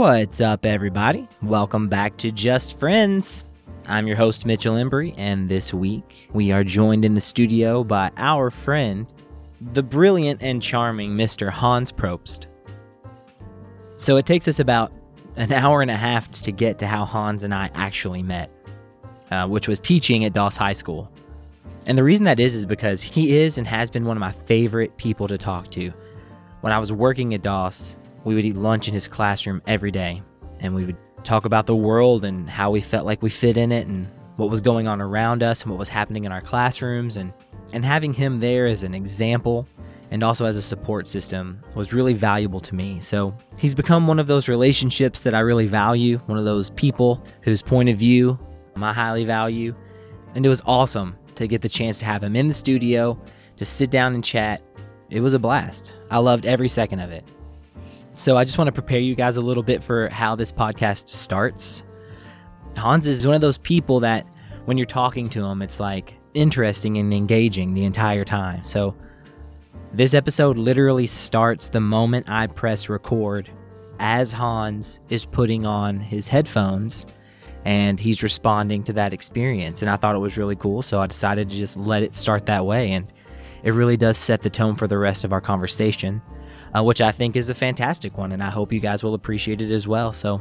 What's 0.00 0.40
up, 0.40 0.64
everybody? 0.64 1.28
Welcome 1.42 1.90
back 1.90 2.16
to 2.16 2.30
Just 2.30 2.78
Friends. 2.78 3.44
I'm 3.86 4.06
your 4.06 4.16
host, 4.16 4.46
Mitchell 4.46 4.76
Embry, 4.76 5.12
and 5.18 5.46
this 5.46 5.74
week 5.74 6.30
we 6.32 6.52
are 6.52 6.64
joined 6.64 7.04
in 7.04 7.12
the 7.12 7.20
studio 7.20 7.84
by 7.84 8.10
our 8.16 8.50
friend, 8.50 9.06
the 9.60 9.82
brilliant 9.82 10.42
and 10.42 10.62
charming 10.62 11.18
Mr. 11.18 11.50
Hans 11.50 11.92
Probst. 11.92 12.46
So 13.96 14.16
it 14.16 14.24
takes 14.24 14.48
us 14.48 14.58
about 14.58 14.90
an 15.36 15.52
hour 15.52 15.82
and 15.82 15.90
a 15.90 15.98
half 15.98 16.32
to 16.32 16.50
get 16.50 16.78
to 16.78 16.86
how 16.86 17.04
Hans 17.04 17.44
and 17.44 17.52
I 17.52 17.70
actually 17.74 18.22
met, 18.22 18.50
uh, 19.30 19.48
which 19.48 19.68
was 19.68 19.80
teaching 19.80 20.24
at 20.24 20.32
Doss 20.32 20.56
High 20.56 20.72
School. 20.72 21.12
And 21.84 21.98
the 21.98 22.04
reason 22.04 22.24
that 22.24 22.40
is 22.40 22.54
is 22.54 22.64
because 22.64 23.02
he 23.02 23.36
is 23.36 23.58
and 23.58 23.66
has 23.66 23.90
been 23.90 24.06
one 24.06 24.16
of 24.16 24.20
my 24.22 24.32
favorite 24.32 24.96
people 24.96 25.28
to 25.28 25.36
talk 25.36 25.70
to. 25.72 25.92
When 26.62 26.72
I 26.72 26.78
was 26.78 26.90
working 26.90 27.34
at 27.34 27.42
Doss, 27.42 27.98
we 28.24 28.34
would 28.34 28.44
eat 28.44 28.56
lunch 28.56 28.88
in 28.88 28.94
his 28.94 29.08
classroom 29.08 29.62
every 29.66 29.90
day, 29.90 30.22
and 30.60 30.74
we 30.74 30.84
would 30.84 30.96
talk 31.24 31.44
about 31.44 31.66
the 31.66 31.76
world 31.76 32.24
and 32.24 32.48
how 32.48 32.70
we 32.70 32.80
felt 32.80 33.06
like 33.06 33.22
we 33.22 33.30
fit 33.30 33.56
in 33.56 33.72
it 33.72 33.86
and 33.86 34.08
what 34.36 34.50
was 34.50 34.60
going 34.60 34.88
on 34.88 35.00
around 35.00 35.42
us 35.42 35.62
and 35.62 35.70
what 35.70 35.78
was 35.78 35.88
happening 35.88 36.24
in 36.24 36.32
our 36.32 36.40
classrooms 36.40 37.16
and 37.16 37.32
and 37.72 37.84
having 37.84 38.12
him 38.12 38.40
there 38.40 38.66
as 38.66 38.82
an 38.82 38.94
example 38.94 39.68
and 40.10 40.22
also 40.22 40.44
as 40.44 40.56
a 40.56 40.62
support 40.62 41.06
system 41.06 41.62
was 41.76 41.92
really 41.92 42.14
valuable 42.14 42.60
to 42.60 42.74
me. 42.74 43.00
So, 43.00 43.36
he's 43.58 43.74
become 43.74 44.06
one 44.06 44.18
of 44.18 44.26
those 44.26 44.48
relationships 44.48 45.20
that 45.20 45.34
I 45.34 45.40
really 45.40 45.66
value, 45.66 46.18
one 46.26 46.38
of 46.38 46.44
those 46.44 46.70
people 46.70 47.24
whose 47.42 47.62
point 47.62 47.88
of 47.88 47.96
view 47.96 48.38
I 48.76 48.92
highly 48.92 49.24
value. 49.24 49.74
And 50.34 50.44
it 50.44 50.48
was 50.48 50.62
awesome 50.64 51.16
to 51.34 51.46
get 51.46 51.62
the 51.62 51.68
chance 51.68 51.98
to 52.00 52.06
have 52.06 52.22
him 52.22 52.34
in 52.34 52.48
the 52.48 52.54
studio, 52.54 53.20
to 53.56 53.64
sit 53.64 53.90
down 53.90 54.14
and 54.14 54.24
chat. 54.24 54.62
It 55.10 55.20
was 55.20 55.34
a 55.34 55.38
blast. 55.38 55.96
I 56.10 56.18
loved 56.18 56.46
every 56.46 56.68
second 56.68 57.00
of 57.00 57.10
it. 57.10 57.24
So 58.20 58.36
I 58.36 58.44
just 58.44 58.58
want 58.58 58.68
to 58.68 58.72
prepare 58.72 58.98
you 58.98 59.14
guys 59.14 59.38
a 59.38 59.40
little 59.40 59.62
bit 59.62 59.82
for 59.82 60.10
how 60.10 60.36
this 60.36 60.52
podcast 60.52 61.08
starts. 61.08 61.84
Hans 62.76 63.06
is 63.06 63.26
one 63.26 63.34
of 63.34 63.40
those 63.40 63.56
people 63.56 63.98
that 64.00 64.26
when 64.66 64.76
you're 64.76 64.86
talking 64.86 65.30
to 65.30 65.42
him, 65.42 65.62
it's 65.62 65.80
like 65.80 66.16
interesting 66.34 66.98
and 66.98 67.14
engaging 67.14 67.72
the 67.72 67.84
entire 67.84 68.26
time. 68.26 68.62
So 68.62 68.94
this 69.94 70.12
episode 70.12 70.58
literally 70.58 71.06
starts 71.06 71.70
the 71.70 71.80
moment 71.80 72.28
I 72.28 72.46
press 72.46 72.90
record 72.90 73.50
as 74.00 74.32
Hans 74.32 75.00
is 75.08 75.24
putting 75.24 75.64
on 75.64 75.98
his 75.98 76.28
headphones 76.28 77.06
and 77.64 77.98
he's 77.98 78.22
responding 78.22 78.84
to 78.84 78.92
that 78.92 79.14
experience. 79.14 79.80
And 79.80 79.90
I 79.90 79.96
thought 79.96 80.14
it 80.14 80.18
was 80.18 80.36
really 80.36 80.56
cool. 80.56 80.82
So 80.82 81.00
I 81.00 81.06
decided 81.06 81.48
to 81.48 81.56
just 81.56 81.74
let 81.78 82.02
it 82.02 82.14
start 82.14 82.44
that 82.44 82.66
way. 82.66 82.92
And 82.92 83.10
it 83.62 83.70
really 83.70 83.96
does 83.96 84.18
set 84.18 84.42
the 84.42 84.50
tone 84.50 84.76
for 84.76 84.86
the 84.86 84.98
rest 84.98 85.24
of 85.24 85.32
our 85.32 85.40
conversation 85.40 86.20
uh, 86.76 86.82
which 86.82 87.00
I 87.00 87.12
think 87.12 87.36
is 87.36 87.48
a 87.48 87.54
fantastic 87.54 88.16
one, 88.16 88.32
and 88.32 88.42
I 88.42 88.50
hope 88.50 88.72
you 88.72 88.80
guys 88.80 89.02
will 89.02 89.14
appreciate 89.14 89.60
it 89.60 89.70
as 89.70 89.88
well. 89.88 90.12
So, 90.12 90.40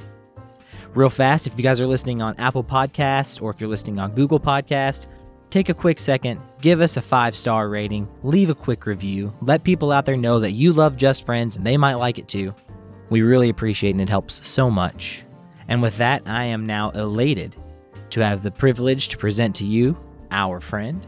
real 0.94 1.10
fast, 1.10 1.48
if 1.48 1.54
you 1.58 1.64
guys 1.64 1.80
are 1.80 1.88
listening 1.88 2.22
on 2.22 2.38
Apple 2.38 2.64
Podcast 2.64 3.42
or 3.42 3.52
if 3.52 3.60
you're 3.60 3.70
listening 3.70 4.00
on 4.00 4.16
Google 4.16 4.40
Podcast, 4.40 5.08
take 5.50 5.70
a 5.70 5.74
quick 5.74 6.00
second, 6.00 6.42
give 6.62 6.82
us 6.82 6.98
a 6.98 7.02
five 7.02 7.36
star 7.36 7.70
rating, 7.70 8.08
leave 8.24 8.50
a 8.50 8.56
quick 8.56 8.86
review, 8.86 9.34
let 9.42 9.64
people 9.64 9.92
out 9.92 10.06
there 10.06 10.18
know 10.18 10.40
that 10.40 10.52
you 10.52 10.74
love 10.74 10.98
Just 10.98 11.26
Friends 11.26 11.56
and 11.56 11.66
they 11.66 11.78
might 11.78 11.96
like 11.96 12.20
it 12.20 12.28
too. 12.28 12.54
We 13.10 13.22
really 13.22 13.50
appreciate 13.50 13.92
it 13.92 13.94
and 13.94 14.02
it 14.02 14.10
helps 14.10 14.46
so 14.48 14.70
much. 14.70 15.26
And 15.68 15.82
with 15.82 15.98
that, 15.98 16.24
I 16.26 16.46
am 16.46 16.66
now 16.66 16.90
elated 16.92 17.56
to 18.12 18.22
have 18.22 18.44
the 18.44 18.52
privilege 18.52 19.08
to 19.10 19.18
present 19.18 19.56
to 19.58 19.66
you 19.66 19.98
our 20.32 20.60
friend, 20.60 21.06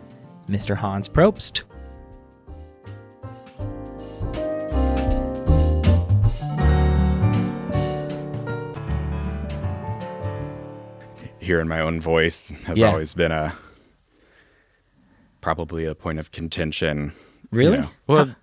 Mr. 0.49 0.75
Hans 0.75 1.09
Probst. 1.09 1.64
Hearing 11.41 11.67
my 11.67 11.79
own 11.81 11.99
voice 11.99 12.49
has 12.65 12.77
Yeah. 12.77 12.87
always 12.87 13.13
been 13.13 13.31
a 13.31 13.53
probably 15.41 15.85
a 15.85 15.95
point 15.95 16.19
of 16.19 16.31
contention. 16.31 17.13
you 17.52 17.57
Really? 17.57 17.77
know. 17.79 17.89
Well, 18.07 18.35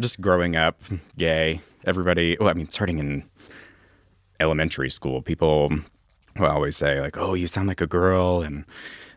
just 0.00 0.20
growing 0.20 0.56
up 0.56 0.82
gay, 1.16 1.60
everybody. 1.86 2.36
Well, 2.38 2.48
I 2.48 2.52
mean, 2.54 2.68
starting 2.68 2.98
in 2.98 3.24
elementary 4.40 4.90
school, 4.90 5.22
people 5.22 5.70
will 6.38 6.46
always 6.46 6.76
say 6.76 7.00
like, 7.00 7.16
"Oh, 7.16 7.34
you 7.34 7.46
sound 7.46 7.68
like 7.68 7.80
a 7.80 7.86
girl," 7.86 8.42
and 8.42 8.64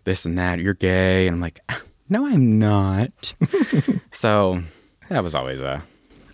this 0.06 0.24
and 0.26 0.38
that. 0.38 0.60
You're 0.60 0.76
gay, 0.76 1.28
and 1.28 1.36
I'm 1.36 1.42
like, 1.42 1.60
"No, 2.10 2.26
I'm 2.26 2.58
not." 2.60 3.34
so 4.14 4.64
that 5.10 5.24
was 5.24 5.34
always 5.36 5.60
a 5.60 5.84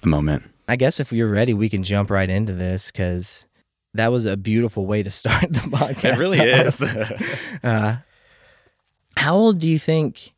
a 0.04 0.08
moment. 0.08 0.44
I 0.68 0.76
guess 0.76 1.00
if 1.00 1.12
you're 1.12 1.32
ready, 1.32 1.54
we 1.54 1.70
can 1.70 1.84
jump 1.84 2.10
right 2.12 2.30
into 2.30 2.54
this 2.54 2.92
because 2.92 3.46
that 3.94 4.12
was 4.12 4.26
a 4.26 4.38
beautiful 4.38 4.86
way 4.86 5.04
to 5.04 5.10
start 5.10 5.42
the 5.42 5.60
podcast. 5.60 6.14
It 6.14 6.18
really 6.18 6.40
is. 6.40 6.82
uh, 7.64 7.98
how 9.16 9.36
old 9.36 9.60
do 9.60 9.68
you 9.68 9.80
think 9.80 10.34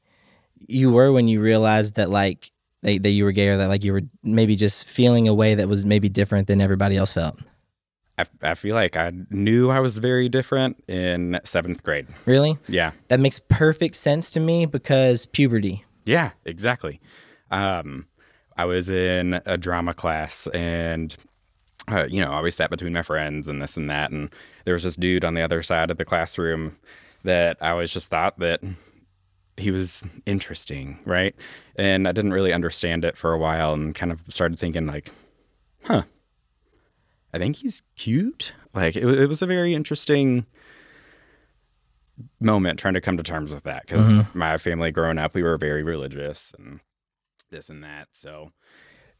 you 0.67 0.91
were 0.91 1.11
when 1.11 1.27
you 1.27 1.41
realized 1.41 1.95
that 1.95 2.09
like 2.09 2.51
that, 2.81 3.03
that 3.03 3.09
you 3.09 3.23
were 3.23 3.31
gay 3.31 3.49
or 3.49 3.57
that 3.57 3.69
like 3.69 3.83
you 3.83 3.93
were 3.93 4.03
maybe 4.23 4.55
just 4.55 4.87
feeling 4.87 5.27
a 5.27 5.33
way 5.33 5.55
that 5.55 5.67
was 5.67 5.85
maybe 5.85 6.09
different 6.09 6.47
than 6.47 6.61
everybody 6.61 6.97
else 6.97 7.13
felt? 7.13 7.39
I, 8.17 8.25
I 8.41 8.53
feel 8.53 8.75
like 8.75 8.95
I 8.95 9.11
knew 9.29 9.69
I 9.69 9.79
was 9.79 9.97
very 9.97 10.29
different 10.29 10.81
in 10.87 11.39
seventh 11.43 11.83
grade. 11.83 12.07
Really? 12.25 12.57
Yeah. 12.67 12.91
That 13.09 13.19
makes 13.19 13.39
perfect 13.39 13.95
sense 13.95 14.31
to 14.31 14.39
me 14.39 14.65
because 14.65 15.25
puberty. 15.25 15.83
Yeah, 16.05 16.31
exactly. 16.45 17.01
Um, 17.51 18.07
I 18.57 18.65
was 18.65 18.89
in 18.89 19.41
a 19.45 19.57
drama 19.57 19.93
class 19.93 20.47
and, 20.47 21.15
uh, 21.89 22.05
you 22.09 22.21
know, 22.21 22.31
I 22.31 22.37
always 22.37 22.55
sat 22.55 22.69
between 22.69 22.93
my 22.93 23.01
friends 23.01 23.47
and 23.47 23.61
this 23.61 23.77
and 23.77 23.89
that. 23.89 24.11
And 24.11 24.29
there 24.65 24.73
was 24.73 24.83
this 24.83 24.95
dude 24.95 25.23
on 25.23 25.33
the 25.33 25.41
other 25.41 25.61
side 25.63 25.91
of 25.91 25.97
the 25.97 26.05
classroom 26.05 26.77
that 27.23 27.57
I 27.61 27.69
always 27.69 27.91
just 27.91 28.09
thought 28.09 28.39
that 28.39 28.61
he 29.57 29.71
was 29.71 30.03
interesting, 30.25 30.99
right? 31.05 31.35
And 31.75 32.07
I 32.07 32.11
didn't 32.11 32.33
really 32.33 32.53
understand 32.53 33.05
it 33.05 33.17
for 33.17 33.33
a 33.33 33.37
while 33.37 33.73
and 33.73 33.95
kind 33.95 34.11
of 34.11 34.21
started 34.27 34.59
thinking, 34.59 34.85
like, 34.85 35.11
huh, 35.83 36.03
I 37.33 37.37
think 37.37 37.57
he's 37.57 37.81
cute. 37.95 38.53
Like, 38.73 38.95
it, 38.95 39.05
it 39.05 39.27
was 39.27 39.41
a 39.41 39.47
very 39.47 39.73
interesting 39.73 40.45
moment 42.39 42.79
trying 42.79 42.93
to 42.93 43.01
come 43.01 43.17
to 43.17 43.23
terms 43.23 43.51
with 43.51 43.63
that 43.63 43.85
because 43.85 44.17
my 44.33 44.57
family 44.57 44.89
growing 44.89 45.17
up 45.17 45.35
we 45.35 45.43
were 45.43 45.57
very 45.57 45.83
religious 45.83 46.53
and 46.57 46.79
this 47.51 47.69
and 47.69 47.83
that 47.83 48.07
so 48.13 48.51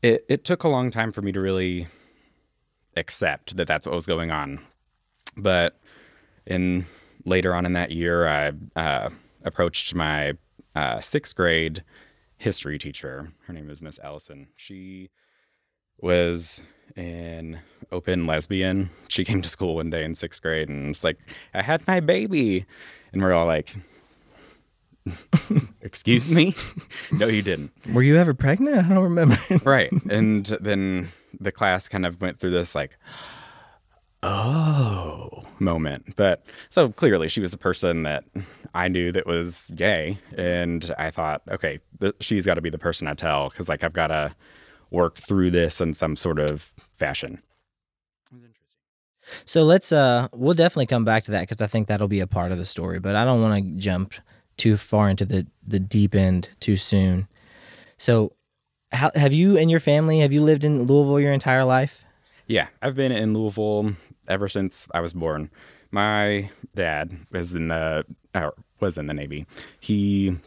it, 0.01 0.25
it 0.29 0.45
took 0.45 0.63
a 0.63 0.69
long 0.69 0.91
time 0.91 1.11
for 1.11 1.21
me 1.21 1.31
to 1.31 1.41
really 1.41 1.87
accept 2.95 3.55
that 3.57 3.67
that's 3.67 3.85
what 3.85 3.95
was 3.95 4.05
going 4.05 4.31
on 4.31 4.59
but 5.37 5.79
in 6.45 6.85
later 7.25 7.53
on 7.53 7.65
in 7.65 7.73
that 7.73 7.91
year 7.91 8.27
i 8.27 8.51
uh, 8.75 9.09
approached 9.43 9.93
my 9.95 10.33
uh, 10.75 10.99
sixth 11.01 11.35
grade 11.35 11.83
history 12.37 12.77
teacher 12.77 13.31
her 13.47 13.53
name 13.53 13.69
is 13.69 13.81
miss 13.81 13.99
Allison. 13.99 14.47
she 14.55 15.09
was 15.99 16.61
an 16.97 17.59
open 17.91 18.27
lesbian. 18.27 18.89
She 19.07 19.23
came 19.23 19.41
to 19.41 19.49
school 19.49 19.75
one 19.75 19.89
day 19.89 20.03
in 20.03 20.15
sixth 20.15 20.41
grade 20.41 20.69
and 20.69 20.89
was 20.89 21.03
like, 21.03 21.17
I 21.53 21.61
had 21.61 21.87
my 21.87 21.99
baby. 21.99 22.65
And 23.11 23.21
we're 23.21 23.33
all 23.33 23.45
like, 23.45 23.75
Excuse 25.81 26.31
me? 26.31 26.55
no, 27.11 27.27
you 27.27 27.41
didn't. 27.41 27.71
Were 27.93 28.01
you 28.01 28.17
ever 28.17 28.33
pregnant? 28.33 28.77
I 28.77 28.89
don't 28.93 29.03
remember. 29.03 29.37
Right. 29.63 29.91
And 30.09 30.45
then 30.59 31.09
the 31.39 31.51
class 31.51 31.87
kind 31.87 32.05
of 32.05 32.21
went 32.21 32.39
through 32.39 32.51
this 32.51 32.75
like, 32.75 32.97
oh 34.23 35.43
moment. 35.59 36.15
But 36.15 36.45
so 36.69 36.89
clearly 36.89 37.29
she 37.29 37.41
was 37.41 37.53
a 37.53 37.57
person 37.57 38.03
that 38.03 38.23
I 38.73 38.87
knew 38.87 39.11
that 39.11 39.25
was 39.25 39.69
gay. 39.75 40.17
And 40.37 40.93
I 40.97 41.11
thought, 41.11 41.41
okay, 41.49 41.79
th- 41.99 42.15
she's 42.19 42.45
got 42.45 42.55
to 42.55 42.61
be 42.61 42.69
the 42.69 42.77
person 42.77 43.07
I 43.07 43.13
tell 43.13 43.49
because 43.49 43.69
like 43.69 43.83
I've 43.83 43.93
got 43.93 44.07
to 44.07 44.35
work 44.91 45.17
through 45.17 45.51
this 45.51 45.81
in 45.81 45.93
some 45.93 46.15
sort 46.15 46.39
of 46.39 46.73
fashion. 46.93 47.41
So 49.45 49.63
let's 49.63 49.91
uh 49.91 50.27
we'll 50.33 50.53
definitely 50.53 50.85
come 50.85 51.03
back 51.03 51.23
to 51.23 51.31
that 51.31 51.41
because 51.41 51.59
I 51.59 51.67
think 51.67 51.87
that'll 51.87 52.07
be 52.07 52.19
a 52.19 52.27
part 52.27 52.51
of 52.51 52.57
the 52.57 52.65
story, 52.65 52.99
but 52.99 53.15
I 53.15 53.25
don't 53.25 53.41
want 53.41 53.63
to 53.63 53.71
jump 53.79 54.13
too 54.57 54.77
far 54.77 55.09
into 55.09 55.25
the 55.25 55.47
the 55.65 55.79
deep 55.79 56.13
end 56.13 56.49
too 56.59 56.75
soon. 56.75 57.27
So 57.97 58.33
how 58.95 59.11
have 59.15 59.33
you 59.33 59.57
and 59.57 59.69
your 59.69 59.79
family 59.79 60.19
have 60.19 60.31
you 60.31 60.41
lived 60.41 60.63
in 60.63 60.83
Louisville 60.83 61.19
your 61.19 61.33
entire 61.33 61.63
life? 61.63 62.03
Yeah, 62.47 62.67
I've 62.81 62.95
been 62.95 63.11
in 63.11 63.33
Louisville 63.33 63.93
ever 64.27 64.47
since 64.47 64.87
I 64.93 65.01
was 65.01 65.13
born. 65.13 65.49
My 65.91 66.49
dad 66.75 67.15
was 67.31 67.53
in 67.53 67.69
the 67.69 68.05
was 68.79 68.97
in 68.97 69.07
the 69.07 69.13
Navy. 69.13 69.45
He 69.79 70.37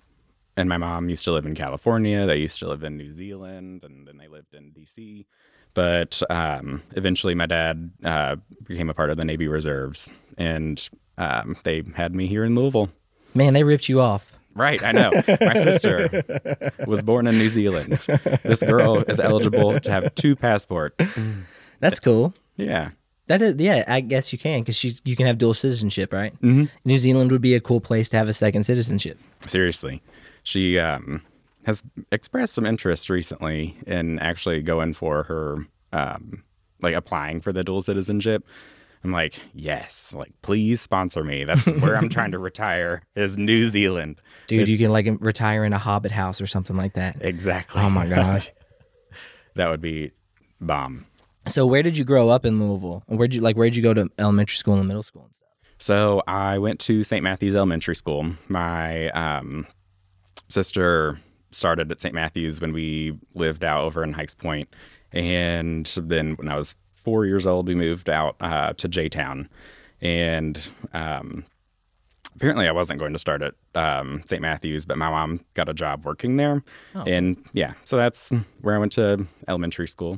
and 0.57 0.69
my 0.69 0.77
mom 0.77 1.09
used 1.09 1.25
to 1.25 1.33
live 1.33 1.47
in 1.47 1.55
California. 1.55 2.27
They 2.27 2.39
used 2.39 2.59
to 2.59 2.69
live 2.69 2.83
in 2.83 2.97
New 2.97 3.13
Zealand, 3.13 3.85
and 3.85 4.07
then 4.07 4.19
they 4.19 4.29
lived 4.29 4.55
in 4.55 4.71
D.C. 4.73 5.27
But 5.75 6.21
um, 6.31 6.83
eventually, 6.97 7.35
my 7.35 7.47
dad 7.47 7.91
uh, 8.05 8.37
became 8.67 8.91
a 8.91 8.95
part 8.95 9.11
of 9.11 9.17
the 9.17 9.25
Navy 9.25 9.49
Reserves, 9.49 10.11
and 10.37 10.89
um, 11.17 11.57
they 11.65 11.85
had 11.95 12.15
me 12.15 12.27
here 12.27 12.45
in 12.45 12.55
Louisville. 12.55 12.91
Man, 13.35 13.55
they 13.55 13.65
ripped 13.65 13.89
you 13.89 14.01
off. 14.01 14.38
Right, 14.55 14.83
I 14.83 14.93
know. 14.93 15.11
My 15.41 15.55
sister 15.55 16.25
was 16.87 17.03
born 17.03 17.27
in 17.27 17.39
New 17.39 17.49
Zealand. 17.49 18.05
This 18.43 18.63
girl 18.63 18.99
is 18.99 19.21
eligible 19.21 19.79
to 19.79 19.91
have 19.91 20.15
two 20.15 20.35
passports. 20.35 21.19
That's 21.81 22.01
cool. 22.01 22.35
Yeah. 22.57 22.91
That 23.29 23.43
is, 23.43 23.57
yeah, 23.59 23.85
I 23.87 24.01
guess 24.01 24.33
you 24.33 24.39
can 24.39 24.61
because 24.61 24.75
she's 24.75 25.03
you 25.05 25.15
can 25.15 25.27
have 25.27 25.37
dual 25.37 25.53
citizenship, 25.55 26.13
right? 26.13 26.33
Mm-hmm. 26.41 26.65
New 26.87 26.99
Zealand 26.99 27.31
would 27.31 27.43
be 27.43 27.55
a 27.55 27.61
cool 27.61 27.81
place 27.81 28.09
to 28.09 28.17
have 28.17 28.29
a 28.29 28.33
second 28.33 28.65
citizenship. 28.65 29.19
Seriously, 29.47 30.03
she 30.45 30.79
um, 30.79 31.23
has 31.65 31.83
expressed 32.11 32.55
some 32.55 32.65
interest 32.65 33.11
recently 33.11 33.77
in 33.87 34.19
actually 34.21 34.63
going 34.63 34.95
for 34.95 35.25
her, 35.25 35.67
um, 35.93 36.43
like 36.81 36.95
applying 36.95 37.43
for 37.43 37.53
the 37.53 37.63
dual 37.63 37.83
citizenship. 37.83 38.47
I'm 39.05 39.13
like, 39.13 39.35
yes, 39.55 40.13
like 40.17 40.33
please 40.43 40.81
sponsor 40.81 41.23
me. 41.25 41.45
That's 41.45 41.67
where 41.67 41.97
I'm 41.97 42.09
trying 42.09 42.33
to 42.33 42.39
retire 42.51 43.03
is 43.15 43.39
New 43.39 43.69
Zealand. 43.69 44.21
Dude, 44.47 44.63
It- 44.63 44.69
you 44.73 44.79
can 44.79 44.91
like 44.93 45.07
retire 45.21 45.65
in 45.65 45.73
a 45.73 45.79
hobbit 45.79 46.11
house 46.13 46.41
or 46.41 46.47
something 46.47 46.77
like 46.77 46.95
that. 46.95 47.17
exactly. 47.21 47.81
Oh 47.81 47.91
my 47.91 48.07
gosh. 48.09 48.51
that 49.55 49.69
would 49.69 49.81
be 49.81 50.11
bomb. 50.61 51.07
so 51.47 51.67
where 51.67 51.83
did 51.83 51.97
you 51.97 52.05
grow 52.05 52.29
up 52.29 52.45
in 52.45 52.59
Louisville? 52.61 53.03
Where'd 53.07 53.35
you 53.35 53.41
like 53.41 53.57
where'd 53.57 53.77
you 53.77 53.83
go 53.83 53.95
to 53.95 54.09
elementary 54.19 54.57
school 54.57 54.75
and 54.75 54.87
middle 54.89 55.03
school 55.05 55.25
and 55.25 55.35
stuff? 55.35 55.49
So 55.79 56.23
I 56.27 56.59
went 56.59 56.81
to 56.81 57.05
St. 57.05 57.23
Matthew's 57.23 57.55
Elementary 57.55 57.95
School. 57.95 58.33
My 58.49 59.11
um, 59.11 59.65
sister 60.49 61.19
started 61.53 61.91
at 61.93 62.01
St. 62.01 62.15
Matthew's 62.15 62.61
when 62.61 62.73
we 62.73 63.17
lived 63.35 63.65
out 63.65 63.85
over 63.85 64.03
in 64.03 64.13
Hikes 64.13 64.35
Point, 64.35 64.69
and 65.13 65.87
then 66.03 66.33
when 66.35 66.49
I 66.49 66.57
was 66.57 66.75
four 67.09 67.25
years 67.27 67.47
old, 67.47 67.67
we 67.69 67.75
moved 67.75 68.11
out 68.11 68.37
uh, 68.41 68.73
to 68.75 68.87
J 68.89 69.09
Town, 69.09 69.49
and 70.03 70.69
um, 70.93 71.45
apparently 72.37 72.69
I 72.69 72.73
wasn't 72.73 73.01
going 73.01 73.13
to 73.15 73.19
start 73.19 73.43
at 73.43 73.55
um, 73.75 74.23
St. 74.27 74.43
Matthew's, 74.43 74.85
but 74.85 74.99
my 74.99 75.09
mom 75.09 75.41
got 75.55 75.69
a 75.69 75.75
job 75.75 76.05
working 76.05 76.37
there, 76.37 76.63
Oh. 76.95 77.05
and 77.07 77.37
yeah, 77.55 77.73
so 77.85 77.97
that's 77.97 78.31
where 78.61 78.75
I 78.75 78.79
went 78.79 78.93
to 78.93 79.27
elementary 79.49 79.89
school. 79.89 80.13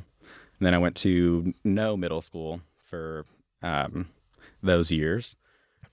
And 0.59 0.67
then 0.67 0.75
I 0.75 0.79
went 0.79 0.97
to 0.97 1.55
Noe 1.65 1.97
middle 1.97 2.21
school 2.21 2.61
for 2.85 3.25
um, 3.63 4.09
those 4.63 4.91
years. 4.91 5.37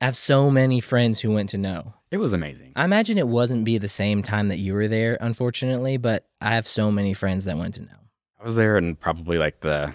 I 0.02 0.06
have 0.06 0.18
so 0.18 0.50
many 0.52 0.82
friends 0.82 1.20
who 1.22 1.32
went 1.32 1.50
to 1.52 1.58
Noe. 1.58 1.94
It 2.12 2.18
was 2.18 2.34
amazing. 2.34 2.74
I 2.76 2.84
imagine 2.86 3.18
it 3.18 3.28
wasn't 3.28 3.64
be 3.66 3.78
the 3.78 3.88
same 3.90 4.24
time 4.24 4.48
that 4.50 4.58
you 4.58 4.74
were 4.74 4.88
there, 4.88 5.18
unfortunately, 5.22 5.98
but 5.98 6.28
I 6.42 6.56
have 6.56 6.68
so 6.68 6.92
many 6.92 7.14
friends 7.14 7.46
that 7.46 7.58
went 7.58 7.76
to 7.76 7.82
Noe. 7.84 8.02
I 8.42 8.44
was 8.46 8.56
there 8.56 8.78
in 8.78 8.96
probably 8.96 9.38
like 9.38 9.62
the 9.62 9.94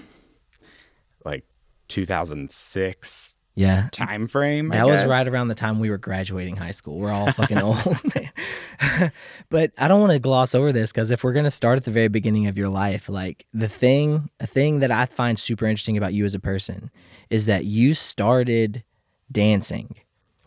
like 1.25 1.45
2006 1.89 3.35
Yeah. 3.55 3.89
time 3.93 4.27
frame. 4.29 4.73
I 4.73 4.77
That 4.77 4.87
was 4.87 5.05
right 5.05 5.27
around 5.29 5.49
the 5.49 5.55
time 5.55 5.79
we 5.79 5.91
were 5.91 5.99
graduating 5.99 6.57
high 6.57 6.71
school. 6.71 6.99
We're 6.99 7.11
all 7.13 7.31
fucking 7.33 7.59
old. 7.63 7.79
but 9.51 9.73
I 9.79 9.89
don't 9.89 10.01
want 10.01 10.13
to 10.13 10.19
gloss 10.19 10.55
over 10.55 10.73
this 10.73 10.91
because 10.93 11.11
if 11.11 11.23
we're 11.25 11.33
going 11.33 11.45
to 11.45 11.51
start 11.51 11.77
at 11.79 11.85
the 11.85 11.91
very 11.91 12.09
beginning 12.09 12.47
of 12.47 12.57
your 12.57 12.69
life, 12.69 13.09
like 13.09 13.47
the 13.53 13.69
thing, 13.69 14.31
a 14.41 14.47
thing 14.47 14.81
that 14.81 14.91
I 14.91 15.07
find 15.07 15.39
super 15.39 15.67
interesting 15.67 15.97
about 15.97 16.15
you 16.15 16.25
as 16.25 16.35
a 16.35 16.41
person 16.41 16.91
is 17.31 17.47
that 17.47 17.65
you 17.65 17.95
started 17.95 18.83
dancing 19.31 19.97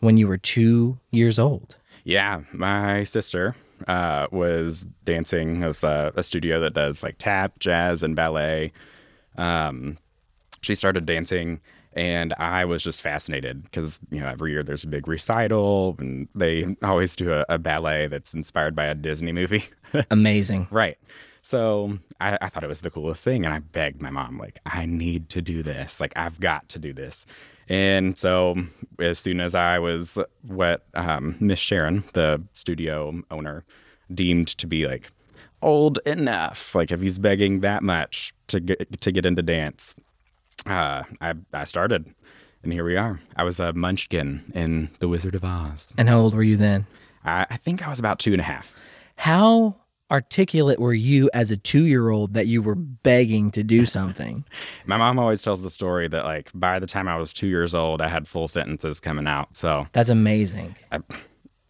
when 0.00 0.16
you 0.16 0.26
were 0.28 0.38
two 0.38 0.98
years 1.10 1.38
old. 1.38 1.76
Yeah, 2.04 2.42
my 2.52 3.02
sister 3.04 3.56
uh, 3.88 4.28
was 4.30 4.86
dancing. 5.04 5.62
It 5.62 5.66
was 5.66 5.82
a, 5.82 6.12
a 6.14 6.22
studio 6.22 6.60
that 6.60 6.74
does 6.74 7.02
like 7.02 7.16
tap, 7.18 7.58
jazz, 7.58 8.02
and 8.02 8.14
ballet. 8.14 8.72
Um, 9.36 9.98
she 10.66 10.74
started 10.74 11.06
dancing, 11.06 11.60
and 11.92 12.34
I 12.34 12.64
was 12.64 12.82
just 12.82 13.00
fascinated 13.00 13.62
because 13.62 13.98
you 14.10 14.20
know 14.20 14.28
every 14.28 14.52
year 14.52 14.62
there's 14.62 14.84
a 14.84 14.88
big 14.88 15.08
recital, 15.08 15.96
and 15.98 16.28
they 16.34 16.76
always 16.82 17.16
do 17.16 17.32
a, 17.32 17.44
a 17.48 17.58
ballet 17.58 18.08
that's 18.08 18.34
inspired 18.34 18.74
by 18.74 18.84
a 18.86 18.94
Disney 18.94 19.32
movie. 19.32 19.64
Amazing. 20.10 20.68
Right. 20.70 20.98
So 21.42 21.96
I, 22.20 22.36
I 22.40 22.48
thought 22.48 22.64
it 22.64 22.68
was 22.68 22.80
the 22.80 22.90
coolest 22.90 23.22
thing. 23.22 23.44
And 23.44 23.54
I 23.54 23.60
begged 23.60 24.02
my 24.02 24.10
mom, 24.10 24.36
like, 24.36 24.58
I 24.66 24.84
need 24.84 25.28
to 25.28 25.40
do 25.40 25.62
this. 25.62 26.00
Like, 26.00 26.12
I've 26.16 26.40
got 26.40 26.68
to 26.70 26.80
do 26.80 26.92
this. 26.92 27.24
And 27.68 28.18
so 28.18 28.56
as 28.98 29.20
soon 29.20 29.40
as 29.40 29.54
I 29.54 29.78
was 29.78 30.18
what 30.42 30.86
um, 30.94 31.36
Miss 31.38 31.60
Sharon, 31.60 32.02
the 32.14 32.42
studio 32.52 33.22
owner, 33.30 33.64
deemed 34.12 34.48
to 34.58 34.66
be 34.66 34.88
like 34.88 35.12
old 35.62 36.00
enough, 36.06 36.74
like 36.74 36.90
if 36.90 37.00
he's 37.00 37.18
begging 37.18 37.60
that 37.60 37.84
much 37.84 38.34
to 38.48 38.58
get 38.58 39.00
to 39.00 39.12
get 39.12 39.24
into 39.24 39.42
dance, 39.42 39.94
uh, 40.64 41.02
I 41.20 41.34
I 41.52 41.64
started, 41.64 42.06
and 42.62 42.72
here 42.72 42.84
we 42.84 42.96
are. 42.96 43.20
I 43.36 43.44
was 43.44 43.60
a 43.60 43.72
munchkin 43.72 44.50
in 44.54 44.90
The 45.00 45.08
Wizard 45.08 45.34
of 45.34 45.44
Oz. 45.44 45.94
And 45.98 46.08
how 46.08 46.18
old 46.20 46.34
were 46.34 46.42
you 46.42 46.56
then? 46.56 46.86
I, 47.24 47.46
I 47.50 47.56
think 47.56 47.86
I 47.86 47.90
was 47.90 47.98
about 47.98 48.18
two 48.18 48.32
and 48.32 48.40
a 48.40 48.44
half. 48.44 48.72
How 49.16 49.76
articulate 50.10 50.78
were 50.78 50.94
you 50.94 51.28
as 51.34 51.50
a 51.50 51.56
two 51.56 51.84
year 51.84 52.10
old 52.10 52.34
that 52.34 52.46
you 52.46 52.62
were 52.62 52.74
begging 52.76 53.50
to 53.52 53.62
do 53.64 53.86
something? 53.86 54.44
My 54.86 54.96
mom 54.96 55.18
always 55.18 55.42
tells 55.42 55.62
the 55.62 55.70
story 55.70 56.06
that 56.08 56.24
like 56.24 56.50
by 56.54 56.78
the 56.78 56.86
time 56.86 57.08
I 57.08 57.16
was 57.16 57.32
two 57.32 57.48
years 57.48 57.74
old, 57.74 58.00
I 58.00 58.08
had 58.08 58.28
full 58.28 58.46
sentences 58.48 59.00
coming 59.00 59.26
out. 59.26 59.56
So 59.56 59.86
That's 59.92 60.10
amazing. 60.10 60.76
I, 60.92 61.00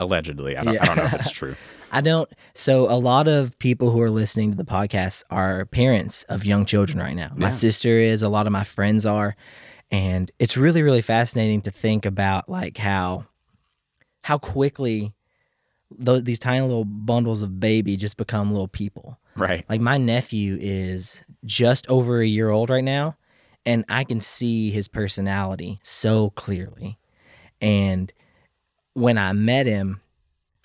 allegedly, 0.01 0.57
I 0.57 0.65
don't, 0.65 0.75
Yeah. 0.75 0.83
I 0.83 0.87
don't 0.87 0.97
know 0.99 1.05
if 1.05 1.15
it's 1.15 1.31
true. 1.31 1.57
I 1.97 2.03
don't. 2.03 2.31
So 2.53 2.91
a 2.91 3.01
lot 3.01 3.27
of 3.27 3.59
people 3.59 3.91
who 3.91 4.03
are 4.03 4.11
listening 4.11 4.51
to 4.51 4.57
the 4.59 4.67
podcast 4.67 5.25
are 5.31 5.65
parents 5.65 6.25
of 6.25 6.45
young 6.45 6.67
children 6.67 6.99
right 6.99 7.17
now. 7.17 7.33
My 7.35 7.49
sister 7.49 7.97
is. 7.97 8.23
A 8.23 8.29
lot 8.29 8.47
of 8.47 8.53
my 8.53 8.65
friends 8.65 9.07
are, 9.07 9.35
and 9.91 10.31
it's 10.39 10.59
really 10.59 10.83
really 10.83 11.01
fascinating 11.01 11.63
to 11.63 11.71
think 11.71 12.05
about 12.05 12.51
like 12.51 12.77
how 12.77 13.25
how 14.25 14.37
quickly 14.37 15.15
those 15.91 16.25
these 16.25 16.39
tiny 16.39 16.61
little 16.61 16.85
bundles 16.85 17.41
of 17.41 17.61
baby 17.61 17.97
just 17.97 18.19
become 18.19 18.53
little 18.53 18.69
people. 18.69 19.19
Right. 19.35 19.65
Like 19.67 19.81
my 19.81 19.97
nephew 19.97 20.59
is 20.61 21.23
just 21.47 21.89
over 21.89 22.21
a 22.21 22.27
year 22.27 22.51
old 22.51 22.69
right 22.69 22.85
now, 22.85 23.17
and 23.65 23.87
I 23.89 24.05
can 24.05 24.21
see 24.21 24.71
his 24.71 24.87
personality 24.87 25.81
so 25.83 26.29
clearly. 26.29 26.99
And 27.63 28.13
when 28.93 29.17
I 29.17 29.33
met 29.33 29.65
him, 29.65 30.03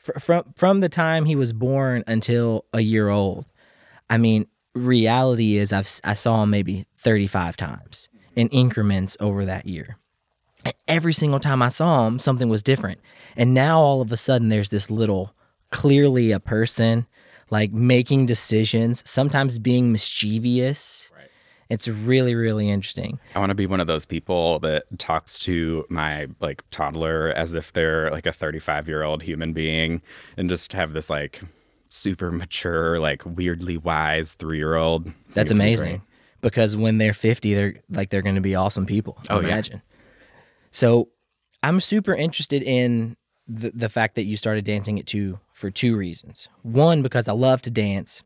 fr- 0.01 0.19
from 0.19 0.53
from 0.56 0.80
the 0.80 0.89
time 0.89 1.25
he 1.25 1.36
was 1.36 1.53
born 1.53 2.03
until 2.07 2.65
a 2.74 2.81
year 2.81 3.09
old, 3.09 3.45
I 4.09 4.18
mean, 4.18 4.48
reality 4.74 5.57
is 5.57 5.71
I've 5.71 6.01
I 6.03 6.13
saw 6.15 6.44
him 6.44 6.50
maybe 6.50 6.86
thirty 6.98 7.27
five 7.27 7.56
times 7.56 8.09
in 8.36 8.48
increments 8.50 9.15
over 9.19 9.45
that 9.45 9.68
year. 9.68 9.98
And 10.63 10.74
every 10.88 11.13
single 11.13 11.39
time 11.39 11.62
I 11.62 11.69
saw 11.69 12.07
him, 12.07 12.19
something 12.19 12.50
was 12.50 12.62
different. 12.62 13.00
And 13.35 13.54
now 13.54 13.80
all 13.80 14.02
of 14.02 14.11
a 14.11 14.18
sudden, 14.18 14.49
there's 14.49 14.69
this 14.69 14.92
little, 14.92 15.33
clearly 15.71 16.31
a 16.31 16.40
person, 16.40 17.07
like 17.49 17.71
making 17.71 18.28
decisions, 18.28 19.02
sometimes 19.09 19.59
being 19.59 19.92
mischievous. 19.92 21.10
It's 21.71 21.87
really, 21.87 22.35
really 22.35 22.69
interesting. 22.69 23.18
I 23.33 23.40
want 23.40 23.49
to 23.49 23.56
be 23.56 23.66
one 23.66 23.80
of 23.80 23.87
those 23.87 24.06
people 24.06 24.59
that 24.59 24.83
talks 24.97 25.40
to 25.40 25.85
my 25.90 26.28
like 26.42 26.63
toddler 26.69 27.30
as 27.30 27.54
if 27.54 27.71
they're 27.71 28.11
like 28.11 28.25
a 28.25 28.33
35 28.33 28.87
year 28.87 29.04
old 29.04 29.23
human 29.23 29.54
being 29.54 30.01
and 30.35 30.49
just 30.49 30.73
have 30.73 30.92
this 30.92 31.09
like 31.09 31.42
super 31.87 32.31
mature, 32.31 32.99
like 32.99 33.23
weirdly 33.25 33.78
wise 33.78 34.33
three 34.33 34.57
year 34.57 34.75
old. 34.75 35.11
That's 35.33 35.51
amazing 35.51 36.01
because 36.42 36.75
when 36.75 36.97
they're 36.97 37.13
50, 37.13 37.54
they're 37.54 37.75
like, 37.90 38.09
they're 38.09 38.21
going 38.21 38.35
to 38.35 38.42
be 38.42 38.56
awesome 38.56 38.85
people. 38.85 39.18
Oh, 39.30 39.40
yeah. 39.40 39.47
imagine. 39.47 39.81
So 40.71 41.09
I'm 41.63 41.80
super 41.80 42.13
interested 42.13 42.63
in 42.63 43.16
the, 43.47 43.71
the 43.73 43.90
fact 43.90 44.16
that 44.16 44.23
you 44.23 44.35
started 44.35 44.66
dancing 44.66 44.99
at 44.99 45.06
two 45.06 45.40
for 45.54 45.71
two 45.71 45.95
reasons. 45.95 46.49
One, 46.63 47.01
because 47.01 47.28
I 47.28 47.33
love 47.33 47.61
to 47.63 47.71
dance 47.71 48.23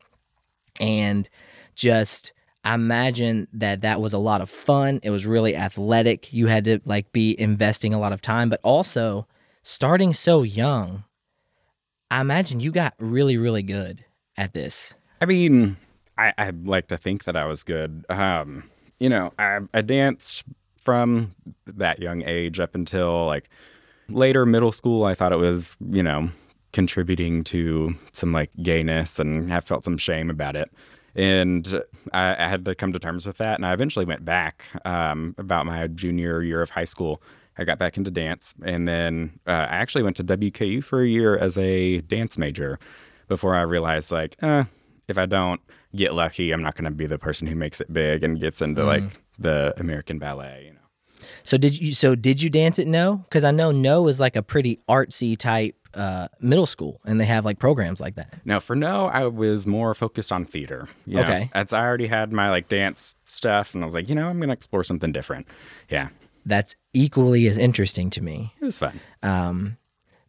and 0.80 1.30
just 1.75 2.32
I 2.66 2.74
imagine 2.74 3.48
that 3.54 3.82
that 3.82 4.02
was 4.02 4.12
a 4.12 4.18
lot 4.18 4.42
of 4.42 4.50
fun. 4.50 5.00
It 5.04 5.12
was 5.12 5.28
really 5.28 5.56
athletic. 5.56 6.34
You 6.34 6.48
had 6.48 6.66
to 6.66 6.80
like 6.84 7.12
be 7.12 7.40
investing 7.40 7.94
a 7.94 8.00
lot 8.00 8.12
of 8.12 8.22
time, 8.22 8.50
but 8.50 8.60
also 8.64 9.28
starting 9.62 10.14
so 10.14 10.42
young. 10.42 11.04
I 12.10 12.22
imagine 12.22 12.60
you 12.60 12.72
got 12.72 12.96
really, 12.98 13.38
really 13.38 13.62
good 13.62 14.04
at 14.36 14.54
this. 14.54 14.96
I 15.22 15.26
mean, 15.26 15.78
I, 16.18 16.34
I 16.40 16.50
like 16.64 16.88
to 16.88 16.98
think 16.98 17.26
that 17.26 17.36
I 17.36 17.46
was 17.46 17.64
good. 17.64 18.04
Um, 18.10 18.64
you 19.00 19.10
know, 19.10 19.32
I, 19.38 19.60
I 19.76 19.82
danced 19.82 20.44
from 20.76 21.36
that 21.68 22.00
young 22.00 22.24
age 22.24 22.60
up 22.60 22.74
until 22.74 23.28
like 23.28 23.48
later 24.10 24.44
middle 24.44 24.72
school. 24.72 25.04
I 25.04 25.14
thought 25.14 25.32
it 25.32 25.38
was, 25.38 25.78
you 25.92 26.02
know, 26.02 26.32
contributing 26.74 27.44
to 27.46 27.94
some 28.12 28.32
like 28.32 28.50
gayness 28.64 29.20
and 29.20 29.54
I 29.54 29.60
felt 29.60 29.84
some 29.84 30.00
shame 30.00 30.32
about 30.32 30.56
it. 30.56 30.72
And 31.16 31.82
I, 32.14 32.36
I 32.46 32.48
had 32.50 32.66
to 32.66 32.76
come 32.76 32.92
to 32.94 33.00
terms 33.00 33.26
with 33.26 33.38
that. 33.38 33.56
And 33.56 33.66
I 33.66 33.74
eventually 33.74 34.06
went 34.06 34.26
back 34.26 34.66
um, 34.84 35.34
about 35.38 35.66
my 35.66 35.88
junior 35.88 36.42
year 36.44 36.62
of 36.62 36.70
high 36.70 36.84
school. 36.86 37.22
I 37.58 37.64
got 37.64 37.80
back 37.80 37.96
into 37.98 38.12
dance. 38.12 38.54
And 38.64 38.88
then 38.88 39.40
uh, 39.48 39.52
I 39.52 39.76
actually 39.78 40.04
went 40.04 40.18
to 40.18 40.24
WKU 40.24 40.84
for 40.84 41.02
a 41.02 41.08
year 41.08 41.38
as 41.38 41.58
a 41.58 42.02
dance 42.02 42.38
major 42.38 42.80
before 43.28 43.56
I 43.56 43.62
realized, 43.62 44.12
like, 44.12 44.36
eh, 44.42 44.66
if 45.08 45.18
I 45.18 45.26
don't 45.26 45.62
get 45.96 46.14
lucky, 46.14 46.52
I'm 46.52 46.62
not 46.62 46.76
going 46.76 46.86
to 46.86 46.92
be 46.92 47.06
the 47.08 47.18
person 47.18 47.48
who 47.48 47.56
makes 47.56 47.80
it 47.80 47.92
big 47.94 48.24
and 48.24 48.40
gets 48.40 48.62
into 48.62 48.82
Mm. 48.82 48.86
like 48.88 49.22
the 49.40 49.74
American 49.78 50.20
ballet, 50.20 50.64
you 50.66 50.74
know. 50.74 50.80
So 51.44 51.58
did 51.58 51.80
you? 51.80 51.94
So 51.94 52.14
did 52.16 52.42
you 52.42 52.50
dance 52.50 52.78
at 52.78 52.88
Noe? 52.88 53.18
Because 53.24 53.44
I 53.44 53.52
know 53.52 53.72
Noe 53.72 54.08
is 54.08 54.20
like 54.20 54.36
a 54.36 54.44
pretty 54.44 54.80
artsy 54.90 55.38
type 55.38 55.76
uh, 55.96 56.28
middle 56.42 56.66
school 56.66 57.00
and 57.06 57.20
they 57.20 57.25
have 57.25 57.46
like 57.46 57.58
programs 57.58 58.00
like 58.02 58.16
that. 58.16 58.34
No, 58.46 58.60
for 58.60 58.75
Noe, 58.75 59.06
I 59.06 59.25
was 59.28 59.66
more 59.66 59.94
focused 59.94 60.32
on 60.32 60.46
theater. 60.46 60.88
You 61.06 61.16
know, 61.16 61.22
Okay. 61.24 61.50
As 61.54 61.74
I 61.74 61.82
already 61.84 62.08
had 62.08 62.32
my 62.32 62.50
like 62.50 62.68
dance 62.70 63.16
stuff, 63.28 63.74
and 63.74 63.84
I 63.84 63.86
was 63.86 63.94
like, 63.96 64.10
you 64.10 64.16
know, 64.16 64.28
I'm 64.28 64.40
gonna 64.40 64.54
explore 64.54 64.84
something 64.84 65.12
different. 65.12 65.48
Yeah, 65.90 66.10
That's 66.46 66.75
equally 66.94 67.48
as 67.48 67.58
interesting 67.58 68.10
to 68.12 68.22
me 68.22 68.54
it 68.62 68.66
was 68.66 68.78
fun. 68.78 69.00
um, 69.24 69.78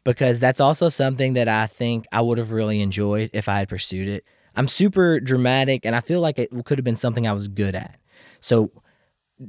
because 0.04 0.38
that's 0.38 0.61
also 0.61 0.88
something 0.88 1.35
that 1.35 1.49
I 1.49 1.66
think 1.66 2.06
I 2.12 2.20
would 2.20 2.38
have 2.38 2.52
really 2.52 2.80
enjoyed 2.80 3.30
if 3.32 3.49
I 3.49 3.58
had 3.58 3.68
pursued 3.68 4.06
it. 4.08 4.25
I'm 4.54 4.68
super 4.68 5.20
dramatic, 5.20 5.85
and 5.85 5.94
I 5.96 6.00
feel 6.00 6.20
like 6.20 6.38
it 6.38 6.50
could 6.64 6.78
have 6.78 6.85
been 6.85 6.96
something 6.96 7.26
I 7.26 7.32
was 7.32 7.49
good 7.49 7.75
at. 7.75 7.99
So, 8.40 8.70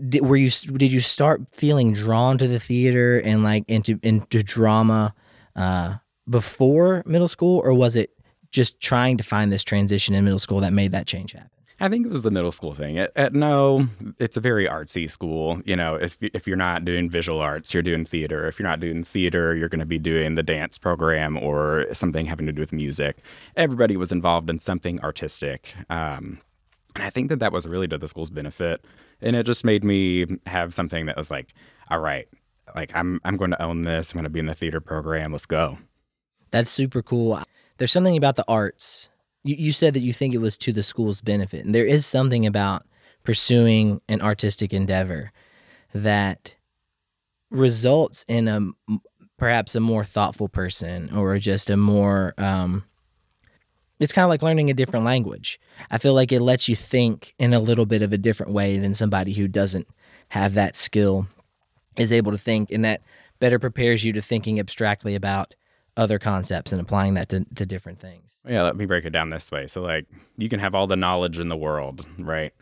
did, 0.10 0.22
were 0.26 0.36
you 0.36 0.50
did 0.50 0.92
you 0.92 1.00
start 1.00 1.44
feeling 1.54 1.94
drawn 1.94 2.38
to 2.40 2.48
the 2.48 2.60
theater 2.60 3.18
and 3.20 3.44
like 3.44 3.64
into 3.70 4.00
into 4.04 4.44
drama 4.44 5.14
uh, 5.56 5.96
before 6.30 7.04
middle 7.06 7.28
school, 7.28 7.62
or 7.64 7.74
was 7.74 7.96
it 7.96 8.12
just 8.52 8.80
trying 8.80 9.18
to 9.18 9.24
find 9.24 9.52
this 9.52 9.64
transition 9.64 10.16
in 10.16 10.24
middle 10.24 10.40
school 10.40 10.60
that 10.62 10.74
made 10.74 10.92
that 10.92 11.08
change 11.08 11.34
happen? 11.34 11.50
I 11.80 11.90
think 11.90 12.08
it 12.08 12.12
was 12.12 12.24
the 12.24 12.32
middle 12.32 12.52
school 12.52 12.74
thing. 12.74 12.98
At, 12.98 13.12
at 13.16 13.34
Noe, 13.36 13.88
it's 14.18 14.36
a 14.36 14.40
very 14.42 14.66
artsy 14.66 15.10
school. 15.10 15.62
You 15.64 15.76
know, 15.76 15.96
if 15.96 16.18
if 16.22 16.48
you're 16.48 16.58
not 16.58 16.86
doing 16.86 17.08
visual 17.08 17.40
arts, 17.40 17.72
you're 17.72 17.84
doing 17.84 18.04
theater. 18.04 18.48
If 18.48 18.58
you're 18.58 18.68
not 18.68 18.80
doing 18.80 19.04
theater, 19.04 19.56
you're 19.56 19.70
going 19.70 19.80
to 19.80 19.86
be 19.86 20.00
doing 20.00 20.36
the 20.36 20.44
dance 20.44 20.80
program 20.80 21.38
or 21.38 21.86
something 21.94 22.26
having 22.26 22.48
to 22.48 22.52
do 22.52 22.62
with 22.62 22.74
music. 22.74 23.18
Everybody 23.56 23.96
was 23.96 24.12
involved 24.12 24.50
in 24.50 24.58
something 24.58 25.00
artistic, 25.02 25.76
um, 25.92 26.42
and 26.96 27.04
I 27.04 27.12
think 27.12 27.30
that 27.30 27.40
that 27.40 27.52
was 27.52 27.68
really 27.68 27.88
to 27.90 27.98
the 28.00 28.08
school's 28.08 28.32
benefit. 28.32 28.84
And 29.22 29.36
it 29.36 29.46
just 29.46 29.64
made 29.64 29.84
me 29.84 30.26
have 30.48 30.74
something 30.74 31.06
that 31.06 31.18
was 31.18 31.30
like, 31.30 31.54
all 31.92 32.00
right, 32.00 32.28
like 32.76 32.92
I'm 32.96 33.22
I'm 33.24 33.38
going 33.38 33.52
to 33.52 33.62
own 33.62 33.84
this. 33.84 34.12
I'm 34.12 34.16
going 34.16 34.24
to 34.24 34.32
be 34.32 34.40
in 34.40 34.48
the 34.48 34.56
theater 34.56 34.82
program. 34.82 35.32
Let's 35.32 35.46
go. 35.46 35.78
That's 36.52 36.70
super 36.70 37.02
cool. 37.02 37.42
There's 37.78 37.92
something 37.92 38.18
about 38.18 38.36
the 38.36 38.46
arts. 38.48 39.10
You, 39.44 39.56
you 39.56 39.72
said 39.72 39.94
that 39.94 40.00
you 40.00 40.14
think 40.14 40.34
it 40.34 40.40
was 40.40 40.58
to 40.60 40.74
the 40.74 40.84
school's 40.84 41.22
benefit. 41.22 41.66
And 41.66 41.76
there 41.76 41.86
is 41.86 42.06
something 42.06 42.46
about 42.46 42.86
pursuing 43.24 44.02
an 44.08 44.22
artistic 44.22 44.74
endeavor 44.74 45.32
that 45.94 46.56
results 47.50 48.26
in 48.28 48.48
a 48.48 49.00
perhaps 49.38 49.76
a 49.76 49.80
more 49.80 50.04
thoughtful 50.04 50.50
person 50.50 51.14
or 51.16 51.38
just 51.38 51.70
a 51.70 51.78
more 51.78 52.34
um 52.38 52.84
it's 54.00 54.14
kind 54.14 54.24
of 54.24 54.30
like 54.30 54.44
learning 54.44 54.70
a 54.70 54.76
different 54.76 55.06
language. 55.06 55.60
I 55.90 55.98
feel 55.98 56.14
like 56.14 56.32
it 56.32 56.42
lets 56.42 56.70
you 56.70 56.76
think 56.76 57.34
in 57.40 57.54
a 57.54 57.60
little 57.60 57.86
bit 57.86 58.02
of 58.02 58.14
a 58.14 58.18
different 58.18 58.52
way 58.52 58.78
than 58.78 58.94
somebody 58.94 59.34
who 59.34 59.48
doesn't 59.48 59.88
have 60.30 60.54
that 60.54 60.76
skill 60.76 61.28
is 61.96 62.12
able 62.12 62.32
to 62.32 62.38
think 62.38 62.70
and 62.72 62.86
that 62.86 63.02
better 63.40 63.58
prepares 63.60 64.04
you 64.04 64.14
to 64.14 64.22
thinking 64.22 64.60
abstractly 64.60 65.16
about 65.16 65.56
other 65.98 66.20
concepts 66.20 66.72
and 66.72 66.80
applying 66.80 67.16
that 67.16 67.28
to, 67.30 67.46
to 67.56 67.66
different 67.66 68.00
things. 68.00 68.36
Yeah, 68.48 68.64
let 68.64 68.78
me 68.78 68.86
break 68.86 69.04
it 69.04 69.10
down 69.10 69.32
this 69.32 69.52
way. 69.52 69.68
So, 69.68 69.82
like, 69.82 70.06
you 70.38 70.48
can 70.48 70.60
have 70.60 70.76
all 70.76 70.88
the 70.88 70.96
knowledge 70.96 71.40
in 71.40 71.50
the 71.50 71.58
world, 71.58 72.06
right? 72.20 72.54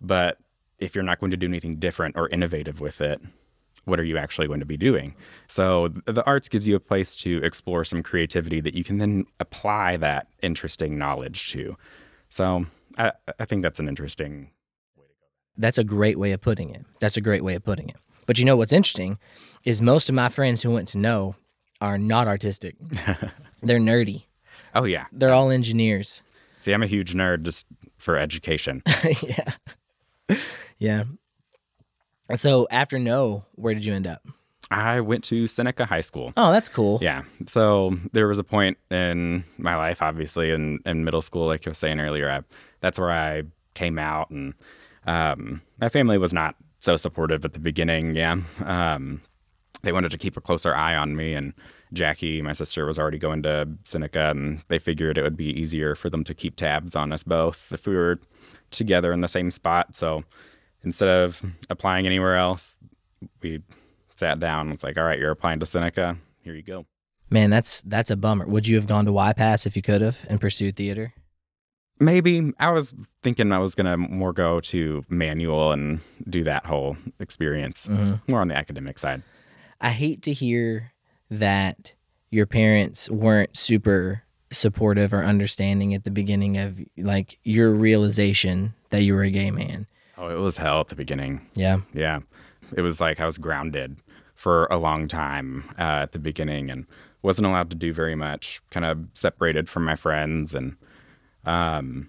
But 0.00 0.38
if 0.78 0.94
you're 0.94 1.02
not 1.02 1.18
going 1.18 1.30
to 1.30 1.36
do 1.36 1.46
anything 1.46 1.76
different 1.76 2.16
or 2.16 2.28
innovative 2.28 2.80
with 2.80 3.00
it, 3.00 3.20
what 3.84 3.98
are 3.98 4.04
you 4.04 4.16
actually 4.16 4.46
going 4.46 4.60
to 4.60 4.66
be 4.66 4.76
doing? 4.76 5.14
So, 5.48 5.88
the 6.06 6.24
arts 6.26 6.48
gives 6.48 6.68
you 6.68 6.76
a 6.76 6.80
place 6.80 7.16
to 7.18 7.42
explore 7.42 7.84
some 7.84 8.02
creativity 8.02 8.60
that 8.60 8.74
you 8.74 8.84
can 8.84 8.98
then 8.98 9.26
apply 9.40 9.96
that 9.96 10.28
interesting 10.42 10.98
knowledge 10.98 11.50
to. 11.52 11.76
So, 12.28 12.66
I, 12.98 13.12
I 13.40 13.46
think 13.46 13.62
that's 13.62 13.80
an 13.80 13.88
interesting. 13.88 14.50
Way 14.96 15.06
to 15.06 15.12
go. 15.14 15.26
That's 15.56 15.78
a 15.78 15.84
great 15.84 16.18
way 16.18 16.32
of 16.32 16.40
putting 16.40 16.70
it. 16.70 16.84
That's 17.00 17.16
a 17.16 17.22
great 17.22 17.42
way 17.42 17.54
of 17.54 17.64
putting 17.64 17.88
it. 17.88 17.96
But 18.26 18.38
you 18.38 18.44
know 18.44 18.56
what's 18.56 18.72
interesting 18.72 19.18
is 19.64 19.82
most 19.82 20.08
of 20.08 20.14
my 20.14 20.28
friends 20.28 20.62
who 20.62 20.70
went 20.70 20.88
to 20.88 20.98
Noe 20.98 21.34
are 21.82 21.98
not 21.98 22.28
artistic. 22.28 22.76
They're 23.62 23.80
nerdy. 23.80 24.24
Oh, 24.74 24.84
yeah. 24.84 25.06
They're 25.12 25.34
all 25.34 25.50
engineers. 25.50 26.22
See, 26.60 26.72
I'm 26.72 26.82
a 26.82 26.86
huge 26.86 27.12
nerd 27.12 27.42
just 27.42 27.66
for 27.98 28.16
education. 28.16 28.82
yeah. 29.20 30.38
Yeah. 30.78 31.04
So 32.36 32.68
after 32.70 33.00
Noe, 33.00 33.44
where 33.56 33.74
did 33.74 33.84
you 33.84 33.92
end 33.92 34.06
up? 34.06 34.24
I 34.70 35.00
went 35.00 35.24
to 35.24 35.48
Seneca 35.48 35.84
High 35.84 36.00
School. 36.00 36.32
Oh, 36.36 36.52
that's 36.52 36.68
cool. 36.68 37.00
Yeah. 37.02 37.24
So 37.46 37.98
there 38.12 38.28
was 38.28 38.38
a 38.38 38.44
point 38.44 38.78
in 38.90 39.44
my 39.58 39.76
life, 39.76 40.00
obviously, 40.00 40.52
in, 40.52 40.78
in 40.86 41.04
middle 41.04 41.20
school, 41.20 41.46
like 41.46 41.66
I 41.66 41.70
was 41.70 41.78
saying 41.78 42.00
earlier, 42.00 42.30
I, 42.30 42.42
that's 42.80 42.98
where 42.98 43.10
I 43.10 43.42
came 43.74 43.98
out. 43.98 44.30
And 44.30 44.54
um, 45.06 45.60
my 45.80 45.88
family 45.88 46.16
was 46.16 46.32
not 46.32 46.54
so 46.78 46.96
supportive 46.96 47.44
at 47.44 47.52
the 47.54 47.58
beginning. 47.58 48.14
Yeah. 48.14 48.36
Um, 48.64 49.20
they 49.82 49.92
wanted 49.92 50.10
to 50.12 50.18
keep 50.18 50.36
a 50.36 50.40
closer 50.40 50.74
eye 50.74 50.94
on 50.94 51.16
me. 51.16 51.34
And 51.34 51.52
Jackie, 51.92 52.40
my 52.42 52.52
sister, 52.52 52.86
was 52.86 52.98
already 52.98 53.18
going 53.18 53.42
to 53.42 53.68
Seneca, 53.84 54.30
and 54.30 54.62
they 54.68 54.78
figured 54.78 55.18
it 55.18 55.22
would 55.22 55.36
be 55.36 55.50
easier 55.60 55.94
for 55.94 56.08
them 56.08 56.24
to 56.24 56.34
keep 56.34 56.56
tabs 56.56 56.94
on 56.96 57.12
us 57.12 57.22
both 57.22 57.68
if 57.72 57.86
we 57.86 57.94
were 57.96 58.18
together 58.70 59.12
in 59.12 59.20
the 59.20 59.28
same 59.28 59.50
spot. 59.50 59.94
So 59.94 60.24
instead 60.84 61.08
of 61.08 61.42
applying 61.68 62.06
anywhere 62.06 62.36
else, 62.36 62.76
we 63.42 63.60
sat 64.14 64.40
down 64.40 64.62
and 64.62 64.70
was 64.70 64.84
like, 64.84 64.96
all 64.96 65.04
right, 65.04 65.18
you're 65.18 65.30
applying 65.30 65.60
to 65.60 65.66
Seneca. 65.66 66.16
Here 66.42 66.54
you 66.54 66.62
go. 66.62 66.86
Man, 67.30 67.50
that's 67.50 67.80
that's 67.82 68.10
a 68.10 68.16
bummer. 68.16 68.46
Would 68.46 68.66
you 68.68 68.76
have 68.76 68.86
gone 68.86 69.04
to 69.06 69.10
YPAS 69.12 69.66
if 69.66 69.74
you 69.74 69.80
could 69.82 70.02
have 70.02 70.18
and 70.28 70.40
pursued 70.40 70.76
theater? 70.76 71.14
Maybe 71.98 72.52
I 72.58 72.70
was 72.72 72.92
thinking 73.22 73.52
I 73.52 73.58
was 73.58 73.74
gonna 73.74 73.96
more 73.96 74.32
go 74.32 74.60
to 74.60 75.04
manual 75.08 75.72
and 75.72 76.00
do 76.28 76.44
that 76.44 76.66
whole 76.66 76.96
experience 77.20 77.88
Mhm. 77.88 78.20
more 78.28 78.40
on 78.40 78.48
the 78.48 78.56
academic 78.56 78.98
side. 78.98 79.22
I 79.82 79.90
hate 79.90 80.22
to 80.22 80.32
hear 80.32 80.92
that 81.30 81.92
your 82.30 82.46
parents 82.46 83.10
weren't 83.10 83.56
super 83.56 84.22
supportive 84.50 85.12
or 85.12 85.24
understanding 85.24 85.92
at 85.92 86.04
the 86.04 86.10
beginning 86.10 86.56
of 86.56 86.78
like 86.96 87.38
your 87.42 87.72
realization 87.72 88.74
that 88.90 89.02
you 89.02 89.14
were 89.14 89.22
a 89.22 89.30
gay 89.30 89.50
man. 89.50 89.86
Oh, 90.16 90.28
it 90.28 90.38
was 90.38 90.56
hell 90.56 90.80
at 90.80 90.88
the 90.88 90.94
beginning. 90.94 91.46
Yeah. 91.54 91.80
Yeah, 91.92 92.20
it 92.76 92.82
was 92.82 93.00
like 93.00 93.18
I 93.18 93.26
was 93.26 93.38
grounded 93.38 93.96
for 94.36 94.66
a 94.66 94.76
long 94.76 95.08
time 95.08 95.64
uh, 95.78 96.02
at 96.02 96.12
the 96.12 96.18
beginning 96.18 96.70
and 96.70 96.86
wasn't 97.22 97.46
allowed 97.46 97.70
to 97.70 97.76
do 97.76 97.92
very 97.92 98.14
much. 98.14 98.60
Kind 98.70 98.86
of 98.86 98.98
separated 99.14 99.68
from 99.68 99.84
my 99.84 99.96
friends, 99.96 100.54
and 100.54 100.76
um, 101.44 102.08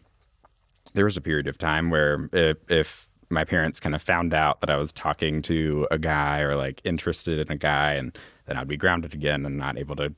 there 0.93 1.05
was 1.05 1.17
a 1.17 1.21
period 1.21 1.47
of 1.47 1.57
time 1.57 1.89
where 1.89 2.29
if, 2.33 2.57
if 2.69 3.09
my 3.29 3.43
parents 3.43 3.79
kind 3.79 3.95
of 3.95 4.01
found 4.01 4.33
out 4.33 4.61
that 4.61 4.69
I 4.69 4.77
was 4.77 4.91
talking 4.91 5.41
to 5.43 5.87
a 5.91 5.97
guy 5.97 6.41
or 6.41 6.55
like 6.55 6.81
interested 6.83 7.39
in 7.39 7.51
a 7.51 7.57
guy, 7.57 7.93
and 7.93 8.17
then 8.45 8.57
I'd 8.57 8.67
be 8.67 8.77
grounded 8.77 9.13
again 9.13 9.45
and 9.45 9.57
not 9.57 9.77
able 9.77 9.95
to 9.97 10.13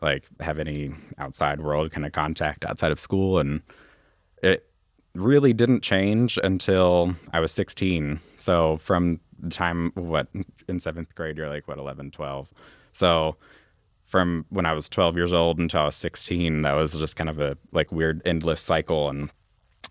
like 0.00 0.24
have 0.40 0.58
any 0.58 0.92
outside 1.18 1.60
world 1.60 1.92
kind 1.92 2.06
of 2.06 2.12
contact 2.12 2.64
outside 2.64 2.92
of 2.92 3.00
school, 3.00 3.38
and 3.38 3.62
it 4.42 4.68
really 5.14 5.52
didn't 5.52 5.82
change 5.82 6.38
until 6.42 7.14
I 7.32 7.40
was 7.40 7.52
16. 7.52 8.20
So 8.38 8.78
from 8.78 9.20
the 9.42 9.50
time 9.50 9.90
what 9.94 10.28
in 10.68 10.80
seventh 10.80 11.14
grade 11.14 11.36
you're 11.36 11.48
like 11.48 11.66
what 11.68 11.78
11 11.78 12.12
12 12.12 12.48
so 12.92 13.36
from 14.06 14.46
when 14.50 14.64
i 14.64 14.72
was 14.72 14.88
12 14.88 15.16
years 15.16 15.32
old 15.32 15.58
until 15.58 15.80
i 15.80 15.86
was 15.86 15.96
16 15.96 16.62
that 16.62 16.72
was 16.72 16.92
just 16.92 17.16
kind 17.16 17.28
of 17.28 17.40
a 17.40 17.58
like 17.72 17.90
weird 17.92 18.22
endless 18.24 18.60
cycle 18.60 19.08
and 19.08 19.30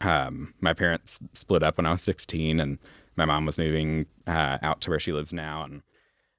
um, 0.05 0.53
my 0.61 0.73
parents 0.73 1.19
split 1.33 1.63
up 1.63 1.77
when 1.77 1.85
i 1.85 1.91
was 1.91 2.01
16 2.01 2.59
and 2.59 2.77
my 3.15 3.25
mom 3.25 3.45
was 3.45 3.57
moving 3.57 4.05
uh, 4.27 4.57
out 4.61 4.81
to 4.81 4.89
where 4.89 4.99
she 4.99 5.11
lives 5.11 5.33
now. 5.33 5.63
And 5.63 5.81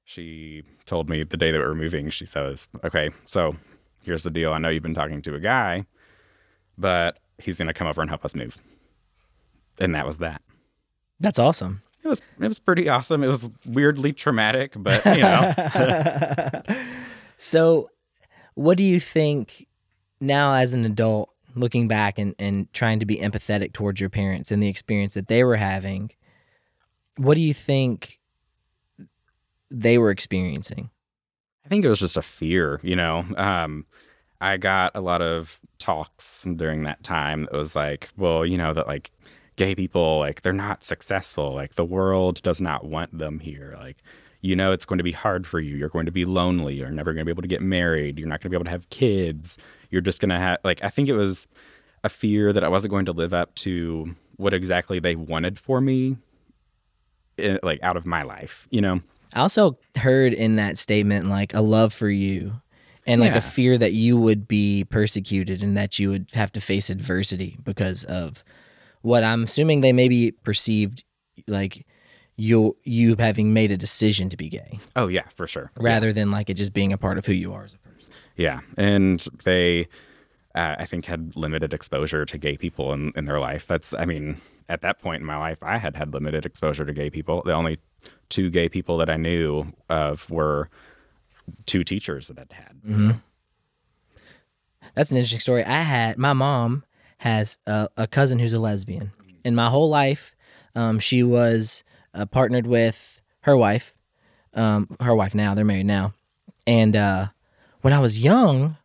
she 0.05 0.63
told 0.85 1.07
me 1.07 1.23
the 1.23 1.37
day 1.37 1.51
that 1.51 1.59
we 1.59 1.65
were 1.65 1.75
moving 1.75 2.09
she 2.09 2.25
says 2.25 2.67
okay 2.83 3.09
so 3.25 3.55
here's 4.01 4.23
the 4.23 4.29
deal. 4.29 4.51
I 4.51 4.57
know 4.57 4.67
you've 4.67 4.83
been 4.83 4.93
talking 4.93 5.21
to 5.21 5.35
a 5.35 5.39
guy 5.39 5.85
but 6.77 7.19
he's 7.37 7.57
going 7.57 7.67
to 7.67 7.73
come 7.73 7.87
over 7.87 8.01
and 8.01 8.09
help 8.09 8.25
us 8.25 8.35
move. 8.35 8.57
And 9.79 9.95
that 9.95 10.05
was 10.05 10.19
that. 10.19 10.41
That's 11.19 11.39
awesome. 11.39 11.81
it 12.03 12.07
was 12.07 12.21
it 12.39 12.47
was 12.47 12.59
pretty 12.59 12.89
awesome. 12.89 13.23
It 13.23 13.27
was 13.27 13.49
weirdly 13.65 14.13
traumatic, 14.13 14.73
but 14.75 15.05
you 15.05 15.21
know, 15.21 16.61
so, 17.37 17.89
what 18.55 18.77
do 18.77 18.83
you 18.83 18.99
think 18.99 19.67
now 20.19 20.53
as 20.53 20.73
an 20.73 20.85
adult, 20.85 21.32
looking 21.55 21.87
back 21.87 22.17
and, 22.17 22.35
and 22.39 22.71
trying 22.73 22.99
to 22.99 23.05
be 23.05 23.17
empathetic 23.17 23.73
towards 23.73 23.99
your 23.99 24.09
parents 24.09 24.51
and 24.51 24.61
the 24.61 24.67
experience 24.67 25.13
that 25.13 25.27
they 25.27 25.43
were 25.43 25.55
having? 25.55 26.11
What 27.17 27.35
do 27.35 27.41
you 27.41 27.53
think 27.53 28.19
they 29.69 29.97
were 29.97 30.11
experiencing? 30.11 30.89
I 31.65 31.69
think 31.69 31.85
it 31.85 31.89
was 31.89 31.99
just 31.99 32.17
a 32.17 32.21
fear. 32.21 32.79
You 32.83 32.95
know, 32.95 33.25
um, 33.37 33.85
I 34.41 34.57
got 34.57 34.91
a 34.95 35.01
lot 35.01 35.21
of 35.21 35.59
talks 35.79 36.45
during 36.55 36.83
that 36.83 37.03
time 37.03 37.43
that 37.43 37.53
was 37.53 37.75
like, 37.75 38.09
well, 38.17 38.45
you 38.45 38.57
know, 38.57 38.73
that 38.73 38.87
like 38.87 39.11
gay 39.55 39.75
people 39.75 40.19
like 40.19 40.41
they're 40.41 40.53
not 40.53 40.83
successful. 40.83 41.53
Like 41.53 41.75
the 41.75 41.85
world 41.85 42.41
does 42.41 42.59
not 42.59 42.85
want 42.85 43.17
them 43.17 43.39
here. 43.39 43.75
Like 43.79 43.97
you 44.43 44.57
know, 44.57 44.73
it's 44.73 44.83
going 44.83 44.97
to 44.97 45.03
be 45.03 45.13
hard 45.13 45.47
for 45.47 45.61
you. 45.61 45.77
You're 45.77 45.87
going 45.87 46.05
to 46.05 46.11
be 46.11 46.25
lonely. 46.25 46.75
You're 46.75 46.91
never 46.91 47.13
going 47.13 47.21
to 47.21 47.25
be 47.25 47.31
able 47.31 47.43
to 47.43 47.47
get 47.47 47.61
married. 47.61 48.19
You're 48.19 48.27
not 48.27 48.41
going 48.41 48.47
to 48.47 48.49
be 48.49 48.57
able 48.57 48.65
to 48.65 48.71
have 48.71 48.89
kids. 48.89 49.57
You're 49.93 50.01
just 50.01 50.19
going 50.19 50.29
to 50.31 50.39
have 50.39 50.57
like 50.63 50.83
I 50.83 50.89
think 50.89 51.07
it 51.07 51.13
was 51.13 51.47
a 52.03 52.09
fear 52.09 52.51
that 52.51 52.63
I 52.63 52.67
wasn't 52.67 52.89
going 52.91 53.05
to 53.05 53.11
live 53.13 53.31
up 53.33 53.53
to 53.55 54.15
what 54.37 54.53
exactly 54.53 54.99
they 54.99 55.15
wanted 55.15 55.59
for 55.59 55.79
me 55.79 56.17
in, 57.37 57.59
like 57.63 57.79
out 57.83 57.95
of 57.95 58.05
my 58.05 58.23
life, 58.23 58.67
you 58.71 58.81
know? 58.81 59.01
I 59.35 59.41
also 59.41 59.77
heard 59.95 60.33
in 60.33 60.55
that 60.57 60.77
statement 60.77 61.27
like 61.27 61.53
a 61.53 61.61
love 61.61 61.93
for 61.93 62.09
you 62.09 62.53
and 63.05 63.21
like 63.21 63.31
Yeah. 63.33 63.37
a 63.37 63.41
fear 63.41 63.77
that 63.77 63.93
you 63.93 64.17
would 64.17 64.47
be 64.47 64.83
persecuted 64.83 65.61
and 65.63 65.77
that 65.77 65.99
you 65.99 66.09
would 66.09 66.29
have 66.33 66.51
to 66.53 66.61
face 66.61 66.89
adversity 66.89 67.57
because 67.63 68.03
of 68.03 68.43
what 69.01 69.23
I'm 69.23 69.43
assuming 69.43 69.81
they 69.81 69.93
maybe 69.93 70.31
perceived 70.31 71.03
like 71.47 71.85
you 72.35 72.75
you 72.83 73.15
having 73.19 73.53
made 73.53 73.71
a 73.71 73.77
decision 73.77 74.29
to 74.29 74.37
be 74.37 74.49
gay 74.49 74.79
Oh 74.95 75.07
yeah, 75.07 75.25
for 75.35 75.45
sure. 75.47 75.71
rather 75.79 76.11
than 76.13 76.31
like 76.31 76.49
it 76.49 76.55
just 76.55 76.73
being 76.73 76.91
a 76.93 76.97
part 76.97 77.17
of 77.19 77.25
who 77.27 77.33
you 77.33 77.53
are 77.53 77.63
as 77.65 77.73
a 77.73 77.77
person. 77.77 77.82
Yeah, 78.35 78.61
and 78.77 79.25
they, 79.43 79.87
uh, 80.55 80.75
I 80.79 80.85
think, 80.85 81.05
had 81.05 81.35
limited 81.35 81.73
exposure 81.73 82.25
to 82.25 82.37
gay 82.37 82.57
people 82.57 82.93
in, 82.93 83.11
in 83.15 83.25
their 83.25 83.39
life. 83.39 83.65
That's, 83.67 83.93
I 83.93 84.05
mean, 84.05 84.41
at 84.69 84.81
that 84.81 84.99
point 84.99 85.21
in 85.21 85.25
my 85.25 85.37
life, 85.37 85.59
I 85.61 85.77
had 85.77 85.95
had 85.95 86.13
limited 86.13 86.45
exposure 86.45 86.85
to 86.85 86.93
gay 86.93 87.09
people. 87.09 87.43
The 87.45 87.53
only 87.53 87.79
two 88.29 88.49
gay 88.49 88.69
people 88.69 88.97
that 88.97 89.09
I 89.09 89.17
knew 89.17 89.73
of 89.89 90.29
were 90.29 90.69
two 91.65 91.83
teachers 91.83 92.27
that 92.29 92.39
I'd 92.39 92.53
had. 92.53 93.19
That's 94.95 95.11
an 95.11 95.17
interesting 95.17 95.39
story. 95.39 95.63
I 95.63 95.81
had 95.81 96.17
my 96.17 96.33
mom 96.33 96.83
has 97.17 97.57
a, 97.65 97.89
a 97.97 98.07
cousin 98.07 98.39
who's 98.39 98.53
a 98.53 98.59
lesbian. 98.59 99.11
In 99.43 99.55
my 99.55 99.69
whole 99.69 99.89
life, 99.89 100.35
um, 100.75 100.99
she 100.99 101.23
was 101.23 101.83
uh, 102.13 102.25
partnered 102.25 102.67
with 102.67 103.21
her 103.41 103.55
wife. 103.55 103.93
Um, 104.53 104.95
her 104.99 105.15
wife 105.15 105.33
now 105.33 105.55
they're 105.55 105.65
married 105.65 105.85
now, 105.85 106.13
and 106.67 106.95
uh, 106.95 107.27
when 107.83 107.93
I 107.93 107.99
was 107.99 108.19
young, 108.19 108.77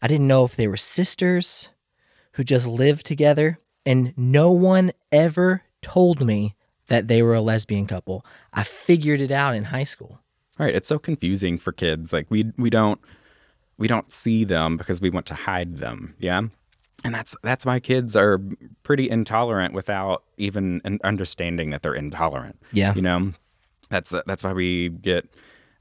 I 0.00 0.06
didn't 0.06 0.28
know 0.28 0.44
if 0.44 0.54
they 0.54 0.68
were 0.68 0.76
sisters 0.76 1.70
who 2.32 2.44
just 2.44 2.66
lived 2.66 3.06
together, 3.06 3.58
and 3.86 4.12
no 4.16 4.52
one 4.52 4.92
ever 5.10 5.62
told 5.80 6.24
me 6.24 6.54
that 6.88 7.08
they 7.08 7.22
were 7.22 7.34
a 7.34 7.40
lesbian 7.40 7.86
couple. 7.86 8.24
I 8.52 8.62
figured 8.62 9.22
it 9.22 9.30
out 9.30 9.54
in 9.54 9.64
high 9.64 9.84
school. 9.84 10.20
Right, 10.58 10.76
it's 10.76 10.88
so 10.88 10.98
confusing 10.98 11.56
for 11.56 11.72
kids. 11.72 12.12
Like 12.12 12.30
we 12.30 12.52
we 12.58 12.68
don't 12.68 13.00
we 13.78 13.88
don't 13.88 14.12
see 14.12 14.44
them 14.44 14.76
because 14.76 15.00
we 15.00 15.10
want 15.10 15.26
to 15.26 15.34
hide 15.34 15.78
them. 15.78 16.14
Yeah. 16.18 16.42
And 17.02 17.14
that's 17.14 17.34
that's 17.42 17.64
why 17.64 17.80
kids 17.80 18.14
are 18.14 18.40
pretty 18.82 19.08
intolerant 19.08 19.72
without 19.72 20.22
even 20.36 20.82
understanding 21.02 21.70
that 21.70 21.82
they're 21.82 21.94
intolerant. 21.94 22.60
Yeah. 22.72 22.94
you 22.94 23.02
know 23.02 23.32
that's 23.88 24.14
that's 24.26 24.44
why 24.44 24.52
we 24.52 24.90
get 24.90 25.28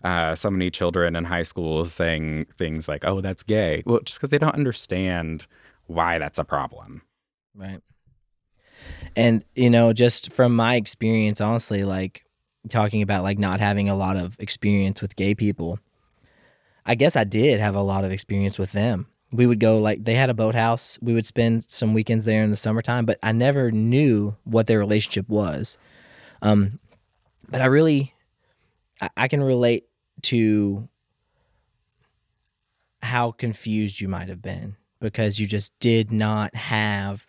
uh, 0.03 0.35
so 0.35 0.51
many 0.51 0.69
children 0.69 1.15
in 1.15 1.23
high 1.23 1.43
school 1.43 1.85
saying 1.85 2.45
things 2.57 2.87
like 2.87 3.03
oh 3.05 3.21
that's 3.21 3.43
gay 3.43 3.83
well 3.85 3.99
just 4.01 4.19
because 4.19 4.29
they 4.29 4.37
don't 4.37 4.55
understand 4.55 5.47
why 5.87 6.17
that's 6.17 6.37
a 6.37 6.43
problem 6.43 7.01
Right. 7.55 7.81
And 9.15 9.45
you 9.55 9.69
know, 9.69 9.93
just 9.93 10.33
from 10.33 10.55
my 10.55 10.75
experience, 10.75 11.39
honestly, 11.39 11.83
like 11.83 12.25
talking 12.69 13.01
about 13.01 13.23
like 13.23 13.37
not 13.37 13.59
having 13.59 13.89
a 13.89 13.95
lot 13.95 14.17
of 14.17 14.35
experience 14.39 15.01
with 15.01 15.15
gay 15.15 15.35
people, 15.35 15.79
I 16.85 16.95
guess 16.95 17.15
I 17.15 17.23
did 17.23 17.59
have 17.59 17.75
a 17.75 17.81
lot 17.81 18.03
of 18.03 18.11
experience 18.11 18.57
with 18.57 18.71
them. 18.71 19.07
We 19.31 19.47
would 19.47 19.59
go 19.59 19.79
like 19.79 20.03
they 20.03 20.15
had 20.15 20.29
a 20.29 20.33
boathouse. 20.33 20.97
We 21.01 21.13
would 21.13 21.25
spend 21.25 21.65
some 21.65 21.93
weekends 21.93 22.25
there 22.25 22.43
in 22.43 22.49
the 22.49 22.57
summertime, 22.57 23.05
but 23.05 23.19
I 23.23 23.31
never 23.31 23.71
knew 23.71 24.35
what 24.43 24.67
their 24.67 24.79
relationship 24.79 25.29
was. 25.29 25.77
Um, 26.41 26.79
but 27.49 27.61
I 27.61 27.65
really, 27.65 28.13
I, 29.01 29.09
I 29.17 29.27
can 29.27 29.43
relate 29.43 29.85
to 30.23 30.87
how 33.01 33.31
confused 33.31 33.99
you 34.01 34.07
might 34.07 34.29
have 34.29 34.41
been 34.41 34.75
because 34.99 35.39
you 35.39 35.45
just 35.45 35.77
did 35.79 36.11
not 36.11 36.55
have 36.55 37.27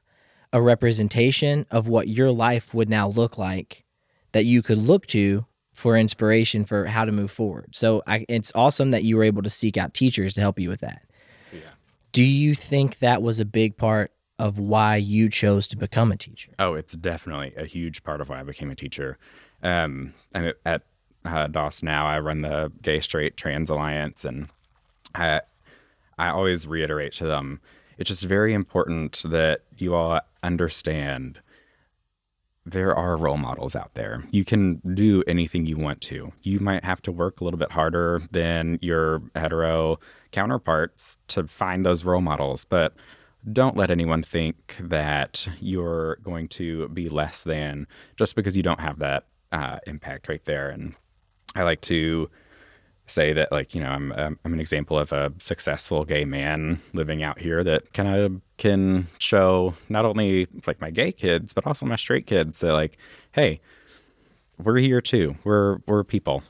a 0.53 0.63
representation 0.63 1.67
of 1.71 1.89
what 1.89 2.07
your 2.07 2.31
life 2.31 2.73
would 2.73 2.89
now 2.89 3.09
look 3.09 3.37
like 3.37 3.85
that 4.33 4.45
you 4.45 4.63
could 4.63 4.79
look 4.79 5.07
to 5.07 5.45
for 5.73 5.97
inspiration 5.97 6.65
for 6.65 6.87
how 6.87 7.05
to 7.05 7.11
move 7.11 7.33
forward. 7.33 7.75
So 7.75 8.03
I, 8.07 8.25
it's 8.29 8.53
awesome 8.55 8.93
that 8.93 9.03
you 9.03 9.17
were 9.17 9.25
able 9.25 9.43
to 9.43 9.51
seek 9.51 9.77
out 9.77 9.93
teachers 9.93 10.33
to 10.35 10.41
help 10.41 10.61
you 10.61 10.69
with 10.69 10.81
that. 10.81 11.05
Yeah. 11.53 11.61
Do 12.13 12.23
you 12.23 12.55
think 12.55 13.01
that 13.01 13.23
was 13.23 13.41
a 13.41 13.45
big 13.45 13.77
part 13.77 14.13
of 14.39 14.59
why 14.59 14.97
you 14.97 15.29
chose 15.29 15.67
to 15.69 15.77
become 15.77 16.11
a 16.11 16.17
teacher? 16.17 16.53
oh 16.59 16.75
it's 16.75 16.95
definitely 16.95 17.53
a 17.57 17.67
huge 17.67 18.03
part 18.03 18.21
of 18.21 18.29
why 18.29 18.41
i 18.41 18.43
became 18.43 18.69
a 18.69 18.75
teacher 18.75 19.17
um 19.63 20.13
at 20.65 20.83
uh, 21.25 21.47
Doss 21.47 21.83
now 21.83 22.07
i 22.07 22.19
run 22.19 22.43
the 22.43 22.73
gay 22.83 23.01
straight 23.01 23.37
trans 23.37 23.71
alliance 23.71 24.25
and 24.25 24.49
i 25.15 25.41
i 26.19 26.29
always 26.29 26.67
reiterate 26.67 27.13
to 27.15 27.27
them 27.27 27.61
it's 27.99 28.09
just 28.09 28.25
very 28.25 28.55
important 28.55 29.23
that 29.29 29.63
you 29.77 29.95
all 29.95 30.21
understand 30.43 31.41
there 32.67 32.95
are 32.97 33.17
role 33.17 33.37
models 33.37 33.77
out 33.77 33.95
there. 33.95 34.25
You 34.31 34.45
can 34.45 34.81
do 34.95 35.23
anything 35.27 35.67
you 35.67 35.77
want 35.77 36.01
to. 36.03 36.33
You 36.43 36.61
might 36.61 36.85
have 36.85 37.03
to 37.03 37.13
work 37.13 37.41
a 37.41 37.45
little 37.45 37.59
bit 37.59 37.71
harder 37.73 38.23
than 38.31 38.79
your 38.81 39.23
hetero 39.35 39.99
counterparts 40.33 41.17
to 41.29 41.47
find 41.47 41.85
those 41.85 42.05
role 42.05 42.23
models, 42.23 42.65
but 42.65 42.95
don't 43.53 43.77
let 43.77 43.91
anyone 43.91 44.23
think 44.23 44.77
that 44.81 45.47
you're 45.61 46.17
going 46.17 46.49
to 46.49 46.89
be 46.89 47.11
less 47.11 47.43
than 47.43 47.87
just 48.17 48.35
because 48.35 48.57
you 48.57 48.63
don't 48.63 48.81
have 48.81 48.99
that 49.01 49.27
uh, 49.53 49.79
impact 49.87 50.29
right 50.29 50.45
there. 50.47 50.71
And 50.71 50.95
I 51.55 51.63
like 51.63 51.81
to 51.83 52.31
say 53.07 53.33
that 53.35 53.53
like 53.53 53.75
you 53.75 53.83
know 53.83 53.91
I'm 53.91 54.13
um, 54.13 54.39
I'm 54.45 54.55
an 54.55 54.61
example 54.61 54.99
of 54.99 55.13
a 55.13 55.33
successful 55.39 56.05
gay 56.05 56.25
man 56.25 56.81
living 56.95 57.23
out 57.23 57.39
here 57.39 57.63
that 57.63 57.93
kind 57.93 58.09
of 58.09 58.41
can 58.57 59.09
show 59.19 59.75
not 59.89 60.07
only 60.07 60.47
like 60.67 60.81
my 60.81 60.91
gay 60.91 61.13
kids 61.13 61.53
but 61.53 61.67
also 61.67 61.85
my 61.85 61.97
straight 61.97 62.27
kids 62.27 62.61
that 62.61 62.73
like 62.73 62.97
hey 63.33 63.61
we're 64.63 64.79
here 64.79 65.03
too 65.03 65.37
we're 65.45 65.79
we're 65.87 66.03
people 66.03 66.43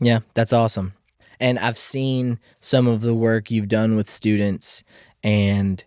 Yeah, 0.00 0.20
that's 0.34 0.52
awesome. 0.52 0.92
And 1.40 1.58
I've 1.58 1.78
seen 1.78 2.38
some 2.60 2.86
of 2.86 3.00
the 3.00 3.14
work 3.14 3.50
you've 3.50 3.68
done 3.68 3.96
with 3.96 4.10
students 4.10 4.84
and 5.22 5.82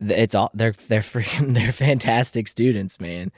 it's 0.00 0.34
all 0.34 0.50
they're 0.54 0.72
they're 0.72 1.00
freaking 1.00 1.54
they're 1.58 1.72
fantastic 1.72 2.48
students, 2.48 3.00
man. 3.00 3.32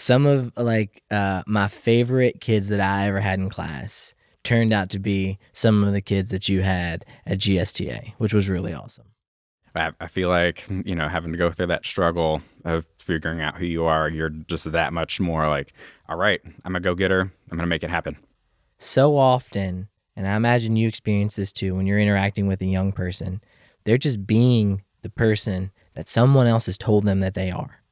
Some 0.00 0.26
of 0.26 0.56
like 0.56 1.02
uh 1.10 1.42
my 1.46 1.68
favorite 1.68 2.40
kids 2.40 2.68
that 2.68 2.80
I 2.80 3.06
ever 3.06 3.20
had 3.20 3.38
in 3.38 3.48
class 3.48 4.14
turned 4.42 4.72
out 4.72 4.90
to 4.90 4.98
be 4.98 5.38
some 5.52 5.84
of 5.84 5.92
the 5.92 6.00
kids 6.00 6.30
that 6.30 6.48
you 6.48 6.62
had 6.62 7.04
at 7.26 7.38
GSTA, 7.38 8.14
which 8.18 8.32
was 8.32 8.48
really 8.48 8.72
awesome. 8.72 9.06
I, 9.74 9.92
I 10.00 10.08
feel 10.08 10.28
like 10.28 10.66
you 10.68 10.96
know 10.96 11.08
having 11.08 11.32
to 11.32 11.38
go 11.38 11.50
through 11.50 11.68
that 11.68 11.84
struggle 11.84 12.42
of 12.64 12.86
figuring 12.98 13.40
out 13.40 13.56
who 13.56 13.66
you 13.66 13.84
are 13.84 14.08
you're 14.08 14.28
just 14.28 14.70
that 14.72 14.92
much 14.92 15.20
more 15.20 15.48
like 15.48 15.72
all 16.08 16.16
right 16.16 16.40
i'm 16.64 16.76
a 16.76 16.80
go-getter 16.80 17.20
i'm 17.50 17.56
gonna 17.56 17.66
make 17.66 17.82
it 17.82 17.90
happen 17.90 18.16
so 18.82 19.18
often, 19.18 19.88
and 20.16 20.26
I 20.26 20.34
imagine 20.36 20.74
you 20.74 20.88
experience 20.88 21.36
this 21.36 21.52
too 21.52 21.74
when 21.74 21.86
you're 21.86 21.98
interacting 21.98 22.46
with 22.48 22.62
a 22.62 22.66
young 22.66 22.92
person, 22.92 23.42
they're 23.84 23.98
just 23.98 24.26
being 24.26 24.82
the 25.02 25.10
person 25.10 25.70
that 25.94 26.08
someone 26.08 26.46
else 26.46 26.64
has 26.66 26.78
told 26.78 27.04
them 27.04 27.20
that 27.20 27.34
they 27.34 27.50
are. 27.50 27.82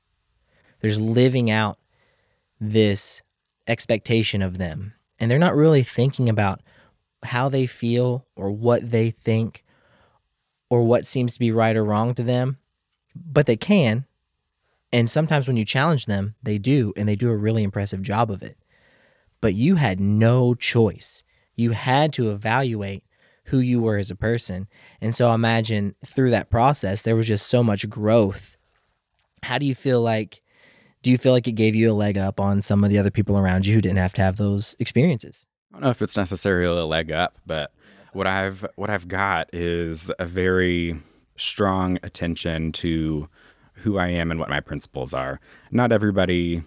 They're 0.81 0.93
living 0.93 1.51
out 1.51 1.79
this 2.61 3.23
expectation 3.67 4.43
of 4.43 4.59
them. 4.59 4.95
And 5.19 5.31
they're 5.31 5.39
not 5.39 5.57
really 5.57 5.83
thinking 5.83 6.29
about 6.29 6.61
how 7.25 7.49
they 7.49 7.67
feel 7.67 8.27
or 8.37 8.51
what 8.51 8.91
they 8.91 9.11
think 9.11 9.65
or 10.71 10.83
what 10.83 11.07
seems 11.07 11.35
to 11.35 11.41
be 11.41 11.51
right 11.51 11.77
or 11.77 11.85
wrong 11.85 12.15
to 12.15 12.23
them, 12.23 12.59
but 13.15 13.47
they 13.47 13.57
can. 13.57 14.07
And 14.93 15.11
sometimes 15.11 15.47
when 15.47 15.57
you 15.57 15.65
challenge 15.65 16.07
them, 16.07 16.35
they 16.43 16.59
do, 16.59 16.93
and 16.97 17.09
they 17.09 17.17
do 17.17 17.31
a 17.31 17.37
really 17.37 17.63
impressive 17.63 18.03
job 18.03 18.31
of 18.31 18.43
it 18.43 18.57
but 19.41 19.55
you 19.55 19.77
had 19.77 20.01
no 20.01 20.55
choice. 20.55 21.23
You 21.55 21.73
had 21.73 22.13
to 22.15 22.31
evaluate 22.31 23.05
who 23.45 23.59
you 23.59 23.81
were 23.81 23.97
as 23.97 24.11
a 24.11 24.17
person. 24.17 24.69
And 25.01 25.15
so 25.15 25.33
imagine 25.33 25.95
through 26.05 26.31
that 26.31 26.51
process, 26.51 27.03
there 27.03 27.17
was 27.17 27.27
just 27.29 27.47
so 27.47 27.63
much 27.63 27.89
growth. 27.89 28.57
How 29.45 29.59
do 29.59 29.67
you 29.67 29.75
feel 29.75 30.03
like, 30.03 30.43
do 31.09 31.13
you 31.13 31.17
feel 31.17 31.33
like 31.33 31.49
it 31.49 31.53
gave 31.53 31.75
you 31.75 31.91
a 31.91 31.95
leg 31.95 32.19
up 32.19 32.39
on 32.39 32.61
some 32.61 32.85
of 32.85 32.91
the 32.91 32.99
other 32.99 33.11
people 33.11 33.39
around 33.39 33.65
you 33.65 33.75
who 33.75 33.81
didn't 33.81 33.97
have 33.97 34.13
to 34.13 34.21
have 34.21 34.37
those 34.37 34.77
experiences? 34.79 35.47
I 35.73 35.77
don't 35.77 35.85
know 35.85 35.89
if 35.89 36.03
it's 36.03 36.19
necessarily 36.19 36.79
a 36.79 36.85
leg 36.85 37.11
up, 37.11 37.39
but 37.47 37.73
what 38.13 38.27
I've 38.27 38.67
what 38.77 38.91
I've 38.91 39.09
got 39.09 39.49
is 39.55 40.11
a 40.19 40.27
very 40.27 41.01
strong 41.37 41.99
attention 42.03 42.73
to 42.73 43.27
who 43.73 43.97
I 43.97 44.09
am 44.09 44.31
and 44.31 44.39
what 44.39 44.51
my 44.51 44.61
principles 44.61 45.15
are. 45.15 45.41
Not 45.71 45.93
everybody 45.93 46.63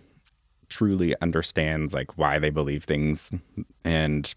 truly 0.70 1.14
understands 1.22 1.94
like 1.94 2.18
why 2.18 2.40
they 2.40 2.50
believe 2.50 2.86
things 2.86 3.30
and 3.84 4.34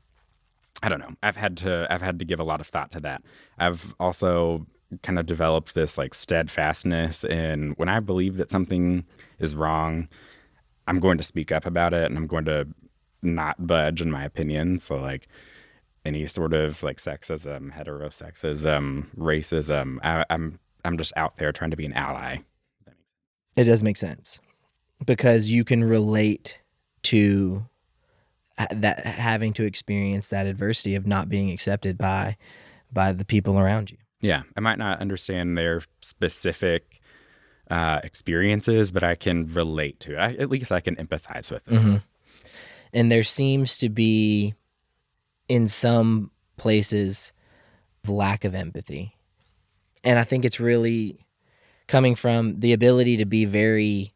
I 0.83 0.91
don't 0.91 1.01
know. 1.01 1.15
I've 1.23 1.37
had 1.37 1.57
to 1.59 1.87
I've 1.89 2.03
had 2.03 2.19
to 2.19 2.27
give 2.27 2.41
a 2.41 2.45
lot 2.45 2.61
of 2.61 2.67
thought 2.67 2.91
to 2.91 3.01
that. 3.01 3.23
I've 3.59 3.95
also 3.99 4.67
kind 5.03 5.19
of 5.19 5.27
developed 5.27 5.75
this 5.75 5.99
like 5.99 6.15
steadfastness 6.15 7.25
in 7.25 7.73
when 7.77 7.89
I 7.89 8.01
believe 8.01 8.37
that 8.37 8.51
something 8.51 9.05
is 9.39 9.55
wrong, 9.55 10.09
I'm 10.87 11.01
going 11.01 11.19
to 11.19 11.25
speak 11.25 11.53
up 11.53 11.67
about 11.67 11.95
it 11.95 12.05
and 12.07 12.17
I'm 12.17 12.27
going 12.27 12.45
to 12.47 12.67
not 13.23 13.67
budge 13.67 14.03
in 14.03 14.11
my 14.11 14.25
opinion. 14.25 14.79
So 14.79 14.97
like 14.97 15.29
any 16.05 16.27
sort 16.27 16.53
of 16.53 16.83
like 16.83 16.99
sexism, 16.99 17.73
heterosexism, 17.73 19.07
racism, 19.17 19.99
I, 20.03 20.25
I'm 20.31 20.59
I'm 20.85 20.99
just 20.99 21.13
out 21.17 21.39
there 21.39 21.53
trying 21.53 21.71
to 21.71 21.77
be 21.77 21.87
an 21.87 21.95
ally. 21.95 22.39
It 23.57 23.65
does 23.65 23.83
make 23.83 23.97
sense 23.97 24.41
because 25.05 25.51
you 25.51 25.65
can 25.65 25.83
relate 25.83 26.61
to 27.05 27.67
that 28.71 29.05
having 29.05 29.53
to 29.55 29.65
experience 29.65 30.29
that 30.29 30.47
adversity 30.47 30.95
of 30.95 31.07
not 31.07 31.29
being 31.29 31.51
accepted 31.51 31.99
by 31.99 32.37
by 32.93 33.13
the 33.13 33.25
people 33.25 33.59
around 33.59 33.91
you. 33.91 33.97
Yeah, 34.25 34.45
I 34.57 34.61
might 34.61 34.79
not 34.79 35.01
understand 35.01 35.59
their 35.59 35.83
specific 36.01 37.03
uh, 37.71 38.01
experiences, 38.03 38.91
but 38.91 39.05
I 39.05 39.17
can 39.17 39.53
relate 39.53 40.01
to 40.01 40.15
it. 40.15 40.19
I, 40.19 40.33
at 40.37 40.49
least 40.49 40.73
I 40.73 40.81
can 40.81 40.97
empathize 40.97 41.53
with 41.53 41.69
it. 41.69 41.75
Mm-hmm. 41.75 41.97
And 42.95 43.13
there 43.13 43.23
seems 43.23 43.77
to 43.79 43.91
be, 43.91 44.55
in 45.47 45.69
some 45.69 46.31
places, 46.57 47.33
the 48.05 48.13
lack 48.13 48.47
of 48.47 48.55
empathy. 48.55 49.15
And 50.03 50.19
I 50.19 50.25
think 50.25 50.47
it's 50.47 50.59
really 50.59 51.27
coming 51.87 52.15
from 52.15 52.61
the 52.61 52.73
ability 52.73 53.19
to 53.19 53.27
be 53.27 53.45
very 53.45 54.15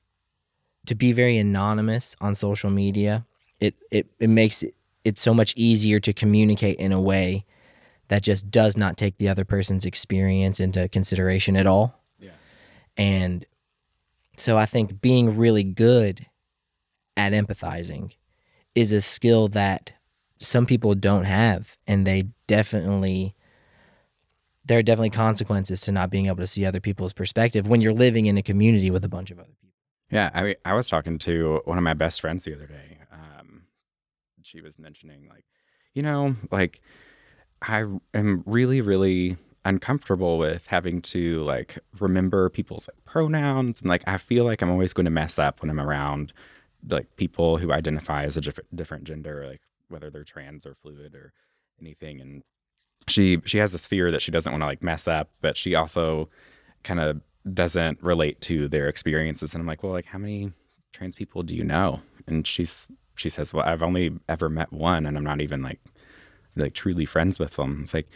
to 0.87 0.94
be 0.94 1.12
very 1.12 1.37
anonymous 1.37 2.16
on 2.18 2.35
social 2.35 2.71
media. 2.71 3.27
It 3.61 3.75
it, 3.90 4.07
it 4.18 4.31
makes 4.31 4.62
it 4.62 4.75
it's 5.05 5.21
so 5.21 5.35
much 5.35 5.53
easier 5.55 6.01
to 6.01 6.14
communicate 6.14 6.79
in 6.79 6.92
a 6.92 7.01
way 7.01 7.44
that 8.09 8.23
just 8.23 8.51
does 8.51 8.77
not 8.77 8.97
take 8.97 9.18
the 9.18 9.29
other 9.29 9.44
person's 9.44 9.85
experience 9.85 10.61
into 10.61 10.88
consideration 10.88 11.57
at 11.57 11.66
all. 11.66 12.03
Yeah. 12.18 12.31
And 12.97 13.47
so 14.37 14.57
I 14.57 14.66
think 14.66 15.01
being 15.01 15.37
really 15.37 15.64
good 15.64 16.27
at 17.16 17.33
empathizing 17.33 18.14
is 18.75 18.92
a 18.92 19.01
skill 19.01 19.49
that 19.49 19.92
some 20.38 20.66
people 20.66 20.94
don't 20.94 21.25
have 21.25 21.77
and 21.87 22.07
they 22.07 22.25
definitely 22.47 23.35
there 24.64 24.79
are 24.79 24.83
definitely 24.83 25.11
consequences 25.11 25.81
to 25.81 25.92
not 25.92 26.11
being 26.11 26.27
able 26.27 26.37
to 26.37 26.47
see 26.47 26.64
other 26.64 26.79
people's 26.81 27.14
perspective 27.14 27.66
when 27.66 27.81
you're 27.81 27.92
living 27.92 28.27
in 28.27 28.37
a 28.37 28.42
community 28.42 28.90
with 28.90 29.03
a 29.03 29.09
bunch 29.09 29.31
of 29.31 29.38
other 29.38 29.49
people. 29.49 29.75
Yeah, 30.11 30.31
I 30.35 30.42
mean, 30.42 30.55
I 30.64 30.75
was 30.75 30.88
talking 30.88 31.18
to 31.21 31.62
one 31.64 31.79
of 31.79 31.85
my 31.85 31.94
best 31.94 32.21
friends 32.21 32.44
the 32.44 32.55
other 32.55 32.66
day. 32.66 32.99
Um, 33.11 33.62
she 34.42 34.61
was 34.61 34.79
mentioning 34.79 35.27
like, 35.29 35.44
you 35.94 36.03
know, 36.03 36.37
like 36.51 36.83
I 37.62 37.85
am 38.14 38.42
really, 38.47 38.81
really 38.81 39.37
uncomfortable 39.64 40.38
with 40.38 40.66
having 40.66 41.03
to 41.03 41.42
like 41.42 41.79
remember 41.99 42.49
people's 42.49 42.88
pronouns 43.05 43.81
and 43.83 43.90
like 43.90 44.03
I 44.07 44.16
feel 44.16 44.44
like 44.44 44.62
I'm 44.62 44.71
always 44.71 44.94
going 44.94 45.05
to 45.05 45.11
mess 45.11 45.38
up 45.38 45.61
when 45.61 45.68
I'm 45.68 45.81
around 45.81 46.33
like 46.88 47.16
people 47.16 47.59
who 47.59 47.73
identify 47.73 48.25
as 48.25 48.37
a 48.37 48.40
different 48.40 48.75
different 48.75 49.05
gender, 49.05 49.44
like 49.47 49.61
whether 49.88 50.11
they're 50.11 50.25
trans 50.25 50.64
or 50.64 50.75
fluid 50.75 51.14
or 51.14 51.33
anything. 51.81 52.21
And 52.21 52.42
she 53.09 53.40
she 53.44 53.59
has 53.59 53.73
this 53.73 53.87
fear 53.87 54.11
that 54.11 54.23
she 54.23 54.31
doesn't 54.31 54.53
want 54.53 54.62
to 54.62 54.66
like 54.66 54.83
mess 54.83 55.09
up, 55.09 55.31
but 55.40 55.57
she 55.57 55.75
also 55.75 56.29
kind 56.85 57.01
of 57.01 57.21
doesn't 57.53 58.03
relate 58.03 58.40
to 58.42 58.68
their 58.68 58.88
experiences. 58.88 59.55
And 59.55 59.62
I'm 59.62 59.66
like, 59.66 59.83
well, 59.83 59.92
like 59.92 60.07
how 60.07 60.18
many 60.18 60.53
trans 60.92 61.16
people 61.16 61.42
do 61.42 61.55
you 61.55 61.64
know? 61.64 62.01
And 62.27 62.47
she's 62.47 62.87
she 63.16 63.31
says, 63.31 63.53
well, 63.53 63.66
I've 63.66 63.83
only 63.83 64.12
ever 64.29 64.49
met 64.49 64.73
one, 64.73 65.05
and 65.05 65.16
I'm 65.16 65.25
not 65.25 65.40
even 65.40 65.61
like 65.61 65.81
like 66.59 66.75
truly 66.75 67.05
friends 67.05 67.38
with 67.38 67.57
them. 67.57 67.81
It's 67.83 67.94
like, 67.94 68.09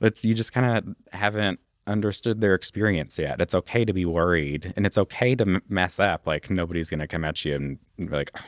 it's 0.00 0.24
you 0.24 0.34
just 0.34 0.52
kind 0.52 0.78
of 0.78 0.96
haven't 1.12 1.60
understood 1.86 2.40
their 2.40 2.54
experience 2.54 3.18
yet. 3.18 3.40
It's 3.40 3.54
okay 3.54 3.84
to 3.84 3.92
be 3.92 4.04
worried, 4.04 4.72
and 4.76 4.86
it's 4.86 4.98
okay 4.98 5.34
to 5.34 5.42
m- 5.42 5.62
mess 5.68 5.98
up. 5.98 6.26
Like 6.26 6.50
nobody's 6.50 6.90
gonna 6.90 7.08
come 7.08 7.24
at 7.24 7.44
you 7.44 7.54
and 7.54 7.78
be 7.96 8.06
like, 8.06 8.30
oh, 8.36 8.44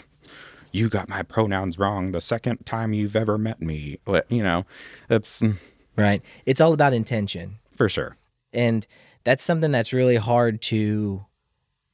"You 0.72 0.88
got 0.88 1.08
my 1.08 1.22
pronouns 1.22 1.78
wrong 1.78 2.12
the 2.12 2.20
second 2.20 2.64
time 2.66 2.92
you've 2.92 3.16
ever 3.16 3.38
met 3.38 3.60
me." 3.60 3.98
But 4.04 4.30
You 4.30 4.42
know, 4.42 4.64
that's 5.08 5.40
mm. 5.40 5.56
right. 5.96 6.22
It's 6.46 6.60
all 6.60 6.72
about 6.72 6.92
intention, 6.92 7.58
for 7.74 7.88
sure, 7.88 8.16
and 8.52 8.86
that's 9.24 9.42
something 9.42 9.72
that's 9.72 9.92
really 9.92 10.16
hard 10.16 10.62
to 10.62 11.24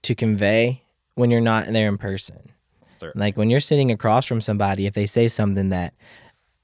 to 0.03 0.15
convey 0.15 0.83
when 1.15 1.31
you're 1.31 1.41
not 1.41 1.67
there 1.67 1.89
in 1.89 1.99
person. 1.99 2.53
Certainly. 2.99 3.27
Like 3.27 3.37
when 3.37 3.51
you're 3.51 3.61
sitting 3.61 3.91
across 3.91 4.27
from 4.27 4.41
somebody, 4.41 4.87
if 4.87 4.95
they 4.95 5.07
say 5.07 5.29
something 5.29 5.69
that 5.71 5.95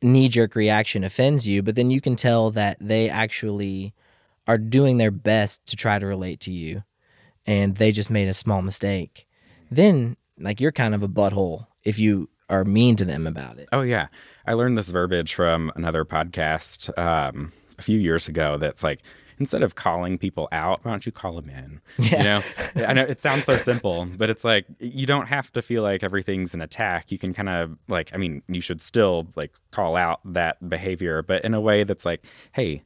knee 0.03 0.29
jerk 0.29 0.55
reaction 0.55 1.05
offends 1.05 1.47
you, 1.47 1.62
but 1.62 1.77
then 1.77 1.91
you 1.91 2.01
can 2.01 2.17
tell 2.17 2.51
that 2.51 2.77
they 2.81 3.09
actually 3.09 3.95
are 4.47 4.59
doing 4.59 4.99
their 4.99 5.11
best 5.11 5.65
to 5.67 5.77
try 5.77 5.99
to 5.99 6.07
relate 6.07 6.41
to 6.41 6.53
you 6.53 6.83
and 7.47 7.77
they 7.77 7.93
just 7.93 8.11
made 8.11 8.29
a 8.29 8.35
small 8.35 8.62
mistake. 8.62 9.27
Then, 9.71 10.17
like, 10.38 10.61
you're 10.61 10.73
kind 10.73 10.95
of 10.95 11.03
a 11.03 11.09
butthole 11.09 11.67
if 11.85 11.99
you 11.99 12.29
are 12.49 12.65
mean 12.65 12.97
to 12.97 13.05
them 13.05 13.27
about 13.27 13.59
it. 13.59 13.69
Oh, 13.73 13.83
yeah. 13.83 14.09
I 14.47 14.55
learned 14.55 14.77
this 14.77 14.91
verbiage 14.91 15.35
from 15.35 15.73
another 15.77 16.05
podcast 16.05 16.97
um, 16.99 17.53
a 17.79 17.83
few 17.83 17.99
years 17.99 18.29
ago 18.29 18.59
that's 18.59 18.83
like, 18.83 19.01
instead 19.43 19.63
of 19.63 19.75
calling 19.75 20.19
people 20.19 20.49
out, 20.53 20.85
why 20.85 20.93
don't 20.93 21.05
you 21.05 21.13
call 21.13 21.35
them 21.35 21.51
in? 21.51 21.81
Yeah. 21.99 22.43
You 22.75 22.83
know, 22.83 22.87
I 22.87 22.93
know 22.93 23.03
it 23.03 23.21
sounds 23.21 23.45
so 23.45 23.57
simple, 23.57 24.07
but 24.17 24.31
it's 24.31 24.45
like 24.45 24.67
you 24.79 25.07
don't 25.07 25.27
have 25.27 25.53
to 25.53 25.63
feel 25.63 25.83
like 25.83 26.03
everything's 26.03 26.55
an 26.55 26.61
attack. 26.61 27.11
You 27.11 27.19
can 27.19 27.35
kind 27.35 27.49
of 27.49 27.77
like, 27.89 28.11
I 28.15 28.17
mean, 28.17 28.43
you 28.49 28.61
should 28.61 28.81
still 28.81 29.27
like 29.35 29.53
call 29.71 29.97
out 29.97 30.21
that 30.25 30.69
behavior, 30.69 31.23
but 31.23 31.45
in 31.45 31.55
a 31.55 31.61
way 31.61 31.85
that's 31.85 32.05
like, 32.05 32.25
hey, 32.53 32.83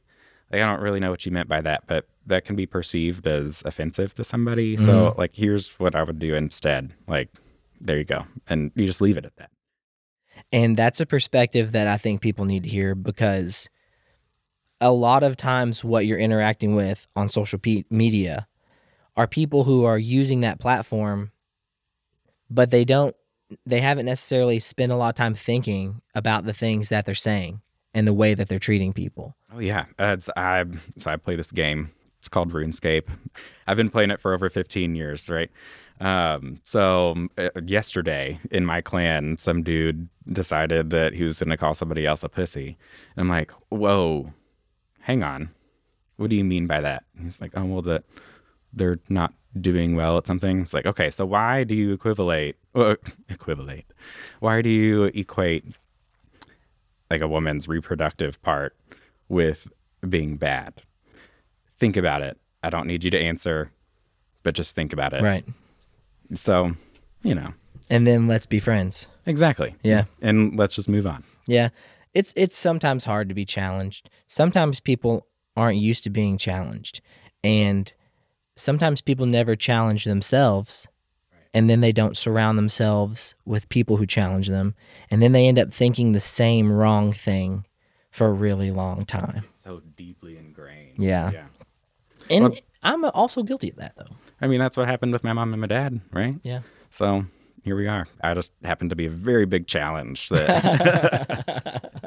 like, 0.51 0.61
I 0.61 0.65
don't 0.65 0.81
really 0.81 0.99
know 0.99 1.11
what 1.11 1.25
you 1.25 1.31
meant 1.31 1.49
by 1.49 1.61
that, 1.61 1.83
but 1.87 2.07
that 2.25 2.45
can 2.45 2.55
be 2.55 2.65
perceived 2.65 3.27
as 3.27 3.63
offensive 3.65 4.13
to 4.15 4.23
somebody. 4.23 4.75
Mm-hmm. 4.75 4.85
So, 4.85 5.15
like, 5.17 5.35
here's 5.35 5.69
what 5.79 5.95
I 5.95 6.03
would 6.03 6.19
do 6.19 6.35
instead. 6.35 6.93
Like, 7.07 7.29
there 7.81 7.97
you 7.97 8.05
go. 8.05 8.25
And 8.47 8.71
you 8.75 8.85
just 8.85 9.01
leave 9.01 9.17
it 9.17 9.25
at 9.25 9.35
that. 9.37 9.51
And 10.51 10.77
that's 10.77 11.01
a 11.01 11.05
perspective 11.05 11.73
that 11.73 11.87
I 11.87 11.97
think 11.97 12.21
people 12.21 12.45
need 12.45 12.63
to 12.63 12.69
hear 12.69 12.95
because 12.95 13.69
a 14.79 14.91
lot 14.91 15.23
of 15.23 15.37
times 15.37 15.83
what 15.83 16.05
you're 16.05 16.19
interacting 16.19 16.75
with 16.75 17.07
on 17.15 17.29
social 17.29 17.59
p- 17.59 17.85
media 17.89 18.47
are 19.15 19.27
people 19.27 19.63
who 19.63 19.83
are 19.85 19.97
using 19.97 20.41
that 20.41 20.59
platform 20.59 21.31
but 22.49 22.71
they 22.71 22.85
don't 22.85 23.15
they 23.65 23.79
haven't 23.81 24.05
necessarily 24.05 24.59
spent 24.59 24.91
a 24.91 24.95
lot 24.95 25.09
of 25.09 25.15
time 25.15 25.33
thinking 25.33 26.01
about 26.15 26.45
the 26.45 26.53
things 26.53 26.89
that 26.89 27.05
they're 27.05 27.15
saying 27.15 27.61
and 27.93 28.07
the 28.07 28.13
way 28.13 28.33
that 28.33 28.49
they're 28.49 28.59
treating 28.59 28.93
people. 28.93 29.35
Oh 29.53 29.59
yeah, 29.59 29.85
uh, 29.97 30.17
I 30.35 30.65
so 30.97 31.11
I 31.11 31.15
play 31.15 31.35
this 31.35 31.51
game. 31.51 31.91
It's 32.19 32.27
called 32.27 32.51
RuneScape. 32.51 33.07
I've 33.67 33.77
been 33.77 33.89
playing 33.89 34.11
it 34.11 34.19
for 34.19 34.33
over 34.33 34.49
15 34.49 34.95
years, 34.95 35.29
right? 35.29 35.51
Um, 35.99 36.59
so 36.63 37.27
uh, 37.37 37.49
yesterday 37.63 38.39
in 38.51 38.65
my 38.65 38.81
clan, 38.81 39.37
some 39.37 39.63
dude 39.63 40.09
decided 40.31 40.89
that 40.89 41.13
he 41.13 41.23
was 41.23 41.39
going 41.39 41.51
to 41.51 41.57
call 41.57 41.73
somebody 41.73 42.05
else 42.05 42.23
a 42.23 42.29
pussy. 42.29 42.77
And 43.15 43.21
I'm 43.21 43.29
like, 43.29 43.51
whoa, 43.69 44.33
hang 45.07 45.23
on. 45.23 45.49
What 46.17 46.29
do 46.29 46.35
you 46.35 46.43
mean 46.43 46.67
by 46.67 46.81
that? 46.81 47.05
And 47.15 47.23
he's 47.23 47.39
like, 47.39 47.53
oh, 47.55 47.63
well, 47.63 47.81
that 47.83 48.03
they're 48.73 48.99
not 49.07 49.33
doing 49.59 49.95
well 49.95 50.17
at 50.17 50.27
something. 50.27 50.61
It's 50.61 50.73
like, 50.73 50.85
okay, 50.85 51.09
so 51.09 51.25
why 51.25 51.63
do 51.63 51.73
you 51.73 51.93
equivalate, 51.93 52.57
uh, 52.75 52.95
equivalate? 53.29 53.85
Why 54.41 54.61
do 54.61 54.69
you 54.69 55.05
equate 55.05 55.63
like 57.09 57.21
a 57.21 57.27
woman's 57.27 57.69
reproductive 57.69 58.41
part 58.41 58.75
with 59.29 59.71
being 60.07 60.35
bad? 60.35 60.73
Think 61.79 61.95
about 61.95 62.21
it. 62.21 62.37
I 62.61 62.69
don't 62.69 62.85
need 62.85 63.05
you 63.05 63.11
to 63.11 63.19
answer, 63.19 63.71
but 64.43 64.55
just 64.55 64.75
think 64.75 64.91
about 64.91 65.13
it. 65.13 65.23
Right. 65.23 65.45
So, 66.33 66.73
you 67.23 67.33
know. 67.33 67.53
And 67.89 68.05
then 68.05 68.27
let's 68.27 68.45
be 68.45 68.59
friends. 68.59 69.07
Exactly. 69.25 69.73
Yeah. 69.83 70.03
And 70.21 70.57
let's 70.59 70.75
just 70.75 70.89
move 70.89 71.07
on. 71.07 71.23
Yeah 71.45 71.69
it's 72.17 72.33
it's 72.35 72.57
sometimes 72.57 73.05
hard 73.05 73.29
to 73.29 73.35
be 73.35 73.45
challenged. 73.45 74.09
Sometimes 74.25 74.79
people 74.79 75.27
aren't 75.55 75.77
used 75.77 76.03
to 76.03 76.09
being 76.09 76.39
challenged. 76.39 76.99
And 77.43 77.93
sometimes 78.55 79.01
people 79.01 79.27
never 79.27 79.55
challenge 79.55 80.03
themselves 80.03 80.87
and 81.53 81.69
then 81.69 81.81
they 81.81 81.91
don't 81.91 82.17
surround 82.17 82.57
themselves 82.57 83.35
with 83.45 83.69
people 83.69 83.97
who 83.97 84.07
challenge 84.07 84.47
them 84.47 84.73
and 85.11 85.21
then 85.21 85.31
they 85.31 85.47
end 85.47 85.59
up 85.59 85.71
thinking 85.71 86.11
the 86.11 86.19
same 86.19 86.71
wrong 86.71 87.13
thing 87.13 87.65
for 88.09 88.25
a 88.25 88.33
really 88.33 88.71
long 88.71 89.05
time. 89.05 89.43
It's 89.51 89.61
so 89.61 89.83
deeply 89.95 90.37
ingrained. 90.37 90.97
Yeah. 90.97 91.29
Yeah. 91.31 91.45
And 92.31 92.43
well, 92.45 92.55
I'm 92.81 93.05
also 93.05 93.43
guilty 93.43 93.69
of 93.69 93.75
that 93.75 93.93
though. 93.95 94.15
I 94.41 94.47
mean, 94.47 94.59
that's 94.59 94.75
what 94.75 94.87
happened 94.87 95.13
with 95.13 95.23
my 95.23 95.33
mom 95.33 95.53
and 95.53 95.61
my 95.61 95.67
dad, 95.67 96.01
right? 96.11 96.35
Yeah. 96.41 96.61
So 96.89 97.25
here 97.63 97.75
we 97.75 97.87
are. 97.87 98.07
I 98.21 98.33
just 98.33 98.53
happened 98.63 98.89
to 98.91 98.95
be 98.95 99.05
a 99.05 99.11
very 99.11 99.45
big 99.45 99.67
challenge. 99.67 100.29
That... 100.29 101.91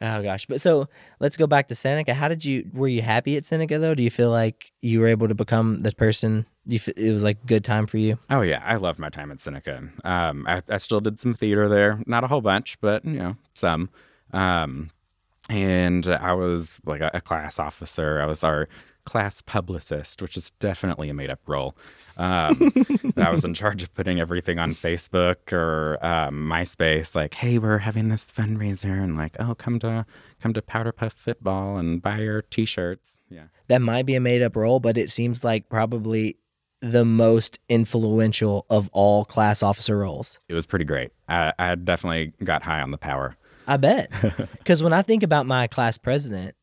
oh 0.00 0.22
gosh, 0.22 0.46
but 0.46 0.60
so 0.60 0.88
let's 1.18 1.36
go 1.36 1.46
back 1.46 1.68
to 1.68 1.74
Seneca. 1.74 2.14
How 2.14 2.28
did 2.28 2.44
you? 2.44 2.68
Were 2.72 2.88
you 2.88 3.02
happy 3.02 3.36
at 3.36 3.44
Seneca 3.44 3.78
though? 3.78 3.94
Do 3.94 4.02
you 4.02 4.10
feel 4.10 4.30
like 4.30 4.72
you 4.80 5.00
were 5.00 5.06
able 5.06 5.28
to 5.28 5.34
become 5.34 5.82
the 5.82 5.92
person? 5.92 6.46
You 6.66 6.78
feel, 6.78 6.94
it 6.96 7.12
was 7.12 7.22
like 7.22 7.38
a 7.42 7.46
good 7.46 7.64
time 7.64 7.86
for 7.86 7.98
you? 7.98 8.18
Oh 8.28 8.42
yeah, 8.42 8.62
I 8.64 8.76
loved 8.76 8.98
my 8.98 9.08
time 9.08 9.30
at 9.30 9.40
Seneca. 9.40 9.88
Um, 10.04 10.46
I, 10.46 10.62
I 10.68 10.76
still 10.76 11.00
did 11.00 11.18
some 11.18 11.34
theater 11.34 11.68
there, 11.68 12.02
not 12.06 12.24
a 12.24 12.26
whole 12.26 12.40
bunch, 12.40 12.78
but 12.80 13.04
you 13.04 13.18
know 13.18 13.36
some. 13.54 13.90
Um, 14.32 14.90
and 15.48 16.06
I 16.08 16.32
was 16.32 16.80
like 16.86 17.00
a, 17.00 17.10
a 17.14 17.20
class 17.20 17.58
officer. 17.58 18.20
I 18.20 18.26
was 18.26 18.44
our 18.44 18.68
class 19.04 19.42
publicist, 19.42 20.22
which 20.22 20.36
is 20.36 20.50
definitely 20.58 21.08
a 21.08 21.14
made 21.14 21.30
up 21.30 21.40
role. 21.46 21.76
Um, 22.16 22.72
I 23.16 23.30
was 23.30 23.44
in 23.44 23.54
charge 23.54 23.82
of 23.82 23.94
putting 23.94 24.20
everything 24.20 24.58
on 24.58 24.74
Facebook 24.74 25.52
or 25.52 25.98
um, 26.04 26.48
MySpace, 26.48 27.14
like, 27.14 27.34
"Hey, 27.34 27.58
we're 27.58 27.78
having 27.78 28.08
this 28.08 28.26
fundraiser," 28.26 29.02
and 29.02 29.16
like, 29.16 29.36
"Oh, 29.38 29.54
come 29.54 29.78
to 29.80 30.04
come 30.42 30.52
to 30.52 30.62
Powder 30.62 30.92
Puff 30.92 31.12
Football 31.12 31.78
and 31.78 32.02
buy 32.02 32.20
your 32.20 32.42
T-shirts." 32.42 33.20
Yeah, 33.30 33.44
that 33.68 33.80
might 33.80 34.06
be 34.06 34.14
a 34.14 34.20
made 34.20 34.42
up 34.42 34.56
role, 34.56 34.80
but 34.80 34.98
it 34.98 35.10
seems 35.10 35.44
like 35.44 35.68
probably 35.68 36.36
the 36.80 37.04
most 37.04 37.58
influential 37.68 38.66
of 38.70 38.88
all 38.92 39.24
class 39.24 39.62
officer 39.62 39.98
roles. 39.98 40.38
It 40.48 40.54
was 40.54 40.66
pretty 40.66 40.84
great. 40.84 41.12
I, 41.28 41.52
I 41.58 41.74
definitely 41.74 42.32
got 42.42 42.62
high 42.62 42.80
on 42.80 42.90
the 42.90 42.98
power. 42.98 43.36
I 43.66 43.76
bet, 43.76 44.10
because 44.58 44.82
when 44.82 44.92
I 44.92 45.02
think 45.02 45.22
about 45.22 45.46
my 45.46 45.66
class 45.66 45.98
president, 45.98 46.54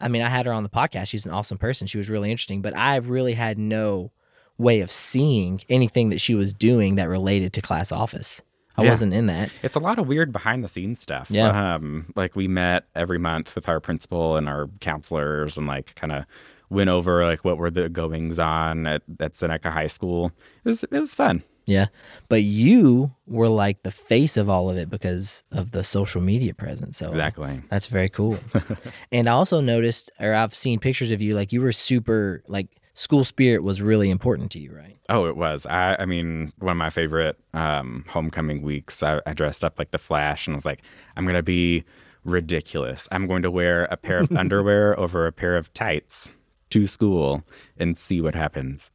I 0.00 0.08
mean, 0.08 0.22
I 0.22 0.28
had 0.28 0.46
her 0.46 0.52
on 0.52 0.62
the 0.62 0.68
podcast. 0.68 1.08
She's 1.08 1.24
an 1.26 1.32
awesome 1.32 1.58
person. 1.58 1.86
She 1.86 1.98
was 1.98 2.10
really 2.10 2.30
interesting, 2.30 2.62
but 2.62 2.76
I 2.76 2.96
really 2.96 3.34
had 3.34 3.58
no 3.58 4.12
way 4.58 4.80
of 4.80 4.90
seeing 4.90 5.60
anything 5.68 6.10
that 6.10 6.20
she 6.20 6.34
was 6.34 6.52
doing 6.54 6.94
that 6.96 7.08
related 7.08 7.52
to 7.54 7.62
class 7.62 7.92
office. 7.92 8.42
I 8.78 8.84
Yeah. 8.84 8.90
wasn't 8.90 9.14
in 9.14 9.26
that. 9.26 9.50
It's 9.62 9.76
a 9.76 9.80
lot 9.80 9.98
of 9.98 10.06
weird 10.06 10.32
behind 10.32 10.62
the 10.62 10.68
scenes 10.68 11.00
stuff. 11.00 11.30
Yeah. 11.30 11.74
Um, 11.76 12.12
like 12.14 12.36
we 12.36 12.46
met 12.46 12.84
every 12.94 13.18
month 13.18 13.54
with 13.54 13.68
our 13.68 13.80
principal 13.80 14.36
and 14.36 14.48
our 14.48 14.68
counselors 14.80 15.56
and 15.56 15.66
like 15.66 15.94
kind 15.94 16.12
of 16.12 16.24
went 16.68 16.90
over 16.90 17.24
like 17.24 17.44
what 17.44 17.56
were 17.56 17.70
the 17.70 17.88
goings 17.88 18.38
on 18.38 18.86
at, 18.86 19.02
at 19.20 19.34
Seneca 19.36 19.70
High 19.70 19.86
School. 19.86 20.30
It 20.64 20.68
was 20.68 20.82
it 20.84 20.90
was 21.00 21.14
fun. 21.14 21.42
Yeah. 21.66 21.86
But 22.28 22.42
you 22.42 23.12
were 23.26 23.48
like 23.48 23.82
the 23.82 23.90
face 23.90 24.36
of 24.36 24.48
all 24.48 24.70
of 24.70 24.76
it 24.76 24.88
because 24.88 25.42
of 25.50 25.72
the 25.72 25.84
social 25.84 26.20
media 26.20 26.54
presence. 26.54 26.96
So 26.96 27.06
Exactly. 27.08 27.60
That's 27.68 27.88
very 27.88 28.08
cool. 28.08 28.38
and 29.12 29.28
I 29.28 29.32
also 29.32 29.60
noticed, 29.60 30.10
or 30.20 30.32
I've 30.32 30.54
seen 30.54 30.78
pictures 30.78 31.10
of 31.10 31.20
you, 31.20 31.34
like 31.34 31.52
you 31.52 31.60
were 31.60 31.72
super, 31.72 32.42
like 32.46 32.68
school 32.94 33.24
spirit 33.24 33.62
was 33.62 33.82
really 33.82 34.10
important 34.10 34.52
to 34.52 34.60
you, 34.60 34.74
right? 34.74 34.96
Oh, 35.08 35.26
it 35.26 35.36
was. 35.36 35.66
I, 35.66 35.96
I 35.98 36.06
mean, 36.06 36.52
one 36.58 36.72
of 36.72 36.78
my 36.78 36.90
favorite 36.90 37.38
um, 37.52 38.04
homecoming 38.08 38.62
weeks. 38.62 39.02
I, 39.02 39.20
I 39.26 39.34
dressed 39.34 39.64
up 39.64 39.78
like 39.78 39.90
the 39.90 39.98
Flash 39.98 40.46
and 40.46 40.54
was 40.54 40.64
like, 40.64 40.82
I'm 41.16 41.26
gonna 41.26 41.42
be 41.42 41.84
ridiculous. 42.24 43.08
I'm 43.10 43.26
going 43.26 43.42
to 43.42 43.50
wear 43.50 43.84
a 43.90 43.96
pair 43.96 44.18
of 44.18 44.32
underwear 44.36 44.98
over 44.98 45.26
a 45.26 45.32
pair 45.32 45.56
of 45.56 45.72
tights 45.74 46.36
to 46.70 46.86
school 46.86 47.44
and 47.76 47.96
see 47.96 48.20
what 48.20 48.34
happens. 48.34 48.90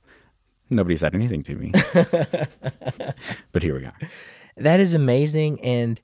Nobody 0.71 0.97
said 0.97 1.13
anything 1.13 1.43
to 1.43 1.55
me, 1.55 1.71
but 3.51 3.61
here 3.61 3.77
we 3.77 3.85
are. 3.85 3.93
That 4.55 4.79
is 4.79 4.93
amazing. 4.93 5.61
And 5.61 5.99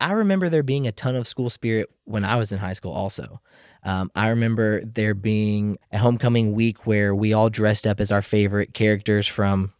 I 0.00 0.12
remember 0.12 0.48
there 0.48 0.62
being 0.62 0.86
a 0.86 0.92
ton 0.92 1.14
of 1.14 1.28
school 1.28 1.50
spirit 1.50 1.90
when 2.04 2.24
I 2.24 2.36
was 2.36 2.50
in 2.50 2.58
high 2.58 2.72
school, 2.72 2.92
also. 2.92 3.40
Um, 3.84 4.10
I 4.14 4.28
remember 4.28 4.82
there 4.84 5.14
being 5.14 5.78
a 5.92 5.98
homecoming 5.98 6.54
week 6.54 6.86
where 6.86 7.14
we 7.14 7.32
all 7.32 7.50
dressed 7.50 7.86
up 7.86 8.00
as 8.00 8.10
our 8.10 8.22
favorite 8.22 8.74
characters 8.74 9.26
from 9.26 9.72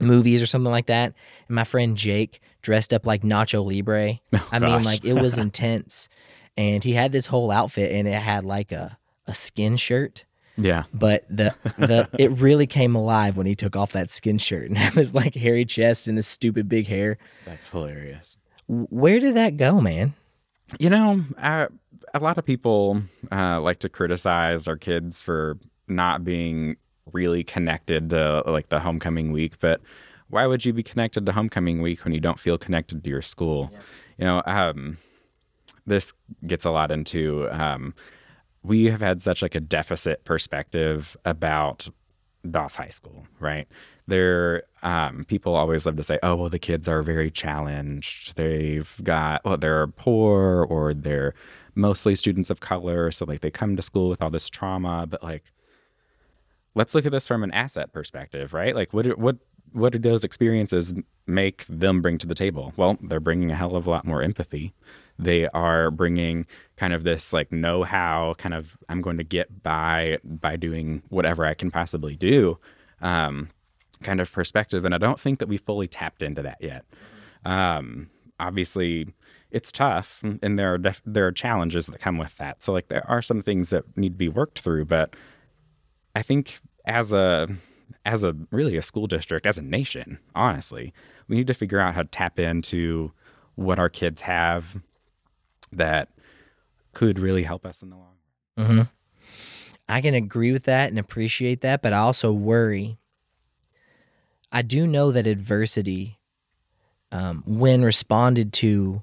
movies 0.00 0.42
or 0.42 0.46
something 0.46 0.70
like 0.70 0.86
that. 0.86 1.14
And 1.48 1.54
my 1.54 1.64
friend 1.64 1.96
Jake 1.96 2.40
dressed 2.62 2.92
up 2.92 3.06
like 3.06 3.22
Nacho 3.22 3.64
Libre. 3.64 4.20
I 4.52 4.58
mean, 4.58 4.82
like 4.82 5.04
it 5.04 5.14
was 5.14 5.38
intense. 5.38 6.08
And 6.56 6.84
he 6.84 6.92
had 6.92 7.12
this 7.12 7.26
whole 7.26 7.50
outfit 7.50 7.92
and 7.92 8.06
it 8.06 8.14
had 8.14 8.44
like 8.44 8.72
a, 8.72 8.98
a 9.26 9.34
skin 9.34 9.76
shirt. 9.76 10.24
Yeah. 10.56 10.84
But 10.92 11.24
the 11.28 11.54
the 11.78 12.08
it 12.18 12.30
really 12.32 12.66
came 12.66 12.94
alive 12.94 13.36
when 13.36 13.46
he 13.46 13.54
took 13.54 13.76
off 13.76 13.92
that 13.92 14.10
skin 14.10 14.38
shirt 14.38 14.68
and 14.68 14.78
had 14.78 14.94
this 14.94 15.14
like 15.14 15.34
hairy 15.34 15.64
chest 15.64 16.08
and 16.08 16.16
this 16.16 16.26
stupid 16.26 16.68
big 16.68 16.86
hair. 16.86 17.18
That's 17.44 17.68
hilarious. 17.68 18.36
Where 18.66 19.20
did 19.20 19.36
that 19.36 19.56
go, 19.56 19.80
man? 19.80 20.14
You 20.78 20.90
know, 20.90 21.24
uh, 21.38 21.66
a 22.14 22.18
lot 22.18 22.38
of 22.38 22.46
people 22.46 23.02
uh, 23.30 23.60
like 23.60 23.80
to 23.80 23.88
criticize 23.88 24.66
our 24.66 24.76
kids 24.76 25.20
for 25.20 25.58
not 25.88 26.24
being 26.24 26.76
really 27.12 27.44
connected 27.44 28.10
to 28.10 28.42
like 28.46 28.70
the 28.70 28.80
homecoming 28.80 29.32
week, 29.32 29.58
but 29.60 29.80
why 30.28 30.46
would 30.46 30.64
you 30.64 30.72
be 30.72 30.82
connected 30.82 31.26
to 31.26 31.32
homecoming 31.32 31.82
week 31.82 32.04
when 32.04 32.14
you 32.14 32.20
don't 32.20 32.40
feel 32.40 32.56
connected 32.56 33.04
to 33.04 33.10
your 33.10 33.20
school? 33.20 33.70
You 34.16 34.24
know, 34.24 34.42
um, 34.46 34.96
this 35.86 36.14
gets 36.46 36.64
a 36.64 36.70
lot 36.70 36.90
into. 36.90 37.48
Um, 37.50 37.94
we 38.64 38.86
have 38.86 39.00
had 39.00 39.22
such 39.22 39.42
like 39.42 39.54
a 39.54 39.60
deficit 39.60 40.24
perspective 40.24 41.16
about 41.24 41.88
Doss 42.50 42.76
High 42.76 42.88
School, 42.88 43.26
right? 43.38 43.68
There, 44.06 44.64
um, 44.82 45.24
people 45.24 45.54
always 45.54 45.86
love 45.86 45.96
to 45.96 46.02
say, 46.02 46.18
"Oh, 46.22 46.34
well, 46.34 46.48
the 46.48 46.58
kids 46.58 46.88
are 46.88 47.02
very 47.02 47.30
challenged. 47.30 48.36
They've 48.36 48.92
got, 49.02 49.44
well, 49.44 49.56
they're 49.56 49.86
poor, 49.86 50.66
or 50.68 50.94
they're 50.94 51.34
mostly 51.74 52.14
students 52.16 52.50
of 52.50 52.60
color, 52.60 53.10
so 53.10 53.24
like 53.24 53.40
they 53.40 53.50
come 53.50 53.76
to 53.76 53.82
school 53.82 54.08
with 54.08 54.22
all 54.22 54.30
this 54.30 54.48
trauma." 54.50 55.06
But 55.06 55.22
like, 55.22 55.52
let's 56.74 56.94
look 56.94 57.06
at 57.06 57.12
this 57.12 57.26
from 57.28 57.42
an 57.42 57.52
asset 57.52 57.92
perspective, 57.92 58.52
right? 58.52 58.74
Like, 58.74 58.92
what, 58.92 59.18
what, 59.18 59.36
what 59.72 59.92
do 59.92 59.98
those 59.98 60.24
experiences 60.24 60.94
make 61.26 61.64
them 61.68 62.02
bring 62.02 62.18
to 62.18 62.26
the 62.26 62.34
table? 62.34 62.72
Well, 62.76 62.98
they're 63.02 63.20
bringing 63.20 63.50
a 63.50 63.56
hell 63.56 63.76
of 63.76 63.86
a 63.86 63.90
lot 63.90 64.06
more 64.06 64.22
empathy. 64.22 64.74
They 65.18 65.48
are 65.48 65.90
bringing 65.90 66.46
kind 66.76 66.92
of 66.92 67.04
this 67.04 67.32
like 67.32 67.52
know-how, 67.52 68.34
kind 68.38 68.54
of 68.54 68.76
I'm 68.88 69.00
going 69.00 69.18
to 69.18 69.24
get 69.24 69.62
by 69.62 70.18
by 70.24 70.56
doing 70.56 71.02
whatever 71.08 71.44
I 71.44 71.54
can 71.54 71.70
possibly 71.70 72.16
do, 72.16 72.58
um, 73.00 73.50
kind 74.02 74.20
of 74.20 74.30
perspective. 74.32 74.84
And 74.84 74.94
I 74.94 74.98
don't 74.98 75.20
think 75.20 75.38
that 75.38 75.48
we 75.48 75.56
fully 75.56 75.86
tapped 75.86 76.22
into 76.22 76.42
that 76.42 76.58
yet. 76.60 76.84
Um, 77.44 78.10
obviously, 78.40 79.14
it's 79.50 79.70
tough, 79.70 80.20
and 80.42 80.58
there 80.58 80.74
are 80.74 80.78
def- 80.78 81.02
there 81.06 81.26
are 81.26 81.32
challenges 81.32 81.86
that 81.86 82.00
come 82.00 82.18
with 82.18 82.36
that. 82.36 82.62
So 82.62 82.72
like 82.72 82.88
there 82.88 83.08
are 83.08 83.22
some 83.22 83.42
things 83.42 83.70
that 83.70 83.96
need 83.96 84.10
to 84.10 84.18
be 84.18 84.28
worked 84.28 84.60
through, 84.60 84.86
but 84.86 85.14
I 86.16 86.22
think 86.22 86.58
as 86.86 87.12
a 87.12 87.48
as 88.04 88.24
a 88.24 88.34
really 88.50 88.76
a 88.76 88.82
school 88.82 89.06
district, 89.06 89.46
as 89.46 89.58
a 89.58 89.62
nation, 89.62 90.18
honestly, 90.34 90.92
we 91.28 91.36
need 91.36 91.46
to 91.46 91.54
figure 91.54 91.78
out 91.78 91.94
how 91.94 92.02
to 92.02 92.08
tap 92.08 92.40
into 92.40 93.12
what 93.54 93.78
our 93.78 93.88
kids 93.88 94.22
have 94.22 94.82
that 95.76 96.08
could 96.92 97.18
really 97.18 97.42
help 97.42 97.66
us 97.66 97.82
in 97.82 97.90
the 97.90 97.96
long 97.96 98.14
run. 98.56 98.66
Mm-hmm. 98.66 98.82
I 99.88 100.00
can 100.00 100.14
agree 100.14 100.52
with 100.52 100.64
that 100.64 100.88
and 100.88 100.98
appreciate 100.98 101.60
that, 101.60 101.82
but 101.82 101.92
I 101.92 101.98
also 101.98 102.32
worry. 102.32 102.98
I 104.50 104.62
do 104.62 104.86
know 104.86 105.12
that 105.12 105.26
adversity, 105.26 106.20
um, 107.12 107.42
when 107.46 107.82
responded 107.82 108.52
to 108.54 109.02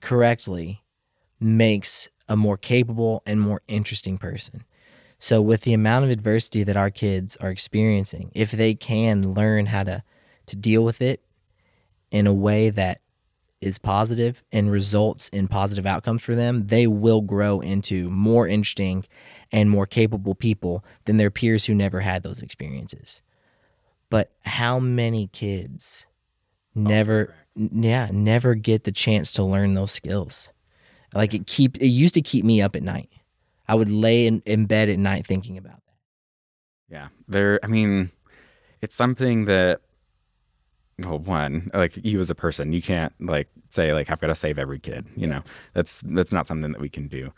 correctly, 0.00 0.84
makes 1.40 2.08
a 2.28 2.36
more 2.36 2.56
capable 2.56 3.22
and 3.26 3.40
more 3.40 3.62
interesting 3.66 4.18
person. 4.18 4.64
So, 5.18 5.40
with 5.40 5.62
the 5.62 5.72
amount 5.72 6.04
of 6.04 6.10
adversity 6.10 6.64
that 6.64 6.76
our 6.76 6.90
kids 6.90 7.36
are 7.36 7.50
experiencing, 7.50 8.30
if 8.34 8.50
they 8.50 8.74
can 8.74 9.32
learn 9.32 9.66
how 9.66 9.84
to, 9.84 10.02
to 10.46 10.56
deal 10.56 10.84
with 10.84 11.00
it 11.00 11.22
in 12.10 12.26
a 12.26 12.34
way 12.34 12.70
that 12.70 13.00
is 13.64 13.78
positive 13.78 14.44
and 14.52 14.70
results 14.70 15.28
in 15.30 15.48
positive 15.48 15.86
outcomes 15.86 16.22
for 16.22 16.34
them, 16.34 16.66
they 16.66 16.86
will 16.86 17.22
grow 17.22 17.60
into 17.60 18.10
more 18.10 18.46
interesting 18.46 19.04
and 19.50 19.70
more 19.70 19.86
capable 19.86 20.34
people 20.34 20.84
than 21.06 21.16
their 21.16 21.30
peers 21.30 21.64
who 21.64 21.74
never 21.74 22.00
had 22.00 22.22
those 22.22 22.42
experiences. 22.42 23.22
But 24.10 24.30
how 24.44 24.78
many 24.78 25.28
kids 25.28 26.06
oh, 26.76 26.80
never 26.82 27.34
n- 27.56 27.82
yeah, 27.82 28.10
never 28.12 28.54
get 28.54 28.84
the 28.84 28.92
chance 28.92 29.32
to 29.32 29.42
learn 29.42 29.74
those 29.74 29.92
skills? 29.92 30.52
Like 31.14 31.32
it 31.32 31.46
keep 31.46 31.78
it 31.78 31.86
used 31.86 32.14
to 32.14 32.22
keep 32.22 32.44
me 32.44 32.60
up 32.60 32.76
at 32.76 32.82
night. 32.82 33.08
I 33.66 33.74
would 33.74 33.90
lay 33.90 34.26
in, 34.26 34.42
in 34.44 34.66
bed 34.66 34.90
at 34.90 34.98
night 34.98 35.26
thinking 35.26 35.56
about 35.56 35.80
that. 35.86 36.94
Yeah. 36.94 37.08
There, 37.26 37.58
I 37.62 37.66
mean, 37.66 38.10
it's 38.82 38.94
something 38.94 39.46
that, 39.46 39.80
well, 40.98 41.18
one, 41.18 41.70
like 41.74 41.98
you 42.02 42.20
as 42.20 42.30
a 42.30 42.34
person, 42.34 42.72
you 42.72 42.82
can't 42.82 43.12
like 43.20 43.48
say 43.70 43.92
like 43.92 44.10
I've 44.10 44.20
got 44.20 44.28
to 44.28 44.34
save 44.34 44.58
every 44.58 44.78
kid. 44.78 45.06
You 45.16 45.26
know, 45.26 45.42
that's 45.72 46.02
that's 46.06 46.32
not 46.32 46.46
something 46.46 46.72
that 46.72 46.80
we 46.80 46.88
can 46.88 47.08
do, 47.08 47.32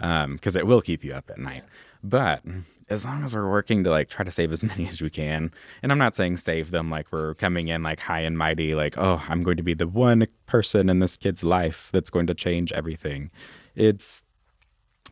um, 0.00 0.34
because 0.34 0.56
it 0.56 0.66
will 0.66 0.80
keep 0.80 1.04
you 1.04 1.12
up 1.12 1.30
at 1.30 1.38
night. 1.38 1.64
But 2.02 2.42
as 2.88 3.04
long 3.04 3.22
as 3.24 3.34
we're 3.34 3.48
working 3.50 3.84
to 3.84 3.90
like 3.90 4.08
try 4.08 4.24
to 4.24 4.30
save 4.30 4.52
as 4.52 4.62
many 4.76 4.88
as 4.88 5.00
we 5.00 5.10
can, 5.10 5.52
and 5.82 5.92
I'm 5.92 5.98
not 5.98 6.16
saying 6.16 6.38
save 6.38 6.70
them 6.70 6.90
like 6.90 7.06
we're 7.12 7.34
coming 7.34 7.68
in 7.68 7.82
like 7.82 8.00
high 8.00 8.20
and 8.20 8.36
mighty, 8.38 8.74
like 8.74 8.96
oh 8.96 9.22
I'm 9.28 9.42
going 9.42 9.56
to 9.56 9.62
be 9.62 9.74
the 9.74 9.88
one 9.88 10.26
person 10.46 10.88
in 10.88 11.00
this 11.00 11.16
kid's 11.16 11.44
life 11.44 11.90
that's 11.92 12.10
going 12.10 12.26
to 12.28 12.34
change 12.34 12.72
everything. 12.72 13.30
It's 13.74 14.22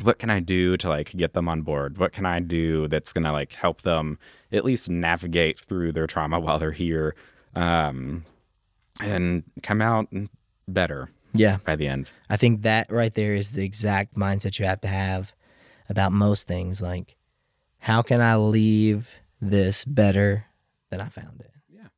what 0.03 0.19
can 0.19 0.31
I 0.31 0.41
do 0.41 0.77
to 0.79 0.89
like 0.89 1.11
get 1.11 1.35
them 1.35 1.49
on 1.49 1.63
board? 1.63 1.99
What 1.99 2.13
can 2.13 2.27
I 2.27 2.41
do 2.41 2.89
that's 2.89 3.13
gonna 3.13 3.33
like 3.33 3.53
help 3.53 3.83
them 3.83 4.19
at 4.53 4.65
least 4.65 4.89
navigate 4.89 5.61
through 5.61 5.93
their 5.93 6.07
trauma 6.07 6.41
while 6.41 6.59
they're 6.59 6.73
here, 6.73 7.15
um, 7.55 8.25
and 9.01 9.43
come 9.63 9.81
out 9.83 10.09
better 10.69 11.09
Yeah. 11.33 11.59
by 11.65 11.77
the 11.77 11.87
end. 11.89 12.11
I 12.29 12.37
think 12.37 12.63
that 12.63 12.91
right 12.93 13.13
there 13.13 13.35
is 13.35 13.53
the 13.53 13.65
exact 13.65 14.15
mindset 14.15 14.59
you 14.59 14.65
have 14.67 14.81
to 14.83 14.89
have 14.89 15.33
about 15.89 16.13
most 16.13 16.47
things. 16.47 16.81
Like, 16.83 17.17
how 17.79 18.03
can 18.03 18.21
I 18.21 18.37
leave 18.37 19.11
this 19.41 19.85
better 19.85 20.45
than 20.91 21.01
I 21.01 21.09
found 21.09 21.41
it? 21.41 21.51
Yeah. 21.69 21.89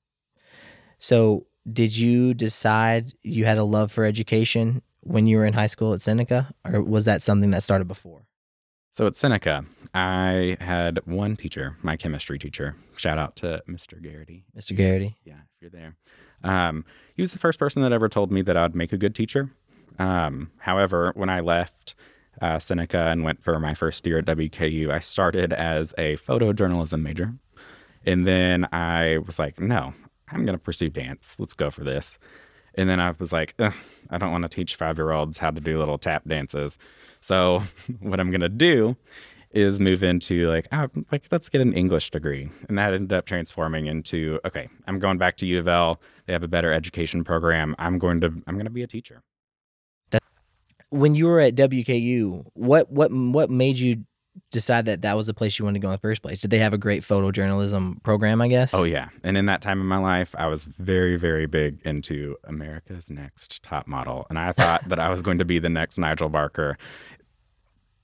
So, 0.99 1.47
did 1.71 1.97
you 1.97 2.35
decide 2.35 3.13
you 3.23 3.45
had 3.45 3.59
a 3.59 3.65
love 3.65 3.93
for 3.93 4.05
education 4.05 4.83
when 5.01 5.27
you 5.27 5.37
were 5.39 5.47
in 5.47 5.53
high 5.53 5.67
school 5.69 5.93
at 5.95 6.03
Seneca, 6.03 6.53
or 6.65 6.83
was 6.83 7.05
that 7.05 7.23
something 7.23 7.51
that 7.51 7.63
started 7.63 7.87
before? 7.89 8.23
So 8.93 9.07
at 9.07 9.17
Seneca, 9.17 9.65
I 9.95 10.59
had 10.61 11.01
one 11.07 11.35
teacher, 11.35 11.79
my 11.83 11.97
chemistry 11.97 12.39
teacher. 12.39 12.77
Shout 12.95 13.17
out 13.17 13.37
to 13.37 13.63
Mr. 13.67 14.01
Garrity. 14.03 14.45
Mr. 14.55 14.77
Garrity? 14.77 15.17
Yeah, 15.25 15.41
if 15.57 15.63
you're 15.63 15.71
there. 15.71 15.97
Um, 16.45 16.85
he 17.15 17.23
was 17.23 17.33
the 17.33 17.39
first 17.39 17.59
person 17.59 17.81
that 17.83 17.93
ever 17.93 18.11
told 18.11 18.31
me 18.31 18.43
that 18.43 18.55
I'd 18.55 18.75
make 18.75 18.93
a 18.93 18.99
good 18.99 19.15
teacher. 19.15 19.51
Um, 19.99 20.51
however, 20.59 21.13
when 21.15 21.31
I 21.31 21.41
left 21.41 21.95
uh, 22.43 22.59
Seneca 22.59 23.07
and 23.07 23.25
went 23.25 23.43
for 23.43 23.59
my 23.59 23.73
first 23.73 24.07
year 24.07 24.19
at 24.19 24.27
WKU, 24.27 24.91
I 24.91 25.01
started 25.01 25.55
as 25.55 25.95
a 25.97 26.19
photojournalism 26.19 27.01
major. 27.01 27.33
And 28.05 28.27
then 28.27 28.69
I 28.73 29.21
was 29.25 29.39
like, 29.39 29.59
no, 29.59 29.95
I'm 30.29 30.45
going 30.45 30.59
to 30.59 30.63
pursue 30.63 30.91
dance. 30.91 31.37
Let's 31.39 31.55
go 31.55 31.71
for 31.71 31.83
this. 31.83 32.19
And 32.75 32.89
then 32.89 33.01
I 33.01 33.13
was 33.19 33.33
like, 33.33 33.55
I 33.59 34.19
don't 34.19 34.33
want 34.33 34.43
to 34.43 34.49
teach 34.49 34.77
five 34.77 34.99
year 34.99 35.13
olds 35.13 35.39
how 35.39 35.51
to 35.51 35.61
do 35.61 35.79
little 35.79 35.99
tap 35.99 36.23
dances. 36.27 36.79
So 37.21 37.63
what 38.01 38.21
I'm 38.21 38.31
gonna 38.31 38.49
do 38.49 38.97
is 39.53 39.81
move 39.81 40.03
into 40.03 40.49
like, 40.49 40.67
oh, 40.73 40.89
like 41.11 41.27
let's 41.31 41.49
get 41.49 41.61
an 41.61 41.75
English 41.75 42.11
degree, 42.11 42.49
and 42.69 42.79
that 42.79 42.95
ended 42.95 43.13
up 43.13 43.27
transforming 43.27 43.87
into 43.87 44.41
okay, 44.45 44.69
I'm 44.87 44.99
going 44.99 45.19
back 45.19 45.37
to 45.39 45.47
U 45.47 45.59
of 45.59 45.69
L. 45.69 46.01
They 46.27 46.33
have 46.33 46.43
a 46.43 46.49
better 46.49 46.73
education 46.73 47.25
program. 47.25 47.75
I'm 47.79 47.99
going 47.99 48.21
to 48.21 48.29
I'm 48.47 48.55
going 48.55 48.65
to 48.65 48.71
be 48.71 48.83
a 48.83 48.87
teacher. 48.87 49.23
When 50.91 51.15
you 51.15 51.27
were 51.27 51.41
at 51.41 51.55
WKU, 51.55 52.45
what 52.53 52.91
what 52.91 53.11
what 53.11 53.51
made 53.51 53.77
you 53.77 54.05
decide 54.51 54.87
that 54.87 55.03
that 55.03 55.17
was 55.17 55.27
the 55.27 55.35
place 55.35 55.59
you 55.59 55.65
wanted 55.65 55.81
to 55.81 55.83
go 55.83 55.89
in 55.89 55.93
the 55.93 55.99
first 55.99 56.23
place? 56.23 56.41
Did 56.41 56.51
they 56.51 56.59
have 56.59 56.73
a 56.73 56.79
great 56.79 57.03
photojournalism 57.03 58.03
program? 58.03 58.41
I 58.41 58.49
guess. 58.49 58.75
Oh 58.75 58.85
yeah, 58.85 59.09
and 59.23 59.37
in 59.37 59.47
that 59.47 59.63
time 59.63 59.81
in 59.81 59.87
my 59.87 59.99
life, 59.99 60.35
I 60.39 60.47
was 60.47 60.65
very 60.65 61.17
very 61.17 61.47
big 61.47 61.81
into 61.85 62.37
America's 62.45 63.11
Next 63.11 63.63
Top 63.63 63.87
Model, 63.87 64.27
and 64.31 64.39
I 64.39 64.53
thought 64.53 64.89
that 64.89 64.99
I 64.99 65.11
was 65.11 65.23
going 65.23 65.39
to 65.39 65.45
be 65.45 65.59
the 65.59 65.69
next 65.69 65.99
Nigel 65.99 66.29
Barker. 66.29 66.79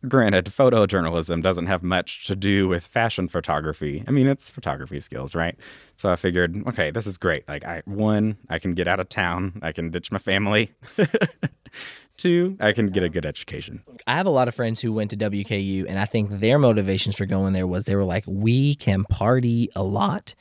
Granted, 0.06 0.44
photojournalism 0.44 1.42
doesn't 1.42 1.66
have 1.66 1.82
much 1.82 2.24
to 2.28 2.36
do 2.36 2.68
with 2.68 2.86
fashion 2.86 3.26
photography. 3.26 4.04
I 4.06 4.12
mean, 4.12 4.28
it's 4.28 4.48
photography 4.48 5.00
skills, 5.00 5.34
right? 5.34 5.56
So 5.96 6.08
I 6.08 6.14
figured, 6.14 6.62
okay, 6.68 6.92
this 6.92 7.04
is 7.04 7.18
great. 7.18 7.48
Like, 7.48 7.64
I 7.64 7.82
one, 7.84 8.36
I 8.48 8.60
can 8.60 8.74
get 8.74 8.86
out 8.86 9.00
of 9.00 9.08
town, 9.08 9.58
I 9.60 9.72
can 9.72 9.90
ditch 9.90 10.12
my 10.12 10.18
family. 10.20 10.72
Two, 12.18 12.56
I 12.60 12.72
can 12.72 12.88
get 12.88 13.02
a 13.04 13.08
good 13.08 13.24
education. 13.24 13.82
I 14.06 14.14
have 14.14 14.26
a 14.26 14.30
lot 14.30 14.48
of 14.48 14.54
friends 14.54 14.80
who 14.80 14.92
went 14.92 15.10
to 15.10 15.16
WKU, 15.16 15.86
and 15.88 15.98
I 15.98 16.04
think 16.04 16.40
their 16.40 16.58
motivations 16.58 17.16
for 17.16 17.24
going 17.26 17.52
there 17.54 17.66
was 17.66 17.86
they 17.86 17.94
were 17.96 18.04
like, 18.04 18.24
we 18.26 18.74
can 18.74 19.04
party 19.04 19.70
a 19.74 19.82
lot, 19.82 20.34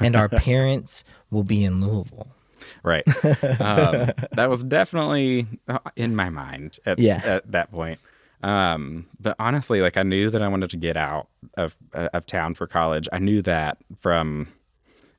and 0.00 0.14
our 0.16 0.28
parents 0.30 1.04
will 1.30 1.42
be 1.44 1.64
in 1.64 1.84
Louisville. 1.84 2.28
Right. 2.82 3.04
Um, 3.60 4.10
that 4.32 4.48
was 4.48 4.62
definitely 4.64 5.46
uh, 5.68 5.78
in 5.96 6.14
my 6.16 6.30
mind 6.30 6.78
at, 6.86 6.98
Yeah. 6.98 7.20
at 7.24 7.50
that 7.52 7.70
point. 7.72 7.98
Um, 8.42 9.06
but 9.20 9.36
honestly, 9.38 9.80
like 9.80 9.96
I 9.96 10.02
knew 10.02 10.30
that 10.30 10.40
I 10.42 10.48
wanted 10.48 10.70
to 10.70 10.76
get 10.76 10.96
out 10.96 11.28
of 11.56 11.76
uh, 11.94 12.08
of 12.12 12.26
town 12.26 12.54
for 12.54 12.66
college. 12.66 13.08
I 13.12 13.18
knew 13.18 13.42
that 13.42 13.78
from 13.98 14.48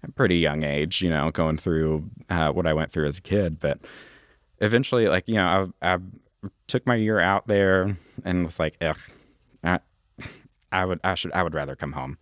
a 0.03 0.11
pretty 0.11 0.37
young 0.37 0.63
age, 0.63 1.01
you 1.01 1.09
know, 1.09 1.31
going 1.31 1.57
through 1.57 2.09
uh, 2.29 2.51
what 2.51 2.67
I 2.67 2.73
went 2.73 2.91
through 2.91 3.07
as 3.07 3.17
a 3.17 3.21
kid. 3.21 3.59
But 3.59 3.79
eventually, 4.65 5.07
like 5.07 5.27
you 5.27 5.35
know, 5.35 5.71
I, 5.81 5.93
I 5.95 5.97
took 6.67 6.85
my 6.85 6.95
year 6.95 7.19
out 7.19 7.47
there 7.47 7.97
and 8.23 8.45
was 8.45 8.59
like, 8.59 8.77
ugh, 8.81 8.99
I, 9.63 9.79
I 10.71 10.85
would, 10.85 10.99
I 11.03 11.15
should, 11.15 11.31
I 11.33 11.43
would 11.43 11.53
rather 11.53 11.75
come 11.75 11.93
home. 11.93 12.17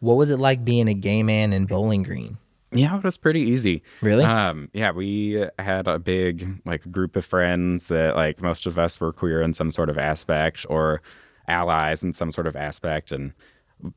What 0.00 0.14
was 0.14 0.30
it 0.30 0.38
like 0.38 0.64
being 0.64 0.88
a 0.88 0.94
gay 0.94 1.22
man 1.22 1.52
in 1.52 1.66
Bowling 1.66 2.02
Green? 2.02 2.38
Yeah, 2.72 2.96
it 2.96 3.04
was 3.04 3.16
pretty 3.16 3.40
easy. 3.40 3.82
Really? 4.00 4.24
Um, 4.24 4.70
yeah, 4.72 4.92
we 4.92 5.44
had 5.58 5.88
a 5.88 5.98
big 5.98 6.60
like 6.64 6.90
group 6.90 7.16
of 7.16 7.24
friends 7.24 7.88
that 7.88 8.14
like 8.16 8.40
most 8.40 8.64
of 8.64 8.78
us 8.78 9.00
were 9.00 9.12
queer 9.12 9.42
in 9.42 9.54
some 9.54 9.72
sort 9.72 9.90
of 9.90 9.98
aspect 9.98 10.64
or 10.68 11.02
allies 11.48 12.02
in 12.02 12.14
some 12.14 12.30
sort 12.30 12.46
of 12.46 12.54
aspect, 12.54 13.10
and 13.10 13.32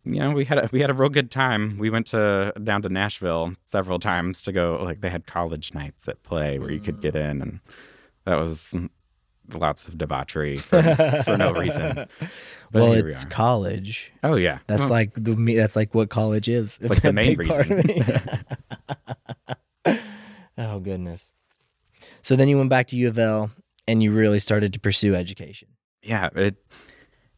you 0.05 0.19
know 0.19 0.31
we 0.31 0.45
had 0.45 0.57
a, 0.57 0.69
we 0.71 0.81
had 0.81 0.89
a 0.89 0.93
real 0.93 1.09
good 1.09 1.31
time. 1.31 1.77
We 1.77 1.89
went 1.89 2.07
to 2.07 2.53
down 2.63 2.81
to 2.83 2.89
Nashville 2.89 3.55
several 3.65 3.99
times 3.99 4.41
to 4.43 4.51
go 4.51 4.81
like 4.83 5.01
they 5.01 5.09
had 5.09 5.25
college 5.25 5.73
nights 5.73 6.07
at 6.07 6.21
play 6.23 6.59
where 6.59 6.71
you 6.71 6.79
could 6.79 7.01
get 7.01 7.15
in, 7.15 7.41
and 7.41 7.59
that 8.25 8.35
was 8.39 8.73
lots 9.53 9.87
of 9.87 9.97
debauchery 9.97 10.57
for, 10.57 10.81
for 11.25 11.37
no 11.37 11.51
reason. 11.53 12.05
But 12.71 12.81
well, 12.81 12.93
here 12.93 13.05
we 13.05 13.11
it's 13.11 13.25
college. 13.25 14.11
oh 14.23 14.33
yeah, 14.35 14.57
That's 14.65 14.79
Well, 14.81 14.89
like 14.89 15.13
the 15.13 15.35
that's 15.55 15.75
like 15.75 15.93
what 15.93 16.09
college 16.09 16.49
is. 16.49 16.79
It's 16.81 16.89
like 16.89 17.03
the 17.03 17.13
main 17.21 17.37
reason. 17.37 17.83
oh 20.57 20.79
goodness. 20.79 21.33
So 22.23 22.35
then 22.35 22.47
you 22.47 22.57
went 22.57 22.71
back 22.71 22.87
to 22.87 22.95
U 22.95 23.07
of 23.09 23.19
L 23.19 23.51
and 23.87 24.01
you 24.01 24.11
really 24.11 24.39
started 24.39 24.73
to 24.73 24.79
pursue 24.79 25.13
education. 25.13 25.67
yeah, 26.01 26.29
it 26.35 26.55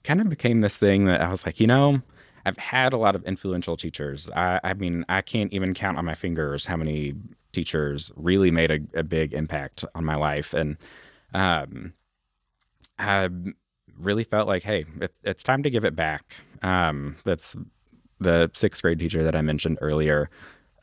kind 0.06 0.22
of 0.22 0.30
became 0.30 0.62
this 0.62 0.78
thing 0.78 1.04
that 1.06 1.20
I 1.20 1.30
was 1.30 1.46
like, 1.46 1.60
you 1.60 1.68
know, 1.68 2.02
I've 2.46 2.58
had 2.58 2.94
a 2.94 2.98
lot 2.98 3.16
of 3.16 3.24
influential 3.24 3.76
teachers. 3.76 4.30
I, 4.36 4.60
I 4.64 4.74
mean, 4.76 5.04
I 5.10 5.22
can't 5.22 5.52
even 5.52 5.74
count 5.74 5.98
on 5.98 6.06
my 6.06 6.14
fingers 6.14 6.66
how 6.66 6.78
many 6.78 7.16
teachers 7.52 8.12
really 8.16 8.52
made 8.52 8.72
a, 8.72 8.80
a 9.00 9.04
big 9.04 9.34
impact 9.34 9.84
on 9.96 10.06
my 10.06 10.16
life. 10.16 10.54
And 10.54 10.78
um, 11.34 11.94
I 13.00 13.30
really 13.98 14.24
felt 14.24 14.48
like, 14.48 14.64
hey, 14.64 14.86
it, 15.02 15.14
it's 15.24 15.44
time 15.44 15.64
to 15.64 15.70
give 15.70 15.86
it 15.86 15.96
back. 15.96 16.36
Um, 16.62 17.18
that's 17.24 17.56
the 18.20 18.52
sixth 18.54 18.82
grade 18.82 19.00
teacher 19.00 19.24
that 19.24 19.36
I 19.36 19.42
mentioned 19.42 19.80
earlier, 19.82 20.30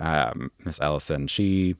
um, 0.00 0.50
Miss 0.64 0.80
Ellison. 0.80 1.26
She 1.28 1.76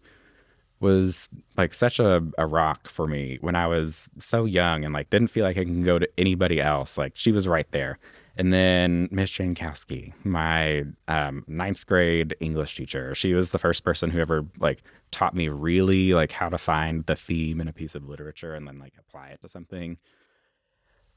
was 0.80 1.28
like 1.56 1.72
such 1.72 1.98
a, 2.00 2.22
a 2.38 2.46
rock 2.46 2.88
for 2.88 3.06
me 3.06 3.38
when 3.40 3.54
I 3.54 3.66
was 3.66 4.08
so 4.18 4.44
young 4.44 4.84
and 4.84 4.92
like 4.92 5.10
didn't 5.10 5.28
feel 5.28 5.44
like 5.44 5.56
I 5.56 5.64
can 5.64 5.84
go 5.84 5.98
to 5.98 6.08
anybody 6.18 6.60
else. 6.60 6.98
Like 6.98 7.12
she 7.14 7.32
was 7.32 7.46
right 7.46 7.70
there. 7.70 7.98
And 8.36 8.52
then 8.52 9.08
Miss 9.10 9.30
Jankowski, 9.30 10.12
my 10.24 10.84
um, 11.06 11.44
ninth 11.46 11.86
grade 11.86 12.34
English 12.40 12.76
teacher, 12.76 13.14
she 13.14 13.34
was 13.34 13.50
the 13.50 13.58
first 13.58 13.84
person 13.84 14.10
who 14.10 14.20
ever 14.20 14.46
like 14.58 14.82
taught 15.10 15.34
me 15.34 15.48
really 15.48 16.14
like 16.14 16.32
how 16.32 16.48
to 16.48 16.56
find 16.56 17.04
the 17.04 17.16
theme 17.16 17.60
in 17.60 17.68
a 17.68 17.72
piece 17.72 17.94
of 17.94 18.08
literature 18.08 18.54
and 18.54 18.66
then 18.66 18.78
like 18.78 18.94
apply 18.98 19.28
it 19.28 19.42
to 19.42 19.48
something. 19.48 19.98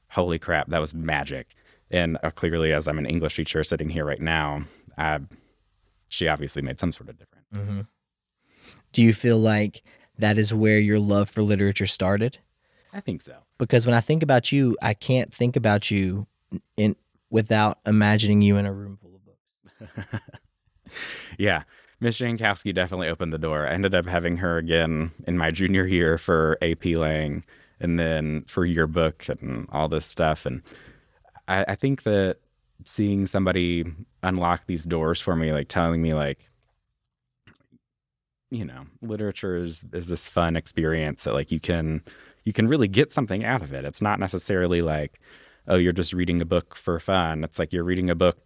Holy 0.10 0.38
crap, 0.38 0.68
that 0.70 0.80
was 0.80 0.94
magic. 0.94 1.56
And 1.90 2.18
uh, 2.22 2.32
clearly, 2.32 2.74
as 2.74 2.88
I'm 2.88 3.00
an 3.00 3.06
English 3.06 3.38
teacher 3.38 3.64
sitting 3.64 3.90
here 3.90 4.06
right 4.06 4.22
now, 4.22 4.62
uh, 4.98 5.20
she 6.10 6.28
obviously 6.28 6.62
made 6.62 6.80
some 6.80 6.92
sort 6.92 7.10
of 7.10 7.18
difference. 7.18 7.48
Mm-hmm. 7.54 7.82
Do 8.92 9.02
you 9.02 9.14
feel 9.14 9.38
like 9.38 9.84
that 10.18 10.38
is 10.38 10.54
where 10.54 10.80
your 10.80 11.00
love 11.00 11.30
for 11.30 11.44
literature 11.44 11.88
started? 11.88 12.40
I 12.92 13.00
think 13.00 13.22
so. 13.22 13.36
Because 13.58 13.86
when 13.86 13.96
I 13.96 14.02
think 14.02 14.24
about 14.24 14.52
you, 14.52 14.78
I 14.82 14.94
can't 14.94 15.34
think 15.34 15.56
about 15.56 15.92
you 15.92 16.28
in 16.78 16.96
without 17.30 17.80
imagining 17.86 18.42
you 18.42 18.58
in 18.58 18.66
a 18.66 18.74
room 18.74 18.98
full 18.98 19.16
of 19.16 19.26
books. 19.26 20.22
yeah. 21.38 21.64
Miss 22.00 22.20
Jankowski 22.20 22.74
definitely 22.74 23.08
opened 23.08 23.34
the 23.34 23.38
door. 23.38 23.66
I 23.66 23.72
ended 23.72 23.96
up 23.96 24.06
having 24.06 24.38
her 24.38 24.58
again 24.58 25.12
in 25.28 25.38
my 25.38 25.50
junior 25.50 25.86
year 25.86 26.18
for 26.18 26.58
AP 26.62 26.86
Lang 26.86 27.44
and 27.80 28.00
then 28.00 28.44
for 28.48 28.66
yearbook 28.66 29.28
and 29.30 29.68
all 29.72 29.88
this 29.88 30.06
stuff. 30.06 30.46
And 30.46 30.62
I, 31.48 31.66
I 31.70 31.76
think 31.76 32.04
that 32.04 32.38
seeing 32.84 33.28
somebody 33.28 33.86
unlock 34.24 34.66
these 34.68 34.84
doors 34.84 35.22
for 35.22 35.36
me, 35.36 35.52
like 35.54 35.70
telling 35.70 36.02
me 36.02 36.14
like, 36.14 36.50
you 38.52 38.66
know, 38.66 38.86
literature 39.02 39.56
is, 39.56 39.84
is 39.94 40.08
this 40.08 40.28
fun 40.28 40.56
experience 40.56 41.24
that 41.24 41.34
like 41.34 41.52
you 41.52 41.60
can 41.60 42.04
you 42.46 42.54
can 42.54 42.68
really 42.68 42.88
get 42.88 43.12
something 43.12 43.44
out 43.44 43.62
of 43.62 43.74
it. 43.74 43.86
It's 43.86 44.02
not 44.02 44.20
necessarily 44.20 44.82
like, 44.82 45.20
oh, 45.68 45.76
you're 45.76 45.94
just 45.94 46.14
reading 46.14 46.42
a 46.42 46.46
book 46.46 46.76
for 46.76 47.00
fun. 47.00 47.44
It's 47.44 47.60
like 47.60 47.74
you're 47.74 47.84
reading 47.84 48.10
a 48.10 48.16
book 48.16 48.38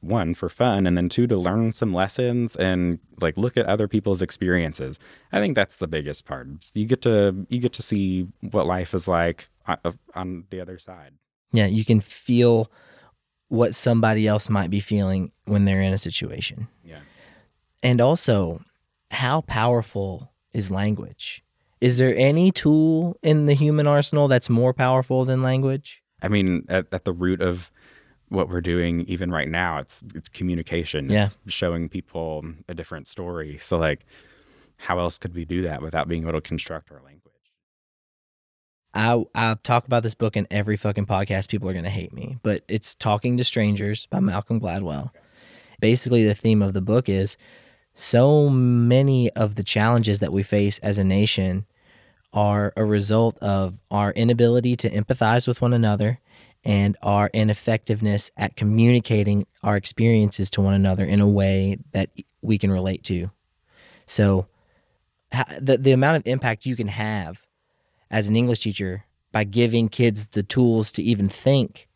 one 0.00 0.32
for 0.32 0.48
fun 0.48 0.86
and 0.86 0.96
then 0.96 1.08
two 1.08 1.26
to 1.26 1.36
learn 1.36 1.72
some 1.72 1.92
lessons 1.92 2.54
and 2.54 3.00
like 3.20 3.36
look 3.36 3.56
at 3.56 3.66
other 3.66 3.88
people's 3.88 4.22
experiences 4.22 4.96
i 5.32 5.40
think 5.40 5.56
that's 5.56 5.74
the 5.74 5.88
biggest 5.88 6.24
part 6.24 6.46
you 6.74 6.86
get 6.86 7.02
to 7.02 7.44
you 7.48 7.58
get 7.58 7.72
to 7.72 7.82
see 7.82 8.24
what 8.52 8.64
life 8.64 8.94
is 8.94 9.08
like 9.08 9.48
on, 9.66 9.98
on 10.14 10.44
the 10.50 10.60
other 10.60 10.78
side 10.78 11.14
Yeah, 11.52 11.66
you 11.66 11.84
can 11.84 12.00
feel 12.00 12.70
what 13.48 13.74
somebody 13.74 14.26
else 14.26 14.48
might 14.48 14.70
be 14.70 14.80
feeling 14.80 15.32
when 15.46 15.64
they're 15.64 15.82
in 15.82 15.92
a 15.92 15.98
situation. 15.98 16.68
yeah 16.84 17.00
And 17.82 18.00
also, 18.00 18.60
how 19.10 19.40
powerful 19.42 20.30
is 20.52 20.70
language? 20.70 21.42
Is 21.80 21.98
there 21.98 22.14
any 22.16 22.50
tool 22.50 23.16
in 23.22 23.46
the 23.46 23.54
human 23.54 23.86
arsenal 23.86 24.28
that's 24.28 24.50
more 24.50 24.74
powerful 24.74 25.24
than 25.24 25.42
language? 25.42 26.02
I 26.22 26.28
mean 26.28 26.64
at, 26.68 26.86
at 26.92 27.04
the 27.04 27.12
root 27.12 27.40
of 27.40 27.70
what 28.28 28.48
we're 28.48 28.60
doing 28.60 29.00
even 29.02 29.30
right 29.30 29.48
now 29.48 29.78
it's 29.78 30.02
it's 30.14 30.28
communication 30.28 31.08
Yeah. 31.10 31.24
it's 31.24 31.36
showing 31.46 31.88
people 31.88 32.44
a 32.68 32.74
different 32.74 33.08
story 33.08 33.56
so 33.58 33.78
like 33.78 34.04
how 34.76 34.98
else 34.98 35.18
could 35.18 35.34
we 35.34 35.44
do 35.44 35.62
that 35.62 35.82
without 35.82 36.08
being 36.08 36.22
able 36.22 36.32
to 36.32 36.40
construct 36.40 36.90
our 36.92 37.00
language 37.02 37.24
I 38.94 39.22
I 39.34 39.54
talk 39.62 39.86
about 39.86 40.02
this 40.02 40.14
book 40.14 40.34
in 40.36 40.46
every 40.50 40.76
fucking 40.76 41.04
podcast. 41.06 41.48
People 41.50 41.68
are 41.68 41.74
gonna 41.74 41.90
hate 41.90 42.12
me, 42.12 42.38
but 42.42 42.62
it's 42.68 42.94
Talking 42.94 43.36
to 43.36 43.44
Strangers 43.44 44.06
by 44.06 44.18
Malcolm 44.18 44.58
Gladwell. 44.58 45.10
Basically, 45.78 46.24
the 46.24 46.34
theme 46.34 46.62
of 46.62 46.72
the 46.72 46.80
book 46.80 47.06
is 47.08 47.36
so 47.92 48.48
many 48.48 49.30
of 49.32 49.56
the 49.56 49.62
challenges 49.62 50.20
that 50.20 50.32
we 50.32 50.42
face 50.42 50.78
as 50.78 50.98
a 50.98 51.04
nation 51.04 51.66
are 52.32 52.72
a 52.76 52.84
result 52.84 53.38
of 53.38 53.74
our 53.90 54.12
inability 54.12 54.76
to 54.76 54.90
empathize 54.90 55.48
with 55.48 55.60
one 55.60 55.72
another 55.72 56.20
and 56.64 56.96
our 57.02 57.30
ineffectiveness 57.32 58.30
at 58.36 58.56
communicating 58.56 59.46
our 59.62 59.76
experiences 59.76 60.50
to 60.50 60.60
one 60.60 60.74
another 60.74 61.04
in 61.04 61.20
a 61.20 61.28
way 61.28 61.78
that 61.92 62.10
we 62.42 62.58
can 62.58 62.70
relate 62.70 63.02
to. 63.04 63.30
So, 64.06 64.46
the 65.60 65.76
the 65.78 65.92
amount 65.92 66.16
of 66.16 66.26
impact 66.26 66.66
you 66.66 66.76
can 66.76 66.88
have 66.88 67.46
as 68.10 68.28
an 68.28 68.36
English 68.36 68.60
teacher 68.60 69.04
by 69.32 69.44
giving 69.44 69.88
kids 69.88 70.28
the 70.28 70.42
tools 70.42 70.90
to 70.92 71.02
even 71.02 71.28
think 71.28 71.88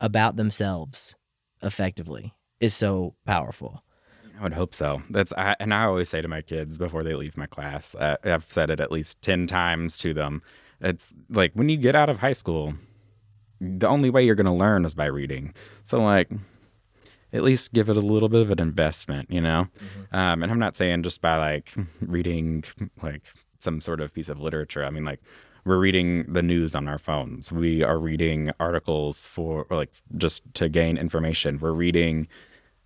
about 0.00 0.36
themselves 0.36 1.16
effectively 1.62 2.34
is 2.60 2.74
so 2.74 3.14
powerful. 3.26 3.82
I 4.38 4.42
would 4.42 4.52
hope 4.52 4.74
so. 4.74 5.02
That's 5.10 5.32
I, 5.36 5.56
and 5.58 5.74
I 5.74 5.84
always 5.84 6.08
say 6.08 6.22
to 6.22 6.28
my 6.28 6.42
kids 6.42 6.78
before 6.78 7.02
they 7.02 7.14
leave 7.14 7.36
my 7.36 7.46
class. 7.46 7.94
Uh, 7.94 8.16
I've 8.24 8.46
said 8.50 8.70
it 8.70 8.80
at 8.80 8.92
least 8.92 9.20
ten 9.22 9.46
times 9.46 9.98
to 9.98 10.14
them. 10.14 10.42
It's 10.80 11.12
like 11.28 11.52
when 11.54 11.68
you 11.68 11.76
get 11.76 11.96
out 11.96 12.08
of 12.08 12.18
high 12.18 12.32
school, 12.32 12.74
the 13.60 13.88
only 13.88 14.10
way 14.10 14.24
you're 14.24 14.36
going 14.36 14.46
to 14.46 14.52
learn 14.52 14.84
is 14.84 14.94
by 14.94 15.06
reading. 15.06 15.54
So 15.82 16.00
like, 16.00 16.30
at 17.32 17.42
least 17.42 17.72
give 17.72 17.88
it 17.88 17.96
a 17.96 18.00
little 18.00 18.28
bit 18.28 18.42
of 18.42 18.50
an 18.50 18.60
investment, 18.60 19.30
you 19.30 19.40
know. 19.40 19.66
Mm-hmm. 19.76 20.16
Um, 20.16 20.42
and 20.42 20.52
I'm 20.52 20.58
not 20.58 20.76
saying 20.76 21.02
just 21.02 21.20
by 21.20 21.36
like 21.36 21.74
reading 22.00 22.64
like 23.02 23.22
some 23.58 23.80
sort 23.80 24.00
of 24.00 24.14
piece 24.14 24.28
of 24.28 24.40
literature. 24.40 24.84
I 24.84 24.90
mean 24.90 25.04
like 25.04 25.20
we're 25.64 25.78
reading 25.78 26.32
the 26.32 26.42
news 26.42 26.74
on 26.74 26.88
our 26.88 26.98
phones. 26.98 27.52
We 27.52 27.82
are 27.82 27.98
reading 27.98 28.52
articles 28.60 29.26
for 29.26 29.66
like 29.70 29.90
just 30.16 30.42
to 30.54 30.68
gain 30.68 30.96
information. 30.96 31.58
We're 31.58 31.72
reading 31.72 32.28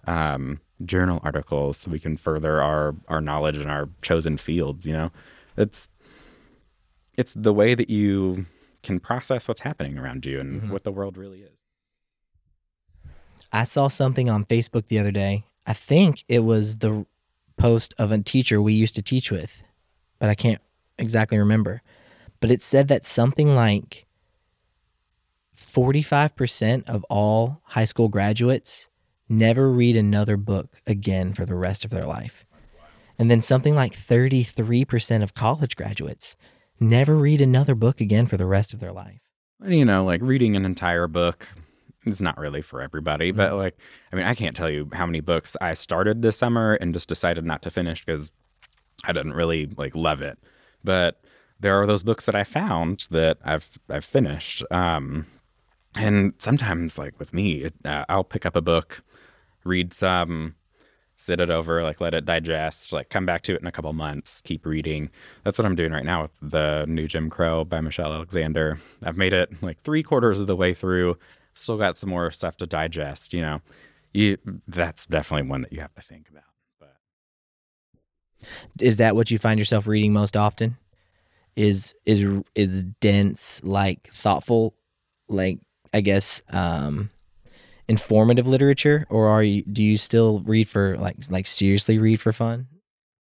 um, 0.06 0.60
journal 0.84 1.20
articles 1.22 1.78
so 1.78 1.90
we 1.90 1.98
can 1.98 2.16
further 2.16 2.60
our 2.60 2.94
our 3.08 3.20
knowledge 3.20 3.58
in 3.58 3.68
our 3.68 3.88
chosen 4.02 4.36
fields. 4.36 4.86
You 4.86 4.94
know, 4.94 5.10
it's 5.56 5.88
it's 7.16 7.34
the 7.34 7.52
way 7.52 7.74
that 7.74 7.90
you 7.90 8.46
can 8.82 9.00
process 9.00 9.48
what's 9.48 9.60
happening 9.60 9.98
around 9.98 10.26
you 10.26 10.40
and 10.40 10.62
mm-hmm. 10.62 10.72
what 10.72 10.84
the 10.84 10.92
world 10.92 11.16
really 11.16 11.42
is. 11.42 11.50
I 13.52 13.64
saw 13.64 13.88
something 13.88 14.30
on 14.30 14.44
Facebook 14.44 14.86
the 14.86 14.98
other 14.98 15.10
day. 15.10 15.44
I 15.66 15.74
think 15.74 16.24
it 16.26 16.40
was 16.40 16.78
the 16.78 17.06
post 17.56 17.94
of 17.98 18.10
a 18.10 18.18
teacher 18.18 18.60
we 18.60 18.72
used 18.72 18.94
to 18.96 19.02
teach 19.02 19.30
with, 19.30 19.62
but 20.18 20.28
I 20.28 20.34
can't 20.34 20.60
exactly 20.98 21.38
remember. 21.38 21.82
But 22.40 22.50
it 22.50 22.62
said 22.62 22.88
that 22.88 23.04
something 23.04 23.54
like 23.54 24.06
45% 25.54 26.88
of 26.88 27.04
all 27.04 27.60
high 27.64 27.84
school 27.84 28.08
graduates 28.08 28.88
never 29.32 29.70
read 29.70 29.96
another 29.96 30.36
book 30.36 30.80
again 30.86 31.32
for 31.32 31.44
the 31.44 31.54
rest 31.54 31.84
of 31.84 31.90
their 31.90 32.04
life. 32.04 32.44
And 33.18 33.30
then 33.30 33.42
something 33.42 33.74
like 33.74 33.94
33% 33.94 35.22
of 35.22 35.34
college 35.34 35.76
graduates 35.76 36.36
never 36.78 37.16
read 37.16 37.40
another 37.40 37.74
book 37.74 38.00
again 38.00 38.26
for 38.26 38.36
the 38.36 38.46
rest 38.46 38.72
of 38.72 38.80
their 38.80 38.92
life. 38.92 39.20
You 39.64 39.84
know, 39.84 40.04
like 40.04 40.20
reading 40.22 40.56
an 40.56 40.64
entire 40.64 41.06
book 41.06 41.48
is 42.04 42.20
not 42.20 42.36
really 42.36 42.62
for 42.62 42.80
everybody, 42.80 43.30
but 43.30 43.50
mm-hmm. 43.50 43.58
like, 43.58 43.78
I 44.12 44.16
mean, 44.16 44.26
I 44.26 44.34
can't 44.34 44.56
tell 44.56 44.70
you 44.70 44.90
how 44.92 45.06
many 45.06 45.20
books 45.20 45.56
I 45.60 45.74
started 45.74 46.22
this 46.22 46.36
summer 46.36 46.74
and 46.74 46.92
just 46.92 47.08
decided 47.08 47.44
not 47.44 47.62
to 47.62 47.70
finish 47.70 48.04
because 48.04 48.30
I 49.04 49.12
didn't 49.12 49.34
really 49.34 49.66
like 49.76 49.94
love 49.94 50.20
it. 50.20 50.38
But 50.82 51.22
there 51.60 51.80
are 51.80 51.86
those 51.86 52.02
books 52.02 52.26
that 52.26 52.34
I 52.34 52.44
found 52.44 53.04
that 53.10 53.38
I've 53.44 53.78
I've 53.88 54.04
finished. 54.04 54.64
Um, 54.70 55.26
and 55.96 56.34
sometimes, 56.38 56.98
like 56.98 57.18
with 57.20 57.32
me, 57.32 57.64
it, 57.64 57.74
uh, 57.84 58.04
I'll 58.08 58.24
pick 58.24 58.44
up 58.44 58.56
a 58.56 58.62
book 58.62 59.04
read 59.64 59.92
some, 59.92 60.54
sit 61.22 61.40
it 61.40 61.50
over, 61.50 61.82
like 61.82 62.00
let 62.00 62.14
it 62.14 62.24
digest, 62.24 62.92
like 62.92 63.08
come 63.08 63.24
back 63.24 63.42
to 63.42 63.54
it 63.54 63.60
in 63.60 63.66
a 63.66 63.72
couple 63.72 63.92
months, 63.92 64.40
keep 64.42 64.66
reading. 64.66 65.10
That's 65.44 65.58
what 65.58 65.66
I'm 65.66 65.76
doing 65.76 65.92
right 65.92 66.04
now 66.04 66.22
with 66.22 66.32
the 66.42 66.84
new 66.88 67.06
Jim 67.06 67.30
Crow 67.30 67.64
by 67.64 67.80
Michelle 67.80 68.12
Alexander. 68.12 68.78
I've 69.04 69.16
made 69.16 69.32
it 69.32 69.62
like 69.62 69.80
three 69.80 70.02
quarters 70.02 70.40
of 70.40 70.46
the 70.46 70.56
way 70.56 70.74
through. 70.74 71.16
Still 71.54 71.78
got 71.78 71.98
some 71.98 72.10
more 72.10 72.30
stuff 72.30 72.56
to 72.58 72.66
digest. 72.66 73.32
You 73.32 73.42
know, 73.42 73.60
you 74.12 74.38
that's 74.66 75.06
definitely 75.06 75.48
one 75.48 75.62
that 75.62 75.72
you 75.72 75.80
have 75.80 75.94
to 75.94 76.02
think 76.02 76.28
about. 76.28 76.42
But 76.80 76.96
is 78.80 78.96
that 78.96 79.14
what 79.14 79.30
you 79.30 79.38
find 79.38 79.58
yourself 79.58 79.86
reading 79.86 80.12
most 80.12 80.36
often? 80.36 80.76
Is 81.54 81.94
is 82.06 82.26
is 82.54 82.84
dense, 83.00 83.60
like 83.62 84.08
thoughtful, 84.12 84.74
like 85.28 85.58
I 85.92 86.00
guess 86.00 86.40
um 86.50 87.10
informative 87.92 88.46
literature, 88.46 89.06
or 89.10 89.28
are 89.28 89.42
you 89.42 89.62
do 89.64 89.82
you 89.82 89.98
still 89.98 90.40
read 90.46 90.66
for 90.66 90.96
like 90.96 91.16
like 91.28 91.46
seriously 91.46 91.98
read 91.98 92.18
for 92.18 92.32
fun? 92.32 92.66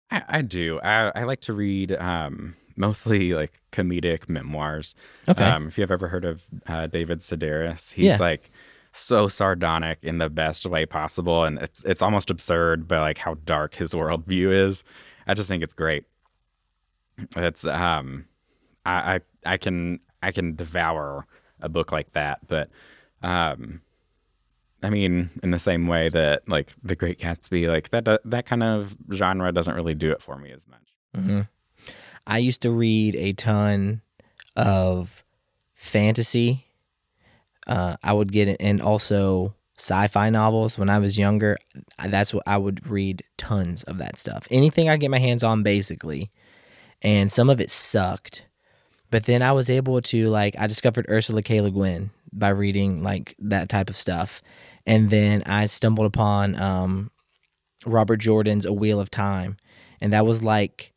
I, 0.10 0.24
I 0.30 0.42
do. 0.42 0.80
I, 0.80 1.12
I 1.14 1.24
like 1.26 1.42
to 1.42 1.54
read 1.54 1.92
um, 1.92 2.56
mostly 2.78 3.34
like 3.34 3.60
comedic 3.74 4.30
memoirs. 4.30 4.96
Okay. 5.28 5.44
Um, 5.44 5.68
if 5.68 5.78
you've 5.78 5.92
ever 5.92 6.08
heard 6.08 6.24
of 6.24 6.44
uh, 6.66 6.88
David 6.88 7.20
Sedaris, 7.20 7.92
he's 7.92 8.06
yeah. 8.06 8.18
like 8.18 8.52
so 8.94 9.28
sardonic 9.28 10.00
in 10.02 10.20
the 10.20 10.30
best 10.30 10.66
way 10.66 10.86
possible, 10.86 11.44
and 11.44 11.60
it's 11.60 11.84
it's 11.84 12.02
almost 12.02 12.30
absurd, 12.30 12.88
but 12.88 13.02
like 13.02 13.18
how 13.18 13.34
dark 13.44 13.76
his 13.76 13.94
worldview 13.94 14.50
is. 14.70 14.86
I 15.28 15.34
just 15.34 15.50
think 15.50 15.62
it's 15.62 15.74
great. 15.74 16.06
It's 17.36 17.66
um, 17.66 18.28
I 18.86 19.16
I, 19.16 19.20
I 19.46 19.58
can 19.58 20.00
I 20.22 20.32
can 20.32 20.56
devour 20.56 21.28
a 21.60 21.68
book 21.68 21.92
like 21.92 22.14
that, 22.14 22.48
but 22.48 22.70
um, 23.24 23.82
I 24.84 24.90
mean, 24.90 25.30
in 25.42 25.52
the 25.52 25.60
same 25.60 25.88
way 25.88 26.10
that 26.10 26.48
like 26.48 26.74
The 26.84 26.96
Great 26.96 27.20
Gatsby, 27.20 27.68
like 27.68 27.90
that 27.90 28.22
that 28.26 28.46
kind 28.46 28.64
of 28.64 28.96
genre 29.12 29.52
doesn't 29.52 29.76
really 29.76 29.96
do 29.96 30.12
it 30.12 30.22
for 30.22 30.38
me 30.38 30.52
as 30.52 30.68
much. 30.68 30.94
Mm-hmm. 31.16 31.42
I 32.26 32.38
used 32.38 32.62
to 32.62 32.72
read 32.72 33.16
a 33.16 33.34
ton 33.34 34.02
of 34.56 35.24
fantasy. 35.74 36.66
Uh, 37.68 37.96
I 38.04 38.14
would 38.14 38.32
get 38.32 38.48
it, 38.48 38.58
and 38.60 38.82
also 38.82 39.56
sci-fi 39.78 40.30
novels 40.30 40.78
when 40.78 40.90
I 40.90 41.00
was 41.00 41.18
younger. 41.18 41.58
That's 42.04 42.34
what 42.34 42.44
I 42.46 42.58
would 42.58 42.88
read 42.88 43.24
tons 43.38 43.84
of 43.84 43.98
that 44.00 44.18
stuff. 44.18 44.48
Anything 44.52 44.90
I 44.90 44.98
get 44.98 45.12
my 45.12 45.20
hands 45.20 45.44
on, 45.44 45.64
basically, 45.64 46.32
and 47.02 47.32
some 47.32 47.50
of 47.50 47.62
it 47.62 47.70
sucked. 47.70 48.44
But 49.10 49.26
then 49.26 49.42
I 49.42 49.52
was 49.52 49.70
able 49.70 50.02
to 50.02 50.30
like 50.30 50.56
I 50.58 50.68
discovered 50.68 51.06
Ursula 51.10 51.42
K. 51.42 51.62
Le 51.62 51.72
Guin 51.72 52.12
by 52.32 52.50
reading 52.50 53.04
like 53.04 53.36
that 53.40 53.70
type 53.70 53.90
of 53.90 53.96
stuff 53.96 54.42
and 54.86 55.10
then 55.10 55.44
I 55.46 55.66
stumbled 55.66 56.08
upon 56.08 56.60
um, 56.60 57.12
Robert 57.86 58.18
Jordan's 58.18 58.66
A 58.66 58.74
Wheel 58.74 59.00
of 59.00 59.10
Time, 59.10 59.58
and 60.02 60.12
that 60.14 60.26
was 60.26 60.44
like 60.44 60.94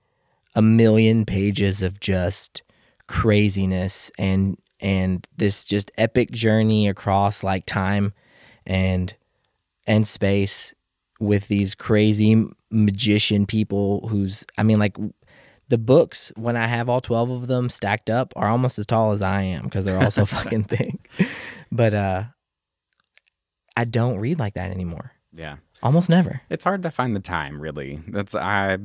a 0.54 0.62
million 0.62 1.24
pages 1.24 1.82
of 1.82 2.00
just 2.00 2.62
craziness 3.06 4.10
and 4.18 4.58
and 4.80 5.26
this 5.36 5.64
just 5.64 5.90
epic 5.96 6.30
journey 6.30 6.88
across 6.88 7.44
like 7.44 7.64
time 7.66 8.12
and 8.66 9.14
and 9.86 10.08
space 10.08 10.74
with 11.20 11.48
these 11.48 11.74
crazy 11.74 12.44
magician 12.70 13.46
people 13.46 14.08
who's 14.08 14.44
I 14.58 14.62
mean 14.62 14.78
like 14.78 14.96
the 15.68 15.78
books 15.78 16.32
when 16.36 16.56
I 16.56 16.66
have 16.66 16.88
all 16.88 17.00
12 17.00 17.30
of 17.30 17.46
them 17.46 17.68
stacked 17.68 18.10
up 18.10 18.32
are 18.36 18.48
almost 18.48 18.78
as 18.78 18.86
tall 18.86 19.12
as 19.12 19.22
I 19.22 19.42
am 19.42 19.64
because 19.64 19.84
they're 19.84 20.02
all 20.02 20.10
so 20.10 20.26
fucking 20.26 20.64
thick. 20.64 21.10
But 21.70 21.94
uh 21.94 22.24
I 23.76 23.84
don't 23.84 24.18
read 24.18 24.38
like 24.38 24.54
that 24.54 24.70
anymore. 24.70 25.12
Yeah. 25.32 25.56
Almost 25.82 26.08
never. 26.08 26.40
It's 26.48 26.64
hard 26.64 26.82
to 26.82 26.90
find 26.90 27.14
the 27.14 27.20
time, 27.20 27.60
really. 27.60 28.02
That's 28.08 28.34
I 28.34 28.78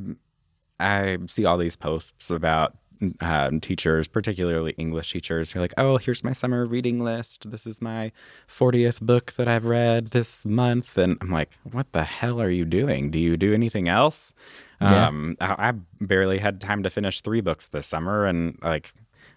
I 0.80 1.18
see 1.28 1.46
all 1.46 1.58
these 1.58 1.76
posts 1.76 2.30
about 2.30 2.76
um, 3.20 3.60
teachers, 3.60 4.08
particularly 4.08 4.76
English 4.78 5.12
teachers, 5.12 5.52
who 5.52 5.60
are 5.60 5.62
like, 5.62 5.74
"Oh, 5.78 5.98
here's 5.98 6.24
my 6.24 6.34
summer 6.34 6.66
reading 6.66 7.00
list. 7.00 7.50
This 7.50 7.66
is 7.66 7.82
my 7.82 8.12
40th 8.48 9.02
book 9.02 9.34
that 9.34 9.48
I've 9.48 9.66
read 9.66 10.08
this 10.08 10.46
month," 10.46 10.98
and 10.98 11.18
I'm 11.22 11.32
like, 11.32 11.50
"What 11.72 11.92
the 11.94 12.04
hell 12.04 12.42
are 12.42 12.50
you 12.50 12.66
doing? 12.66 13.10
Do 13.10 13.20
you 13.20 13.38
do 13.38 13.54
anything 13.54 13.88
else?" 13.88 14.34
Yeah. 14.82 15.08
Um, 15.08 15.38
I, 15.40 15.70
I 15.70 15.74
barely 16.00 16.38
had 16.40 16.62
time 16.62 16.84
to 16.84 16.90
finish 16.90 17.22
three 17.22 17.42
books 17.42 17.68
this 17.68 17.88
summer, 17.88 18.26
and 18.26 18.58
like 18.62 18.94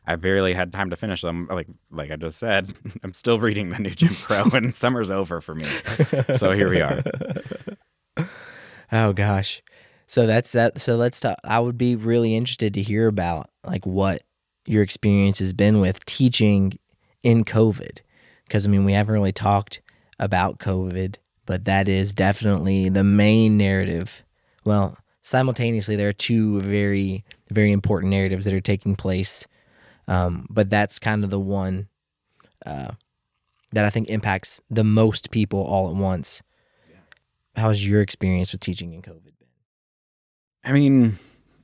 I 0.06 0.16
barely 0.16 0.52
had 0.52 0.72
time 0.72 0.90
to 0.90 0.96
finish 0.96 1.22
them. 1.22 1.48
Like 1.50 1.68
like 1.90 2.10
I 2.10 2.16
just 2.16 2.38
said, 2.38 2.74
I'm 3.02 3.14
still 3.14 3.38
reading 3.38 3.70
the 3.70 3.78
new 3.78 3.90
Jim 3.90 4.14
Crow, 4.22 4.44
and 4.52 4.74
summer's 4.74 5.10
over 5.10 5.40
for 5.40 5.54
me. 5.54 5.64
So 6.36 6.52
here 6.52 6.70
we 6.70 6.80
are. 6.80 7.02
Oh 8.92 9.12
gosh. 9.12 9.60
So 10.06 10.26
that's 10.26 10.52
that. 10.52 10.80
So 10.80 10.94
let's 10.94 11.18
talk. 11.18 11.38
I 11.42 11.58
would 11.58 11.76
be 11.76 11.96
really 11.96 12.36
interested 12.36 12.74
to 12.74 12.82
hear 12.82 13.08
about 13.08 13.50
like 13.64 13.84
what 13.86 14.22
your 14.66 14.82
experience 14.82 15.40
has 15.40 15.52
been 15.52 15.80
with 15.80 16.04
teaching 16.04 16.78
in 17.24 17.44
COVID, 17.44 18.02
because 18.46 18.66
I 18.66 18.70
mean 18.70 18.84
we 18.84 18.92
haven't 18.92 19.14
really 19.14 19.32
talked 19.32 19.80
about 20.20 20.58
COVID, 20.58 21.16
but 21.44 21.64
that 21.64 21.88
is 21.88 22.14
definitely 22.14 22.88
the 22.88 23.02
main 23.02 23.56
narrative. 23.56 24.22
Well, 24.64 24.96
simultaneously, 25.22 25.96
there 25.96 26.08
are 26.08 26.12
two 26.12 26.60
very 26.60 27.24
very 27.50 27.72
important 27.72 28.10
narratives 28.10 28.44
that 28.44 28.54
are 28.54 28.60
taking 28.60 28.94
place 28.94 29.46
um, 30.08 30.46
but 30.50 30.70
that's 30.70 30.98
kind 30.98 31.24
of 31.24 31.30
the 31.30 31.40
one 31.40 31.88
uh, 32.66 32.92
that 33.72 33.84
I 33.84 33.90
think 33.90 34.08
impacts 34.08 34.60
the 34.70 34.84
most 34.84 35.30
people 35.30 35.60
all 35.60 35.88
at 35.88 35.96
once. 35.96 36.42
How's 37.56 37.86
your 37.86 38.00
experience 38.00 38.52
with 38.52 38.60
teaching 38.60 38.92
in 38.92 39.02
COVID 39.02 39.24
been? 39.24 39.48
I 40.64 40.72
mean, 40.72 41.18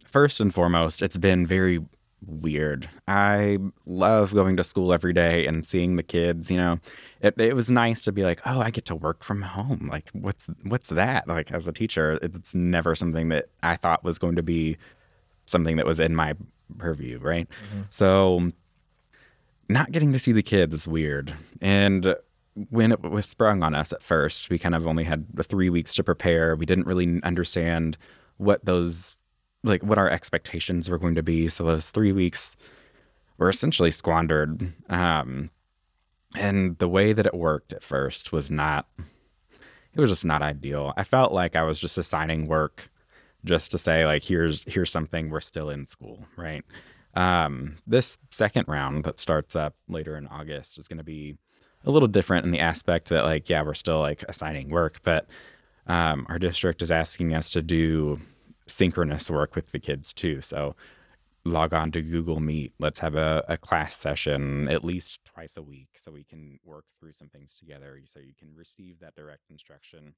first 0.05 0.41
and 0.41 0.55
foremost, 0.55 1.03
it's 1.03 1.19
been 1.19 1.47
very 1.47 1.81
weird. 2.27 2.89
I 3.09 3.59
love 3.87 4.33
going 4.33 4.57
to 4.57 4.65
school 4.65 4.93
every 4.93 5.13
day 5.13 5.47
and 5.47 5.65
seeing 5.65 5.97
the 5.97 6.03
kids, 6.03 6.51
you 6.51 6.57
know. 6.57 6.79
It 7.21 7.35
it 7.39 7.57
was 7.57 7.71
nice 7.71 8.05
to 8.05 8.13
be 8.13 8.23
like, 8.23 8.41
"Oh, 8.47 8.61
I 8.61 8.71
get 8.71 8.85
to 8.87 8.95
work 8.95 9.25
from 9.25 9.43
home." 9.43 9.89
Like, 9.91 10.11
what's 10.13 10.49
what's 10.65 10.91
that? 10.91 11.27
Like 11.27 11.51
as 11.53 11.67
a 11.67 11.73
teacher, 11.73 12.19
it's 12.23 12.55
never 12.55 12.95
something 12.95 13.29
that 13.31 13.49
I 13.63 13.77
thought 13.77 14.05
was 14.05 14.19
going 14.19 14.37
to 14.37 14.43
be 14.43 14.77
something 15.47 15.77
that 15.77 15.87
was 15.87 15.99
in 15.99 16.15
my 16.15 16.35
purview, 16.79 17.19
right? 17.19 17.49
Mm-hmm. 17.49 17.83
So 17.91 18.53
not 19.69 19.93
getting 19.93 20.13
to 20.13 20.19
see 20.19 20.33
the 20.33 20.43
kids 20.43 20.75
is 20.75 20.89
weird. 20.89 21.35
And 21.61 22.17
when 22.71 22.93
it 22.93 23.01
was 23.03 23.27
sprung 23.27 23.63
on 23.63 23.75
us 23.75 23.93
at 23.93 24.03
first, 24.03 24.51
we 24.51 24.59
kind 24.59 24.75
of 24.75 24.87
only 24.87 25.05
had 25.05 25.27
three 25.45 25.71
weeks 25.71 25.95
to 25.95 26.05
prepare. 26.05 26.57
We 26.57 26.67
didn't 26.67 26.87
really 26.87 27.21
understand 27.23 27.97
what 28.39 28.65
those, 28.65 29.17
like, 29.63 29.83
what 29.83 29.99
our 29.99 30.11
expectations 30.11 30.91
were 30.91 30.99
going 30.99 31.15
to 31.15 31.23
be. 31.23 31.49
So 31.49 31.65
those 31.65 31.91
three 31.91 32.13
weeks 32.13 32.57
were 33.39 33.49
essentially 33.49 33.91
squandered. 33.91 34.73
Um, 34.89 35.51
and 36.37 36.77
the 36.79 36.89
way 36.89 37.13
that 37.13 37.27
it 37.27 37.35
worked 37.35 37.73
at 37.73 37.85
first 37.85 38.33
was 38.33 38.51
not, 38.51 38.89
it 39.95 40.01
was 40.01 40.11
just 40.11 40.25
not 40.25 40.43
ideal. 40.43 40.93
I 40.97 41.05
felt 41.05 41.33
like 41.33 41.57
I 41.57 41.63
was 41.63 41.81
just 41.81 41.99
assigning 41.99 42.47
work 42.47 42.91
just 43.45 43.71
to 43.73 43.79
say, 43.79 44.07
like, 44.07 44.23
here's, 44.23 44.65
here's 44.65 44.91
something, 44.91 45.31
we're 45.31 45.41
still 45.41 45.71
in 45.71 45.87
school, 45.87 46.25
right? 46.37 46.65
Um, 47.15 47.77
this 47.87 48.19
second 48.31 48.67
round 48.69 49.05
that 49.05 49.19
starts 49.19 49.57
up 49.57 49.75
later 49.89 50.17
in 50.17 50.27
August 50.29 50.79
is 50.79 50.89
going 50.89 50.99
to 50.99 51.05
be 51.05 51.37
a 51.85 51.91
little 51.91 52.09
different 52.09 52.45
in 52.45 52.53
the 52.53 52.61
aspect 52.61 53.09
that 53.09 53.25
like 53.25 53.49
yeah 53.49 53.63
we're 53.63 53.73
still 53.73 54.01
like 54.01 54.23
assigning 54.29 54.69
work 54.69 55.01
but 55.03 55.27
um, 55.87 56.27
our 56.29 56.39
district 56.39 56.83
is 56.83 56.91
asking 56.91 57.35
us 57.35 57.51
to 57.51 57.63
do 57.63 58.21
synchronous 58.71 59.31
work 59.31 59.57
with 59.57 59.73
the 59.73 59.79
kids 59.79 60.13
too. 60.13 60.41
So 60.41 60.77
log 61.45 61.75
on 61.75 61.91
to 61.93 62.03
google 62.03 62.39
meet. 62.39 62.73
Let's 62.79 62.99
have 63.01 63.15
a, 63.15 63.45
a 63.49 63.57
class 63.57 63.97
session 63.97 64.69
at 64.69 64.85
least 64.85 65.25
twice 65.25 65.57
a 65.57 65.63
week 65.63 65.89
so 65.97 66.13
we 66.13 66.25
can 66.25 66.59
work 66.65 66.85
through 66.99 67.13
some 67.13 67.29
things 67.29 67.55
together 67.55 67.99
so 68.05 68.21
you 68.21 68.35
can 68.39 68.55
receive 68.55 69.01
that 69.01 69.15
direct 69.15 69.51
instruction 69.51 70.15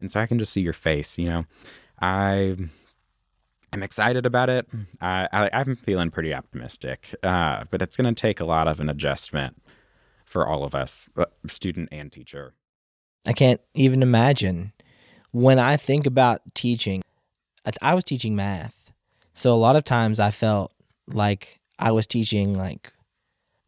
and 0.00 0.10
so 0.10 0.20
i 0.20 0.26
can 0.26 0.38
just 0.38 0.52
see 0.52 0.60
your 0.60 0.72
face 0.72 1.18
you 1.18 1.28
know 1.28 1.44
i 2.00 2.56
i'm 3.72 3.82
excited 3.82 4.26
about 4.26 4.48
it 4.48 4.66
i, 5.00 5.28
I 5.32 5.50
i'm 5.52 5.76
feeling 5.76 6.10
pretty 6.10 6.32
optimistic 6.34 7.14
uh, 7.22 7.64
but 7.70 7.82
it's 7.82 7.96
going 7.96 8.12
to 8.12 8.20
take 8.20 8.40
a 8.40 8.44
lot 8.44 8.68
of 8.68 8.80
an 8.80 8.88
adjustment 8.88 9.56
for 10.26 10.46
all 10.46 10.64
of 10.64 10.74
us, 10.74 11.08
uh, 11.16 11.24
student 11.46 11.88
and 11.90 12.12
teacher. 12.12 12.52
I 13.26 13.32
can't 13.32 13.60
even 13.74 14.02
imagine. 14.02 14.72
When 15.32 15.58
I 15.58 15.76
think 15.76 16.06
about 16.06 16.42
teaching, 16.54 17.02
I 17.80 17.94
was 17.94 18.04
teaching 18.04 18.36
math. 18.36 18.92
So 19.34 19.54
a 19.54 19.56
lot 19.56 19.76
of 19.76 19.84
times 19.84 20.20
I 20.20 20.30
felt 20.30 20.72
like 21.06 21.58
I 21.78 21.90
was 21.92 22.06
teaching 22.06 22.54
like 22.54 22.92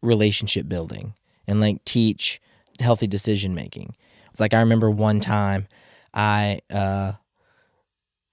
relationship 0.01 0.67
building 0.67 1.13
and 1.47 1.59
like 1.59 1.83
teach 1.85 2.41
healthy 2.79 3.07
decision 3.07 3.53
making. 3.53 3.95
It's 4.31 4.39
like 4.39 4.53
I 4.53 4.59
remember 4.59 4.89
one 4.89 5.19
time 5.19 5.67
I 6.13 6.61
uh, 6.69 7.13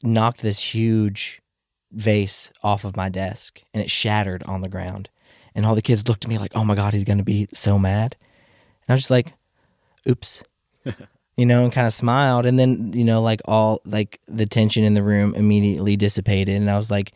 knocked 0.02 0.42
this 0.42 0.60
huge 0.74 1.42
vase 1.92 2.50
off 2.62 2.84
of 2.84 2.96
my 2.96 3.08
desk 3.08 3.62
and 3.72 3.82
it 3.82 3.90
shattered 3.90 4.42
on 4.44 4.60
the 4.60 4.68
ground. 4.68 5.08
And 5.54 5.64
all 5.64 5.74
the 5.74 5.82
kids 5.82 6.06
looked 6.06 6.24
at 6.24 6.28
me 6.28 6.38
like, 6.38 6.52
oh 6.54 6.64
my 6.64 6.74
God, 6.74 6.92
he's 6.92 7.04
going 7.04 7.18
to 7.18 7.24
be 7.24 7.48
so 7.52 7.78
mad. 7.78 8.16
And 8.82 8.90
I 8.90 8.92
was 8.92 9.02
just 9.02 9.10
like, 9.10 9.32
oops, 10.08 10.44
you 11.36 11.46
know, 11.46 11.64
and 11.64 11.72
kind 11.72 11.86
of 11.86 11.94
smiled. 11.94 12.44
And 12.44 12.58
then, 12.58 12.92
you 12.92 13.04
know, 13.04 13.22
like 13.22 13.40
all, 13.46 13.80
like 13.86 14.20
the 14.28 14.46
tension 14.46 14.84
in 14.84 14.94
the 14.94 15.02
room 15.02 15.34
immediately 15.34 15.96
dissipated. 15.96 16.56
And 16.56 16.70
I 16.70 16.76
was 16.76 16.90
like 16.90 17.12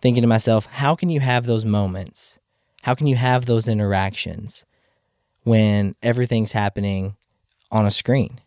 thinking 0.00 0.22
to 0.22 0.28
myself, 0.28 0.66
how 0.66 0.96
can 0.96 1.10
you 1.10 1.20
have 1.20 1.46
those 1.46 1.64
moments? 1.64 2.38
How 2.82 2.94
can 2.94 3.06
you 3.06 3.16
have 3.16 3.46
those 3.46 3.68
interactions 3.68 4.64
when 5.44 5.94
everything's 6.02 6.52
happening 6.52 7.16
on 7.70 7.86
a 7.86 7.90
screen? 7.90 8.40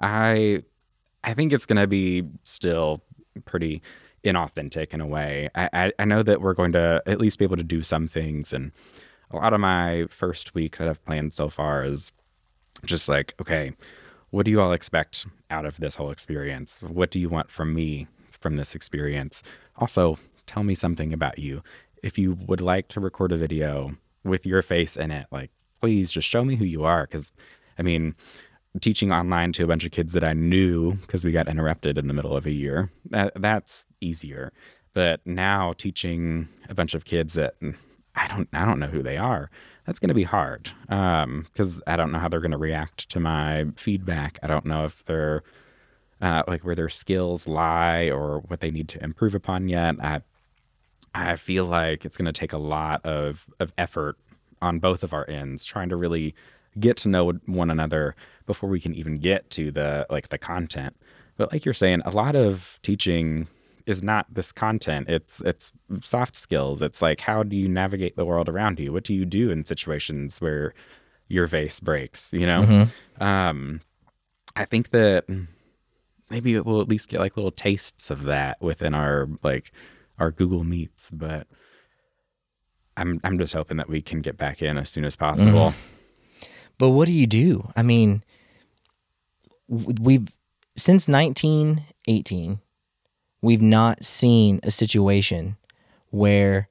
I, 0.00 0.62
I 1.24 1.34
think 1.34 1.52
it's 1.52 1.66
going 1.66 1.80
to 1.80 1.86
be 1.86 2.24
still 2.42 3.02
pretty 3.44 3.82
inauthentic 4.24 4.92
in 4.92 5.00
a 5.00 5.06
way. 5.06 5.48
I, 5.54 5.68
I, 5.72 5.92
I 6.00 6.04
know 6.04 6.22
that 6.22 6.40
we're 6.40 6.54
going 6.54 6.72
to 6.72 7.02
at 7.06 7.20
least 7.20 7.38
be 7.38 7.44
able 7.44 7.56
to 7.56 7.62
do 7.62 7.82
some 7.82 8.08
things. 8.08 8.52
And 8.52 8.72
a 9.30 9.36
lot 9.36 9.52
of 9.52 9.60
my 9.60 10.06
first 10.10 10.54
week 10.54 10.78
that 10.78 10.88
I've 10.88 11.04
planned 11.04 11.32
so 11.32 11.48
far 11.48 11.84
is 11.84 12.12
just 12.84 13.08
like, 13.08 13.34
okay, 13.40 13.72
what 14.30 14.44
do 14.44 14.50
you 14.50 14.60
all 14.60 14.72
expect 14.72 15.26
out 15.50 15.64
of 15.64 15.76
this 15.78 15.94
whole 15.94 16.10
experience? 16.10 16.82
What 16.82 17.10
do 17.10 17.20
you 17.20 17.28
want 17.28 17.50
from 17.50 17.74
me 17.74 18.06
from 18.30 18.56
this 18.56 18.74
experience? 18.74 19.42
Also, 19.76 20.18
tell 20.46 20.62
me 20.62 20.74
something 20.74 21.12
about 21.12 21.38
you. 21.38 21.62
If 22.02 22.18
you 22.18 22.36
would 22.46 22.60
like 22.60 22.88
to 22.88 23.00
record 23.00 23.32
a 23.32 23.36
video 23.36 23.96
with 24.24 24.44
your 24.44 24.62
face 24.62 24.96
in 24.96 25.10
it, 25.10 25.26
like, 25.30 25.50
please 25.80 26.10
just 26.10 26.28
show 26.28 26.44
me 26.44 26.56
who 26.56 26.64
you 26.64 26.84
are. 26.84 27.06
Cause 27.06 27.30
I 27.78 27.82
mean, 27.82 28.14
teaching 28.80 29.12
online 29.12 29.52
to 29.54 29.64
a 29.64 29.66
bunch 29.66 29.84
of 29.84 29.92
kids 29.92 30.12
that 30.12 30.24
I 30.24 30.32
knew 30.32 30.94
because 30.94 31.24
we 31.24 31.32
got 31.32 31.48
interrupted 31.48 31.98
in 31.98 32.08
the 32.08 32.14
middle 32.14 32.36
of 32.36 32.46
a 32.46 32.52
year. 32.52 32.90
That, 33.10 33.32
that's 33.36 33.84
easier. 34.00 34.52
But 34.92 35.20
now 35.26 35.74
teaching 35.74 36.48
a 36.68 36.74
bunch 36.74 36.94
of 36.94 37.04
kids 37.04 37.34
that 37.34 37.54
I 38.14 38.26
don't 38.28 38.48
I 38.52 38.64
don't 38.64 38.78
know 38.78 38.86
who 38.86 39.02
they 39.02 39.18
are. 39.18 39.50
That's 39.84 39.98
going 39.98 40.08
to 40.08 40.14
be 40.14 40.24
hard 40.24 40.72
because 40.88 41.76
um, 41.76 41.82
I 41.86 41.96
don't 41.96 42.10
know 42.10 42.18
how 42.18 42.28
they're 42.28 42.40
going 42.40 42.50
to 42.50 42.56
react 42.56 43.08
to 43.10 43.20
my 43.20 43.66
feedback. 43.76 44.38
I 44.42 44.46
don't 44.46 44.64
know 44.64 44.84
if 44.84 45.04
they're 45.04 45.42
uh, 46.20 46.42
like 46.48 46.64
where 46.64 46.74
their 46.74 46.88
skills 46.88 47.46
lie 47.46 48.10
or 48.10 48.40
what 48.48 48.60
they 48.60 48.70
need 48.70 48.88
to 48.88 49.04
improve 49.04 49.34
upon 49.34 49.68
yet. 49.68 49.96
I 50.00 50.22
I 51.14 51.36
feel 51.36 51.66
like 51.66 52.04
it's 52.04 52.16
going 52.16 52.26
to 52.26 52.32
take 52.32 52.52
a 52.52 52.58
lot 52.58 53.04
of 53.04 53.46
of 53.60 53.72
effort 53.76 54.16
on 54.62 54.78
both 54.78 55.02
of 55.02 55.12
our 55.12 55.28
ends 55.28 55.64
trying 55.64 55.90
to 55.90 55.96
really 55.96 56.34
get 56.78 56.96
to 56.98 57.08
know 57.08 57.32
one 57.46 57.70
another 57.70 58.14
before 58.46 58.68
we 58.68 58.80
can 58.80 58.94
even 58.94 59.18
get 59.18 59.50
to 59.50 59.70
the 59.70 60.06
like 60.10 60.28
the 60.28 60.38
content. 60.38 60.96
But 61.36 61.52
like 61.52 61.64
you're 61.64 61.74
saying, 61.74 62.02
a 62.04 62.10
lot 62.10 62.34
of 62.34 62.78
teaching 62.82 63.48
is 63.86 64.02
not 64.02 64.26
this 64.32 64.52
content. 64.52 65.08
It's 65.08 65.40
it's 65.40 65.72
soft 66.02 66.36
skills. 66.36 66.82
It's 66.82 67.02
like 67.02 67.20
how 67.20 67.42
do 67.42 67.56
you 67.56 67.68
navigate 67.68 68.16
the 68.16 68.24
world 68.24 68.48
around 68.48 68.80
you? 68.80 68.92
What 68.92 69.04
do 69.04 69.14
you 69.14 69.24
do 69.24 69.50
in 69.50 69.64
situations 69.64 70.40
where 70.40 70.74
your 71.28 71.46
vase 71.46 71.80
breaks? 71.80 72.32
You 72.32 72.46
know, 72.46 72.62
mm-hmm. 72.62 73.22
um, 73.22 73.80
I 74.54 74.64
think 74.64 74.90
that 74.90 75.24
maybe 76.30 76.58
we'll 76.60 76.80
at 76.80 76.88
least 76.88 77.08
get 77.08 77.20
like 77.20 77.36
little 77.36 77.52
tastes 77.52 78.10
of 78.10 78.24
that 78.24 78.60
within 78.60 78.94
our 78.94 79.28
like 79.42 79.72
our 80.18 80.30
Google 80.30 80.64
Meets, 80.64 81.10
but. 81.10 81.46
I'm 82.98 83.20
I'm 83.22 83.38
just 83.38 83.52
hoping 83.52 83.76
that 83.76 83.90
we 83.90 84.00
can 84.00 84.22
get 84.22 84.38
back 84.38 84.62
in 84.62 84.78
as 84.78 84.88
soon 84.88 85.04
as 85.04 85.16
possible. 85.16 85.72
Mm-hmm. 85.72 85.95
But 86.78 86.90
what 86.90 87.06
do 87.06 87.12
you 87.12 87.26
do? 87.26 87.70
I 87.74 87.82
mean, 87.82 88.22
we've 89.68 90.28
since 90.76 91.08
1918, 91.08 92.60
we've 93.40 93.62
not 93.62 94.04
seen 94.04 94.60
a 94.62 94.70
situation 94.70 95.56
where 96.10 96.68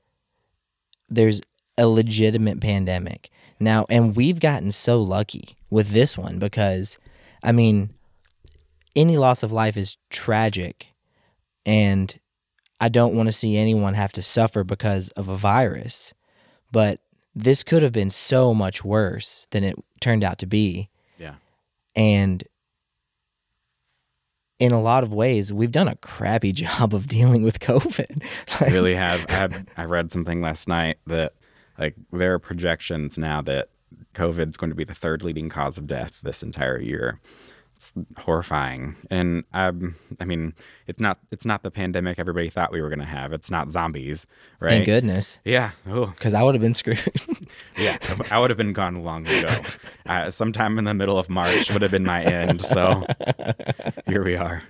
there's 1.09 1.41
a 1.77 1.87
legitimate 1.87 2.61
pandemic. 2.61 3.29
Now, 3.59 3.85
and 3.89 4.15
we've 4.15 4.39
gotten 4.39 4.71
so 4.71 5.01
lucky 5.01 5.55
with 5.69 5.89
this 5.89 6.17
one 6.17 6.39
because, 6.39 6.97
I 7.41 7.51
mean, 7.51 7.91
any 8.95 9.17
loss 9.17 9.43
of 9.43 9.51
life 9.51 9.77
is 9.77 9.97
tragic. 10.09 10.87
And 11.65 12.19
I 12.79 12.89
don't 12.89 13.15
want 13.15 13.27
to 13.27 13.33
see 13.33 13.57
anyone 13.57 13.93
have 13.93 14.11
to 14.13 14.21
suffer 14.21 14.63
because 14.63 15.09
of 15.09 15.27
a 15.27 15.37
virus. 15.37 16.13
But 16.71 16.99
this 17.33 17.63
could 17.63 17.83
have 17.83 17.91
been 17.91 18.09
so 18.09 18.53
much 18.53 18.83
worse 18.83 19.47
than 19.51 19.63
it 19.63 19.75
turned 20.05 20.23
out 20.23 20.37
to 20.37 20.45
be. 20.45 20.87
Yeah. 21.17 21.35
And 21.95 22.43
in 24.59 24.71
a 24.71 24.79
lot 24.79 25.03
of 25.03 25.11
ways, 25.11 25.51
we've 25.51 25.71
done 25.71 25.87
a 25.87 25.95
crappy 25.95 26.53
job 26.63 26.93
of 26.93 27.07
dealing 27.07 27.41
with 27.41 27.59
COVID. 27.59 28.23
like, 28.61 28.71
really 28.71 28.93
have. 28.93 29.25
I, 29.29 29.33
have. 29.33 29.65
I 29.77 29.85
read 29.85 30.11
something 30.11 30.41
last 30.41 30.67
night 30.67 30.97
that 31.07 31.33
like 31.79 31.95
there 32.11 32.33
are 32.35 32.39
projections 32.39 33.17
now 33.17 33.41
that 33.41 33.69
COVID 34.13 34.49
is 34.49 34.57
going 34.57 34.69
to 34.69 34.75
be 34.75 34.83
the 34.83 34.93
third 34.93 35.23
leading 35.23 35.49
cause 35.49 35.77
of 35.77 35.87
death 35.87 36.19
this 36.21 36.43
entire 36.43 36.79
year 36.79 37.19
it's 37.75 37.91
horrifying. 38.17 38.95
And 39.11 39.43
um, 39.53 39.95
I 40.19 40.25
mean, 40.25 40.53
it's 40.87 40.99
not 40.99 41.19
it's 41.31 41.45
not 41.45 41.63
the 41.63 41.71
pandemic 41.71 42.17
everybody 42.17 42.49
thought 42.49 42.71
we 42.71 42.81
were 42.81 42.89
going 42.89 42.99
to 42.99 43.05
have. 43.05 43.33
It's 43.33 43.51
not 43.51 43.71
zombies, 43.71 44.25
right? 44.59 44.71
Thank 44.71 44.85
goodness. 44.85 45.39
Yeah. 45.43 45.71
Because 45.85 46.33
I 46.33 46.41
would 46.41 46.55
have 46.55 46.61
been 46.61 46.73
screwed. 46.73 46.99
yeah, 47.77 47.97
I 48.31 48.39
would 48.39 48.49
have 48.49 48.57
been 48.57 48.73
gone 48.73 49.03
long 49.03 49.27
ago. 49.27 49.53
Uh, 50.07 50.29
sometime 50.29 50.77
in 50.77 50.83
the 50.83 50.93
middle 50.93 51.17
of 51.17 51.31
March 51.31 51.71
would 51.71 51.81
have 51.81 51.89
been 51.89 52.03
my 52.05 52.23
end. 52.23 52.61
So 52.61 53.03
here 54.05 54.23
we 54.23 54.35
are. 54.35 54.61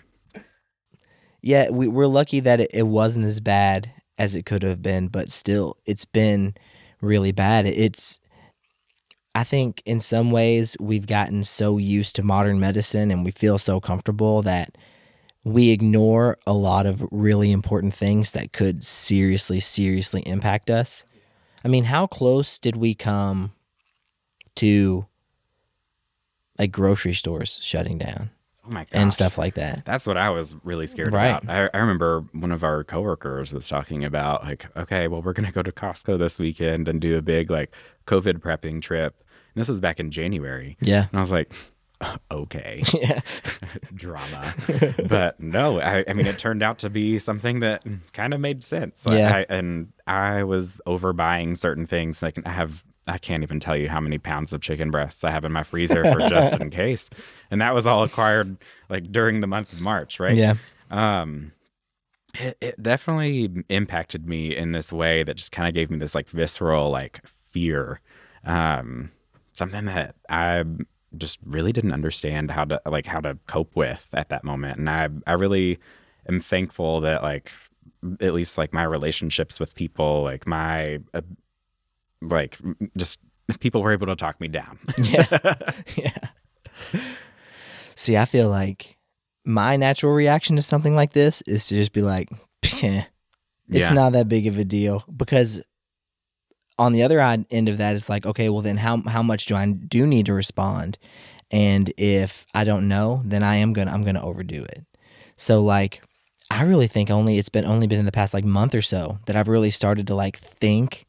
Yeah, 1.41 1.71
we, 1.71 1.89
we're 1.89 2.07
lucky 2.07 2.39
that 2.39 2.61
it, 2.61 2.71
it 2.73 2.83
wasn't 2.83 3.25
as 3.25 3.41
bad 3.41 3.91
as 4.17 4.33
it 4.33 4.45
could 4.45 4.63
have 4.63 4.81
been, 4.81 5.09
but 5.09 5.29
still, 5.29 5.75
it's 5.85 6.05
been 6.05 6.55
really 7.01 7.33
bad. 7.33 7.65
It's 7.65 8.21
I 9.35 9.43
think 9.43 9.83
in 9.85 9.99
some 9.99 10.31
ways 10.31 10.77
we've 10.79 11.05
gotten 11.05 11.43
so 11.43 11.77
used 11.77 12.15
to 12.15 12.23
modern 12.23 12.57
medicine 12.57 13.11
and 13.11 13.25
we 13.25 13.31
feel 13.31 13.57
so 13.57 13.81
comfortable 13.81 14.41
that 14.43 14.77
we 15.43 15.71
ignore 15.71 16.37
a 16.47 16.53
lot 16.53 16.85
of 16.85 17.05
really 17.11 17.51
important 17.51 17.93
things 17.93 18.31
that 18.31 18.53
could 18.53 18.85
seriously, 18.85 19.59
seriously 19.59 20.21
impact 20.21 20.69
us. 20.69 21.03
I 21.65 21.67
mean, 21.67 21.83
how 21.83 22.07
close 22.07 22.57
did 22.57 22.77
we 22.77 22.95
come 22.95 23.51
to 24.55 25.05
like 26.57 26.71
grocery 26.71 27.13
stores 27.13 27.59
shutting 27.61 27.97
down? 27.97 28.31
Oh. 28.71 28.83
And 28.93 29.13
stuff 29.13 29.37
like 29.37 29.55
that. 29.55 29.85
That's 29.85 30.07
what 30.07 30.17
I 30.17 30.29
was 30.31 30.55
really 30.63 30.87
scared 30.87 31.13
right. 31.13 31.43
about. 31.43 31.49
I, 31.49 31.69
I 31.71 31.79
remember 31.81 32.21
one 32.31 32.51
of 32.51 32.63
our 32.63 32.83
coworkers 32.83 33.53
was 33.53 33.67
talking 33.67 34.03
about 34.03 34.43
like, 34.43 34.65
okay, 34.75 35.07
well, 35.07 35.21
we're 35.21 35.33
gonna 35.33 35.51
go 35.51 35.61
to 35.61 35.71
Costco 35.71 36.17
this 36.17 36.39
weekend 36.39 36.87
and 36.87 36.99
do 36.99 37.17
a 37.17 37.21
big 37.21 37.51
like 37.51 37.75
COVID 38.07 38.39
prepping 38.39 38.81
trip 38.81 39.24
this 39.55 39.67
was 39.67 39.79
back 39.79 39.99
in 39.99 40.11
January. 40.11 40.77
Yeah. 40.81 41.07
And 41.11 41.17
I 41.17 41.21
was 41.21 41.31
like, 41.31 41.51
okay, 42.31 42.83
Yeah. 42.93 43.21
drama. 43.93 44.53
but 45.07 45.39
no, 45.39 45.79
I, 45.79 46.03
I 46.07 46.13
mean, 46.13 46.27
it 46.27 46.37
turned 46.37 46.61
out 46.61 46.79
to 46.79 46.89
be 46.89 47.19
something 47.19 47.61
that 47.61 47.83
kind 48.13 48.33
of 48.33 48.39
made 48.41 48.63
sense. 48.63 49.05
Yeah. 49.09 49.35
I, 49.37 49.45
and 49.53 49.93
I 50.05 50.43
was 50.43 50.79
overbuying 50.87 51.57
certain 51.57 51.87
things. 51.87 52.21
Like 52.21 52.37
I 52.45 52.51
have, 52.51 52.83
I 53.07 53.17
can't 53.17 53.43
even 53.43 53.59
tell 53.59 53.77
you 53.77 53.87
how 53.89 54.01
many 54.01 54.17
pounds 54.17 54.51
of 54.51 54.61
chicken 54.61 54.91
breasts 54.91 55.23
I 55.23 55.31
have 55.31 55.45
in 55.45 55.51
my 55.51 55.63
freezer 55.63 56.03
for 56.11 56.19
just 56.27 56.55
in 56.59 56.69
case. 56.69 57.09
And 57.49 57.61
that 57.61 57.73
was 57.73 57.87
all 57.87 58.03
acquired 58.03 58.57
like 58.89 59.11
during 59.11 59.39
the 59.41 59.47
month 59.47 59.71
of 59.71 59.79
March, 59.79 60.19
right? 60.19 60.35
Yeah. 60.35 60.55
um 60.91 61.51
it, 62.37 62.57
it 62.59 62.83
definitely 62.83 63.63
impacted 63.69 64.27
me 64.27 64.53
in 64.53 64.73
this 64.73 64.91
way 64.91 65.23
that 65.23 65.35
just 65.37 65.53
kind 65.53 65.69
of 65.69 65.73
gave 65.73 65.89
me 65.89 65.97
this 65.97 66.13
like 66.13 66.27
visceral 66.29 66.89
like 66.89 67.21
fear 67.27 68.01
um 68.43 69.11
something 69.55 69.85
that 69.85 70.15
i 70.29 70.63
just 71.17 71.39
really 71.45 71.71
didn't 71.71 71.93
understand 71.93 72.51
how 72.51 72.65
to 72.65 72.81
like 72.85 73.05
how 73.05 73.19
to 73.21 73.37
cope 73.47 73.73
with 73.75 74.09
at 74.13 74.27
that 74.29 74.43
moment 74.43 74.77
and 74.77 74.89
i 74.89 75.07
i 75.27 75.33
really 75.33 75.79
am 76.27 76.41
thankful 76.41 76.99
that 77.01 77.23
like 77.23 77.51
at 78.19 78.33
least 78.33 78.57
like 78.57 78.73
my 78.73 78.83
relationships 78.83 79.59
with 79.59 79.73
people 79.75 80.23
like 80.23 80.45
my 80.45 80.99
uh, 81.13 81.21
like 82.21 82.57
just 82.97 83.19
people 83.59 83.81
were 83.81 83.93
able 83.93 84.07
to 84.07 84.15
talk 84.15 84.39
me 84.41 84.47
down 84.47 84.77
Yeah. 85.03 85.55
yeah. 85.95 86.17
See, 87.95 88.17
I 88.17 88.25
feel 88.25 88.49
like 88.49 88.97
my 89.45 89.77
natural 89.77 90.13
reaction 90.13 90.55
to 90.57 90.61
something 90.61 90.95
like 90.95 91.13
this 91.13 91.41
is 91.43 91.67
to 91.67 91.75
just 91.75 91.93
be 91.93 92.01
like, 92.01 92.29
"Peh, 92.61 93.03
it's 93.69 93.87
Yeah. 93.87 93.93
not 93.93 94.11
that 94.13 94.27
big 94.27 94.47
of 94.47 94.57
a 94.57 94.65
deal. 94.65 95.03
Because 95.15 95.63
on 96.77 96.91
the 96.93 97.03
other 97.03 97.19
end 97.19 97.69
of 97.69 97.77
that, 97.77 97.95
it's 97.95 98.09
like, 98.09 98.25
okay, 98.25 98.49
well, 98.49 98.61
then 98.61 98.77
how, 98.77 99.01
how 99.07 99.23
much 99.23 99.45
do 99.45 99.55
I 99.55 99.71
do 99.71 100.05
need 100.05 100.25
to 100.25 100.33
respond? 100.33 100.97
And 101.51 101.93
if 101.97 102.45
I 102.53 102.63
don't 102.63 102.87
know, 102.87 103.21
then 103.23 103.43
I 103.43 103.57
am 103.57 103.73
gonna 103.73 103.91
I'm 103.91 104.03
gonna 104.03 104.23
overdo 104.23 104.63
it. 104.63 104.83
So 105.37 105.61
like, 105.61 106.01
I 106.49 106.63
really 106.63 106.87
think 106.87 107.09
only 107.09 107.37
it's 107.37 107.49
been 107.49 107.65
only 107.65 107.87
been 107.87 107.99
in 107.99 108.05
the 108.05 108.11
past 108.11 108.33
like 108.33 108.45
month 108.45 108.75
or 108.75 108.81
so 108.81 109.19
that 109.25 109.35
I've 109.35 109.47
really 109.47 109.71
started 109.71 110.07
to 110.07 110.15
like 110.15 110.37
think 110.37 111.05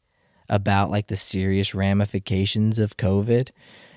about 0.49 0.89
like 0.89 1.07
the 1.07 1.17
serious 1.17 1.75
ramifications 1.75 2.79
of 2.79 2.97
COVID. 2.97 3.49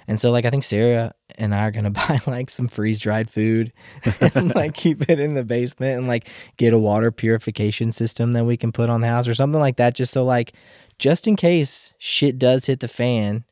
And 0.08 0.20
so 0.20 0.30
like 0.30 0.44
I 0.44 0.50
think 0.50 0.64
Sarah 0.64 1.14
and 1.36 1.54
I 1.54 1.64
are 1.64 1.70
gonna 1.70 1.90
buy 1.90 2.20
like 2.26 2.50
some 2.50 2.68
freeze 2.68 3.00
dried 3.00 3.30
food 3.30 3.72
and 4.34 4.54
like 4.54 4.74
keep 4.74 5.08
it 5.08 5.20
in 5.20 5.34
the 5.34 5.44
basement 5.44 5.98
and 5.98 6.08
like 6.08 6.28
get 6.56 6.72
a 6.72 6.78
water 6.78 7.10
purification 7.10 7.92
system 7.92 8.32
that 8.32 8.44
we 8.44 8.56
can 8.56 8.72
put 8.72 8.90
on 8.90 9.00
the 9.00 9.08
house 9.08 9.28
or 9.28 9.34
something 9.34 9.60
like 9.60 9.76
that 9.76 9.94
just 9.94 10.12
so 10.12 10.24
like 10.24 10.52
just 10.98 11.26
in 11.26 11.34
case 11.34 11.92
shit 11.98 12.38
does 12.38 12.66
hit 12.66 12.80
the 12.80 12.88
fan, 12.88 13.44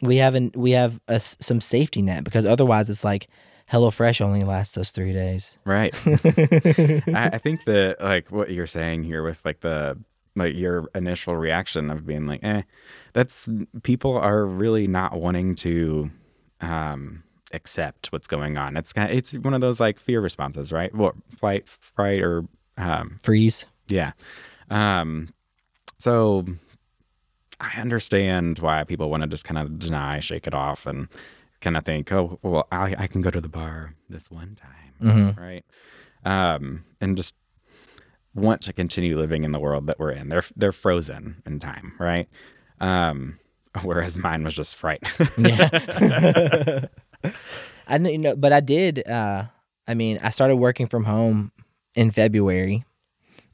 we 0.00 0.16
haven't 0.16 0.56
we 0.56 0.72
have 0.72 1.00
a 1.08 1.20
some 1.20 1.60
safety 1.60 2.02
net 2.02 2.24
because 2.24 2.44
otherwise 2.44 2.90
it's 2.90 3.04
like 3.04 3.28
HelloFresh 3.70 4.20
only 4.20 4.40
lasts 4.40 4.78
us 4.78 4.90
three 4.90 5.12
days. 5.12 5.58
Right. 5.64 5.94
I, 6.06 7.30
I 7.34 7.38
think 7.38 7.64
that 7.64 7.96
like 8.00 8.30
what 8.30 8.50
you're 8.50 8.66
saying 8.66 9.04
here 9.04 9.22
with 9.22 9.44
like 9.44 9.60
the 9.60 9.98
like 10.36 10.54
your 10.54 10.88
initial 10.94 11.36
reaction 11.36 11.90
of 11.90 12.06
being 12.06 12.26
like, 12.26 12.44
eh, 12.44 12.62
that's 13.14 13.48
people 13.82 14.16
are 14.16 14.44
really 14.46 14.86
not 14.86 15.18
wanting 15.18 15.54
to 15.56 16.10
um 16.60 17.22
accept 17.52 18.12
what's 18.12 18.26
going 18.26 18.58
on. 18.58 18.76
It's 18.76 18.92
kind 18.92 19.10
of, 19.10 19.16
it's 19.16 19.32
one 19.32 19.54
of 19.54 19.60
those 19.60 19.80
like 19.80 19.98
fear 19.98 20.20
responses, 20.20 20.72
right? 20.72 20.94
What 20.94 21.14
flight, 21.30 21.66
fright, 21.68 22.20
or 22.20 22.44
um 22.76 23.18
Freeze. 23.22 23.66
yeah. 23.88 24.12
Um 24.70 25.32
so 25.98 26.44
I 27.58 27.80
understand 27.80 28.58
why 28.58 28.84
people 28.84 29.08
want 29.10 29.22
to 29.22 29.26
just 29.28 29.44
kind 29.44 29.58
of 29.58 29.78
deny, 29.78 30.20
shake 30.20 30.46
it 30.46 30.52
off, 30.54 30.84
and 30.86 31.08
kind 31.62 31.76
of 31.76 31.86
think, 31.86 32.12
oh, 32.12 32.38
well, 32.42 32.68
I, 32.70 32.94
I 32.98 33.06
can 33.06 33.22
go 33.22 33.30
to 33.30 33.40
the 33.40 33.48
bar 33.48 33.94
this 34.10 34.30
one 34.30 34.58
time, 34.60 35.34
Mhm. 35.34 35.38
right? 35.38 35.64
Um, 36.24 36.84
and 37.00 37.16
just 37.16 37.34
want 38.36 38.60
to 38.62 38.72
continue 38.72 39.18
living 39.18 39.44
in 39.44 39.52
the 39.52 39.58
world 39.58 39.86
that 39.86 39.98
we're 39.98 40.12
in. 40.12 40.28
They're 40.28 40.44
they're 40.54 40.72
frozen 40.72 41.42
in 41.46 41.58
time, 41.58 41.94
right? 41.98 42.28
Um, 42.80 43.38
whereas 43.82 44.16
mine 44.16 44.44
was 44.44 44.54
just 44.54 44.76
fright. 44.76 45.02
I 47.88 47.96
you 47.98 48.18
know, 48.18 48.36
but 48.36 48.52
I 48.52 48.60
did. 48.60 49.06
Uh, 49.08 49.44
I 49.88 49.94
mean, 49.94 50.18
I 50.22 50.30
started 50.30 50.56
working 50.56 50.86
from 50.86 51.04
home 51.04 51.52
in 51.94 52.10
February, 52.10 52.84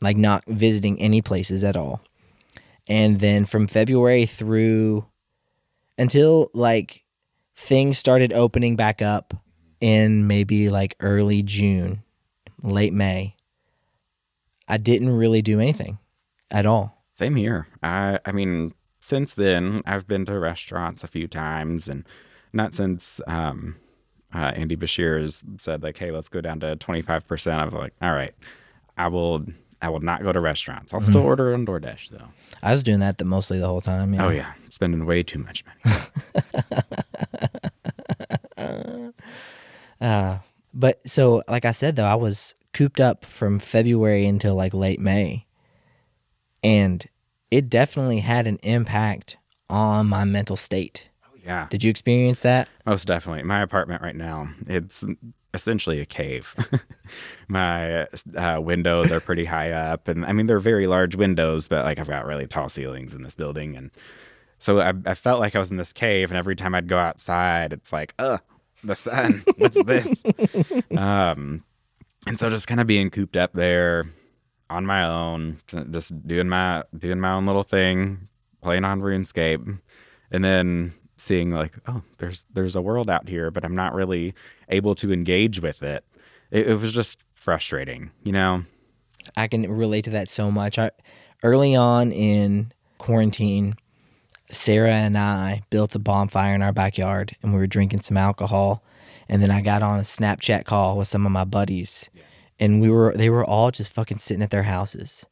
like 0.00 0.16
not 0.16 0.44
visiting 0.46 1.00
any 1.00 1.22
places 1.22 1.62
at 1.64 1.76
all, 1.76 2.00
and 2.88 3.20
then 3.20 3.44
from 3.44 3.66
February 3.66 4.26
through 4.26 5.06
until 5.98 6.50
like 6.54 7.04
things 7.54 7.98
started 7.98 8.32
opening 8.32 8.76
back 8.76 9.02
up 9.02 9.34
in 9.80 10.26
maybe 10.26 10.68
like 10.70 10.96
early 11.00 11.42
June, 11.42 12.02
late 12.62 12.92
May. 12.92 13.36
I 14.72 14.78
didn't 14.78 15.10
really 15.14 15.42
do 15.42 15.60
anything 15.60 15.98
at 16.50 16.64
all. 16.64 17.04
Same 17.12 17.36
here. 17.36 17.68
I 17.82 18.18
I 18.24 18.32
mean, 18.32 18.72
since 19.00 19.34
then 19.34 19.82
I've 19.84 20.06
been 20.08 20.24
to 20.24 20.38
restaurants 20.38 21.04
a 21.04 21.08
few 21.08 21.28
times, 21.28 21.88
and 21.88 22.06
not 22.54 22.74
since 22.74 23.20
um, 23.26 23.76
uh, 24.34 24.52
Andy 24.56 24.74
Beshear 24.74 25.20
has 25.20 25.44
said 25.58 25.82
like, 25.82 25.98
"Hey, 25.98 26.10
let's 26.10 26.30
go 26.30 26.40
down 26.40 26.58
to 26.60 26.74
twenty 26.76 27.02
five 27.02 27.28
percent." 27.28 27.60
I 27.60 27.66
was 27.66 27.74
like, 27.74 27.92
"All 28.00 28.12
right, 28.14 28.34
I 28.96 29.08
will. 29.08 29.44
I 29.82 29.90
will 29.90 30.00
not 30.00 30.22
go 30.22 30.32
to 30.32 30.40
restaurants. 30.40 30.94
I'll 30.94 31.02
still 31.02 31.20
order 31.20 31.52
on 31.52 31.66
DoorDash 31.66 32.08
though." 32.08 32.28
I 32.62 32.70
was 32.70 32.82
doing 32.82 33.00
that 33.00 33.18
the 33.18 33.26
mostly 33.26 33.58
the 33.58 33.68
whole 33.68 33.82
time. 33.82 34.14
Yeah. 34.14 34.24
Oh 34.24 34.30
yeah, 34.30 34.54
spending 34.70 35.04
way 35.04 35.22
too 35.22 35.38
much 35.40 35.64
money. 35.84 35.96
Uh, 40.00 40.38
but 40.74 40.98
so, 41.08 41.44
like 41.46 41.64
I 41.64 41.70
said, 41.70 41.94
though, 41.94 42.06
I 42.06 42.16
was 42.16 42.56
cooped 42.72 43.00
up 43.00 43.24
from 43.24 43.58
February 43.58 44.26
until 44.26 44.54
like 44.54 44.74
late 44.74 45.00
May. 45.00 45.46
And 46.62 47.06
it 47.50 47.68
definitely 47.68 48.20
had 48.20 48.46
an 48.46 48.58
impact 48.62 49.36
on 49.68 50.06
my 50.06 50.24
mental 50.24 50.56
state. 50.56 51.08
oh 51.26 51.36
yeah, 51.44 51.66
Did 51.70 51.82
you 51.84 51.90
experience 51.90 52.40
that? 52.40 52.68
most 52.86 53.06
definitely. 53.06 53.42
My 53.42 53.60
apartment 53.62 54.02
right 54.02 54.16
now, 54.16 54.48
it's 54.66 55.04
essentially 55.54 56.00
a 56.00 56.06
cave. 56.06 56.54
My 57.48 58.06
uh, 58.36 58.60
windows 58.62 59.10
are 59.12 59.20
pretty 59.20 59.44
high 59.44 59.70
up, 59.70 60.08
and 60.08 60.24
I 60.24 60.32
mean 60.32 60.46
they're 60.46 60.60
very 60.60 60.86
large 60.86 61.14
windows, 61.14 61.68
but 61.68 61.84
like 61.84 61.98
I've 61.98 62.08
got 62.08 62.24
really 62.26 62.46
tall 62.46 62.68
ceilings 62.68 63.14
in 63.14 63.22
this 63.22 63.34
building, 63.34 63.76
and 63.76 63.90
so 64.58 64.80
I, 64.80 64.94
I 65.04 65.14
felt 65.14 65.40
like 65.40 65.54
I 65.54 65.58
was 65.58 65.70
in 65.70 65.76
this 65.76 65.92
cave. 65.92 66.30
And 66.30 66.38
every 66.38 66.54
time 66.56 66.74
I'd 66.74 66.86
go 66.88 66.96
outside, 66.96 67.72
it's 67.72 67.92
like, 67.92 68.14
ugh, 68.18 68.40
the 68.84 68.94
sun. 68.94 69.42
What's 69.58 69.82
this? 69.84 70.22
um, 70.96 71.64
and 72.26 72.38
so 72.38 72.48
just 72.50 72.66
kind 72.66 72.80
of 72.80 72.86
being 72.86 73.10
cooped 73.10 73.36
up 73.36 73.52
there 73.52 74.06
on 74.70 74.86
my 74.86 75.04
own, 75.04 75.58
just 75.90 76.26
doing 76.26 76.48
my 76.48 76.84
doing 76.96 77.20
my 77.20 77.32
own 77.32 77.46
little 77.46 77.62
thing, 77.62 78.28
playing 78.62 78.84
on 78.84 79.00
RuneScape, 79.00 79.78
and 80.30 80.44
then 80.44 80.94
seeing 81.16 81.50
like, 81.50 81.76
oh, 81.86 82.02
there's 82.18 82.46
there's 82.52 82.76
a 82.76 82.82
world 82.82 83.10
out 83.10 83.28
here, 83.28 83.50
but 83.50 83.64
I'm 83.64 83.74
not 83.76 83.94
really 83.94 84.34
able 84.68 84.94
to 84.96 85.12
engage 85.12 85.60
with 85.60 85.82
it. 85.82 86.04
It, 86.50 86.68
it 86.68 86.74
was 86.76 86.92
just 86.92 87.18
frustrating, 87.34 88.10
you 88.24 88.32
know. 88.32 88.64
I 89.36 89.46
can 89.46 89.70
relate 89.70 90.04
to 90.04 90.10
that 90.10 90.28
so 90.28 90.50
much. 90.50 90.78
I, 90.78 90.90
early 91.42 91.76
on 91.76 92.12
in 92.12 92.72
quarantine, 92.98 93.74
Sarah 94.50 94.90
and 94.92 95.16
I 95.16 95.62
built 95.70 95.94
a 95.94 95.98
bonfire 95.98 96.54
in 96.54 96.62
our 96.62 96.72
backyard 96.72 97.36
and 97.42 97.52
we 97.52 97.58
were 97.58 97.66
drinking 97.66 98.02
some 98.02 98.16
alcohol. 98.16 98.82
And 99.32 99.42
then 99.42 99.50
I 99.50 99.62
got 99.62 99.82
on 99.82 99.98
a 99.98 100.02
Snapchat 100.02 100.66
call 100.66 100.98
with 100.98 101.08
some 101.08 101.24
of 101.24 101.32
my 101.32 101.46
buddies. 101.46 102.10
And 102.60 102.82
we 102.82 102.90
were 102.90 103.14
they 103.16 103.30
were 103.30 103.42
all 103.42 103.70
just 103.70 103.90
fucking 103.94 104.18
sitting 104.18 104.42
at 104.42 104.50
their 104.50 104.64
houses 104.64 105.24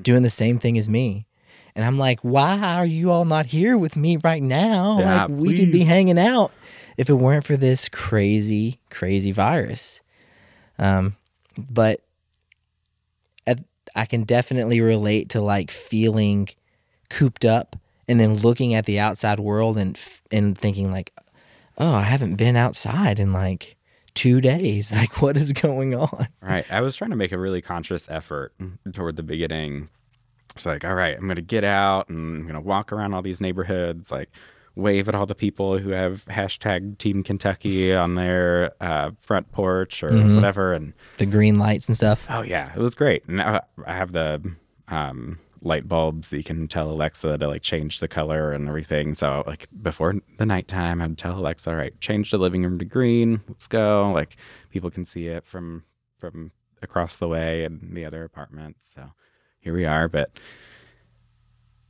doing 0.00 0.22
the 0.22 0.28
same 0.28 0.58
thing 0.58 0.76
as 0.76 0.86
me. 0.86 1.26
And 1.74 1.82
I'm 1.82 1.96
like, 1.96 2.20
why 2.20 2.58
are 2.58 2.84
you 2.84 3.10
all 3.10 3.24
not 3.24 3.46
here 3.46 3.78
with 3.78 3.96
me 3.96 4.18
right 4.18 4.42
now? 4.42 4.98
Yeah, 4.98 5.24
like 5.24 5.30
we 5.30 5.58
could 5.58 5.72
be 5.72 5.84
hanging 5.84 6.18
out 6.18 6.52
if 6.98 7.08
it 7.08 7.14
weren't 7.14 7.46
for 7.46 7.56
this 7.56 7.88
crazy, 7.88 8.80
crazy 8.90 9.32
virus. 9.32 10.02
Um, 10.78 11.16
but 11.56 12.02
at, 13.46 13.60
I 13.96 14.04
can 14.04 14.24
definitely 14.24 14.82
relate 14.82 15.30
to 15.30 15.40
like 15.40 15.70
feeling 15.70 16.50
cooped 17.08 17.46
up 17.46 17.76
and 18.06 18.20
then 18.20 18.36
looking 18.36 18.74
at 18.74 18.84
the 18.84 19.00
outside 19.00 19.40
world 19.40 19.78
and 19.78 19.98
and 20.30 20.56
thinking 20.56 20.92
like, 20.92 21.14
oh, 21.78 21.94
I 21.94 22.02
haven't 22.02 22.34
been 22.36 22.56
outside 22.56 23.18
in 23.18 23.32
like 23.32 23.76
two 24.14 24.40
days. 24.40 24.92
Like, 24.96 25.22
what 25.22 25.36
is 25.36 25.52
going 25.52 25.94
on? 25.94 26.28
Right. 26.42 26.66
I 26.70 26.80
was 26.80 26.96
trying 26.96 27.10
to 27.10 27.16
make 27.16 27.32
a 27.32 27.38
really 27.38 27.62
conscious 27.62 28.08
effort 28.10 28.52
toward 28.92 29.16
the 29.16 29.22
beginning. 29.22 29.88
It's 30.54 30.66
like, 30.66 30.84
all 30.84 30.94
right, 30.94 31.14
I'm 31.16 31.24
going 31.26 31.36
to 31.36 31.42
get 31.42 31.62
out 31.64 32.08
and 32.08 32.36
I'm 32.36 32.42
going 32.42 32.54
to 32.54 32.60
walk 32.60 32.92
around 32.92 33.14
all 33.14 33.22
these 33.22 33.40
neighborhoods, 33.40 34.10
like 34.10 34.28
wave 34.74 35.08
at 35.08 35.14
all 35.14 35.26
the 35.26 35.34
people 35.34 35.78
who 35.78 35.90
have 35.90 36.24
hashtag 36.26 36.98
Team 36.98 37.22
Kentucky 37.22 37.92
on 37.94 38.14
their 38.16 38.72
uh, 38.80 39.10
front 39.20 39.50
porch 39.52 40.02
or 40.02 40.10
whatever. 40.34 40.72
And 40.72 40.94
The 41.18 41.26
green 41.26 41.58
lights 41.58 41.86
and 41.88 41.96
stuff. 41.96 42.26
oh, 42.28 42.42
yeah, 42.42 42.72
it 42.74 42.78
was 42.80 42.94
great. 42.96 43.24
And 43.28 43.36
now 43.38 43.60
I 43.86 43.94
have 43.94 44.12
the 44.12 44.42
um, 44.88 45.38
light 45.62 45.88
bulbs. 45.88 46.32
You 46.32 46.44
can 46.44 46.68
tell 46.68 46.90
Alexa 46.90 47.38
to 47.38 47.48
like 47.48 47.62
change 47.62 48.00
the 48.00 48.08
color 48.08 48.52
and 48.52 48.68
everything. 48.68 49.14
So 49.14 49.42
like 49.46 49.66
before 49.82 50.14
the 50.38 50.46
nighttime, 50.46 51.00
I'd 51.00 51.18
tell 51.18 51.38
Alexa, 51.38 51.70
all 51.70 51.76
right, 51.76 51.98
change 52.00 52.30
the 52.30 52.38
living 52.38 52.62
room 52.62 52.78
to 52.78 52.84
green. 52.84 53.40
Let's 53.48 53.66
go. 53.66 54.10
Like 54.12 54.36
people 54.70 54.90
can 54.90 55.04
see 55.04 55.26
it 55.26 55.46
from 55.46 55.84
from 56.18 56.52
across 56.82 57.18
the 57.18 57.28
way 57.28 57.64
in 57.64 57.94
the 57.94 58.04
other 58.04 58.24
apartments. 58.24 58.92
So 58.94 59.12
here 59.60 59.74
we 59.74 59.84
are. 59.84 60.08
But 60.08 60.30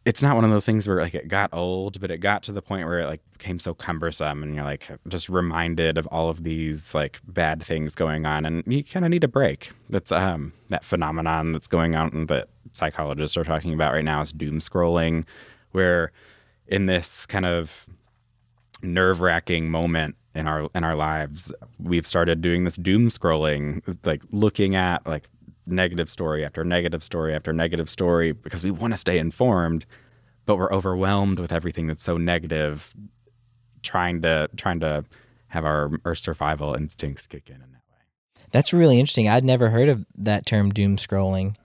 it's 0.09 0.23
not 0.23 0.35
one 0.35 0.45
of 0.47 0.51
those 0.51 0.65
things 0.65 0.89
where 0.89 1.03
like 1.03 1.15
it 1.15 1.29
got 1.29 1.51
old, 1.53 2.01
but 2.01 2.11
it 2.11 2.17
got 2.17 2.43
to 2.45 2.51
the 2.51 2.63
point 2.63 2.89
where 2.89 3.01
it 3.01 3.05
like 3.05 3.21
became 3.33 3.59
so 3.59 3.75
cumbersome 3.75 4.43
and 4.43 4.55
you're 4.55 4.65
like 4.65 4.89
just 5.09 5.29
reminded 5.29 5.99
of 5.99 6.07
all 6.07 6.31
of 6.31 6.45
these 6.45 6.95
like 6.95 7.21
bad 7.29 7.63
things 7.63 7.95
going 7.95 8.25
on 8.25 8.47
and 8.47 8.65
you 8.67 8.83
kind 8.83 9.05
of 9.05 9.11
need 9.11 9.23
a 9.23 9.29
break. 9.29 9.71
That's 9.91 10.11
um 10.11 10.55
that 10.71 10.83
phenomenon 10.83 11.53
that's 11.53 11.69
going 11.69 11.95
on 11.95 12.25
that 12.29 12.49
psychologists 12.73 13.37
are 13.37 13.45
talking 13.45 13.75
about 13.75 13.93
right 13.93 14.05
now 14.05 14.23
is 14.23 14.33
doom 14.33 14.61
scrolling 14.61 15.27
where 15.73 16.11
in 16.67 16.87
this 16.87 17.27
kind 17.27 17.45
of 17.45 17.85
nerve-wracking 18.81 19.71
moment 19.71 20.17
in 20.35 20.47
our 20.47 20.71
in 20.75 20.85
our 20.85 20.95
lives, 20.95 21.53
we've 21.79 22.07
started 22.07 22.41
doing 22.41 22.65
this 22.65 22.77
doom 22.77 23.11
scrolling 23.11 23.83
like 24.07 24.23
looking 24.31 24.75
at 24.75 25.07
like 25.07 25.29
negative 25.71 26.11
story 26.11 26.45
after 26.45 26.65
negative 26.65 27.03
story 27.03 27.35
after 27.35 27.53
negative 27.53 27.89
story 27.89 28.33
because 28.33 28.65
we 28.65 28.71
want 28.71 28.93
to 28.93 28.97
stay 28.97 29.19
informed, 29.19 29.87
but 30.47 30.57
we're 30.57 30.73
overwhelmed 30.73 31.39
with 31.39 31.53
everything 31.53 31.87
that's 31.87 32.03
so 32.03 32.17
negative, 32.17 32.95
trying 33.83 34.23
to 34.23 34.49
trying 34.57 34.81
to 34.81 35.05
have 35.49 35.65
our, 35.65 35.91
our 36.05 36.15
survival 36.15 36.75
instincts 36.75 37.27
kick 37.27 37.49
in 37.49 37.57
in 37.57 37.73
that 37.73 37.83
way. 37.91 38.45
That's 38.51 38.73
really 38.73 39.01
interesting. 39.01 39.29
I'd 39.29 39.45
never 39.45 39.71
heard 39.71 39.89
of 39.89 40.05
that 40.17 40.47
term 40.47 40.71
doom 40.71 40.97
scrolling, 40.97 41.57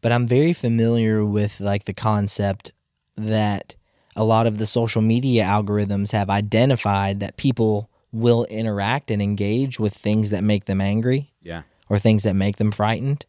but 0.00 0.12
I'm 0.12 0.26
very 0.26 0.52
familiar 0.52 1.24
with 1.24 1.60
like 1.60 1.84
the 1.84 1.94
concept 1.94 2.72
that 3.16 3.74
a 4.14 4.24
lot 4.24 4.46
of 4.46 4.58
the 4.58 4.66
social 4.66 5.02
media 5.02 5.44
algorithms 5.44 6.12
have 6.12 6.30
identified 6.30 7.20
that 7.20 7.36
people 7.36 7.90
will 8.12 8.44
interact 8.46 9.10
and 9.10 9.20
engage 9.20 9.78
with 9.78 9.94
things 9.94 10.30
that 10.30 10.42
make 10.42 10.64
them 10.64 10.80
angry. 10.80 11.32
Yeah. 11.42 11.62
Or 11.88 11.98
things 11.98 12.24
that 12.24 12.34
make 12.34 12.56
them 12.56 12.72
frightened. 12.72 13.26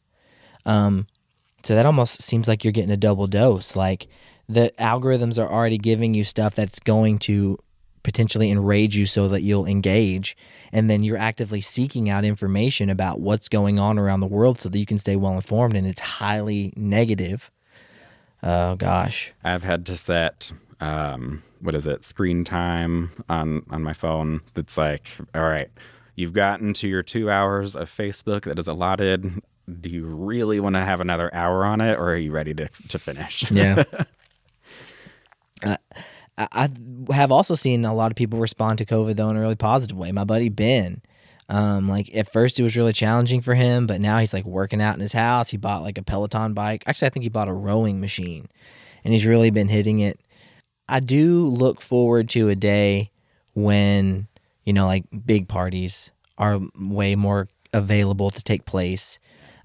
Um, 0.67 1.07
so 1.63 1.73
that 1.73 1.87
almost 1.87 2.21
seems 2.21 2.47
like 2.47 2.63
you're 2.63 2.71
getting 2.71 2.91
a 2.91 2.97
double 2.97 3.25
dose. 3.25 3.75
Like 3.75 4.07
the 4.47 4.71
algorithms 4.77 5.41
are 5.41 5.51
already 5.51 5.79
giving 5.79 6.13
you 6.13 6.23
stuff 6.23 6.53
that's 6.53 6.79
going 6.79 7.17
to 7.19 7.57
potentially 8.03 8.49
enrage 8.51 8.95
you 8.95 9.05
so 9.05 9.27
that 9.27 9.41
you'll 9.41 9.65
engage. 9.65 10.37
And 10.71 10.89
then 10.89 11.03
you're 11.03 11.17
actively 11.17 11.61
seeking 11.61 12.09
out 12.09 12.23
information 12.23 12.89
about 12.89 13.19
what's 13.19 13.49
going 13.49 13.79
on 13.79 13.97
around 13.97 14.19
the 14.19 14.27
world 14.27 14.59
so 14.61 14.69
that 14.69 14.77
you 14.77 14.85
can 14.85 14.99
stay 14.99 15.15
well 15.15 15.33
informed. 15.33 15.75
And 15.75 15.87
it's 15.87 15.99
highly 15.99 16.73
negative. 16.75 17.49
Oh, 18.43 18.75
gosh. 18.75 19.33
I've 19.43 19.63
had 19.63 19.85
to 19.87 19.97
set, 19.97 20.51
um, 20.79 21.43
what 21.59 21.75
is 21.75 21.85
it, 21.85 22.05
screen 22.05 22.43
time 22.43 23.11
on, 23.27 23.65
on 23.69 23.83
my 23.83 23.93
phone 23.93 24.41
that's 24.53 24.77
like, 24.77 25.17
all 25.33 25.43
right, 25.43 25.69
you've 26.15 26.33
gotten 26.33 26.73
to 26.75 26.87
your 26.87 27.03
two 27.03 27.29
hours 27.29 27.75
of 27.75 27.89
Facebook 27.89 28.43
that 28.43 28.59
is 28.59 28.67
allotted 28.67 29.41
do 29.67 29.89
you 29.89 30.05
really 30.05 30.59
want 30.59 30.75
to 30.75 30.81
have 30.81 31.01
another 31.01 31.33
hour 31.33 31.65
on 31.65 31.81
it 31.81 31.97
or 31.97 32.11
are 32.11 32.17
you 32.17 32.31
ready 32.31 32.53
to, 32.53 32.67
to 32.87 32.99
finish? 32.99 33.49
Yeah. 33.51 33.83
uh, 35.63 35.77
I 36.37 36.69
have 37.11 37.31
also 37.31 37.55
seen 37.55 37.83
a 37.83 37.93
lot 37.93 38.11
of 38.11 38.15
people 38.15 38.39
respond 38.39 38.77
to 38.77 38.85
COVID 38.85 39.15
though 39.15 39.29
in 39.29 39.37
a 39.37 39.41
really 39.41 39.55
positive 39.55 39.97
way. 39.97 40.11
My 40.11 40.23
buddy 40.23 40.49
Ben, 40.49 41.01
um, 41.49 41.89
like 41.89 42.13
at 42.15 42.31
first 42.31 42.59
it 42.59 42.63
was 42.63 42.77
really 42.77 42.93
challenging 42.93 43.41
for 43.41 43.55
him, 43.55 43.87
but 43.87 43.99
now 43.99 44.19
he's 44.19 44.33
like 44.33 44.45
working 44.45 44.81
out 44.81 44.95
in 44.95 45.01
his 45.01 45.13
house. 45.13 45.49
He 45.49 45.57
bought 45.57 45.81
like 45.81 45.97
a 45.97 46.03
Peloton 46.03 46.53
bike. 46.53 46.83
Actually, 46.85 47.07
I 47.07 47.09
think 47.09 47.23
he 47.23 47.29
bought 47.29 47.47
a 47.47 47.53
rowing 47.53 47.99
machine, 47.99 48.47
and 49.03 49.13
he's 49.13 49.25
really 49.25 49.49
been 49.49 49.67
hitting 49.67 49.99
it. 49.99 50.19
I 50.87 50.99
do 50.99 51.47
look 51.47 51.81
forward 51.81 52.29
to 52.29 52.49
a 52.49 52.55
day 52.55 53.11
when 53.53 54.27
you 54.63 54.73
know 54.73 54.85
like 54.85 55.05
big 55.25 55.47
parties 55.47 56.11
are 56.37 56.59
way 56.79 57.15
more 57.15 57.49
available 57.73 58.29
to 58.29 58.43
take 58.43 58.65
place 58.65 59.19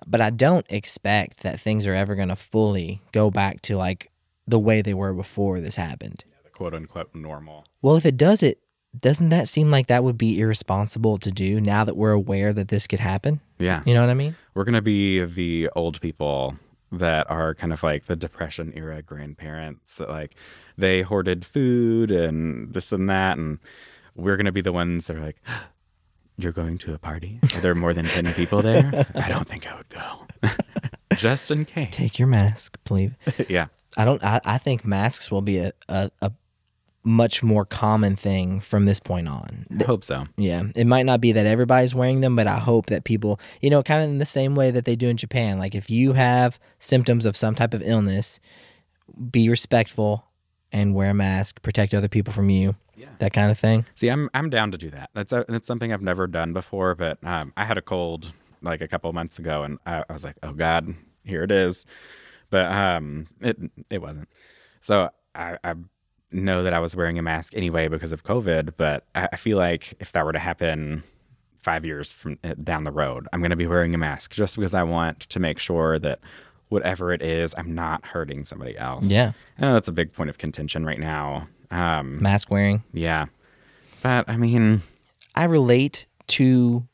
but 0.06 0.20
I 0.20 0.30
don't 0.30 0.66
expect 0.68 1.42
that 1.42 1.60
things 1.60 1.86
are 1.86 1.94
ever 1.94 2.14
going 2.14 2.28
to 2.28 2.36
fully 2.36 3.02
go 3.12 3.30
back 3.30 3.62
to 3.62 3.76
like 3.76 4.10
the 4.46 4.58
way 4.58 4.82
they 4.82 4.94
were 4.94 5.12
before 5.12 5.60
this 5.60 5.76
happened. 5.76 6.24
Yeah, 6.28 6.40
the 6.44 6.50
quote 6.50 6.74
unquote 6.74 7.14
normal. 7.14 7.64
Well, 7.80 7.96
if 7.96 8.06
it 8.06 8.16
does 8.16 8.42
it, 8.42 8.58
doesn't 8.98 9.30
that 9.30 9.48
seem 9.48 9.70
like 9.70 9.86
that 9.86 10.04
would 10.04 10.18
be 10.18 10.38
irresponsible 10.38 11.18
to 11.18 11.30
do 11.30 11.60
now 11.60 11.84
that 11.84 11.96
we're 11.96 12.12
aware 12.12 12.52
that 12.52 12.68
this 12.68 12.86
could 12.86 13.00
happen? 13.00 13.40
Yeah. 13.58 13.82
You 13.86 13.94
know 13.94 14.00
what 14.00 14.10
I 14.10 14.14
mean? 14.14 14.36
We're 14.54 14.64
going 14.64 14.74
to 14.74 14.82
be 14.82 15.24
the 15.24 15.70
old 15.74 16.00
people 16.00 16.56
that 16.90 17.30
are 17.30 17.54
kind 17.54 17.72
of 17.72 17.82
like 17.82 18.04
the 18.04 18.16
depression 18.16 18.72
era 18.76 19.00
grandparents 19.00 19.94
that 19.96 20.10
like 20.10 20.34
they 20.76 21.00
hoarded 21.00 21.44
food 21.44 22.10
and 22.10 22.74
this 22.74 22.92
and 22.92 23.08
that 23.08 23.38
and 23.38 23.58
we're 24.14 24.36
going 24.36 24.44
to 24.46 24.52
be 24.52 24.60
the 24.60 24.72
ones 24.72 25.06
that 25.06 25.16
are 25.16 25.20
like 25.20 25.40
you're 26.42 26.52
going 26.52 26.78
to 26.78 26.94
a 26.94 26.98
party? 26.98 27.40
Are 27.54 27.60
there 27.60 27.74
more 27.74 27.94
than 27.94 28.06
10 28.06 28.32
people 28.34 28.62
there? 28.62 29.06
I 29.14 29.28
don't 29.28 29.46
think 29.46 29.70
I 29.70 29.76
would 29.76 29.88
go. 29.88 30.26
Just 31.16 31.50
in 31.50 31.64
case. 31.64 31.90
Take 31.92 32.18
your 32.18 32.28
mask, 32.28 32.78
please. 32.84 33.12
yeah. 33.48 33.66
I 33.96 34.04
don't 34.04 34.24
I, 34.24 34.40
I 34.44 34.58
think 34.58 34.84
masks 34.84 35.30
will 35.30 35.42
be 35.42 35.58
a, 35.58 35.72
a, 35.88 36.10
a 36.22 36.32
much 37.04 37.42
more 37.42 37.64
common 37.64 38.16
thing 38.16 38.60
from 38.60 38.86
this 38.86 39.00
point 39.00 39.28
on. 39.28 39.66
I 39.78 39.84
hope 39.84 40.04
so. 40.04 40.26
Yeah. 40.36 40.64
It 40.74 40.86
might 40.86 41.04
not 41.04 41.20
be 41.20 41.32
that 41.32 41.46
everybody's 41.46 41.94
wearing 41.94 42.20
them, 42.20 42.36
but 42.36 42.46
I 42.46 42.58
hope 42.58 42.86
that 42.86 43.04
people, 43.04 43.40
you 43.60 43.70
know, 43.70 43.82
kind 43.82 44.02
of 44.02 44.08
in 44.08 44.18
the 44.18 44.24
same 44.24 44.54
way 44.54 44.70
that 44.70 44.84
they 44.84 44.96
do 44.96 45.08
in 45.08 45.16
Japan. 45.16 45.58
Like 45.58 45.74
if 45.74 45.90
you 45.90 46.12
have 46.12 46.58
symptoms 46.78 47.26
of 47.26 47.36
some 47.36 47.54
type 47.54 47.74
of 47.74 47.82
illness, 47.82 48.40
be 49.30 49.48
respectful 49.48 50.24
and 50.70 50.94
wear 50.94 51.10
a 51.10 51.14
mask, 51.14 51.60
protect 51.62 51.92
other 51.92 52.08
people 52.08 52.32
from 52.32 52.50
you. 52.50 52.76
That 53.22 53.32
kind 53.32 53.52
of 53.52 53.58
thing. 53.58 53.86
See, 53.94 54.08
I'm 54.08 54.28
I'm 54.34 54.50
down 54.50 54.72
to 54.72 54.78
do 54.78 54.90
that. 54.90 55.10
That's 55.14 55.32
a, 55.32 55.44
that's 55.48 55.66
something 55.66 55.92
I've 55.92 56.02
never 56.02 56.26
done 56.26 56.52
before. 56.52 56.94
But 56.96 57.18
um, 57.22 57.52
I 57.56 57.64
had 57.64 57.78
a 57.78 57.82
cold 57.82 58.32
like 58.60 58.80
a 58.80 58.88
couple 58.88 59.12
months 59.12 59.38
ago, 59.38 59.62
and 59.62 59.78
I, 59.86 60.04
I 60.08 60.12
was 60.12 60.24
like, 60.24 60.36
oh 60.42 60.52
God, 60.52 60.94
here 61.24 61.44
it 61.44 61.52
is. 61.52 61.86
But 62.50 62.70
um, 62.70 63.28
it 63.40 63.56
it 63.90 64.02
wasn't. 64.02 64.28
So 64.80 65.10
I, 65.34 65.56
I 65.62 65.74
know 66.32 66.64
that 66.64 66.74
I 66.74 66.80
was 66.80 66.96
wearing 66.96 67.18
a 67.18 67.22
mask 67.22 67.56
anyway 67.56 67.86
because 67.86 68.10
of 68.10 68.24
COVID. 68.24 68.74
But 68.76 69.06
I, 69.14 69.28
I 69.32 69.36
feel 69.36 69.56
like 69.56 69.94
if 70.00 70.10
that 70.12 70.24
were 70.24 70.32
to 70.32 70.40
happen 70.40 71.04
five 71.54 71.84
years 71.86 72.10
from 72.10 72.40
uh, 72.42 72.54
down 72.62 72.82
the 72.82 72.92
road, 72.92 73.28
I'm 73.32 73.40
going 73.40 73.50
to 73.50 73.56
be 73.56 73.68
wearing 73.68 73.94
a 73.94 73.98
mask 73.98 74.32
just 74.32 74.56
because 74.56 74.74
I 74.74 74.82
want 74.82 75.20
to 75.20 75.38
make 75.38 75.60
sure 75.60 76.00
that 76.00 76.18
whatever 76.70 77.12
it 77.12 77.22
is, 77.22 77.54
I'm 77.56 77.72
not 77.72 78.04
hurting 78.04 78.46
somebody 78.46 78.76
else. 78.76 79.06
Yeah. 79.06 79.32
I 79.58 79.62
know 79.62 79.74
that's 79.74 79.88
a 79.88 79.92
big 79.92 80.12
point 80.12 80.28
of 80.28 80.38
contention 80.38 80.84
right 80.84 80.98
now 80.98 81.46
um, 81.72 82.22
Mask 82.22 82.50
wearing. 82.50 82.84
Yeah. 82.92 83.26
But 84.02 84.28
I 84.28 84.36
mean, 84.36 84.82
I 85.34 85.44
relate 85.44 86.06
to 86.28 86.86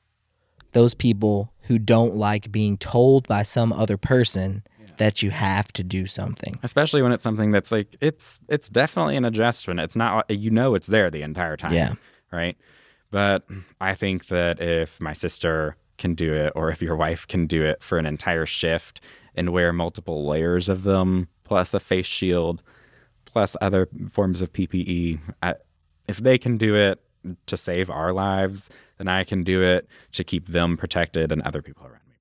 those 0.73 0.95
people 0.95 1.53
who 1.63 1.79
don't 1.79 2.17
like 2.17 2.53
being 2.53 2.79
told 2.79 3.27
by 3.27 3.43
some 3.43 3.73
other 3.73 3.97
person 3.97 4.63
yeah. 4.81 4.87
that 4.99 5.23
you 5.23 5.31
have 5.31 5.73
to 5.73 5.83
do 5.83 6.07
something. 6.07 6.59
Especially 6.63 7.03
when 7.03 7.13
it's 7.13 7.25
something 7.25 7.51
that's 7.51 7.73
like 7.73 7.97
it's 8.01 8.39
it's 8.49 8.69
definitely 8.69 9.17
an 9.17 9.25
adjustment. 9.25 9.81
It's 9.81 9.97
not 9.97 10.31
you 10.31 10.51
know 10.51 10.75
it's 10.75 10.87
there 10.87 11.11
the 11.11 11.23
entire 11.23 11.57
time. 11.57 11.73
Yeah. 11.73 11.95
Right? 12.33 12.57
But 13.11 13.45
I 13.81 13.95
think 13.95 14.29
that 14.29 14.61
if 14.61 15.01
my 15.01 15.15
sister 15.15 15.77
can 15.97 16.15
do 16.15 16.33
it 16.33 16.53
or 16.55 16.71
if 16.71 16.81
your 16.81 16.95
wife 16.95 17.27
can 17.27 17.47
do 17.47 17.65
it 17.65 17.83
for 17.83 17.99
an 17.99 18.07
entire 18.07 18.47
shift 18.47 19.01
and 19.35 19.51
wear 19.51 19.73
multiple 19.73 20.27
layers 20.27 20.69
of 20.69 20.85
them 20.85 21.29
plus 21.43 21.75
a 21.75 21.81
face 21.81 22.07
shield 22.07 22.63
plus 23.39 23.57
other 23.61 23.89
forms 24.11 24.43
of 24.43 24.53
PPE. 24.53 25.21
I, 25.41 25.55
if 26.09 26.17
they 26.17 26.39
can 26.39 26.59
do 26.59 26.75
it 26.75 27.01
to 27.47 27.57
save 27.57 27.89
our 27.89 28.13
lives, 28.13 28.69
then 28.97 29.07
I 29.07 29.23
can 29.23 29.45
do 29.45 29.63
it 29.63 29.87
to 30.15 30.25
keep 30.25 30.49
them 30.49 30.77
protected 30.77 31.31
and 31.31 31.41
other 31.43 31.63
people 31.63 31.85
around 31.87 32.03
me. 32.09 32.17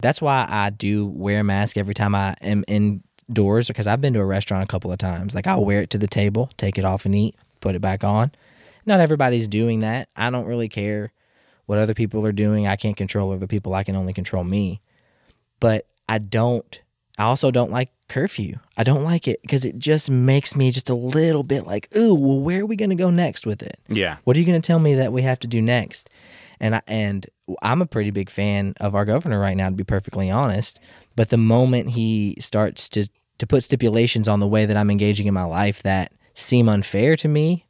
That's 0.00 0.22
why 0.22 0.46
I 0.48 0.70
do 0.70 1.06
wear 1.06 1.40
a 1.40 1.44
mask 1.44 1.76
every 1.76 1.92
time 1.92 2.14
I 2.14 2.36
am 2.40 2.62
indoors 2.68 3.66
because 3.66 3.88
I've 3.88 4.00
been 4.00 4.12
to 4.12 4.20
a 4.20 4.24
restaurant 4.24 4.62
a 4.62 4.68
couple 4.68 4.92
of 4.92 4.98
times. 4.98 5.34
Like 5.34 5.48
I'll 5.48 5.64
wear 5.64 5.80
it 5.80 5.90
to 5.90 5.98
the 5.98 6.06
table, 6.06 6.50
take 6.56 6.78
it 6.78 6.84
off 6.84 7.04
and 7.04 7.16
eat, 7.16 7.34
put 7.60 7.74
it 7.74 7.80
back 7.80 8.04
on. 8.04 8.30
Not 8.86 9.00
everybody's 9.00 9.48
doing 9.48 9.80
that. 9.80 10.08
I 10.14 10.30
don't 10.30 10.46
really 10.46 10.68
care 10.68 11.12
what 11.66 11.80
other 11.80 11.94
people 11.94 12.24
are 12.24 12.32
doing. 12.32 12.68
I 12.68 12.76
can't 12.76 12.96
control 12.96 13.32
other 13.32 13.48
people. 13.48 13.74
I 13.74 13.82
can 13.82 13.96
only 13.96 14.12
control 14.12 14.44
me. 14.44 14.80
But 15.58 15.88
I 16.08 16.18
don't 16.18 16.80
I 17.18 17.24
also 17.24 17.50
don't 17.50 17.70
like 17.70 17.90
curfew. 18.08 18.58
I 18.76 18.82
don't 18.82 19.04
like 19.04 19.28
it 19.28 19.40
because 19.42 19.64
it 19.64 19.78
just 19.78 20.10
makes 20.10 20.56
me 20.56 20.70
just 20.70 20.90
a 20.90 20.94
little 20.94 21.44
bit 21.44 21.66
like, 21.66 21.88
ooh, 21.96 22.14
well, 22.14 22.40
where 22.40 22.62
are 22.62 22.66
we 22.66 22.76
going 22.76 22.90
to 22.90 22.96
go 22.96 23.10
next 23.10 23.46
with 23.46 23.62
it? 23.62 23.78
Yeah. 23.88 24.16
What 24.24 24.36
are 24.36 24.40
you 24.40 24.46
going 24.46 24.60
to 24.60 24.66
tell 24.66 24.80
me 24.80 24.94
that 24.94 25.12
we 25.12 25.22
have 25.22 25.38
to 25.40 25.46
do 25.46 25.62
next? 25.62 26.10
And 26.58 26.76
I, 26.76 26.82
and 26.86 27.26
I'm 27.62 27.82
a 27.82 27.86
pretty 27.86 28.10
big 28.10 28.30
fan 28.30 28.74
of 28.80 28.94
our 28.94 29.04
governor 29.04 29.38
right 29.38 29.56
now, 29.56 29.68
to 29.68 29.74
be 29.74 29.84
perfectly 29.84 30.30
honest. 30.30 30.80
But 31.14 31.28
the 31.28 31.36
moment 31.36 31.90
he 31.90 32.36
starts 32.40 32.88
to 32.90 33.08
to 33.38 33.46
put 33.48 33.64
stipulations 33.64 34.28
on 34.28 34.38
the 34.38 34.46
way 34.46 34.64
that 34.64 34.76
I'm 34.76 34.90
engaging 34.90 35.26
in 35.26 35.34
my 35.34 35.42
life 35.42 35.82
that 35.82 36.12
seem 36.34 36.68
unfair 36.68 37.16
to 37.16 37.26
me, 37.26 37.66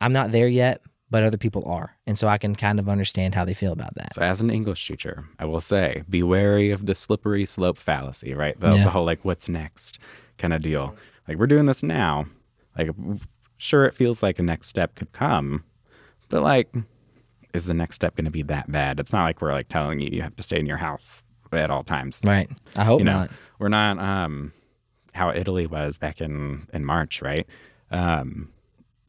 I'm 0.00 0.14
not 0.14 0.32
there 0.32 0.48
yet. 0.48 0.80
But 1.14 1.22
other 1.22 1.38
people 1.38 1.62
are. 1.64 1.94
And 2.08 2.18
so 2.18 2.26
I 2.26 2.38
can 2.38 2.56
kind 2.56 2.80
of 2.80 2.88
understand 2.88 3.36
how 3.36 3.44
they 3.44 3.54
feel 3.54 3.70
about 3.70 3.94
that. 3.94 4.14
So, 4.14 4.22
as 4.22 4.40
an 4.40 4.50
English 4.50 4.84
teacher, 4.88 5.24
I 5.38 5.44
will 5.44 5.60
say 5.60 6.02
be 6.10 6.24
wary 6.24 6.72
of 6.72 6.86
the 6.86 6.94
slippery 6.96 7.46
slope 7.46 7.78
fallacy, 7.78 8.34
right? 8.34 8.58
The, 8.58 8.74
Yeah. 8.74 8.82
the 8.82 8.90
whole 8.90 9.04
like, 9.04 9.24
what's 9.24 9.48
next 9.48 10.00
kind 10.38 10.52
of 10.52 10.60
deal. 10.60 10.96
Like, 11.28 11.36
we're 11.38 11.46
doing 11.46 11.66
this 11.66 11.84
now. 11.84 12.26
Like, 12.76 12.90
sure, 13.58 13.84
it 13.84 13.94
feels 13.94 14.24
like 14.24 14.40
a 14.40 14.42
next 14.42 14.66
step 14.66 14.96
could 14.96 15.12
come, 15.12 15.62
but 16.30 16.42
like, 16.42 16.74
is 17.52 17.66
the 17.66 17.74
next 17.74 17.94
step 17.94 18.16
going 18.16 18.24
to 18.24 18.32
be 18.32 18.42
that 18.42 18.72
bad? 18.72 18.98
It's 18.98 19.12
not 19.12 19.22
like 19.22 19.40
we're 19.40 19.52
like 19.52 19.68
telling 19.68 20.00
you 20.00 20.08
you 20.10 20.22
have 20.22 20.34
to 20.34 20.42
stay 20.42 20.58
in 20.58 20.66
your 20.66 20.78
house 20.78 21.22
at 21.52 21.70
all 21.70 21.84
times. 21.84 22.20
Right. 22.26 22.50
I 22.74 22.82
hope 22.82 22.98
you 22.98 23.04
know, 23.04 23.12
not. 23.20 23.30
we're 23.60 23.68
not 23.68 24.00
um 24.00 24.52
how 25.12 25.30
Italy 25.30 25.68
was 25.68 25.96
back 25.96 26.20
in 26.20 26.66
in 26.72 26.84
March, 26.84 27.22
right? 27.22 27.46
Um 27.92 28.50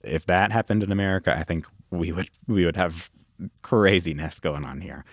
if 0.04 0.28
that 0.28 0.52
happened 0.52 0.84
in 0.84 0.92
America, 0.92 1.36
I 1.36 1.44
think 1.44 1.66
we 1.92 2.12
would 2.12 2.30
we 2.48 2.66
would 2.66 2.76
have 2.76 3.10
craziness 3.62 4.40
going 4.40 4.66
on 4.66 4.82
here. 4.82 5.06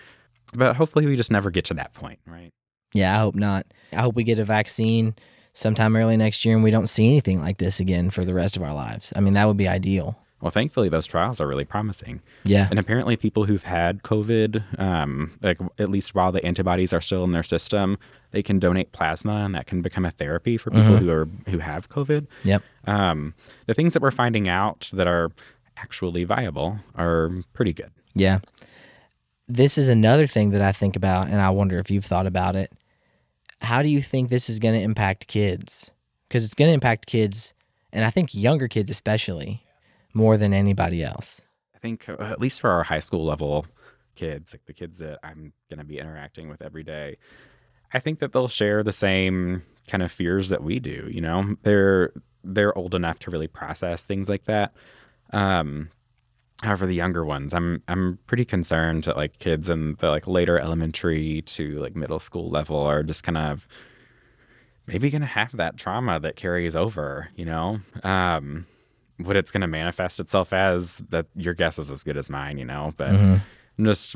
But 0.53 0.75
hopefully 0.75 1.05
we 1.05 1.15
just 1.15 1.31
never 1.31 1.49
get 1.49 1.65
to 1.65 1.73
that 1.75 1.93
point, 1.93 2.19
right? 2.27 2.51
Yeah, 2.93 3.15
I 3.15 3.19
hope 3.19 3.35
not. 3.35 3.65
I 3.91 4.01
hope 4.01 4.15
we 4.15 4.23
get 4.23 4.39
a 4.39 4.45
vaccine 4.45 5.15
sometime 5.53 5.95
early 5.95 6.17
next 6.17 6.45
year 6.45 6.55
and 6.55 6.63
we 6.63 6.71
don't 6.71 6.87
see 6.87 7.07
anything 7.07 7.39
like 7.39 7.57
this 7.57 7.79
again 7.79 8.09
for 8.09 8.23
the 8.25 8.33
rest 8.33 8.55
of 8.55 8.63
our 8.63 8.73
lives. 8.73 9.13
I 9.15 9.19
mean, 9.19 9.33
that 9.33 9.47
would 9.47 9.57
be 9.57 9.67
ideal. 9.67 10.17
Well, 10.41 10.51
thankfully 10.51 10.89
those 10.89 11.05
trials 11.05 11.39
are 11.39 11.47
really 11.47 11.63
promising. 11.63 12.21
Yeah. 12.43 12.67
And 12.69 12.77
apparently 12.77 13.15
people 13.15 13.45
who've 13.45 13.63
had 13.63 14.03
COVID, 14.03 14.77
um, 14.77 15.37
like 15.41 15.57
at 15.79 15.89
least 15.89 16.13
while 16.13 16.33
the 16.33 16.43
antibodies 16.45 16.91
are 16.91 16.99
still 16.99 17.23
in 17.23 17.31
their 17.31 17.43
system, 17.43 17.97
they 18.31 18.43
can 18.43 18.59
donate 18.59 18.91
plasma 18.91 19.45
and 19.45 19.55
that 19.55 19.67
can 19.67 19.81
become 19.81 20.03
a 20.03 20.11
therapy 20.11 20.57
for 20.57 20.69
people 20.69 20.97
who 20.97 21.09
are 21.09 21.29
who 21.47 21.59
have 21.59 21.87
COVID. 21.87 22.27
Yep. 22.43 22.61
um, 22.87 23.35
the 23.67 23.73
things 23.73 23.93
that 23.93 24.01
we're 24.01 24.11
finding 24.11 24.49
out 24.49 24.89
that 24.91 25.07
are 25.07 25.31
actually 25.83 26.23
viable 26.23 26.79
are 26.95 27.29
pretty 27.53 27.73
good. 27.73 27.91
Yeah. 28.15 28.39
This 29.47 29.77
is 29.77 29.89
another 29.89 30.27
thing 30.27 30.51
that 30.51 30.61
I 30.61 30.71
think 30.71 30.95
about, 30.95 31.27
and 31.27 31.41
I 31.41 31.49
wonder 31.49 31.77
if 31.77 31.91
you've 31.91 32.05
thought 32.05 32.25
about 32.25 32.55
it. 32.55 32.71
How 33.61 33.81
do 33.81 33.89
you 33.89 34.01
think 34.01 34.29
this 34.29 34.49
is 34.49 34.59
going 34.59 34.75
to 34.75 34.81
impact 34.81 35.27
kids? 35.27 35.91
Because 36.27 36.45
it's 36.45 36.53
going 36.53 36.69
to 36.69 36.73
impact 36.73 37.05
kids, 37.05 37.53
and 37.91 38.05
I 38.05 38.09
think 38.09 38.33
younger 38.33 38.67
kids 38.67 38.89
especially, 38.89 39.63
more 40.13 40.37
than 40.37 40.53
anybody 40.53 41.03
else. 41.03 41.41
I 41.75 41.79
think, 41.79 42.07
uh, 42.07 42.15
at 42.19 42.39
least 42.39 42.61
for 42.61 42.69
our 42.69 42.83
high 42.83 42.99
school 42.99 43.25
level 43.25 43.65
kids, 44.15 44.53
like 44.53 44.65
the 44.65 44.73
kids 44.73 44.99
that 44.99 45.19
I'm 45.23 45.51
going 45.69 45.79
to 45.79 45.85
be 45.85 45.99
interacting 45.99 46.47
with 46.49 46.61
every 46.61 46.83
day, 46.83 47.17
I 47.93 47.99
think 47.99 48.19
that 48.19 48.31
they'll 48.31 48.47
share 48.47 48.83
the 48.83 48.93
same 48.93 49.63
kind 49.87 50.01
of 50.01 50.11
fears 50.11 50.49
that 50.49 50.63
we 50.63 50.79
do. 50.79 51.07
You 51.11 51.21
know, 51.21 51.57
they're 51.63 52.13
they're 52.43 52.77
old 52.77 52.95
enough 52.95 53.19
to 53.19 53.31
really 53.31 53.47
process 53.47 54.03
things 54.03 54.29
like 54.29 54.45
that. 54.45 54.73
Um, 55.33 55.89
however, 56.61 56.85
the 56.85 56.95
younger 56.95 57.25
ones, 57.25 57.53
I'm 57.53 57.81
I'm 57.87 58.19
pretty 58.27 58.45
concerned 58.45 59.03
that 59.05 59.17
like 59.17 59.39
kids 59.39 59.67
in 59.67 59.95
the 59.99 60.09
like 60.09 60.27
later 60.27 60.57
elementary 60.59 61.41
to 61.43 61.79
like 61.79 61.95
middle 61.95 62.19
school 62.19 62.49
level 62.49 62.77
are 62.79 63.03
just 63.03 63.23
kind 63.23 63.37
of 63.37 63.67
maybe 64.87 65.09
going 65.09 65.21
to 65.21 65.27
have 65.27 65.51
that 65.57 65.77
trauma 65.77 66.19
that 66.19 66.35
carries 66.35 66.75
over. 66.75 67.29
You 67.35 67.45
know, 67.45 67.79
um, 68.03 68.67
what 69.17 69.35
it's 69.35 69.51
going 69.51 69.61
to 69.61 69.67
manifest 69.67 70.19
itself 70.19 70.53
as 70.53 70.97
that 71.09 71.25
your 71.35 71.53
guess 71.53 71.79
is 71.79 71.91
as 71.91 72.03
good 72.03 72.17
as 72.17 72.29
mine. 72.29 72.57
You 72.57 72.65
know, 72.65 72.93
but 72.97 73.11
Mhm. 73.11 73.41
I'm 73.79 73.85
just 73.85 74.15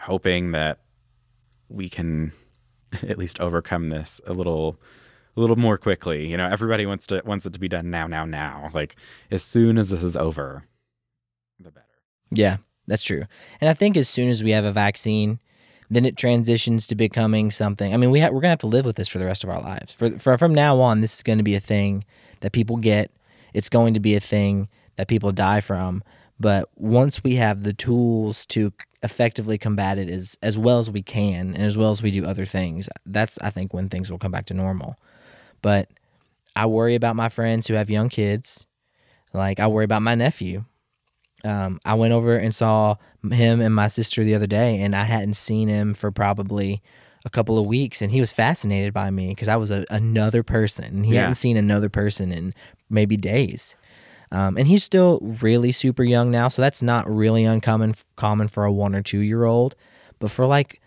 hoping 0.00 0.52
that 0.52 0.80
we 1.68 1.88
can 1.88 2.32
at 3.02 3.18
least 3.18 3.40
overcome 3.40 3.88
this 3.90 4.20
a 4.26 4.32
little 4.32 4.78
a 5.36 5.40
little 5.40 5.56
more 5.56 5.78
quickly. 5.78 6.28
You 6.28 6.36
know, 6.36 6.46
everybody 6.46 6.86
wants 6.86 7.06
to 7.08 7.22
wants 7.24 7.46
it 7.46 7.52
to 7.52 7.60
be 7.60 7.68
done 7.68 7.90
now, 7.90 8.06
now, 8.06 8.24
now. 8.24 8.70
Like 8.72 8.96
as 9.30 9.42
soon 9.42 9.78
as 9.78 9.90
this 9.90 10.02
is 10.02 10.16
over, 10.16 10.64
the 11.58 11.70
better. 11.70 11.86
Yeah, 12.30 12.58
that's 12.86 13.02
true. 13.02 13.24
And 13.60 13.68
I 13.70 13.74
think 13.74 13.96
as 13.96 14.08
soon 14.08 14.30
as 14.30 14.42
we 14.42 14.50
have 14.52 14.64
a 14.64 14.72
vaccine, 14.72 15.40
then 15.90 16.04
it 16.04 16.16
transitions 16.16 16.86
to 16.88 16.94
becoming 16.94 17.50
something. 17.50 17.92
I 17.92 17.96
mean, 17.96 18.10
we 18.10 18.20
ha- 18.20 18.30
we're 18.30 18.40
gonna 18.40 18.50
have 18.50 18.58
to 18.60 18.66
live 18.66 18.84
with 18.84 18.96
this 18.96 19.08
for 19.08 19.18
the 19.18 19.26
rest 19.26 19.44
of 19.44 19.50
our 19.50 19.60
lives. 19.60 19.92
For, 19.92 20.18
for 20.18 20.36
from 20.38 20.54
now 20.54 20.80
on, 20.80 21.00
this 21.00 21.16
is 21.16 21.22
going 21.22 21.38
to 21.38 21.44
be 21.44 21.54
a 21.54 21.60
thing 21.60 22.04
that 22.40 22.52
people 22.52 22.76
get. 22.76 23.10
It's 23.52 23.68
going 23.68 23.94
to 23.94 24.00
be 24.00 24.14
a 24.14 24.20
thing 24.20 24.68
that 24.96 25.08
people 25.08 25.32
die 25.32 25.60
from. 25.60 26.02
But 26.40 26.68
once 26.74 27.22
we 27.22 27.36
have 27.36 27.62
the 27.62 27.72
tools 27.72 28.44
to 28.46 28.72
effectively 29.02 29.58
combat 29.58 29.98
it 29.98 30.08
as 30.08 30.36
as 30.42 30.58
well 30.58 30.78
as 30.78 30.90
we 30.90 31.02
can, 31.02 31.54
and 31.54 31.62
as 31.62 31.76
well 31.76 31.90
as 31.90 32.02
we 32.02 32.10
do 32.10 32.24
other 32.24 32.46
things, 32.46 32.88
that's 33.06 33.38
I 33.38 33.50
think 33.50 33.72
when 33.72 33.88
things 33.88 34.10
will 34.10 34.18
come 34.18 34.32
back 34.32 34.46
to 34.46 34.54
normal. 34.54 34.96
But 35.64 35.88
I 36.54 36.66
worry 36.66 36.94
about 36.94 37.16
my 37.16 37.28
friends 37.28 37.66
who 37.66 37.74
have 37.74 37.90
young 37.90 38.08
kids. 38.08 38.66
Like 39.32 39.58
I 39.58 39.66
worry 39.66 39.84
about 39.84 40.02
my 40.02 40.14
nephew 40.14 40.64
um, 41.44 41.78
I 41.84 41.94
went 41.94 42.12
over 42.12 42.36
and 42.36 42.54
saw 42.54 42.96
him 43.30 43.60
and 43.60 43.74
my 43.74 43.88
sister 43.88 44.24
the 44.24 44.34
other 44.34 44.46
day, 44.46 44.80
and 44.80 44.96
I 44.96 45.04
hadn't 45.04 45.34
seen 45.34 45.68
him 45.68 45.94
for 45.94 46.10
probably 46.10 46.82
a 47.26 47.30
couple 47.30 47.58
of 47.58 47.66
weeks, 47.66 48.00
and 48.02 48.10
he 48.10 48.20
was 48.20 48.32
fascinated 48.32 48.92
by 48.92 49.10
me 49.10 49.28
because 49.28 49.48
I 49.48 49.56
was 49.56 49.70
a, 49.70 49.84
another 49.90 50.42
person, 50.42 50.84
and 50.84 51.06
he 51.06 51.14
Yeah. 51.14 51.20
hadn't 51.22 51.36
seen 51.36 51.56
another 51.56 51.88
person 51.88 52.32
in 52.32 52.54
maybe 52.88 53.16
days. 53.16 53.76
Um, 54.32 54.56
and 54.56 54.66
he's 54.66 54.82
still 54.82 55.20
really 55.42 55.70
super 55.70 56.02
young 56.02 56.30
now, 56.30 56.48
so 56.48 56.60
that's 56.62 56.82
not 56.82 57.08
really 57.08 57.44
uncommon 57.44 57.94
common 58.16 58.48
for 58.48 58.64
a 58.64 58.72
one 58.72 58.94
or 58.94 59.02
two 59.02 59.20
year 59.20 59.44
old, 59.44 59.76
but 60.18 60.30
for 60.30 60.46
like 60.46 60.80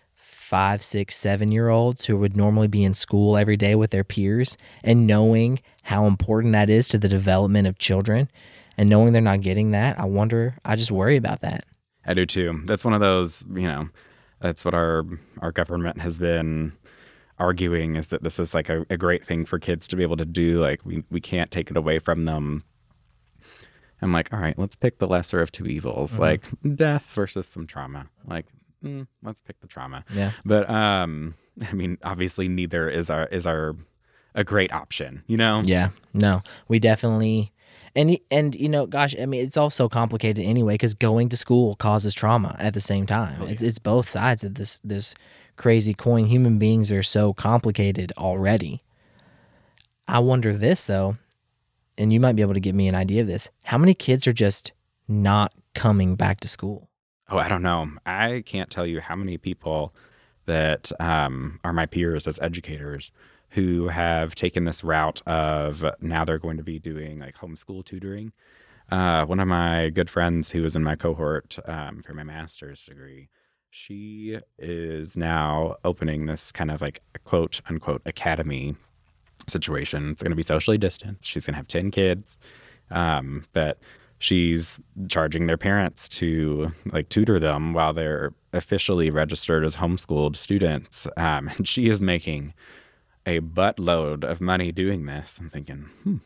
five, 0.48 0.82
six, 0.82 1.14
seven 1.14 1.52
year 1.52 1.68
olds 1.68 2.06
who 2.06 2.16
would 2.16 2.34
normally 2.34 2.68
be 2.68 2.82
in 2.82 2.94
school 2.94 3.36
every 3.36 3.56
day 3.56 3.74
with 3.74 3.90
their 3.90 4.04
peers, 4.04 4.56
and 4.82 5.06
knowing 5.06 5.60
how 5.82 6.06
important 6.06 6.54
that 6.54 6.70
is 6.70 6.88
to 6.88 6.96
the 6.96 7.08
development 7.08 7.68
of 7.68 7.76
children, 7.78 8.30
and 8.78 8.88
knowing 8.88 9.12
they're 9.12 9.20
not 9.20 9.42
getting 9.42 9.72
that, 9.72 10.00
I 10.00 10.06
wonder. 10.06 10.56
I 10.64 10.76
just 10.76 10.90
worry 10.90 11.16
about 11.16 11.42
that. 11.42 11.66
I 12.06 12.14
do 12.14 12.24
too. 12.24 12.62
That's 12.64 12.84
one 12.84 12.94
of 12.94 13.00
those, 13.00 13.44
you 13.52 13.68
know, 13.68 13.90
that's 14.40 14.64
what 14.64 14.72
our 14.72 15.04
our 15.40 15.52
government 15.52 15.98
has 16.00 16.16
been 16.16 16.72
arguing 17.38 17.96
is 17.96 18.08
that 18.08 18.22
this 18.22 18.38
is 18.38 18.54
like 18.54 18.70
a, 18.70 18.86
a 18.88 18.96
great 18.96 19.24
thing 19.24 19.44
for 19.44 19.58
kids 19.58 19.86
to 19.88 19.96
be 19.96 20.02
able 20.02 20.16
to 20.16 20.24
do. 20.24 20.60
Like 20.60 20.84
we, 20.84 21.04
we 21.10 21.20
can't 21.20 21.50
take 21.50 21.70
it 21.70 21.76
away 21.76 21.98
from 21.98 22.24
them. 22.24 22.64
I'm 24.00 24.12
like, 24.12 24.32
all 24.32 24.38
right, 24.38 24.58
let's 24.58 24.76
pick 24.76 24.98
the 24.98 25.08
lesser 25.08 25.42
of 25.42 25.52
two 25.52 25.66
evils, 25.66 26.12
mm-hmm. 26.12 26.22
like 26.22 26.44
death 26.76 27.12
versus 27.12 27.48
some 27.48 27.66
trauma. 27.66 28.06
Like, 28.24 28.46
mm, 28.84 29.06
let's 29.22 29.40
pick 29.40 29.60
the 29.60 29.66
trauma. 29.66 30.04
Yeah. 30.12 30.32
But 30.44 30.68
um, 30.70 31.34
I 31.68 31.72
mean, 31.72 31.98
obviously, 32.02 32.48
neither 32.48 32.88
is 32.88 33.10
our 33.10 33.26
is 33.26 33.46
our 33.46 33.76
a 34.34 34.44
great 34.44 34.72
option. 34.72 35.24
You 35.26 35.36
know? 35.36 35.62
Yeah, 35.64 35.90
no, 36.14 36.42
we 36.68 36.78
definitely, 36.78 37.52
and 37.94 38.18
and 38.30 38.54
you 38.54 38.68
know, 38.68 38.86
gosh, 38.86 39.14
I 39.20 39.26
mean, 39.26 39.44
it's 39.44 39.56
all 39.56 39.70
so 39.70 39.88
complicated 39.88 40.44
anyway 40.44 40.74
because 40.74 40.94
going 40.94 41.28
to 41.30 41.36
school 41.36 41.76
causes 41.76 42.14
trauma 42.14 42.56
at 42.58 42.74
the 42.74 42.80
same 42.80 43.06
time. 43.06 43.42
It's 43.42 43.62
it's 43.62 43.78
both 43.78 44.08
sides 44.08 44.44
of 44.44 44.54
this 44.54 44.80
this 44.84 45.14
crazy 45.56 45.94
coin. 45.94 46.26
Human 46.26 46.58
beings 46.58 46.90
are 46.92 47.02
so 47.02 47.32
complicated 47.32 48.12
already. 48.16 48.82
I 50.06 50.20
wonder 50.20 50.56
this 50.56 50.84
though, 50.84 51.16
and 51.98 52.12
you 52.12 52.20
might 52.20 52.36
be 52.36 52.42
able 52.42 52.54
to 52.54 52.60
give 52.60 52.74
me 52.74 52.88
an 52.88 52.94
idea 52.94 53.22
of 53.22 53.26
this. 53.26 53.50
How 53.64 53.76
many 53.76 53.94
kids 53.94 54.26
are 54.26 54.32
just 54.32 54.72
not 55.06 55.52
coming 55.74 56.16
back 56.16 56.40
to 56.40 56.48
school? 56.48 56.87
Oh, 57.28 57.38
I 57.38 57.48
don't 57.48 57.62
know. 57.62 57.90
I 58.06 58.42
can't 58.46 58.70
tell 58.70 58.86
you 58.86 59.00
how 59.00 59.14
many 59.16 59.36
people 59.36 59.94
that 60.46 60.90
um, 60.98 61.60
are 61.62 61.74
my 61.74 61.84
peers 61.86 62.26
as 62.26 62.40
educators 62.40 63.12
who 63.50 63.88
have 63.88 64.34
taken 64.34 64.64
this 64.64 64.82
route 64.82 65.20
of 65.26 65.84
now 66.00 66.24
they're 66.24 66.38
going 66.38 66.56
to 66.56 66.62
be 66.62 66.78
doing 66.78 67.18
like 67.18 67.36
homeschool 67.36 67.84
tutoring. 67.84 68.32
Uh, 68.90 69.26
one 69.26 69.40
of 69.40 69.48
my 69.48 69.90
good 69.90 70.08
friends 70.08 70.50
who 70.50 70.62
was 70.62 70.74
in 70.74 70.82
my 70.82 70.96
cohort 70.96 71.58
um, 71.66 72.02
for 72.02 72.14
my 72.14 72.22
master's 72.22 72.82
degree, 72.82 73.28
she 73.70 74.38
is 74.58 75.16
now 75.16 75.76
opening 75.84 76.24
this 76.24 76.50
kind 76.50 76.70
of 76.70 76.80
like 76.80 77.02
quote 77.24 77.60
unquote 77.68 78.00
academy 78.06 78.74
situation. 79.46 80.10
It's 80.10 80.22
going 80.22 80.30
to 80.32 80.36
be 80.36 80.42
socially 80.42 80.78
distanced. 80.78 81.28
She's 81.28 81.46
going 81.46 81.54
to 81.54 81.58
have 81.58 81.68
10 81.68 81.90
kids. 81.90 82.38
Um, 82.90 83.44
but 83.52 83.78
she's 84.18 84.78
charging 85.08 85.46
their 85.46 85.56
parents 85.56 86.08
to 86.08 86.72
like 86.86 87.08
tutor 87.08 87.38
them 87.38 87.72
while 87.72 87.92
they're 87.92 88.32
officially 88.52 89.10
registered 89.10 89.64
as 89.64 89.76
homeschooled 89.76 90.36
students. 90.36 91.06
Um, 91.16 91.48
and 91.56 91.66
she 91.68 91.88
is 91.88 92.02
making 92.02 92.54
a 93.26 93.40
buttload 93.40 94.24
of 94.24 94.40
money 94.40 94.72
doing 94.72 95.06
this. 95.06 95.38
I'm 95.38 95.48
thinking, 95.50 95.88
hmm, 96.02 96.16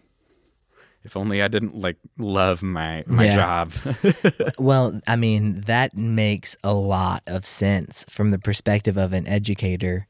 if 1.04 1.16
only 1.16 1.42
I 1.42 1.48
didn't 1.48 1.74
like 1.74 1.96
love 2.18 2.62
my 2.62 3.02
my 3.06 3.24
Yeah. 3.24 3.34
job. 3.34 3.72
Well, 4.58 5.00
I 5.06 5.16
mean, 5.16 5.62
that 5.62 5.96
makes 5.96 6.56
a 6.62 6.74
lot 6.74 7.22
of 7.26 7.44
sense 7.44 8.04
from 8.08 8.30
the 8.30 8.38
perspective 8.38 8.96
of 8.96 9.12
an 9.12 9.26
educator, 9.26 10.06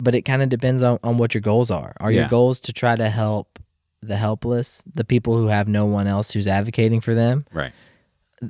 but 0.00 0.14
it 0.14 0.22
kind 0.22 0.42
of 0.42 0.48
depends 0.48 0.82
on, 0.82 0.98
on 1.04 1.18
what 1.18 1.34
your 1.34 1.40
goals 1.42 1.70
are. 1.70 1.92
Are 2.00 2.10
your 2.10 2.28
goals 2.28 2.60
to 2.62 2.72
try 2.72 2.96
to 2.96 3.08
help 3.10 3.58
the 4.06 4.16
helpless, 4.16 4.82
the 4.92 5.04
people 5.04 5.36
who 5.36 5.48
have 5.48 5.68
no 5.68 5.84
one 5.86 6.06
else 6.06 6.32
who's 6.32 6.46
advocating 6.46 7.00
for 7.00 7.14
them? 7.14 7.44
right. 7.52 7.72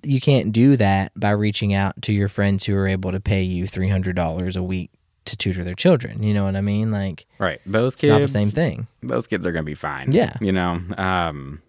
You 0.02 0.20
can't 0.20 0.52
do 0.52 0.76
that 0.78 1.12
by 1.14 1.30
reaching 1.30 1.72
out 1.72 2.02
to 2.02 2.12
your 2.12 2.26
friends 2.28 2.64
who 2.64 2.74
are 2.74 2.88
able 2.88 3.12
to 3.12 3.20
pay 3.20 3.42
you 3.42 3.66
$300 3.66 4.56
a 4.56 4.62
week 4.62 4.90
to 5.26 5.36
tutor 5.36 5.62
their 5.62 5.76
children. 5.76 6.24
You 6.24 6.34
know 6.34 6.42
what 6.44 6.56
I 6.56 6.60
mean? 6.60 6.90
Like, 6.90 7.24
Right. 7.38 7.60
Those 7.64 7.92
it's 7.94 8.00
kids 8.00 8.10
not 8.10 8.20
the 8.22 8.28
same 8.28 8.50
thing. 8.50 8.88
those 9.02 9.28
kids 9.28 9.46
are 9.46 9.52
going 9.52 9.64
to 9.64 9.70
be 9.70 9.74
fine. 9.76 10.10
Yeah. 10.10 10.34
You 10.40 10.50
know, 10.50 10.80
um, 10.98 11.62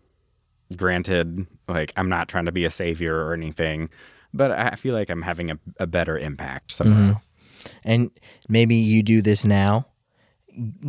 granted, 0.76 1.46
like 1.68 1.94
I'm 1.96 2.10
not 2.10 2.28
trying 2.28 2.46
to 2.46 2.52
be 2.52 2.66
a 2.66 2.72
savior 2.72 3.16
or 3.26 3.34
anything, 3.34 3.90
but 4.34 4.52
I 4.52 4.72
feel 4.76 4.94
like 4.94 5.10
I'm 5.10 5.22
having 5.22 5.52
a, 5.52 5.60
a 5.80 5.88
better 5.88 6.18
impact 6.18 6.72
somewhere 6.72 7.00
Mhm. 7.00 7.14
else. 7.16 7.36
And 7.84 8.12
maybe 8.50 8.76
you 8.76 9.04
do 9.04 9.22
this 9.22 9.46
now, 9.46 9.86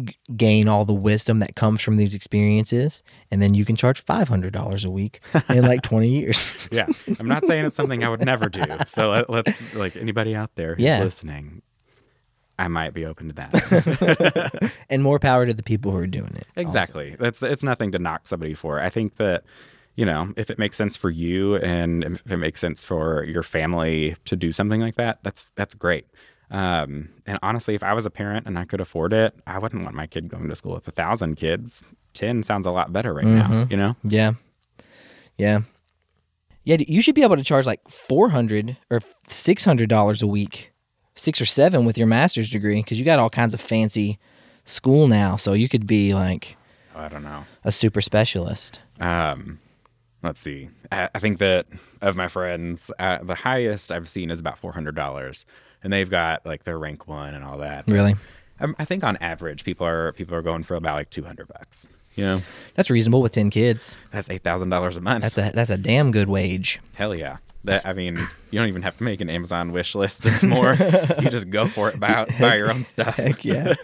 g- 0.05 0.17
gain 0.37 0.69
all 0.69 0.85
the 0.85 0.95
wisdom 0.95 1.39
that 1.41 1.55
comes 1.57 1.81
from 1.83 1.97
these 1.97 2.15
experiences, 2.15 3.03
and 3.31 3.41
then 3.43 3.55
you 3.55 3.65
can 3.65 3.77
charge 3.77 4.01
five 4.03 4.29
hundred 4.29 4.53
dollars 4.53 4.85
a 4.85 4.91
week 4.91 5.21
in 5.49 5.65
like 5.67 5.83
twenty 5.91 6.09
years. 6.09 6.53
Yeah, 6.71 6.87
I'm 7.19 7.29
not 7.29 7.45
saying 7.47 7.65
it's 7.65 7.77
something 7.77 8.03
I 8.05 8.09
would 8.09 8.25
never 8.25 8.49
do. 8.49 8.63
So 8.87 9.11
let, 9.11 9.31
let's 9.31 9.75
like 9.75 9.97
anybody 9.97 10.35
out 10.35 10.55
there 10.55 10.75
who's 10.75 10.85
Yeah. 10.85 11.03
listening, 11.03 11.63
I 12.59 12.69
might 12.69 12.95
be 12.95 13.05
open 13.05 13.29
to 13.29 13.35
that. 13.35 14.73
and 14.91 15.03
more 15.03 15.19
power 15.19 15.47
to 15.47 15.55
the 15.55 15.63
people 15.63 15.93
who 15.93 15.99
are 15.99 16.07
doing 16.07 16.35
it. 16.35 16.47
also. 16.57 16.61
exactly. 16.69 17.17
That's 17.19 17.43
it's 17.43 17.63
nothing 17.63 17.93
to 17.93 17.99
knock 17.99 18.27
somebody 18.27 18.55
for. 18.55 18.81
I 18.81 18.91
think 18.91 19.17
that 19.17 19.45
you 19.97 20.05
know 20.05 20.33
if 20.37 20.51
it 20.51 20.59
makes 20.59 20.77
sense 20.77 20.97
for 20.97 21.11
you 21.11 21.57
and 21.57 22.05
if 22.05 22.33
it 22.33 22.37
makes 22.39 22.61
sense 22.61 22.85
for 22.85 23.25
your 23.25 23.43
family 23.43 24.17
to 24.25 24.37
do 24.37 24.53
something 24.53 24.81
like 24.81 24.97
that, 24.97 25.19
that's 25.23 25.47
that's 25.57 25.75
great. 25.75 26.07
Um, 26.51 27.11
and 27.27 27.39
honestly, 27.43 27.75
if 27.75 27.83
I 27.83 27.93
was 27.93 28.07
a 28.07 28.11
parent 28.11 28.47
and 28.47 28.59
I 28.59 28.65
could 28.65 28.81
afford 28.81 29.13
it, 29.13 29.35
I 29.47 29.59
wouldn't 29.59 29.83
want 29.85 29.95
my 29.95 30.07
kid 30.07 30.29
going 30.29 30.49
to 30.49 30.57
school 30.57 30.75
with 30.75 30.89
a 30.89 30.93
thousand 30.93 31.37
kids. 31.37 31.83
Ten 32.15 32.43
sounds 32.43 32.67
a 32.67 32.71
lot 32.71 32.93
better 32.93 33.13
right 33.13 33.27
now. 33.27 33.49
Mhm. 33.49 33.71
You 33.71 33.77
know. 33.77 33.97
Yeah. 34.03 34.33
Yeah. 35.37 35.61
Yeah, 36.65 36.77
you 36.87 37.01
should 37.03 37.15
be 37.15 37.23
able 37.23 37.37
to 37.37 37.45
charge 37.45 37.65
like 37.67 37.81
400 37.89 38.77
or 38.91 39.01
$600 39.29 40.23
a 40.23 40.27
week, 40.27 40.73
6 41.15 41.41
or 41.41 41.47
7 41.47 41.85
with 41.85 41.97
your 41.97 42.07
master's 42.07 42.51
degree 42.51 42.83
cuz 42.83 42.99
you 42.99 43.05
got 43.05 43.19
all 43.19 43.31
kinds 43.31 43.55
of 43.55 43.61
fancy 43.61 44.19
school 44.65 45.09
now, 45.09 45.37
so 45.37 45.53
you 45.55 45.69
could 45.69 45.87
be 45.87 46.15
like 46.15 46.57
Oh, 46.95 47.01
I 47.01 47.09
don't 47.09 47.23
know. 47.25 47.45
a 47.65 47.71
super 47.73 48.01
specialist. 48.03 48.81
Um, 49.01 49.61
let's 50.23 50.41
see. 50.41 50.69
I, 50.93 51.09
I 51.15 51.19
think 51.21 51.39
that 51.39 51.67
of 52.03 52.17
my 52.17 52.29
friends, 52.29 52.91
uh, 52.99 53.19
the 53.23 53.35
highest 53.37 53.91
I've 53.93 54.09
seen 54.09 54.31
is 54.31 54.41
about 54.41 54.59
four 54.59 54.73
hundred 54.73 54.95
dollars, 54.95 55.47
and 55.83 55.93
they've 55.93 56.09
got 56.11 56.45
like 56.47 56.65
their 56.65 56.79
rank 56.79 57.07
one 57.09 57.35
and 57.35 57.45
all 57.45 57.59
that. 57.59 57.85
Really? 57.89 58.17
Um, 58.61 58.75
I 58.79 58.85
think 58.85 59.05
on 59.05 59.17
average, 59.19 59.65
people 59.65 59.87
are 59.87 60.13
people 60.13 60.35
are 60.35 60.43
going 60.43 60.63
for 60.65 60.75
about 60.75 60.95
like 60.97 61.11
two 61.11 61.25
hundred 61.25 61.49
bucks. 61.49 61.89
You 62.15 62.25
know, 62.25 62.41
That's 62.75 62.91
reasonable 62.91 63.23
with 63.23 63.31
10 63.31 63.49
kids. 63.51 63.95
that's 64.11 64.29
eight 64.29 64.43
thousand 64.43 64.71
dollars 64.71 64.97
a 64.97 65.01
month. 65.01 65.23
That's 65.23 65.39
a 65.39 65.53
that's 65.55 65.71
a 65.71 65.77
damn 65.79 66.11
good 66.11 66.29
wage. 66.29 66.81
hell 66.95 67.15
yeah. 67.15 67.37
That 67.65 67.87
I 67.87 67.93
mean, 67.93 68.17
you 68.51 68.59
don't 68.59 68.69
even 68.69 68.83
have 68.83 68.97
to 68.99 69.05
make 69.05 69.21
an 69.21 69.31
Amazon 69.31 69.71
wish 69.73 69.95
list 69.95 70.27
anymore. 70.43 70.77
you 71.21 71.31
just 71.31 71.51
go 71.51 71.67
for 71.69 71.89
it, 71.91 72.01
buy 72.01 72.27
buy 72.41 72.57
your 72.57 72.73
own 72.73 72.85
stuff. 72.85 73.15
Heck 73.17 73.45
yeah. 73.45 73.75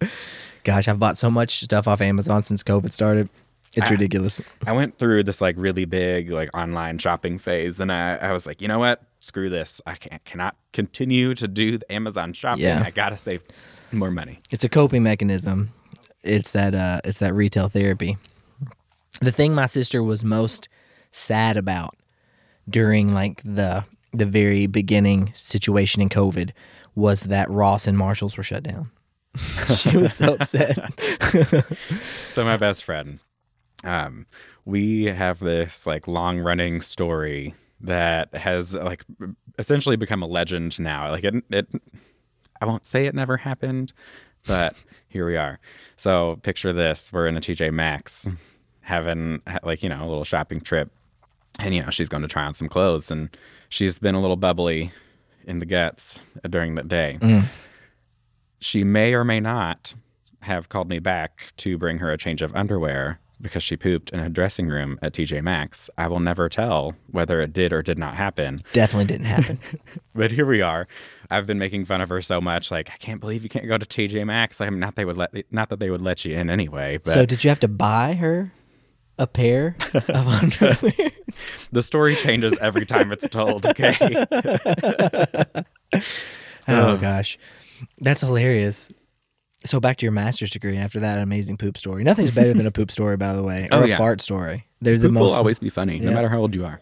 Gosh, 0.64 0.88
I've 0.88 0.98
bought 0.98 1.18
so 1.18 1.30
much 1.30 1.62
stuff 1.62 1.86
off 1.86 2.00
Amazon 2.00 2.42
since 2.42 2.62
COVID 2.62 2.92
started. 2.92 3.28
It's 3.76 3.88
I- 3.88 3.90
ridiculous. 3.90 4.40
I 4.66 4.72
went 4.72 4.98
through 4.98 5.24
this 5.24 5.40
like 5.40 5.56
really 5.58 5.84
big 5.84 6.30
like 6.30 6.50
online 6.54 6.98
shopping 6.98 7.38
phase, 7.38 7.80
and 7.80 7.90
I, 7.92 8.16
I 8.16 8.32
was 8.32 8.46
like, 8.46 8.60
you 8.62 8.68
know 8.68 8.78
what? 8.78 9.02
Screw 9.20 9.48
this. 9.48 9.80
I 9.86 9.94
can't, 9.94 10.24
cannot 10.24 10.56
continue 10.72 11.34
to 11.34 11.48
do 11.48 11.78
the 11.78 11.92
Amazon 11.92 12.32
shopping. 12.32 12.64
Yeah. 12.64 12.82
I 12.84 12.90
gotta 12.90 13.16
save 13.16 13.42
more 13.92 14.10
money. 14.10 14.40
It's 14.50 14.64
a 14.64 14.68
coping 14.68 15.02
mechanism. 15.02 15.72
It's 16.22 16.52
that 16.52 16.74
uh 16.74 17.00
it's 17.04 17.18
that 17.18 17.34
retail 17.34 17.68
therapy. 17.68 18.16
The 19.20 19.32
thing 19.32 19.54
my 19.54 19.66
sister 19.66 20.02
was 20.02 20.24
most 20.24 20.68
sad 21.12 21.56
about 21.56 21.96
during 22.68 23.12
like 23.12 23.42
the 23.44 23.84
the 24.12 24.26
very 24.26 24.66
beginning 24.66 25.32
situation 25.34 26.00
in 26.02 26.08
COVID 26.08 26.50
was 26.94 27.22
that 27.22 27.50
Ross 27.50 27.86
and 27.86 27.98
Marshalls 27.98 28.36
were 28.36 28.42
shut 28.42 28.62
down. 28.62 28.90
she 29.74 29.96
was 29.96 30.12
so 30.14 30.34
upset. 30.34 30.78
So 32.28 32.44
my 32.44 32.56
best 32.56 32.82
friend, 32.84 33.20
um, 33.84 34.26
we 34.64 35.04
have 35.04 35.40
this 35.40 35.86
like 35.86 36.08
long 36.08 36.38
running 36.40 36.80
story 36.80 37.54
that 37.80 38.34
has 38.34 38.74
like 38.74 39.04
essentially 39.58 39.96
become 39.96 40.22
a 40.22 40.26
legend 40.26 40.78
now. 40.80 41.10
Like 41.10 41.24
it, 41.24 41.34
it 41.50 41.68
I 42.60 42.66
won't 42.66 42.86
say 42.86 43.06
it 43.06 43.14
never 43.14 43.36
happened, 43.36 43.92
but 44.46 44.74
here 45.08 45.26
we 45.26 45.36
are. 45.36 45.60
So 45.96 46.40
picture 46.42 46.72
this: 46.72 47.12
we're 47.12 47.26
in 47.26 47.36
a 47.36 47.40
TJ 47.40 47.72
Maxx, 47.72 48.26
having 48.80 49.42
like 49.62 49.82
you 49.82 49.88
know 49.88 50.00
a 50.00 50.08
little 50.08 50.24
shopping 50.24 50.60
trip, 50.60 50.90
and 51.58 51.74
you 51.74 51.82
know 51.82 51.90
she's 51.90 52.08
going 52.08 52.22
to 52.22 52.28
try 52.28 52.44
on 52.44 52.54
some 52.54 52.68
clothes, 52.68 53.10
and 53.10 53.36
she's 53.68 53.98
been 53.98 54.14
a 54.14 54.20
little 54.20 54.36
bubbly 54.36 54.90
in 55.46 55.58
the 55.58 55.66
guts 55.66 56.20
during 56.48 56.74
that 56.76 56.88
day. 56.88 57.18
Mm. 57.20 57.46
She 58.60 58.82
may 58.82 59.12
or 59.12 59.24
may 59.24 59.40
not 59.40 59.94
have 60.40 60.70
called 60.70 60.88
me 60.88 60.98
back 60.98 61.52
to 61.58 61.76
bring 61.76 61.98
her 61.98 62.10
a 62.10 62.16
change 62.16 62.40
of 62.40 62.54
underwear 62.54 63.18
because 63.44 63.62
she 63.62 63.76
pooped 63.76 64.10
in 64.10 64.18
a 64.18 64.28
dressing 64.28 64.66
room 64.66 64.98
at 65.02 65.12
TJ 65.12 65.42
Maxx. 65.42 65.88
I 65.96 66.08
will 66.08 66.18
never 66.18 66.48
tell 66.48 66.94
whether 67.12 67.40
it 67.40 67.52
did 67.52 67.72
or 67.72 67.82
did 67.82 67.98
not 67.98 68.14
happen. 68.16 68.60
Definitely 68.72 69.04
didn't 69.06 69.26
happen. 69.26 69.60
But 70.16 70.30
here 70.30 70.46
we 70.46 70.62
are. 70.62 70.86
I've 71.28 71.44
been 71.44 71.58
making 71.58 71.86
fun 71.86 72.00
of 72.00 72.08
her 72.08 72.22
so 72.22 72.40
much. 72.40 72.70
Like, 72.70 72.88
I 72.92 72.96
can't 72.98 73.20
believe 73.20 73.42
you 73.42 73.48
can't 73.48 73.66
go 73.66 73.76
to 73.76 73.84
TJ 73.84 74.24
Maxx. 74.24 74.60
I'm 74.60 74.78
not 74.78 74.94
they 74.94 75.04
would 75.04 75.16
let 75.16 75.32
not 75.52 75.70
that 75.70 75.80
they 75.80 75.90
would 75.90 76.02
let 76.02 76.24
you 76.24 76.36
in 76.36 76.50
anyway. 76.50 76.98
But 76.98 77.12
so 77.12 77.26
did 77.26 77.42
you 77.42 77.50
have 77.50 77.58
to 77.60 77.68
buy 77.68 78.12
her 78.14 78.52
a 79.18 79.26
pair 79.26 79.76
of 79.92 80.08
underwear? 80.28 81.10
the 81.72 81.82
story 81.82 82.14
changes 82.14 82.56
every 82.58 82.86
time 82.86 83.10
it's 83.12 83.28
told. 83.28 83.66
Okay. 83.66 84.24
Oh 86.66 86.96
gosh, 86.96 87.38
that's 87.98 88.22
hilarious. 88.22 88.90
So 89.64 89.80
back 89.80 89.96
to 89.98 90.04
your 90.04 90.12
master's 90.12 90.50
degree. 90.50 90.76
After 90.76 91.00
that 91.00 91.18
amazing 91.18 91.56
poop 91.56 91.78
story, 91.78 92.04
nothing's 92.04 92.30
better 92.30 92.52
than 92.52 92.66
a 92.66 92.70
poop 92.70 92.90
story, 92.90 93.16
by 93.16 93.32
the 93.32 93.42
way, 93.42 93.68
or 93.72 93.78
Oh, 93.78 93.82
a 93.84 93.88
yeah. 93.88 93.96
fart 93.96 94.20
story. 94.20 94.66
They're 94.82 94.98
the 94.98 95.08
most. 95.08 95.30
will 95.30 95.34
always 95.36 95.58
be 95.58 95.70
funny, 95.70 95.98
no 95.98 96.12
matter 96.12 96.28
how 96.28 96.38
old 96.38 96.54
you 96.54 96.64
are. 96.64 96.80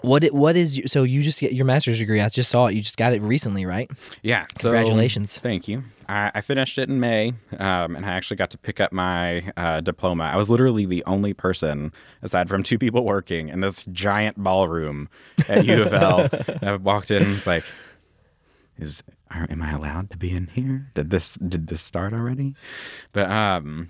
What 0.00 0.24
it, 0.24 0.34
what 0.34 0.56
is 0.56 0.82
so 0.86 1.04
you 1.04 1.22
just 1.22 1.38
get 1.38 1.52
your 1.52 1.64
master's 1.64 2.00
degree? 2.00 2.20
I 2.20 2.28
just 2.28 2.50
saw 2.50 2.66
it. 2.66 2.74
You 2.74 2.82
just 2.82 2.96
got 2.96 3.12
it 3.12 3.22
recently, 3.22 3.64
right? 3.64 3.88
Yeah. 4.22 4.46
so- 4.58 4.70
Congratulations. 4.70 5.38
thank 5.38 5.68
you. 5.68 5.84
I, 6.08 6.32
I 6.34 6.40
finished 6.40 6.76
it 6.78 6.88
in 6.88 6.98
May, 6.98 7.34
um, 7.58 7.94
and 7.94 8.04
I 8.04 8.10
actually 8.10 8.36
got 8.36 8.50
to 8.50 8.58
pick 8.58 8.80
up 8.80 8.92
my 8.92 9.44
uh, 9.56 9.80
diploma. 9.80 10.24
I 10.24 10.36
was 10.36 10.50
literally 10.50 10.84
the 10.86 11.04
only 11.06 11.32
person, 11.34 11.92
aside 12.22 12.48
from 12.48 12.64
two 12.64 12.78
people 12.78 13.04
working, 13.04 13.48
in 13.48 13.60
this 13.60 13.84
giant 13.92 14.36
ballroom 14.42 15.08
at 15.48 15.64
U 15.64 15.82
of 15.82 15.94
L. 15.94 16.28
I 16.62 16.74
walked 16.76 17.12
in 17.12 17.22
and 17.22 17.32
was 17.34 17.46
like, 17.46 17.62
"Is 18.82 19.02
are, 19.30 19.46
am 19.48 19.62
I 19.62 19.72
allowed 19.72 20.10
to 20.10 20.16
be 20.16 20.30
in 20.32 20.48
here? 20.48 20.90
Did 20.94 21.10
this 21.10 21.34
did 21.34 21.68
this 21.68 21.80
start 21.80 22.12
already?" 22.12 22.54
But 23.12 23.30
um, 23.30 23.88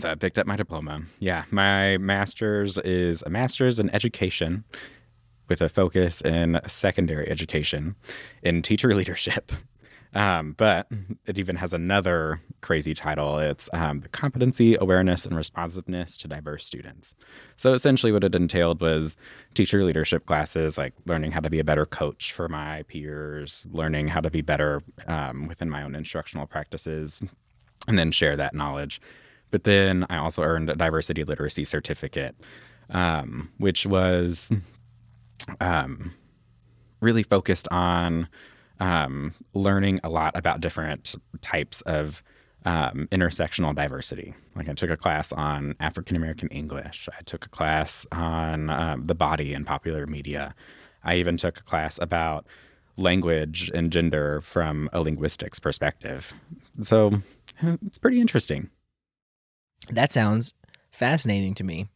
so 0.00 0.10
I 0.10 0.14
picked 0.14 0.38
up 0.38 0.46
my 0.46 0.56
diploma. 0.56 1.02
Yeah, 1.18 1.44
my 1.50 1.98
master's 1.98 2.78
is 2.78 3.22
a 3.22 3.30
master's 3.30 3.80
in 3.80 3.90
education 3.90 4.64
with 5.48 5.60
a 5.60 5.68
focus 5.68 6.20
in 6.20 6.60
secondary 6.68 7.28
education 7.28 7.96
in 8.42 8.62
teacher 8.62 8.94
leadership. 9.00 9.52
Um, 10.14 10.54
but 10.56 10.88
it 11.26 11.38
even 11.38 11.56
has 11.56 11.72
another 11.72 12.40
crazy 12.60 12.94
title. 12.94 13.38
It's 13.38 13.68
um, 13.72 14.02
competency, 14.12 14.76
awareness, 14.80 15.26
and 15.26 15.36
responsiveness 15.36 16.16
to 16.18 16.28
diverse 16.28 16.64
students. 16.64 17.14
So 17.56 17.74
essentially, 17.74 18.10
what 18.10 18.24
it 18.24 18.34
entailed 18.34 18.80
was 18.80 19.16
teacher 19.54 19.84
leadership 19.84 20.26
classes, 20.26 20.78
like 20.78 20.94
learning 21.06 21.32
how 21.32 21.40
to 21.40 21.50
be 21.50 21.58
a 21.58 21.64
better 21.64 21.86
coach 21.86 22.32
for 22.32 22.48
my 22.48 22.84
peers, 22.84 23.66
learning 23.70 24.08
how 24.08 24.20
to 24.20 24.30
be 24.30 24.40
better 24.40 24.82
um, 25.06 25.46
within 25.46 25.68
my 25.68 25.82
own 25.82 25.94
instructional 25.94 26.46
practices, 26.46 27.20
and 27.86 27.98
then 27.98 28.10
share 28.10 28.36
that 28.36 28.54
knowledge. 28.54 29.00
But 29.50 29.64
then 29.64 30.06
I 30.10 30.16
also 30.16 30.42
earned 30.42 30.70
a 30.70 30.76
diversity 30.76 31.24
literacy 31.24 31.64
certificate, 31.64 32.34
um, 32.90 33.50
which 33.58 33.86
was 33.86 34.50
um, 35.60 36.14
really 37.00 37.22
focused 37.22 37.68
on 37.70 38.28
um, 38.80 39.34
learning 39.54 40.00
a 40.04 40.08
lot 40.08 40.36
about 40.36 40.60
different 40.60 41.14
types 41.40 41.80
of 41.82 42.22
um, 42.64 43.08
intersectional 43.10 43.74
diversity. 43.74 44.34
Like 44.54 44.68
I 44.68 44.74
took 44.74 44.90
a 44.90 44.96
class 44.96 45.32
on 45.32 45.74
African 45.80 46.16
American 46.16 46.48
English. 46.48 47.08
I 47.16 47.22
took 47.22 47.46
a 47.46 47.48
class 47.48 48.06
on 48.12 48.70
um, 48.70 49.06
the 49.06 49.14
body 49.14 49.54
in 49.54 49.64
popular 49.64 50.06
media. 50.06 50.54
I 51.04 51.16
even 51.16 51.36
took 51.36 51.58
a 51.58 51.62
class 51.62 51.98
about 52.00 52.46
language 52.96 53.70
and 53.72 53.92
gender 53.92 54.40
from 54.40 54.90
a 54.92 55.00
linguistics 55.00 55.60
perspective. 55.60 56.32
So 56.82 57.22
it's 57.62 57.98
pretty 57.98 58.20
interesting. 58.20 58.70
That 59.90 60.12
sounds 60.12 60.52
fascinating 60.90 61.54
to 61.54 61.64
me. 61.64 61.86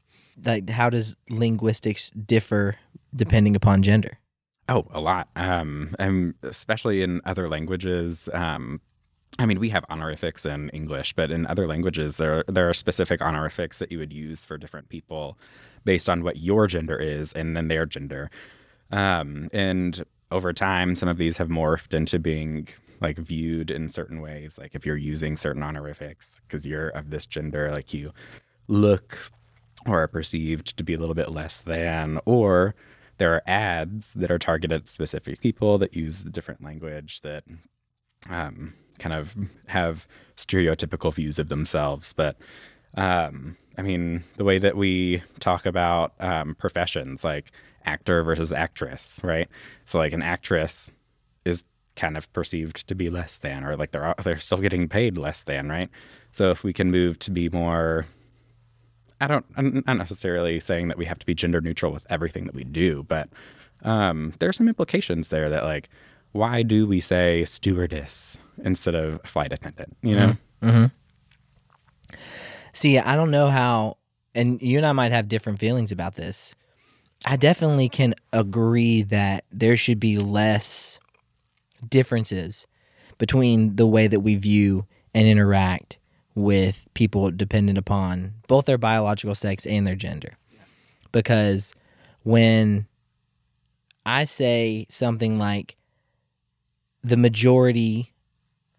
Like, 0.42 0.70
how 0.70 0.88
does 0.88 1.16
linguistics 1.28 2.10
differ 2.10 2.76
depending 3.14 3.56
upon 3.56 3.82
gender? 3.82 4.18
Oh, 4.68 4.86
a 4.92 5.00
lot. 5.00 5.28
Um, 5.36 5.94
and 5.98 6.34
especially 6.42 7.02
in 7.02 7.20
other 7.24 7.48
languages. 7.48 8.28
Um, 8.32 8.80
I 9.38 9.46
mean, 9.46 9.60
we 9.60 9.70
have 9.70 9.84
honorifics 9.90 10.44
in 10.44 10.68
English, 10.70 11.14
but 11.14 11.30
in 11.30 11.46
other 11.46 11.66
languages, 11.66 12.18
there 12.18 12.44
there 12.48 12.68
are 12.68 12.74
specific 12.74 13.22
honorifics 13.22 13.78
that 13.78 13.90
you 13.90 13.98
would 13.98 14.12
use 14.12 14.44
for 14.44 14.58
different 14.58 14.88
people 14.88 15.38
based 15.84 16.08
on 16.08 16.22
what 16.22 16.36
your 16.38 16.66
gender 16.66 16.96
is 16.96 17.32
and 17.32 17.56
then 17.56 17.68
their 17.68 17.86
gender. 17.86 18.30
Um, 18.90 19.48
and 19.52 20.04
over 20.30 20.52
time, 20.52 20.94
some 20.96 21.08
of 21.08 21.18
these 21.18 21.38
have 21.38 21.48
morphed 21.48 21.94
into 21.94 22.18
being 22.18 22.68
like 23.00 23.18
viewed 23.18 23.70
in 23.70 23.88
certain 23.88 24.20
ways. 24.20 24.58
Like 24.58 24.74
if 24.74 24.86
you're 24.86 24.96
using 24.98 25.36
certain 25.36 25.62
honorifics 25.62 26.40
because 26.46 26.66
you're 26.66 26.90
of 26.90 27.10
this 27.10 27.26
gender, 27.26 27.70
like 27.70 27.94
you 27.94 28.12
look 28.68 29.18
or 29.86 30.02
are 30.02 30.08
perceived 30.08 30.76
to 30.76 30.84
be 30.84 30.94
a 30.94 30.98
little 30.98 31.14
bit 31.14 31.30
less 31.30 31.62
than, 31.62 32.20
or 32.26 32.74
there 33.22 33.34
are 33.34 33.42
ads 33.46 34.14
that 34.14 34.32
are 34.32 34.38
targeted 34.38 34.82
at 34.82 34.88
specific 34.88 35.40
people 35.40 35.78
that 35.78 35.94
use 35.94 36.24
different 36.24 36.60
language 36.60 37.20
that 37.20 37.44
um, 38.28 38.74
kind 38.98 39.14
of 39.14 39.36
have 39.68 40.08
stereotypical 40.36 41.14
views 41.14 41.38
of 41.38 41.48
themselves. 41.48 42.12
But 42.12 42.36
um, 42.96 43.56
I 43.78 43.82
mean, 43.82 44.24
the 44.38 44.44
way 44.44 44.58
that 44.58 44.76
we 44.76 45.22
talk 45.38 45.66
about 45.66 46.14
um, 46.18 46.56
professions, 46.56 47.22
like 47.22 47.52
actor 47.84 48.24
versus 48.24 48.50
actress, 48.50 49.20
right? 49.22 49.48
So, 49.84 49.98
like 49.98 50.12
an 50.12 50.22
actress 50.22 50.90
is 51.44 51.62
kind 51.94 52.16
of 52.16 52.32
perceived 52.32 52.88
to 52.88 52.96
be 52.96 53.08
less 53.08 53.36
than, 53.38 53.64
or 53.64 53.76
like 53.76 53.92
they're 53.92 54.16
they're 54.24 54.40
still 54.40 54.58
getting 54.58 54.88
paid 54.88 55.16
less 55.16 55.44
than, 55.44 55.68
right? 55.68 55.90
So, 56.32 56.50
if 56.50 56.64
we 56.64 56.72
can 56.72 56.90
move 56.90 57.20
to 57.20 57.30
be 57.30 57.48
more 57.50 58.04
I 59.22 59.28
don't. 59.28 59.46
I'm 59.56 59.84
not 59.86 59.98
necessarily 59.98 60.58
saying 60.58 60.88
that 60.88 60.98
we 60.98 61.04
have 61.04 61.18
to 61.20 61.26
be 61.26 61.32
gender 61.32 61.60
neutral 61.60 61.92
with 61.92 62.04
everything 62.10 62.44
that 62.46 62.56
we 62.56 62.64
do, 62.64 63.04
but 63.04 63.28
um, 63.84 64.34
there 64.40 64.48
are 64.48 64.52
some 64.52 64.66
implications 64.66 65.28
there 65.28 65.48
that 65.48 65.62
like, 65.62 65.88
why 66.32 66.64
do 66.64 66.88
we 66.88 66.98
say 66.98 67.44
stewardess 67.44 68.36
instead 68.64 68.96
of 68.96 69.22
flight 69.22 69.52
attendant? 69.52 69.96
You 70.02 70.16
know. 70.16 70.36
Mm-hmm. 70.60 70.68
mm-hmm. 70.68 72.16
See, 72.72 72.98
I 72.98 73.14
don't 73.14 73.30
know 73.30 73.48
how, 73.48 73.98
and 74.34 74.60
you 74.60 74.78
and 74.78 74.86
I 74.86 74.92
might 74.92 75.12
have 75.12 75.28
different 75.28 75.60
feelings 75.60 75.92
about 75.92 76.16
this. 76.16 76.54
I 77.24 77.36
definitely 77.36 77.88
can 77.88 78.14
agree 78.32 79.02
that 79.02 79.44
there 79.52 79.76
should 79.76 80.00
be 80.00 80.18
less 80.18 80.98
differences 81.88 82.66
between 83.18 83.76
the 83.76 83.86
way 83.86 84.08
that 84.08 84.20
we 84.20 84.34
view 84.34 84.86
and 85.14 85.28
interact 85.28 85.98
with 86.34 86.86
people 86.94 87.30
dependent 87.30 87.78
upon 87.78 88.34
both 88.48 88.64
their 88.66 88.78
biological 88.78 89.34
sex 89.34 89.66
and 89.66 89.86
their 89.86 89.96
gender. 89.96 90.34
Because 91.10 91.74
when 92.22 92.86
I 94.06 94.24
say 94.24 94.86
something 94.88 95.38
like 95.38 95.76
the 97.04 97.16
majority 97.16 98.12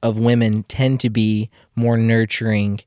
of 0.02 0.18
women 0.18 0.64
tend 0.64 1.00
to 1.02 1.10
be 1.10 1.50
more 1.76 1.98
nurturing 1.98 2.80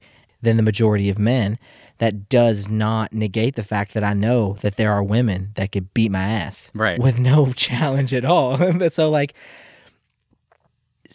than 0.43 0.57
the 0.57 0.63
majority 0.63 1.09
of 1.09 1.19
men, 1.19 1.59
that 1.99 2.29
does 2.29 2.69
not 2.69 3.13
negate 3.13 3.55
the 3.55 3.63
fact 3.63 3.95
that 3.95 4.05
I 4.05 4.13
know 4.13 4.59
that 4.61 4.77
there 4.77 4.93
are 4.93 5.03
women 5.03 5.53
that 5.55 5.73
could 5.73 5.95
beat 5.95 6.11
my 6.11 6.25
ass 6.25 6.71
right. 6.75 6.99
with 6.99 7.19
no 7.19 7.53
challenge 7.57 8.13
at 8.13 8.25
all. 8.25 8.59
so 8.91 9.11
like 9.11 9.35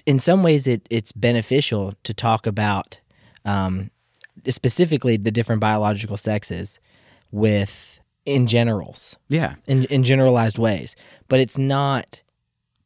in 0.05 0.19
some 0.19 0.41
ways 0.41 0.67
it 0.67 0.87
it's 0.89 1.11
beneficial 1.11 1.93
to 2.03 2.13
talk 2.13 2.47
about 2.47 2.99
um, 3.45 3.91
specifically 4.47 5.17
the 5.17 5.31
different 5.31 5.61
biological 5.61 6.17
sexes 6.17 6.79
with 7.31 7.99
in 8.25 8.47
generals. 8.47 9.17
Yeah. 9.29 9.55
In 9.67 9.85
in 9.85 10.03
generalized 10.03 10.57
ways. 10.57 10.95
But 11.27 11.39
it's 11.39 11.57
not 11.57 12.21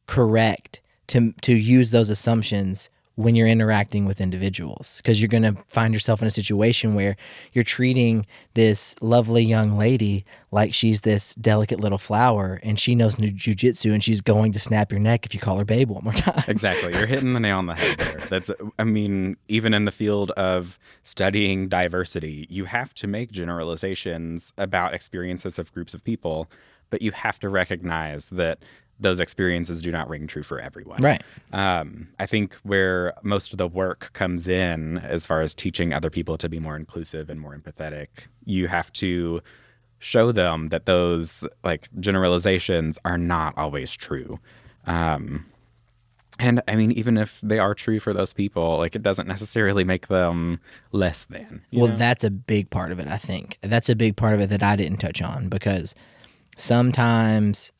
correct 0.06 0.80
to 1.08 1.32
to 1.42 1.54
use 1.54 1.90
those 1.90 2.10
assumptions 2.10 2.88
when 3.16 3.34
you're 3.34 3.48
interacting 3.48 4.04
with 4.04 4.20
individuals 4.20 4.98
because 4.98 5.20
you're 5.20 5.28
going 5.28 5.42
to 5.42 5.56
find 5.68 5.94
yourself 5.94 6.20
in 6.20 6.28
a 6.28 6.30
situation 6.30 6.94
where 6.94 7.16
you're 7.54 7.64
treating 7.64 8.26
this 8.52 8.94
lovely 9.00 9.42
young 9.42 9.78
lady 9.78 10.24
like 10.52 10.74
she's 10.74 11.00
this 11.00 11.34
delicate 11.36 11.80
little 11.80 11.98
flower 11.98 12.60
and 12.62 12.78
she 12.78 12.94
knows 12.94 13.18
new 13.18 13.32
jujitsu 13.32 13.92
and 13.92 14.04
she's 14.04 14.20
going 14.20 14.52
to 14.52 14.60
snap 14.60 14.92
your 14.92 15.00
neck 15.00 15.24
if 15.24 15.32
you 15.32 15.40
call 15.40 15.56
her 15.56 15.64
babe 15.64 15.88
one 15.88 16.04
more 16.04 16.12
time. 16.12 16.44
Exactly. 16.46 16.92
You're 16.92 17.06
hitting 17.06 17.32
the 17.32 17.40
nail 17.40 17.56
on 17.56 17.66
the 17.66 17.74
head 17.74 17.98
there. 17.98 18.26
That's, 18.28 18.50
I 18.78 18.84
mean, 18.84 19.38
even 19.48 19.72
in 19.72 19.86
the 19.86 19.90
field 19.90 20.30
of 20.32 20.78
studying 21.02 21.68
diversity, 21.68 22.46
you 22.50 22.66
have 22.66 22.92
to 22.94 23.06
make 23.06 23.32
generalizations 23.32 24.52
about 24.58 24.92
experiences 24.92 25.58
of 25.58 25.72
groups 25.72 25.94
of 25.94 26.04
people, 26.04 26.50
but 26.90 27.00
you 27.00 27.12
have 27.12 27.38
to 27.38 27.48
recognize 27.48 28.28
that 28.28 28.58
those 28.98 29.20
experiences 29.20 29.82
do 29.82 29.90
not 29.92 30.08
ring 30.08 30.26
true 30.26 30.42
for 30.42 30.58
everyone. 30.58 31.00
Right. 31.02 31.22
Um, 31.52 32.08
I 32.18 32.26
think 32.26 32.54
where 32.62 33.14
most 33.22 33.52
of 33.52 33.58
the 33.58 33.68
work 33.68 34.10
comes 34.14 34.48
in, 34.48 34.98
as 34.98 35.26
far 35.26 35.42
as 35.42 35.54
teaching 35.54 35.92
other 35.92 36.10
people 36.10 36.38
to 36.38 36.48
be 36.48 36.58
more 36.58 36.76
inclusive 36.76 37.28
and 37.28 37.40
more 37.40 37.56
empathetic, 37.56 38.08
you 38.44 38.68
have 38.68 38.92
to 38.94 39.42
show 39.98 40.32
them 40.32 40.68
that 40.68 40.86
those 40.86 41.44
like 41.64 41.88
generalizations 42.00 42.98
are 43.04 43.18
not 43.18 43.56
always 43.56 43.92
true. 43.92 44.38
Um, 44.86 45.46
and 46.38 46.62
I 46.68 46.76
mean, 46.76 46.92
even 46.92 47.16
if 47.16 47.40
they 47.42 47.58
are 47.58 47.74
true 47.74 47.98
for 47.98 48.12
those 48.12 48.34
people, 48.34 48.76
like 48.78 48.94
it 48.94 49.02
doesn't 49.02 49.26
necessarily 49.26 49.84
make 49.84 50.08
them 50.08 50.60
less 50.92 51.24
than. 51.24 51.62
Well, 51.72 51.88
know? 51.88 51.96
that's 51.96 52.24
a 52.24 52.30
big 52.30 52.68
part 52.70 52.92
of 52.92 52.98
it, 52.98 53.08
I 53.08 53.16
think. 53.16 53.58
That's 53.62 53.88
a 53.88 53.96
big 53.96 54.16
part 54.16 54.34
of 54.34 54.40
it 54.40 54.48
that 54.50 54.62
I 54.62 54.76
didn't 54.76 54.98
touch 54.98 55.22
on 55.22 55.48
because 55.48 55.94
sometimes 56.58 57.72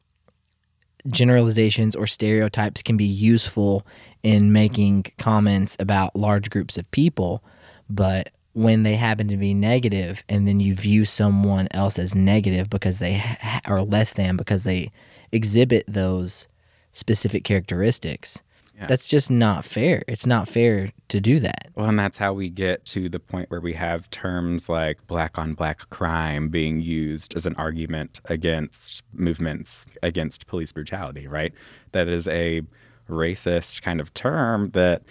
generalizations 1.08 1.94
or 1.96 2.06
stereotypes 2.06 2.82
can 2.82 2.96
be 2.96 3.04
useful 3.04 3.86
in 4.22 4.52
making 4.52 5.06
comments 5.18 5.76
about 5.78 6.16
large 6.16 6.50
groups 6.50 6.76
of 6.76 6.90
people, 6.90 7.42
but 7.88 8.30
when 8.52 8.82
they 8.84 8.96
happen 8.96 9.28
to 9.28 9.36
be 9.36 9.52
negative 9.52 10.24
and 10.28 10.48
then 10.48 10.60
you 10.60 10.74
view 10.74 11.04
someone 11.04 11.68
else 11.72 11.98
as 11.98 12.14
negative 12.14 12.70
because 12.70 12.98
they 12.98 13.18
ha- 13.18 13.60
are 13.66 13.82
less 13.82 14.14
than 14.14 14.36
because 14.36 14.64
they 14.64 14.90
exhibit 15.30 15.84
those 15.86 16.46
specific 16.92 17.44
characteristics 17.44 18.40
yeah. 18.76 18.86
That's 18.86 19.08
just 19.08 19.30
not 19.30 19.64
fair. 19.64 20.02
It's 20.06 20.26
not 20.26 20.48
fair 20.48 20.92
to 21.08 21.20
do 21.20 21.40
that. 21.40 21.68
Well, 21.74 21.88
and 21.88 21.98
that's 21.98 22.18
how 22.18 22.34
we 22.34 22.50
get 22.50 22.84
to 22.86 23.08
the 23.08 23.18
point 23.18 23.50
where 23.50 23.60
we 23.60 23.72
have 23.72 24.10
terms 24.10 24.68
like 24.68 25.06
black 25.06 25.38
on 25.38 25.54
black 25.54 25.88
crime 25.88 26.48
being 26.48 26.80
used 26.80 27.34
as 27.34 27.46
an 27.46 27.54
argument 27.56 28.20
against 28.26 29.02
movements 29.14 29.86
against 30.02 30.46
police 30.46 30.72
brutality, 30.72 31.26
right? 31.26 31.54
That 31.92 32.08
is 32.08 32.28
a 32.28 32.62
racist 33.08 33.80
kind 33.80 34.00
of 34.00 34.12
term 34.12 34.70
that 34.70 35.02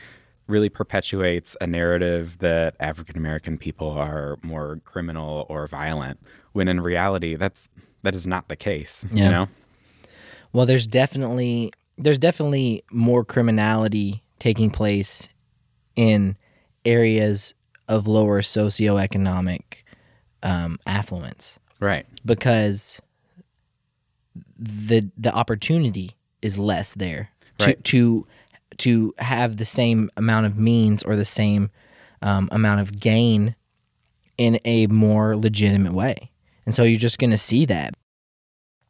really 0.47 0.69
perpetuates 0.69 1.57
a 1.59 1.65
narrative 1.65 2.37
that 2.39 2.75
African 2.79 3.17
American 3.17 3.57
people 3.57 3.89
are 3.89 4.37
more 4.43 4.79
criminal 4.85 5.47
or 5.49 5.67
violent 5.67 6.19
when 6.51 6.67
in 6.67 6.81
reality 6.81 7.35
that's 7.35 7.67
that 8.03 8.13
is 8.13 8.27
not 8.27 8.47
the 8.47 8.55
case, 8.55 9.07
yeah. 9.11 9.23
you 9.23 9.31
know? 9.31 9.47
Well, 10.53 10.67
there's 10.67 10.85
definitely 10.85 11.73
there's 11.97 12.19
definitely 12.19 12.83
more 12.91 13.23
criminality 13.23 14.23
taking 14.39 14.69
place 14.69 15.29
in 15.95 16.37
areas 16.83 17.53
of 17.87 18.07
lower 18.07 18.41
socioeconomic 18.41 19.61
um, 20.43 20.79
affluence. 20.85 21.59
Right. 21.79 22.05
Because 22.25 23.01
the 24.57 25.09
the 25.17 25.33
opportunity 25.33 26.15
is 26.41 26.57
less 26.57 26.93
there 26.93 27.29
to 27.59 27.65
right. 27.67 27.83
to 27.85 28.27
to 28.77 29.13
have 29.17 29.57
the 29.57 29.65
same 29.65 30.09
amount 30.17 30.45
of 30.45 30.57
means 30.57 31.03
or 31.03 31.15
the 31.15 31.25
same 31.25 31.69
um, 32.21 32.49
amount 32.51 32.81
of 32.81 32.99
gain 32.99 33.55
in 34.37 34.59
a 34.65 34.87
more 34.87 35.37
legitimate 35.37 35.93
way. 35.93 36.31
And 36.65 36.73
so 36.73 36.83
you're 36.83 36.99
just 36.99 37.19
going 37.19 37.31
to 37.31 37.37
see 37.37 37.65
that 37.65 37.93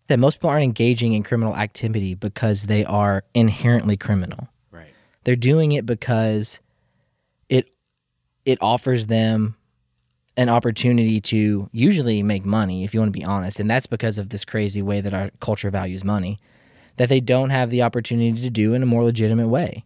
that 0.08 0.20
most 0.20 0.36
people 0.36 0.50
aren't 0.50 0.64
engaging 0.64 1.14
in 1.14 1.24
criminal 1.24 1.56
activity 1.56 2.14
because 2.14 2.64
they 2.64 2.86
are 2.86 3.24
inherently 3.34 3.98
criminal. 3.98 4.50
Right. 4.72 4.94
They're 5.24 5.36
doing 5.36 5.72
it 5.72 5.86
because 5.86 6.60
it 7.50 7.70
it 8.46 8.60
offers 8.62 9.08
them 9.08 9.56
an 10.38 10.50
opportunity 10.50 11.22
to 11.22 11.70
usually 11.72 12.22
make 12.22 12.46
money 12.46 12.84
if 12.84 12.94
you 12.94 13.00
want 13.00 13.14
to 13.14 13.18
be 13.18 13.24
honest 13.24 13.60
and 13.60 13.70
that's 13.70 13.88
because 13.88 14.18
of 14.18 14.30
this 14.30 14.44
crazy 14.44 14.82
way 14.82 15.00
that 15.00 15.14
our 15.14 15.32
culture 15.40 15.72
values 15.72 16.04
money 16.04 16.38
that 16.98 17.08
they 17.08 17.22
don't 17.22 17.52
have 17.52 17.70
the 17.70 17.82
opportunity 17.82 18.42
to 18.42 18.50
do 18.50 18.74
in 18.74 18.84
a 18.84 18.86
more 18.86 19.06
legitimate 19.06 19.48
way 19.48 19.86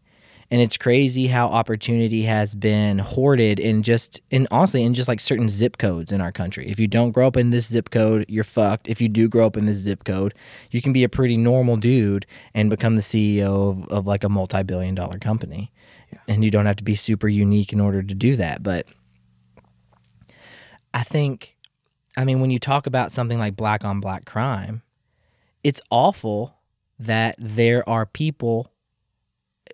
and 0.52 0.62
it's 0.62 0.78
crazy 0.78 1.28
how 1.28 1.48
opportunity 1.48 2.24
has 2.24 2.56
been 2.56 3.00
hoarded 3.00 3.60
in 3.60 3.84
just 3.84 4.22
in 4.32 4.48
honestly 4.52 4.84
in 4.84 4.94
just 4.94 5.08
like 5.08 5.20
certain 5.20 5.48
zip 5.48 5.78
codes 5.78 6.12
in 6.12 6.22
our 6.22 6.32
country. 6.32 6.70
If 6.70 6.80
you 6.80 6.88
don't 6.88 7.12
grow 7.12 7.28
up 7.28 7.38
in 7.38 7.52
this 7.52 7.68
zip 7.68 7.92
code 7.92 8.26
you're 8.28 8.44
fucked. 8.44 8.88
If 8.88 9.00
you 9.02 9.10
do 9.10 9.28
grow 9.28 9.46
up 9.46 9.58
in 9.58 9.66
this 9.66 9.78
zip 9.78 10.04
code 10.04 10.34
you 10.72 10.82
can 10.82 10.94
be 10.94 11.04
a 11.04 11.10
pretty 11.10 11.38
normal 11.38 11.78
dude 11.78 12.26
and 12.54 12.70
become 12.70 12.96
the 12.96 13.02
ceo 13.02 13.84
of, 13.84 13.88
of 13.90 14.08
like 14.08 14.24
a 14.24 14.30
multi-billion 14.30 14.96
dollar 14.96 15.20
company. 15.20 15.72
Yeah. 16.12 16.20
and 16.28 16.44
you 16.44 16.50
don't 16.50 16.66
have 16.66 16.78
to 16.78 16.84
be 16.84 16.96
super 16.96 17.28
unique 17.28 17.72
in 17.72 17.80
order 17.80 18.02
to 18.02 18.16
do 18.16 18.36
that. 18.38 18.64
But 18.64 18.88
i 20.94 21.04
think 21.04 21.56
i 22.18 22.26
mean 22.26 22.42
when 22.42 22.50
you 22.50 22.58
talk 22.58 22.88
about 22.88 23.12
something 23.12 23.38
like 23.38 23.56
black 23.56 23.86
on 23.86 24.00
black 24.00 24.26
crime 24.26 24.82
it's 25.64 25.82
awful 25.92 26.56
that 26.98 27.36
there 27.38 27.88
are 27.88 28.06
people 28.06 28.72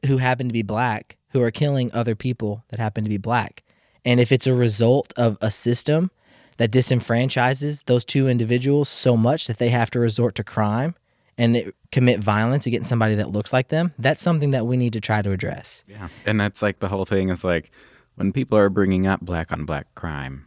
who 0.06 0.18
happen 0.18 0.48
to 0.48 0.54
be 0.54 0.64
black 0.64 1.18
who 1.36 1.42
are 1.42 1.52
killing 1.52 1.92
other 1.92 2.16
people 2.16 2.64
that 2.70 2.80
happen 2.80 3.04
to 3.04 3.10
be 3.10 3.18
black. 3.18 3.62
And 4.06 4.22
if 4.22 4.32
it's 4.32 4.48
a 4.48 4.54
result 4.54 5.14
of 5.18 5.38
a 5.42 5.52
system 5.52 6.10
that 6.56 6.72
disenfranchises 6.72 7.84
those 7.84 8.06
two 8.06 8.30
individuals 8.30 8.88
so 8.88 9.18
much 9.18 9.48
that 9.48 9.58
they 9.58 9.68
have 9.68 9.92
to 9.92 10.00
resort 10.00 10.36
to 10.36 10.46
crime 10.46 10.96
and 11.38 11.74
commit 11.92 12.24
violence 12.24 12.66
against 12.66 12.88
somebody 12.88 13.16
that 13.16 13.32
looks 13.32 13.52
like 13.52 13.68
them, 13.68 13.94
that's 14.00 14.22
something 14.22 14.52
that 14.52 14.66
we 14.66 14.78
need 14.78 14.94
to 14.94 15.02
try 15.02 15.22
to 15.22 15.34
address. 15.34 15.84
Yeah. 15.90 16.08
And 16.26 16.40
that's 16.40 16.62
like 16.62 16.80
the 16.80 16.88
whole 16.88 17.04
thing 17.04 17.28
is 17.28 17.44
like 17.44 17.70
when 18.16 18.32
people 18.32 18.58
are 18.58 18.70
bringing 18.70 19.06
up 19.06 19.20
black 19.20 19.52
on 19.52 19.66
black 19.66 19.94
crime, 19.94 20.45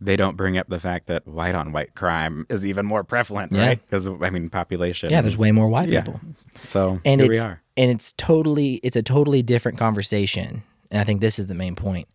they 0.00 0.16
don't 0.16 0.36
bring 0.36 0.58
up 0.58 0.68
the 0.68 0.78
fact 0.80 1.06
that 1.06 1.26
white 1.26 1.54
on 1.54 1.72
white 1.72 1.94
crime 1.94 2.46
is 2.50 2.66
even 2.66 2.84
more 2.84 3.02
prevalent, 3.04 3.52
Yeah. 3.52 3.66
right? 3.66 3.80
Because 3.82 4.06
I 4.06 4.30
mean, 4.30 4.50
population. 4.50 5.10
Yeah, 5.10 5.22
there's 5.22 5.36
way 5.36 5.52
more 5.52 5.68
white 5.68 5.88
Yeah. 5.88 6.02
people. 6.02 6.20
so 6.62 7.00
and 7.04 7.20
here 7.20 7.30
we 7.30 7.38
are. 7.38 7.62
and 7.76 7.90
it's 7.90 8.12
totally 8.14 8.74
it's 8.82 8.96
a 8.96 9.02
totally 9.02 9.42
different 9.42 9.76
conversation 9.78 10.62
and 10.90 11.00
i 11.00 11.04
think 11.04 11.20
this 11.20 11.38
is 11.38 11.48
the 11.48 11.54
main 11.54 11.74
point 11.76 12.08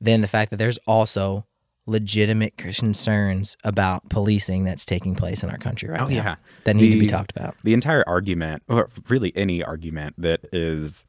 than 0.00 0.20
the 0.20 0.28
fact 0.28 0.50
that 0.50 0.58
there's 0.58 0.78
also 0.86 1.44
legitimate 1.86 2.56
concerns 2.56 3.56
about 3.64 4.08
policing 4.10 4.62
that's 4.64 4.86
taking 4.86 5.14
place 5.16 5.42
in 5.42 5.50
our 5.50 5.58
country 5.58 5.88
right 5.88 6.00
Oh, 6.00 6.06
now 6.06 6.14
yeah. 6.14 6.36
that 6.64 6.76
need 6.76 6.92
to 6.92 6.98
be 7.00 7.06
talked 7.08 7.32
about 7.36 7.56
the 7.64 7.74
entire 7.74 8.04
argument, 8.08 8.62
or 8.68 8.88
really 9.08 9.32
any 9.36 9.62
argument 9.62 10.14
that 10.18 10.40
is 10.52 11.04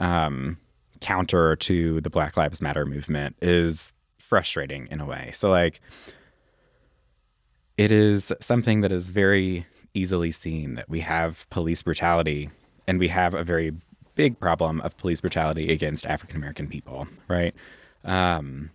um, 0.00 0.56
counter 1.00 1.56
to 1.56 2.00
the 2.00 2.10
Black 2.10 2.36
Lives 2.36 2.62
Matter 2.62 2.86
movement, 2.86 3.36
is 3.42 3.92
frustrating 4.28 4.86
in 4.90 5.00
a 5.00 5.06
way. 5.06 5.30
So, 5.32 5.48
like, 5.50 5.80
it 7.78 7.90
is 7.90 8.30
something 8.40 8.82
that 8.82 8.92
is 8.92 9.08
very 9.08 9.66
easily 9.94 10.30
seen 10.30 10.74
that 10.74 10.88
we 10.88 11.00
have 11.00 11.48
police 11.48 11.82
brutality 11.82 12.50
and 12.86 12.98
we 12.98 13.08
have 13.08 13.32
a 13.34 13.42
very 13.42 13.72
big 14.14 14.38
problem 14.38 14.80
of 14.82 14.96
police 14.98 15.20
brutality 15.20 15.72
against 15.72 16.04
African 16.04 16.36
American 16.36 16.68
people, 16.68 17.08
right? 17.28 17.54
Um, 18.04 18.70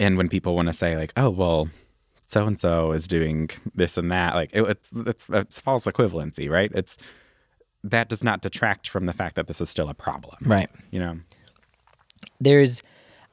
and 0.00 0.16
when 0.16 0.28
people 0.28 0.56
want 0.56 0.68
to 0.68 0.72
say, 0.72 0.96
like, 0.96 1.12
oh, 1.16 1.30
well, 1.30 1.68
so 2.26 2.46
and 2.46 2.58
so 2.58 2.92
is 2.92 3.06
doing 3.06 3.50
this 3.74 3.96
and 3.96 4.10
that, 4.10 4.34
like, 4.34 4.50
it, 4.52 4.62
it's, 4.62 4.90
it's, 4.92 5.28
it's 5.28 5.60
false 5.60 5.84
equivalency, 5.84 6.50
right? 6.50 6.72
It's, 6.74 6.96
that 7.84 8.08
does 8.08 8.24
not 8.24 8.40
detract 8.42 8.88
from 8.88 9.06
the 9.06 9.12
fact 9.12 9.36
that 9.36 9.48
this 9.48 9.60
is 9.60 9.68
still 9.68 9.88
a 9.88 9.94
problem, 9.94 10.38
right 10.42 10.70
you 10.90 11.00
know? 11.00 11.18
there's 12.40 12.82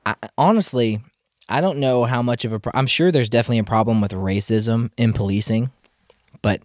I, 0.10 0.30
honestly 0.38 1.02
i 1.48 1.62
don't 1.62 1.78
know 1.78 2.06
how 2.06 2.22
much 2.22 2.46
of 2.46 2.54
a 2.54 2.60
pro- 2.60 2.72
i'm 2.76 2.88
sure 2.88 3.12
there's 3.12 3.30
definitely 3.30 3.60
a 3.60 3.64
problem 3.64 4.02
with 4.02 4.12
racism 4.12 4.92
in 4.98 5.14
policing 5.14 5.72
but 6.42 6.62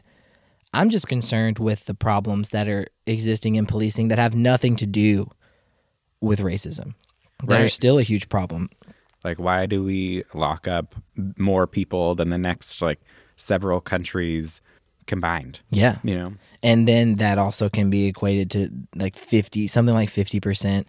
i'm 0.72 0.90
just 0.90 1.08
concerned 1.08 1.58
with 1.58 1.84
the 1.86 1.94
problems 1.94 2.50
that 2.50 2.68
are 2.68 2.86
existing 3.06 3.56
in 3.56 3.66
policing 3.66 4.08
that 4.08 4.18
have 4.18 4.34
nothing 4.34 4.76
to 4.76 4.86
do 4.86 5.30
with 6.20 6.40
racism 6.40 6.94
that 7.48 7.60
are 7.60 7.68
still 7.68 7.98
a 7.98 8.02
huge 8.02 8.28
problem. 8.28 8.70
Like, 9.22 9.38
why 9.38 9.66
do 9.66 9.82
we 9.82 10.24
lock 10.34 10.68
up 10.68 10.94
more 11.38 11.66
people 11.66 12.14
than 12.14 12.30
the 12.30 12.38
next, 12.38 12.82
like, 12.82 13.00
several 13.36 13.80
countries 13.80 14.60
combined, 15.06 15.60
yeah. 15.70 15.98
You 16.02 16.14
know? 16.14 16.32
and 16.62 16.88
then 16.88 17.16
that 17.16 17.36
also 17.36 17.68
can 17.68 17.90
be 17.90 18.06
equated 18.06 18.50
to 18.52 18.70
like 18.96 19.16
50 19.16 19.66
something 19.66 19.94
like 19.94 20.08
50% 20.08 20.86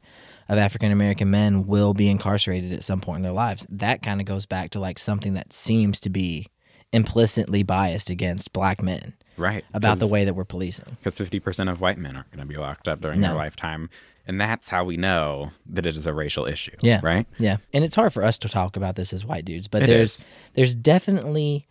of 0.49 0.57
african 0.57 0.91
american 0.91 1.29
men 1.29 1.65
will 1.67 1.93
be 1.93 2.09
incarcerated 2.09 2.71
at 2.73 2.83
some 2.83 2.99
point 3.01 3.17
in 3.17 3.21
their 3.23 3.31
lives 3.31 3.65
that 3.69 4.01
kind 4.03 4.19
of 4.21 4.27
goes 4.27 4.45
back 4.45 4.69
to 4.71 4.79
like 4.79 4.99
something 4.99 5.33
that 5.33 5.51
seems 5.53 5.99
to 5.99 6.09
be 6.09 6.47
implicitly 6.93 7.63
biased 7.63 8.09
against 8.09 8.53
black 8.53 8.81
men 8.81 9.13
Right. 9.37 9.65
about 9.73 9.99
the 9.99 10.07
way 10.07 10.23
that 10.23 10.33
we're 10.33 10.45
policing 10.45 10.95
Because 11.01 11.17
50% 11.17 11.69
of 11.69 11.81
white 11.81 11.97
men 11.97 12.15
aren't 12.15 12.31
going 12.31 12.39
to 12.39 12.45
be 12.45 12.55
locked 12.57 12.87
up 12.87 13.01
during 13.01 13.19
No. 13.19 13.27
their 13.29 13.35
lifetime. 13.35 13.89
And 14.25 14.39
that's 14.39 14.69
how 14.69 14.85
we 14.85 14.95
know 14.95 15.51
that 15.65 15.85
it 15.85 15.97
is 15.97 16.05
a 16.05 16.13
racial 16.13 16.45
issue. 16.45 16.71
yeah 16.81 17.01
Right? 17.03 17.27
yeah 17.37 17.57
and 17.73 17.83
it's 17.83 17.95
hard 17.95 18.13
for 18.13 18.23
us 18.23 18.37
to 18.39 18.47
talk 18.49 18.77
about 18.77 18.95
this 18.95 19.11
as 19.11 19.25
white 19.25 19.43
dudes 19.45 19.67
but 19.67 19.83
It 19.83 19.87
there's 19.87 20.15
is. 20.19 20.23
there's 20.53 20.75
definitely 20.75 21.67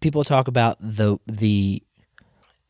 people 0.00 0.24
talk 0.24 0.48
about 0.48 0.76
the 0.80 1.18
the 1.26 1.82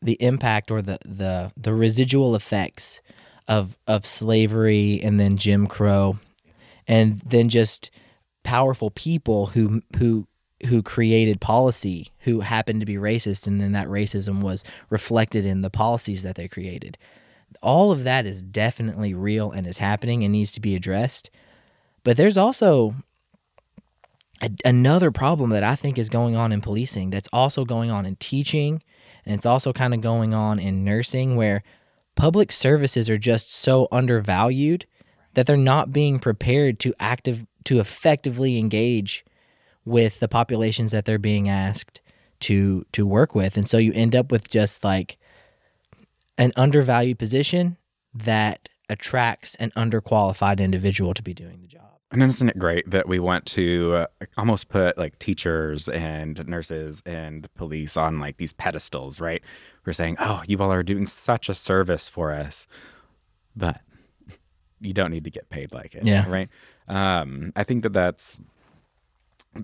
the 0.01 0.13
impact 0.21 0.69
or 0.69 0.81
the 0.83 0.99
the 1.05 1.51
the 1.57 1.73
residual 1.73 2.35
effects 2.35 3.01
of 3.47 3.77
of 3.87 4.05
slavery 4.05 4.99
and 5.01 5.19
then 5.19 5.37
Jim 5.37 5.67
Crow 5.67 6.19
and 6.87 7.21
then 7.25 7.49
just 7.49 7.89
powerful 8.43 8.91
people 8.91 9.47
who 9.47 9.81
who 9.97 10.27
who 10.67 10.81
created 10.81 11.39
policy 11.39 12.11
who 12.19 12.39
happened 12.39 12.79
to 12.79 12.85
be 12.85 12.95
racist 12.95 13.45
and 13.45 13.61
then 13.61 13.73
that 13.73 13.87
racism 13.87 14.41
was 14.41 14.63
reflected 14.89 15.45
in 15.45 15.61
the 15.61 15.69
policies 15.69 16.23
that 16.23 16.35
they 16.35 16.47
created. 16.47 16.97
All 17.61 17.91
of 17.91 18.03
that 18.03 18.25
is 18.25 18.41
definitely 18.41 19.13
real 19.13 19.51
and 19.51 19.67
is 19.67 19.77
happening 19.77 20.23
and 20.23 20.31
needs 20.31 20.51
to 20.53 20.59
be 20.59 20.75
addressed. 20.75 21.29
But 22.03 22.17
there's 22.17 22.37
also 22.37 22.95
a, 24.41 24.49
another 24.65 25.11
problem 25.11 25.51
that 25.51 25.63
I 25.63 25.75
think 25.75 25.97
is 25.97 26.09
going 26.09 26.35
on 26.35 26.51
in 26.51 26.61
policing 26.61 27.11
that's 27.11 27.29
also 27.31 27.65
going 27.65 27.91
on 27.91 28.05
in 28.05 28.15
teaching 28.15 28.81
and 29.25 29.35
it's 29.35 29.45
also 29.45 29.73
kind 29.73 29.93
of 29.93 30.01
going 30.01 30.33
on 30.33 30.57
in 30.57 30.85
nursing 30.85 31.35
where 31.35 31.63
public 32.17 32.51
services 32.51 33.09
are 33.09 33.17
just 33.17 33.53
so 33.53 33.87
undervalued 33.91 34.85
that 35.35 35.45
they're 35.45 35.55
not 35.55 35.93
being 35.93 36.19
prepared 36.19 36.79
to 36.79 36.93
active 36.99 37.45
to 37.63 37.79
effectively 37.79 38.57
engage 38.57 39.23
with 39.85 40.19
the 40.19 40.27
populations 40.27 40.91
that 40.91 41.05
they're 41.05 41.19
being 41.19 41.47
asked 41.47 42.01
to 42.39 42.85
to 42.91 43.05
work 43.05 43.33
with 43.33 43.55
and 43.55 43.69
so 43.69 43.77
you 43.77 43.93
end 43.93 44.15
up 44.15 44.31
with 44.31 44.49
just 44.49 44.83
like 44.83 45.17
an 46.37 46.51
undervalued 46.55 47.17
position 47.17 47.77
that 48.13 48.67
attracts 48.89 49.55
an 49.55 49.71
underqualified 49.75 50.59
individual 50.59 51.13
to 51.13 51.23
be 51.23 51.33
doing 51.33 51.61
the 51.61 51.67
job 51.67 51.87
And 52.11 52.23
isn't 52.23 52.49
it 52.49 52.57
great 52.57 52.89
that 52.89 53.07
we 53.07 53.19
want 53.19 53.45
to 53.47 53.93
uh, 53.95 54.05
almost 54.37 54.69
put 54.69 54.97
like 54.97 55.19
teachers 55.19 55.89
and 55.89 56.47
nurses 56.47 57.03
and 57.05 57.53
police 57.55 57.97
on 57.97 58.19
like 58.19 58.37
these 58.37 58.53
pedestals, 58.53 59.19
right? 59.19 59.43
We're 59.87 59.93
saying, 59.93 60.17
oh, 60.19 60.43
you 60.45 60.57
all 60.59 60.71
are 60.71 60.83
doing 60.83 61.07
such 61.07 61.47
a 61.47 61.55
service 61.55 62.09
for 62.09 62.33
us, 62.33 62.67
but 63.55 63.79
you 64.81 64.93
don't 64.93 65.11
need 65.11 65.23
to 65.23 65.31
get 65.31 65.49
paid 65.49 65.71
like 65.71 65.95
it. 65.95 66.05
Yeah. 66.05 66.29
Right. 66.29 66.49
Um, 66.89 67.53
I 67.55 67.63
think 67.63 67.83
that 67.83 67.93
that's 67.93 68.37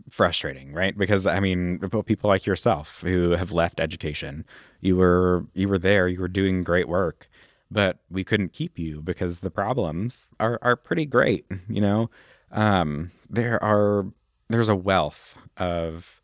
frustrating, 0.09 0.71
right? 0.71 0.97
Because 0.97 1.27
I 1.27 1.41
mean, 1.41 1.77
people 2.05 2.29
like 2.29 2.45
yourself 2.45 3.01
who 3.01 3.31
have 3.31 3.51
left 3.51 3.81
education, 3.81 4.45
you 4.79 4.95
were 4.95 5.45
you 5.53 5.67
were 5.67 5.77
there, 5.77 6.07
you 6.07 6.21
were 6.21 6.29
doing 6.29 6.63
great 6.63 6.87
work, 6.87 7.29
but 7.69 7.99
we 8.09 8.23
couldn't 8.23 8.53
keep 8.53 8.79
you 8.79 9.01
because 9.01 9.41
the 9.41 9.51
problems 9.51 10.29
are 10.39 10.57
are 10.61 10.77
pretty 10.77 11.05
great. 11.05 11.45
You 11.67 11.81
know, 11.81 12.09
um, 12.49 13.11
there 13.29 13.61
are 13.61 14.05
there's 14.47 14.69
a 14.69 14.75
wealth 14.75 15.37
of 15.57 16.21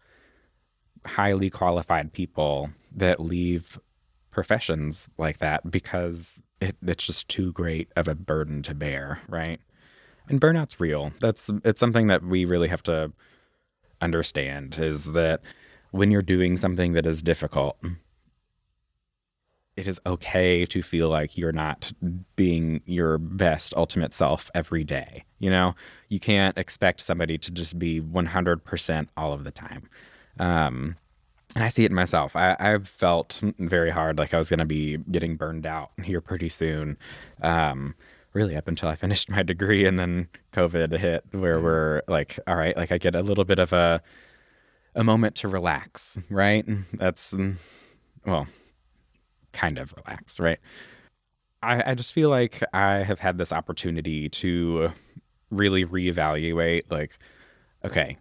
highly 1.06 1.50
qualified 1.50 2.14
people 2.14 2.70
that 2.96 3.20
leave 3.20 3.78
professions 4.32 5.10
like 5.18 5.40
that 5.40 5.70
because 5.70 6.42
it, 6.62 6.76
it's 6.86 7.06
just 7.06 7.28
too 7.28 7.52
great 7.52 7.90
of 7.96 8.08
a 8.08 8.16
burden 8.16 8.62
to 8.64 8.76
bear, 8.76 9.20
right? 9.28 9.60
And 10.28 10.40
burnout's 10.40 10.80
real. 10.80 11.12
That's 11.20 11.50
it's 11.64 11.80
something 11.80 12.08
that 12.08 12.24
we 12.24 12.46
really 12.46 12.68
have 12.68 12.84
to 12.84 13.12
understand 14.02 14.78
is 14.80 15.14
that 15.14 15.42
when 15.92 16.12
you're 16.12 16.22
doing 16.22 16.56
something 16.56 16.94
that 16.94 17.06
is 17.06 17.24
difficult, 17.24 17.78
it 19.76 19.88
is 19.88 20.00
okay 20.06 20.66
to 20.66 20.84
feel 20.84 21.10
like 21.10 21.38
you're 21.38 21.52
not 21.52 21.92
being 22.36 22.82
your 22.86 23.18
best 23.18 23.74
ultimate 23.76 24.14
self 24.14 24.52
every 24.54 24.84
day. 24.84 25.24
You 25.40 25.50
know, 25.50 25.74
you 26.10 26.20
can't 26.20 26.58
expect 26.58 27.02
somebody 27.02 27.38
to 27.38 27.52
just 27.52 27.80
be 27.80 28.02
100% 28.02 29.08
all 29.16 29.34
of 29.34 29.46
the 29.46 29.52
time. 29.52 29.90
Um, 30.38 30.98
and 31.56 31.64
I 31.64 31.70
see 31.70 31.84
it 31.86 31.92
myself. 31.92 32.36
I, 32.36 32.56
I've 32.60 32.88
felt 32.88 33.42
very 33.58 33.90
hard 33.90 34.20
like 34.20 34.34
I 34.34 34.38
was 34.38 34.50
going 34.50 34.60
to 34.60 34.66
be 34.66 34.98
getting 35.12 35.36
burned 35.36 35.66
out 35.66 35.92
here 36.04 36.22
pretty 36.22 36.50
soon. 36.50 36.98
Um, 37.42 37.96
really 38.34 38.56
up 38.56 38.68
until 38.68 38.90
I 38.90 38.96
finished 38.96 39.30
my 39.30 39.42
degree 39.44 39.86
and 39.86 39.98
then 39.98 40.28
COVID 40.54 40.98
hit 40.98 41.26
where 41.32 41.60
we're 41.60 42.02
like, 42.08 42.40
all 42.48 42.56
right, 42.56 42.78
like 42.78 42.92
I 42.92 42.98
get 42.98 43.16
a 43.16 43.22
little 43.22 43.46
bit 43.46 43.60
of 43.60 43.74
a, 43.74 44.02
a 44.96 45.04
moment 45.04 45.36
to 45.38 45.48
relax, 45.48 46.18
right? 46.30 46.66
That's, 46.94 47.34
mm, 47.34 47.58
well, 48.26 48.48
kind 49.52 49.78
of 49.78 49.94
relax, 49.98 50.40
right? 50.40 50.60
I, 51.64 51.92
I 51.92 51.96
just 51.96 52.14
feel 52.14 52.30
like 52.30 52.64
I 52.74 52.98
have 52.98 53.20
had 53.20 53.38
this 53.38 53.52
opportunity 53.52 54.30
to 54.30 54.92
really 55.50 55.84
reevaluate, 55.84 56.84
like, 56.90 57.18
okay, 57.84 58.18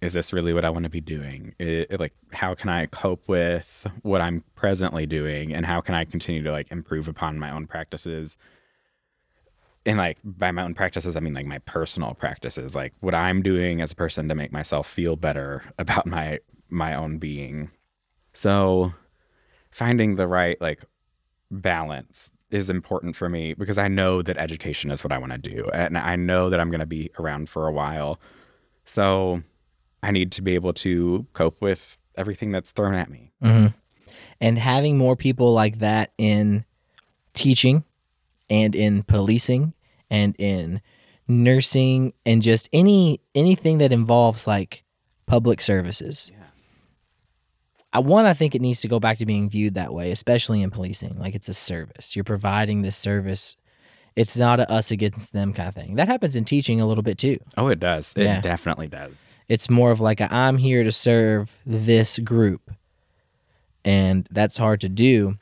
is 0.00 0.12
this 0.12 0.32
really 0.32 0.52
what 0.52 0.64
I 0.64 0.70
want 0.70 0.84
to 0.84 0.90
be 0.90 1.00
doing? 1.00 1.54
I 1.60 1.86
like, 1.98 2.14
how 2.32 2.54
can 2.54 2.68
I 2.68 2.86
cope 2.86 3.28
with 3.28 3.86
what 4.02 4.20
I'm 4.20 4.44
presently 4.54 5.06
doing, 5.06 5.52
and 5.54 5.64
how 5.64 5.80
can 5.80 5.94
I 5.94 6.04
continue 6.04 6.42
to 6.42 6.52
like 6.52 6.70
improve 6.70 7.08
upon 7.08 7.38
my 7.38 7.50
own 7.50 7.66
practices? 7.66 8.36
And 9.86 9.98
like 9.98 10.18
by 10.24 10.50
my 10.50 10.62
own 10.62 10.74
practices, 10.74 11.16
I 11.16 11.20
mean 11.20 11.34
like 11.34 11.46
my 11.46 11.58
personal 11.60 12.14
practices, 12.14 12.74
like 12.74 12.92
what 13.00 13.14
I'm 13.14 13.42
doing 13.42 13.80
as 13.80 13.92
a 13.92 13.96
person 13.96 14.28
to 14.28 14.34
make 14.34 14.52
myself 14.52 14.88
feel 14.88 15.16
better 15.16 15.62
about 15.78 16.06
my 16.06 16.40
my 16.68 16.94
own 16.94 17.18
being. 17.18 17.70
So 18.32 18.92
finding 19.70 20.16
the 20.16 20.26
right 20.26 20.60
like 20.60 20.84
balance 21.50 22.30
is 22.50 22.70
important 22.70 23.16
for 23.16 23.28
me 23.28 23.54
because 23.54 23.78
I 23.78 23.88
know 23.88 24.22
that 24.22 24.36
education 24.36 24.90
is 24.90 25.02
what 25.02 25.12
I 25.12 25.18
want 25.18 25.32
to 25.32 25.38
do 25.38 25.68
and 25.72 25.98
I 25.98 26.16
know 26.16 26.50
that 26.50 26.60
I'm 26.60 26.70
going 26.70 26.80
to 26.80 26.86
be 26.86 27.10
around 27.18 27.48
for 27.48 27.66
a 27.66 27.72
while. 27.72 28.20
So 28.84 29.42
I 30.02 30.10
need 30.10 30.32
to 30.32 30.42
be 30.42 30.54
able 30.54 30.72
to 30.74 31.26
cope 31.32 31.60
with 31.60 31.98
everything 32.16 32.52
that's 32.52 32.70
thrown 32.72 32.94
at 32.94 33.10
me. 33.10 33.32
Mm-hmm. 33.42 33.66
And 34.40 34.58
having 34.58 34.98
more 34.98 35.16
people 35.16 35.52
like 35.52 35.78
that 35.78 36.12
in 36.18 36.64
teaching 37.34 37.84
and 38.50 38.74
in 38.74 39.02
policing 39.02 39.74
and 40.10 40.34
in 40.38 40.80
nursing 41.26 42.12
and 42.24 42.42
just 42.42 42.68
any 42.72 43.20
anything 43.34 43.78
that 43.78 43.92
involves 43.92 44.46
like 44.46 44.84
public 45.26 45.60
services. 45.60 46.30
Yeah. 46.32 46.44
I 47.92 47.98
one 48.00 48.26
I 48.26 48.34
think 48.34 48.54
it 48.54 48.60
needs 48.60 48.80
to 48.82 48.88
go 48.88 49.00
back 49.00 49.18
to 49.18 49.26
being 49.26 49.48
viewed 49.48 49.74
that 49.74 49.92
way, 49.92 50.12
especially 50.12 50.62
in 50.62 50.70
policing. 50.70 51.18
Like 51.18 51.34
it's 51.34 51.48
a 51.48 51.54
service. 51.54 52.14
You're 52.14 52.24
providing 52.24 52.82
this 52.82 52.96
service. 52.96 53.56
It's 54.14 54.36
not 54.36 54.60
a 54.60 54.70
us 54.70 54.90
against 54.90 55.32
them 55.32 55.52
kind 55.52 55.68
of 55.68 55.74
thing. 55.74 55.96
That 55.96 56.08
happens 56.08 56.36
in 56.36 56.44
teaching 56.44 56.80
a 56.80 56.86
little 56.86 57.02
bit 57.02 57.18
too. 57.18 57.38
Oh, 57.56 57.68
it 57.68 57.80
does. 57.80 58.12
It 58.16 58.24
Yeah. 58.24 58.40
definitely 58.40 58.86
does. 58.88 59.26
It's 59.48 59.70
more 59.70 59.90
of 59.90 60.00
like 60.00 60.20
i 60.20 60.28
I'm 60.30 60.58
here 60.58 60.82
to 60.84 60.92
serve 60.92 61.58
this 61.64 62.18
group. 62.18 62.70
And 63.84 64.28
that's 64.30 64.56
hard 64.56 64.80
to 64.80 64.88
do. 64.88 65.38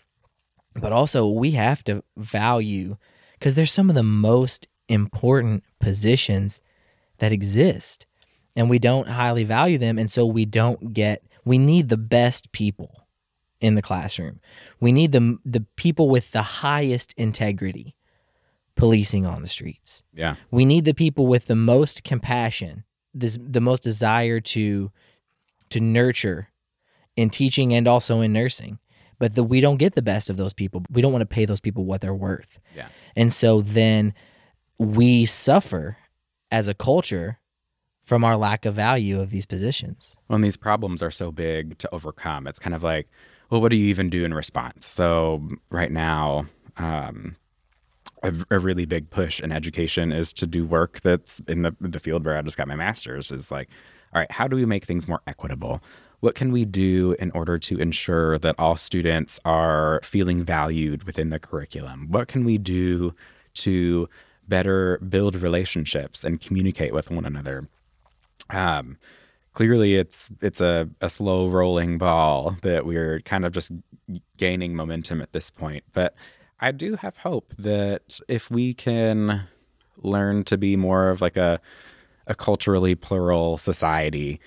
But 0.74 0.92
also 0.92 1.26
we 1.28 1.52
have 1.52 1.82
to 1.84 2.02
value 2.16 2.96
cuz 3.40 3.54
there's 3.54 3.72
some 3.72 3.88
of 3.88 3.94
the 3.96 4.02
most 4.02 4.68
important 4.88 5.64
positions 5.80 6.60
that 7.18 7.32
exist 7.32 8.06
and 8.56 8.68
we 8.68 8.78
don't 8.78 9.08
highly 9.08 9.44
value 9.44 9.78
them 9.78 9.98
and 9.98 10.10
so 10.10 10.26
we 10.26 10.44
don't 10.44 10.92
get 10.92 11.22
we 11.44 11.58
need 11.58 11.88
the 11.88 11.96
best 11.96 12.52
people 12.52 13.06
in 13.60 13.74
the 13.76 13.82
classroom. 13.82 14.40
We 14.80 14.92
need 14.92 15.12
the 15.12 15.38
the 15.44 15.64
people 15.76 16.08
with 16.10 16.32
the 16.32 16.42
highest 16.42 17.14
integrity 17.16 17.94
policing 18.76 19.24
on 19.24 19.40
the 19.42 19.48
streets 19.48 20.02
Yeah. 20.12 20.34
we 20.50 20.64
need 20.64 20.84
the 20.84 20.94
people 20.94 21.26
with 21.28 21.46
the 21.46 21.54
most 21.54 22.02
compassion 22.02 22.82
this 23.14 23.38
the 23.40 23.60
most 23.60 23.82
desire 23.82 24.40
to 24.40 24.90
to 25.70 25.80
nurture 25.80 26.48
in 27.16 27.30
teaching 27.30 27.72
and 27.72 27.86
also 27.88 28.20
in 28.20 28.32
nursing 28.32 28.78
but 29.20 29.34
the, 29.36 29.44
we 29.44 29.60
don't 29.60 29.76
get 29.76 29.94
the 29.94 30.02
best 30.02 30.28
of 30.30 30.36
those 30.36 30.52
people 30.52 30.82
we 30.90 31.00
don't 31.00 31.12
want 31.12 31.22
to 31.22 31.26
pay 31.26 31.44
those 31.44 31.60
people 31.60 31.84
what 31.84 32.00
they're 32.00 32.14
worth 32.14 32.58
Yeah. 32.76 32.88
and 33.16 33.32
so 33.32 33.60
then 33.60 34.12
we 34.78 35.24
suffer 35.26 35.96
as 36.50 36.66
a 36.68 36.74
culture 36.74 37.38
from 38.02 38.22
our 38.24 38.36
lack 38.36 38.66
of 38.66 38.74
value 38.74 39.20
of 39.20 39.30
these 39.30 39.46
positions 39.46 40.16
When 40.26 40.40
these 40.42 40.56
problems 40.56 41.02
are 41.02 41.10
so 41.12 41.30
big 41.32 41.78
to 41.78 41.88
overcome, 41.94 42.46
it's 42.46 42.58
kind 42.58 42.74
of 42.74 42.82
like, 42.82 43.08
well, 43.50 43.60
what 43.62 43.70
do 43.70 43.76
you 43.76 43.86
even 43.86 44.10
do 44.10 44.24
in 44.24 44.34
response? 44.34 44.84
So 44.86 45.48
right 45.70 45.90
now, 45.90 46.46
um, 46.76 47.36
a, 48.24 48.56
a 48.56 48.58
really 48.58 48.86
big 48.86 49.10
push 49.10 49.40
in 49.40 49.52
education 49.52 50.12
is 50.12 50.32
to 50.34 50.46
do 50.46 50.66
work 50.66 51.00
that's 51.02 51.40
in 51.46 51.62
the 51.62 51.76
the 51.80 52.00
field 52.00 52.24
where 52.24 52.36
I 52.36 52.42
just 52.42 52.56
got 52.56 52.68
my 52.68 52.76
master's. 52.76 53.30
Is 53.30 53.50
like, 53.50 53.68
all 54.12 54.20
right, 54.20 54.30
how 54.30 54.48
do 54.48 54.56
we 54.56 54.64
make 54.64 54.84
things 54.84 55.06
more 55.06 55.20
equitable? 55.26 55.82
What 56.20 56.34
can 56.34 56.52
we 56.52 56.64
do 56.64 57.14
in 57.18 57.30
order 57.32 57.58
to 57.58 57.78
ensure 57.78 58.38
that 58.38 58.54
all 58.58 58.76
students 58.76 59.38
are 59.44 60.00
feeling 60.02 60.42
valued 60.42 61.04
within 61.04 61.30
the 61.30 61.38
curriculum? 61.38 62.10
What 62.10 62.28
can 62.28 62.44
we 62.44 62.56
do 62.56 63.14
to 63.54 64.08
better 64.48 64.98
build 64.98 65.36
relationships 65.36 66.24
and 66.24 66.40
communicate 66.40 66.94
with 66.94 67.10
one 67.10 67.26
another? 67.26 67.68
Um, 68.48 68.96
clearly 69.54 69.94
it's 69.94 70.30
it's 70.42 70.60
a, 70.60 70.90
a 71.00 71.08
slow 71.08 71.48
rolling 71.48 71.96
ball 71.96 72.56
that 72.62 72.84
we're 72.84 73.20
kind 73.20 73.44
of 73.44 73.52
just 73.52 73.72
gaining 74.36 74.76
momentum 74.76 75.22
at 75.22 75.32
this 75.32 75.50
point 75.50 75.82
but 75.94 76.14
i 76.60 76.70
do 76.72 76.96
have 76.96 77.16
hope 77.18 77.52
that 77.58 78.18
if 78.28 78.50
we 78.50 78.74
can 78.74 79.42
learn 79.98 80.44
to 80.44 80.56
be 80.58 80.76
more 80.76 81.10
of 81.10 81.20
like 81.20 81.36
a 81.36 81.60
a 82.26 82.34
culturally 82.34 82.94
plural 82.94 83.58
society 83.58 84.40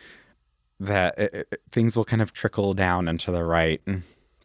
that 0.80 1.18
it, 1.18 1.48
it- 1.52 1.62
things 1.72 1.96
will 1.96 2.06
kind 2.06 2.22
of 2.22 2.34
trickle 2.34 2.74
down 2.74 3.08
into 3.08 3.32
the 3.32 3.44
right 3.44 3.82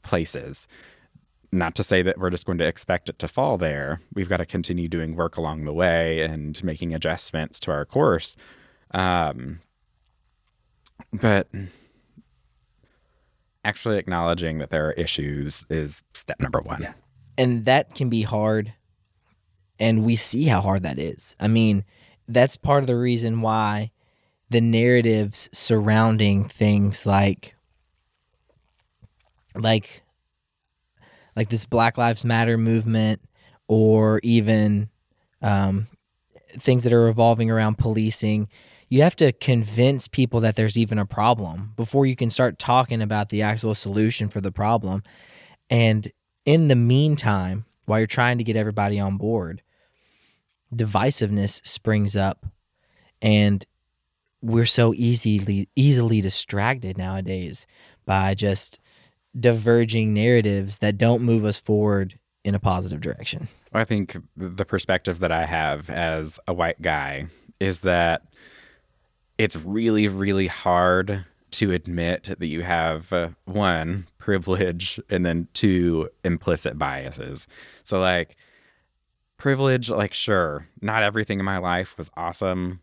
places. 0.03 0.67
Not 1.51 1.75
to 1.75 1.85
say 1.85 2.01
that 2.03 2.19
we're 2.19 2.31
just 2.31 2.47
going 2.47 2.59
to 2.59 2.67
expect 2.67 3.09
it 3.11 3.19
to 3.19 3.29
fall 3.29 3.59
there. 3.59 4.01
We've 4.15 4.29
got 4.29 4.39
to 4.39 4.47
continue 4.47 4.89
doing 4.89 5.15
work 5.17 5.37
along 5.37 5.65
the 5.65 5.73
way 5.75 6.23
and 6.23 6.63
making 6.65 6.95
adjustments 6.95 7.61
to 7.61 7.71
our 7.71 7.85
course. 7.85 8.37
Um, 8.93 9.61
but 11.13 11.49
actually 13.65 13.99
acknowledging 13.99 14.59
that 14.59 14.71
there 14.71 14.87
are 14.89 14.93
issues 14.93 15.65
is 15.71 16.03
step 16.15 16.41
number 16.41 16.61
one. 16.61 16.83
And 17.37 17.65
that 17.65 17.95
can 17.95 18.09
be 18.09 18.23
hard 18.23 18.75
and 19.79 20.05
we 20.05 20.17
see 20.17 20.45
how 20.45 20.61
hard 20.61 20.83
that 20.83 20.99
is. 20.99 21.37
I 21.41 21.49
mean 21.49 21.85
that's 22.29 22.57
part 22.57 22.83
of 22.83 22.87
the 22.87 22.97
reason 22.97 23.41
why 23.41 23.91
the 24.49 24.61
narratives 24.61 25.49
surrounding 25.53 26.49
things 26.49 27.07
like 27.07 27.55
like 29.55 30.03
like 31.35 31.49
this 31.49 31.67
black 31.67 31.99
lives 31.99 32.25
matter 32.25 32.59
movement 32.59 33.21
or 33.69 34.21
even 34.23 34.91
um, 35.41 35.89
things 36.51 36.85
that 36.85 36.93
are 36.93 37.05
revolving 37.05 37.51
around 37.51 37.79
policing 37.79 38.49
you 38.93 39.01
have 39.01 39.17
to 39.17 39.33
convince 39.33 40.07
people 40.07 40.41
that 40.41 40.55
there's 40.55 40.77
even 40.77 40.99
a 40.99 41.07
problem 41.07 41.73
before 41.77 42.05
you 42.05 42.15
can 42.15 42.31
start 42.31 42.59
talking 42.59 43.01
about 43.01 43.31
the 43.31 43.41
actual 43.41 43.75
solution 43.75 44.29
for 44.29 44.43
the 44.43 44.53
problem. 44.53 45.03
And 45.71 46.13
in 46.45 46.69
the 46.69 46.77
meantime, 46.77 47.65
while 47.87 47.99
you're 47.99 48.07
trying 48.07 48.39
to 48.39 48.45
get 48.45 48.57
everybody 48.57 48.99
on 48.99 49.17
board, 49.17 49.63
divisiveness 50.75 51.65
springs 51.67 52.17
up 52.17 52.47
and 53.21 53.67
we're 54.41 54.67
so 54.67 54.93
easily 54.95 55.69
easily 55.77 56.21
distracted 56.21 56.99
nowadays 56.99 57.67
by 58.05 58.35
just 58.35 58.79
diverging 59.39 60.13
narratives 60.13 60.79
that 60.79 60.99
don't 60.99 61.23
move 61.23 61.45
us 61.45 61.59
forward 61.59 62.19
in 62.45 62.55
a 62.55 62.59
positive 62.59 63.01
direction. 63.01 63.49
I 63.73 63.85
think 63.85 64.17
the 64.37 64.65
perspective 64.65 65.21
that 65.21 65.33
I 65.33 65.47
have 65.47 65.89
as 65.89 66.41
a 66.47 66.53
white 66.53 66.83
guy 66.83 67.27
is 67.61 67.81
that 67.81 68.25
it's 69.39 69.57
really, 69.57 70.09
really 70.09 70.49
hard 70.49 71.25
to 71.53 71.71
admit 71.71 72.35
that 72.39 72.47
you 72.47 72.63
have 72.63 73.13
uh, 73.13 73.29
one 73.45 74.07
privilege 74.23 75.01
and 75.11 75.27
then 75.27 75.49
two 75.53 76.09
implicit 76.23 76.79
biases. 76.79 77.49
So, 77.83 77.99
like, 77.99 78.37
privilege, 79.37 79.91
like, 79.91 80.15
sure, 80.15 80.69
not 80.81 81.03
everything 81.03 81.41
in 81.41 81.45
my 81.45 81.59
life 81.59 81.99
was 81.99 82.09
awesome, 82.17 82.81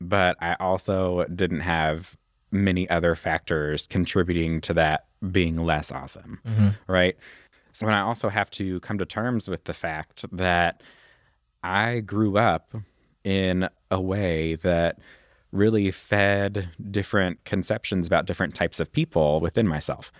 but 0.00 0.36
I 0.40 0.56
also 0.58 1.24
didn't 1.26 1.60
have 1.60 2.16
many 2.50 2.90
other 2.90 3.14
factors 3.14 3.86
contributing 3.86 4.60
to 4.62 4.74
that 4.74 5.06
being 5.30 5.56
less 5.56 5.92
awesome, 5.92 6.40
mm-hmm. 6.44 6.70
right? 6.92 7.16
So, 7.74 7.86
when 7.86 7.94
I 7.94 8.00
also 8.00 8.28
have 8.28 8.50
to 8.50 8.80
come 8.80 8.98
to 8.98 9.06
terms 9.06 9.48
with 9.48 9.62
the 9.64 9.74
fact 9.74 10.24
that 10.32 10.82
I 11.62 12.00
grew 12.00 12.38
up 12.38 12.74
in 13.22 13.68
a 13.88 14.00
way 14.00 14.56
that 14.56 14.98
really 15.52 15.92
fed 15.92 16.70
different 16.90 17.44
conceptions 17.44 18.08
about 18.08 18.26
different 18.26 18.56
types 18.56 18.80
of 18.80 18.90
people 18.90 19.38
within 19.38 19.68
myself. 19.68 20.10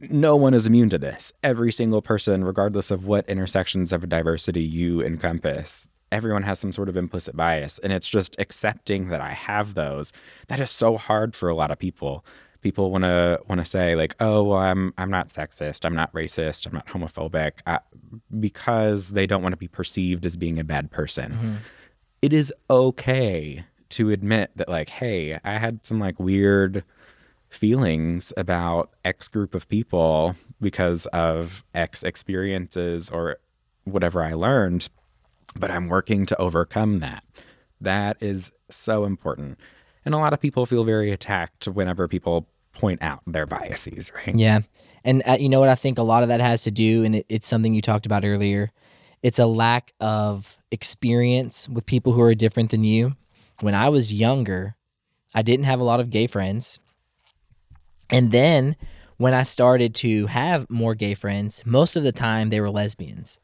No 0.00 0.36
one 0.36 0.54
is 0.54 0.66
immune 0.66 0.88
to 0.90 0.98
this. 0.98 1.32
Every 1.42 1.72
single 1.72 2.00
person, 2.02 2.44
regardless 2.44 2.90
of 2.90 3.06
what 3.06 3.28
intersections 3.28 3.92
of 3.92 4.08
diversity 4.08 4.62
you 4.62 5.02
encompass, 5.02 5.86
everyone 6.10 6.42
has 6.44 6.58
some 6.58 6.72
sort 6.72 6.88
of 6.88 6.96
implicit 6.96 7.36
bias. 7.36 7.78
And 7.80 7.92
it's 7.92 8.08
just 8.08 8.34
accepting 8.38 9.08
that 9.08 9.20
I 9.20 9.30
have 9.30 9.74
those. 9.74 10.12
That 10.48 10.60
is 10.60 10.70
so 10.70 10.96
hard 10.96 11.36
for 11.36 11.48
a 11.48 11.54
lot 11.54 11.70
of 11.70 11.78
people. 11.78 12.24
People 12.62 12.90
want 12.90 13.04
to 13.04 13.40
want 13.48 13.60
to 13.60 13.64
say 13.64 13.94
like, 13.94 14.14
"Oh, 14.20 14.42
well, 14.42 14.58
I'm 14.58 14.92
I'm 14.98 15.10
not 15.10 15.28
sexist. 15.28 15.86
I'm 15.86 15.94
not 15.94 16.12
racist. 16.12 16.66
I'm 16.66 16.74
not 16.74 16.86
homophobic," 16.88 17.52
uh, 17.66 17.78
because 18.38 19.10
they 19.10 19.26
don't 19.26 19.42
want 19.42 19.54
to 19.54 19.56
be 19.56 19.68
perceived 19.68 20.26
as 20.26 20.36
being 20.36 20.58
a 20.58 20.64
bad 20.64 20.90
person 20.90 21.60
it 22.22 22.32
is 22.32 22.52
okay 22.68 23.64
to 23.88 24.10
admit 24.10 24.50
that 24.56 24.68
like 24.68 24.88
hey 24.88 25.38
i 25.44 25.58
had 25.58 25.84
some 25.84 25.98
like 25.98 26.18
weird 26.20 26.84
feelings 27.50 28.32
about 28.36 28.90
x 29.04 29.28
group 29.28 29.54
of 29.54 29.68
people 29.68 30.34
because 30.60 31.06
of 31.06 31.64
x 31.74 32.02
experiences 32.02 33.10
or 33.10 33.38
whatever 33.84 34.22
i 34.22 34.32
learned 34.32 34.88
but 35.56 35.70
i'm 35.70 35.88
working 35.88 36.24
to 36.24 36.36
overcome 36.40 37.00
that 37.00 37.24
that 37.80 38.16
is 38.20 38.50
so 38.70 39.04
important 39.04 39.58
and 40.04 40.14
a 40.14 40.18
lot 40.18 40.32
of 40.32 40.40
people 40.40 40.64
feel 40.64 40.84
very 40.84 41.10
attacked 41.10 41.66
whenever 41.66 42.08
people 42.08 42.48
point 42.72 43.02
out 43.02 43.20
their 43.26 43.46
biases 43.46 44.12
right 44.14 44.38
Yeah. 44.38 44.60
And 45.04 45.22
uh, 45.26 45.36
you 45.40 45.48
know 45.48 45.60
what 45.60 45.68
I 45.68 45.74
think 45.74 45.98
a 45.98 46.02
lot 46.02 46.22
of 46.22 46.28
that 46.28 46.40
has 46.40 46.64
to 46.64 46.70
do 46.70 47.04
and 47.04 47.16
it, 47.16 47.26
it's 47.28 47.46
something 47.46 47.74
you 47.74 47.82
talked 47.82 48.06
about 48.06 48.24
earlier. 48.24 48.70
It's 49.22 49.38
a 49.38 49.46
lack 49.46 49.92
of 50.00 50.58
experience 50.70 51.68
with 51.68 51.86
people 51.86 52.12
who 52.12 52.22
are 52.22 52.34
different 52.34 52.70
than 52.70 52.84
you. 52.84 53.16
When 53.60 53.74
I 53.74 53.88
was 53.88 54.12
younger, 54.12 54.76
I 55.34 55.42
didn't 55.42 55.66
have 55.66 55.80
a 55.80 55.84
lot 55.84 56.00
of 56.00 56.10
gay 56.10 56.26
friends. 56.26 56.78
And 58.10 58.32
then 58.32 58.76
when 59.16 59.34
I 59.34 59.42
started 59.42 59.94
to 59.96 60.26
have 60.26 60.68
more 60.70 60.94
gay 60.94 61.14
friends, 61.14 61.62
most 61.66 61.96
of 61.96 62.02
the 62.02 62.12
time 62.12 62.50
they 62.50 62.60
were 62.60 62.70
lesbians. 62.70 63.38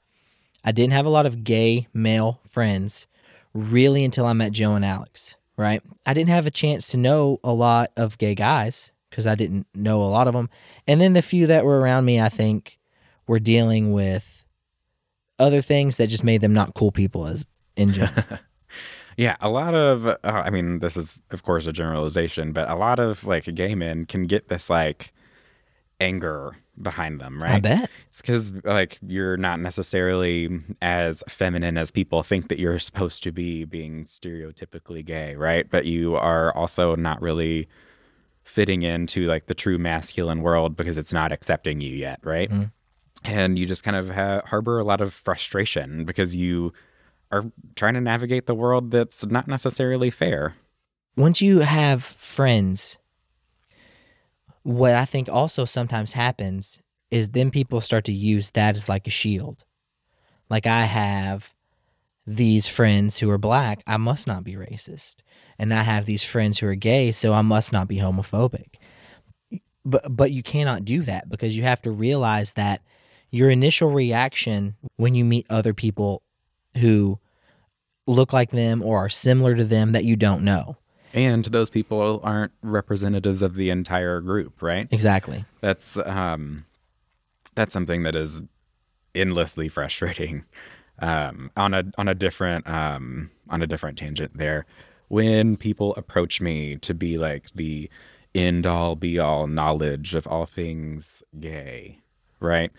I 0.65 0.73
didn't 0.73 0.95
have 0.95 1.07
a 1.07 1.11
lot 1.11 1.27
of 1.27 1.45
gay 1.45 1.87
male 1.95 2.41
friends 2.49 3.07
really 3.53 4.05
until 4.05 4.27
I 4.27 4.33
met 4.33 4.53
Joe 4.53 4.75
and 4.75 4.85
Alex, 4.85 5.37
right? 5.57 5.83
I 6.05 6.15
didn't 6.15 6.31
have 6.31 6.47
a 6.47 6.51
chance 6.51 6.89
to 6.89 6.97
know 6.97 7.41
a 7.45 7.53
lot 7.53 7.93
of 7.97 8.19
gay 8.19 8.35
guys 8.35 8.91
because 9.11 9.27
I 9.27 9.35
didn't 9.35 9.67
know 9.75 10.03
a 10.03 10.05
lot 10.05 10.27
of 10.27 10.35
them. 10.35 10.51
And 10.87 11.01
then 11.01 11.13
the 11.13 11.23
few 11.23 11.47
that 11.47 11.65
were 11.65 11.81
around 11.81 12.05
me, 12.05 12.21
I 12.21 12.29
think, 12.29 12.79
were 13.27 13.39
dealing 13.39 13.93
with 13.93 14.45
other 15.39 15.63
things 15.63 15.99
that 15.99 16.09
just 16.09 16.25
made 16.25 16.41
them 16.41 16.55
not 16.55 16.75
cool 16.75 16.91
people 16.91 17.27
as 17.27 17.47
in 17.77 17.93
general. 17.93 18.25
Yeah, 19.17 19.37
a 19.41 19.49
lot 19.49 19.75
of, 19.75 20.07
uh, 20.07 20.17
I 20.25 20.51
mean, 20.51 20.81
this 20.81 20.97
is, 20.97 21.23
of 21.31 21.43
course, 21.43 21.67
a 21.67 21.73
generalization, 21.73 22.53
but 22.53 22.69
a 22.69 22.75
lot 22.75 22.99
of 22.99 23.25
like 23.25 23.53
gay 23.55 23.75
men 23.75 24.05
can 24.05 24.25
get 24.25 24.49
this 24.49 24.69
like 24.69 25.13
anger 26.01 26.57
behind 26.81 27.21
them, 27.21 27.43
right? 27.43 27.55
I 27.55 27.61
bet. 27.61 27.91
It's 28.09 28.21
because 28.21 28.53
like 28.65 28.99
you're 29.07 29.37
not 29.37 29.61
necessarily 29.61 30.61
as 30.83 31.25
feminine 31.29 31.79
as 31.79 31.91
people 31.91 32.23
think 32.23 32.49
that 32.49 32.59
you're 32.59 32.79
supposed 32.79 33.23
to 33.23 33.33
be, 33.33 33.65
being 33.65 34.05
stereotypically 34.05 35.05
gay, 35.05 35.35
right? 35.35 35.69
But 35.71 35.87
you 35.87 36.17
are 36.17 36.55
also 36.55 36.95
not 36.97 37.23
really 37.23 37.69
fitting 38.45 38.83
into 38.83 39.27
like 39.27 39.47
the 39.47 39.55
true 39.55 39.79
masculine 39.79 40.43
world 40.43 40.77
because 40.77 40.97
it's 40.97 41.13
not 41.13 41.33
accepting 41.33 41.81
you 41.81 41.95
yet, 41.95 42.21
right? 42.23 42.51
Mm. 42.51 42.71
And 43.25 43.59
you 43.59 43.67
just 43.67 43.83
kind 43.83 43.97
of 43.97 44.11
ha- 44.11 44.43
harbor 44.45 44.79
a 44.79 44.85
lot 44.85 45.01
of 45.01 45.13
frustration 45.13 46.05
because 46.05 46.37
you 46.37 46.73
are 47.31 47.45
trying 47.75 47.95
to 47.95 48.01
navigate 48.01 48.47
the 48.47 48.55
world 48.55 48.91
that's 48.91 49.27
not 49.27 49.49
necessarily 49.49 50.11
fair. 50.11 50.55
Once 51.17 51.41
you 51.41 51.61
have 51.61 52.03
friends, 52.05 52.99
what 54.63 54.95
I 54.95 55.05
think 55.05 55.29
also 55.29 55.65
sometimes 55.65 56.13
happens 56.13 56.81
is 57.11 57.31
then 57.31 57.51
people 57.51 57.81
start 57.81 58.05
to 58.05 58.13
use 58.13 58.51
that 58.51 58.77
as 58.77 58.89
like 58.89 59.07
a 59.07 59.11
shield. 59.11 59.65
Like 60.51 60.67
I 60.67 60.85
have 60.85 61.55
these 62.27 62.67
friends 62.67 63.19
who 63.19 63.31
are 63.31 63.39
black, 63.39 63.83
I 63.87 63.97
must 63.97 64.27
not 64.27 64.45
be 64.45 64.55
racist. 64.55 65.17
And 65.59 65.73
I 65.73 65.83
have 65.83 66.05
these 66.05 66.25
friends 66.25 66.59
who 66.59 66.67
are 66.67 66.75
gay, 66.75 67.13
so 67.13 67.33
I 67.33 67.43
must 67.43 67.73
not 67.73 67.89
be 67.89 67.99
homophobic. 67.99 68.75
But 69.85 70.17
but 70.17 70.33
you 70.33 70.43
cannot 70.43 70.85
do 70.85 71.03
that 71.03 71.29
because 71.29 71.57
you 71.57 71.63
have 71.63 71.81
to 71.83 71.93
realize 71.93 72.55
that 72.55 72.83
your 73.31 73.51
initial 73.51 73.91
reaction 73.91 74.75
when 74.97 75.15
you 75.15 75.25
meet 75.25 75.47
other 75.49 75.73
people 75.73 76.23
who 76.77 77.19
look 78.07 78.33
like 78.33 78.51
them 78.51 78.83
or 78.83 78.99
are 78.99 79.09
similar 79.09 79.55
to 79.55 79.65
them 79.65 79.93
that 79.93 80.05
you 80.05 80.17
don't 80.17 80.43
know. 80.43 80.77
And 81.13 81.45
those 81.47 81.71
people 81.71 82.21
aren't 82.23 82.53
representatives 82.63 83.43
of 83.43 83.55
the 83.55 83.71
entire 83.71 84.21
group, 84.21 84.63
right? 84.63 84.89
Exactly. 84.91 85.45
That's 85.61 85.97
um 85.97 86.67
that's 87.55 87.73
something 87.73 88.03
that 88.03 88.15
is 88.15 88.43
endlessly 89.15 89.69
frustrating. 89.77 90.45
Um 91.01 91.51
on 91.57 91.75
a 91.75 91.85
on 91.99 92.09
a 92.09 92.15
different 92.15 92.69
um 92.69 93.31
on 93.49 93.63
a 93.63 93.67
different 93.67 93.99
tangent 93.99 94.37
there. 94.37 94.67
When 95.09 95.57
people 95.57 95.95
approach 95.95 96.41
me 96.41 96.77
to 96.79 96.93
be 96.93 97.17
like 97.17 97.47
the 97.55 97.89
end 98.35 98.67
all 98.67 98.97
be 98.97 99.19
all 99.19 99.47
knowledge 99.47 100.15
of 100.15 100.27
all 100.27 100.47
things 100.47 101.23
gay, 101.41 102.01
right? 102.41 102.71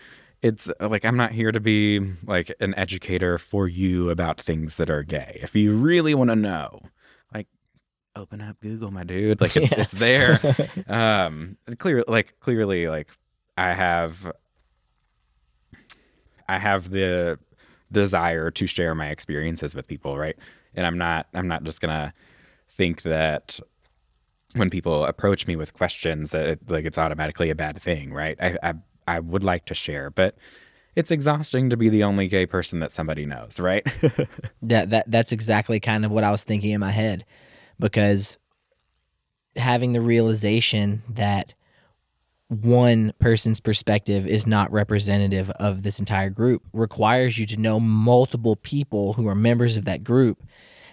It's 0.42 0.68
uh, 0.68 0.88
like 0.88 1.04
I'm 1.04 1.16
not 1.16 1.32
here 1.32 1.52
to 1.52 1.60
be 1.60 2.14
like 2.24 2.52
an 2.60 2.74
educator 2.76 3.38
for 3.38 3.68
you 3.68 4.10
about 4.10 4.40
things 4.40 4.76
that 4.76 4.90
are 4.90 5.02
gay. 5.02 5.40
If 5.42 5.54
you 5.56 5.72
really 5.72 6.14
want 6.14 6.30
to 6.30 6.36
know, 6.36 6.80
like 7.34 7.48
open 8.14 8.40
up 8.40 8.60
Google, 8.60 8.90
my 8.90 9.04
dude. 9.04 9.40
Like 9.40 9.56
it's 9.56 9.70
yeah. 9.72 9.80
it's 9.80 9.92
there. 9.92 10.40
um 10.88 11.56
clear 11.78 12.04
like 12.06 12.38
clearly 12.40 12.88
like 12.88 13.10
I 13.56 13.74
have 13.74 14.30
I 16.48 16.58
have 16.58 16.90
the 16.90 17.38
desire 17.90 18.50
to 18.50 18.66
share 18.66 18.94
my 18.94 19.08
experiences 19.08 19.74
with 19.74 19.86
people, 19.86 20.16
right? 20.16 20.36
And 20.74 20.86
I'm 20.86 20.98
not 20.98 21.26
I'm 21.34 21.48
not 21.48 21.64
just 21.64 21.80
going 21.80 21.94
to 21.94 22.12
think 22.70 23.02
that 23.02 23.58
when 24.54 24.70
people 24.70 25.04
approach 25.04 25.46
me 25.46 25.56
with 25.56 25.74
questions 25.74 26.30
that 26.30 26.46
it, 26.46 26.70
like 26.70 26.84
it's 26.84 26.98
automatically 26.98 27.50
a 27.50 27.54
bad 27.54 27.80
thing, 27.80 28.12
right? 28.12 28.36
I, 28.40 28.56
I 28.62 28.74
I 29.08 29.20
would 29.20 29.42
like 29.42 29.64
to 29.66 29.74
share, 29.74 30.10
but 30.10 30.36
it's 30.94 31.10
exhausting 31.10 31.70
to 31.70 31.76
be 31.76 31.88
the 31.88 32.04
only 32.04 32.28
gay 32.28 32.44
person 32.44 32.80
that 32.80 32.92
somebody 32.92 33.24
knows, 33.24 33.58
right? 33.58 33.86
that 34.62 34.90
that 34.90 35.10
that's 35.10 35.32
exactly 35.32 35.80
kind 35.80 36.04
of 36.04 36.10
what 36.10 36.24
I 36.24 36.30
was 36.30 36.44
thinking 36.44 36.70
in 36.70 36.80
my 36.80 36.90
head 36.90 37.24
because 37.80 38.38
having 39.56 39.92
the 39.92 40.00
realization 40.00 41.02
that 41.08 41.54
one 42.48 43.12
person's 43.18 43.60
perspective 43.60 44.26
is 44.26 44.46
not 44.46 44.72
representative 44.72 45.50
of 45.50 45.82
this 45.82 45.98
entire 45.98 46.30
group 46.30 46.62
requires 46.72 47.38
you 47.38 47.46
to 47.46 47.56
know 47.56 47.78
multiple 47.78 48.56
people 48.56 49.14
who 49.14 49.28
are 49.28 49.34
members 49.34 49.76
of 49.76 49.84
that 49.84 50.02
group 50.02 50.42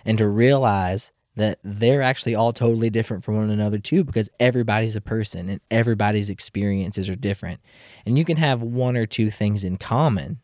and 0.03 0.17
to 0.17 0.27
realize 0.27 1.11
that 1.35 1.59
they're 1.63 2.01
actually 2.01 2.35
all 2.35 2.53
totally 2.53 2.89
different 2.89 3.23
from 3.23 3.35
one 3.35 3.49
another 3.49 3.77
too 3.77 4.03
because 4.03 4.29
everybody's 4.39 4.95
a 4.95 5.01
person 5.01 5.49
and 5.49 5.61
everybody's 5.69 6.29
experiences 6.29 7.09
are 7.09 7.15
different. 7.15 7.59
And 8.05 8.17
you 8.17 8.25
can 8.25 8.37
have 8.37 8.61
one 8.61 8.95
or 8.95 9.05
two 9.05 9.29
things 9.29 9.63
in 9.63 9.77
common 9.77 10.39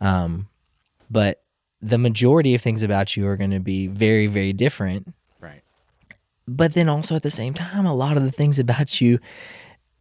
um, 0.00 0.48
but 1.10 1.42
the 1.82 1.98
majority 1.98 2.54
of 2.54 2.62
things 2.62 2.82
about 2.82 3.16
you 3.16 3.26
are 3.26 3.36
going 3.36 3.50
to 3.50 3.60
be 3.60 3.86
very 3.86 4.26
very 4.26 4.52
different. 4.52 5.14
Right. 5.40 5.62
But 6.46 6.74
then 6.74 6.88
also 6.88 7.16
at 7.16 7.22
the 7.22 7.30
same 7.30 7.54
time 7.54 7.86
a 7.86 7.94
lot 7.94 8.16
of 8.16 8.22
the 8.22 8.32
things 8.32 8.58
about 8.58 9.00
you 9.00 9.18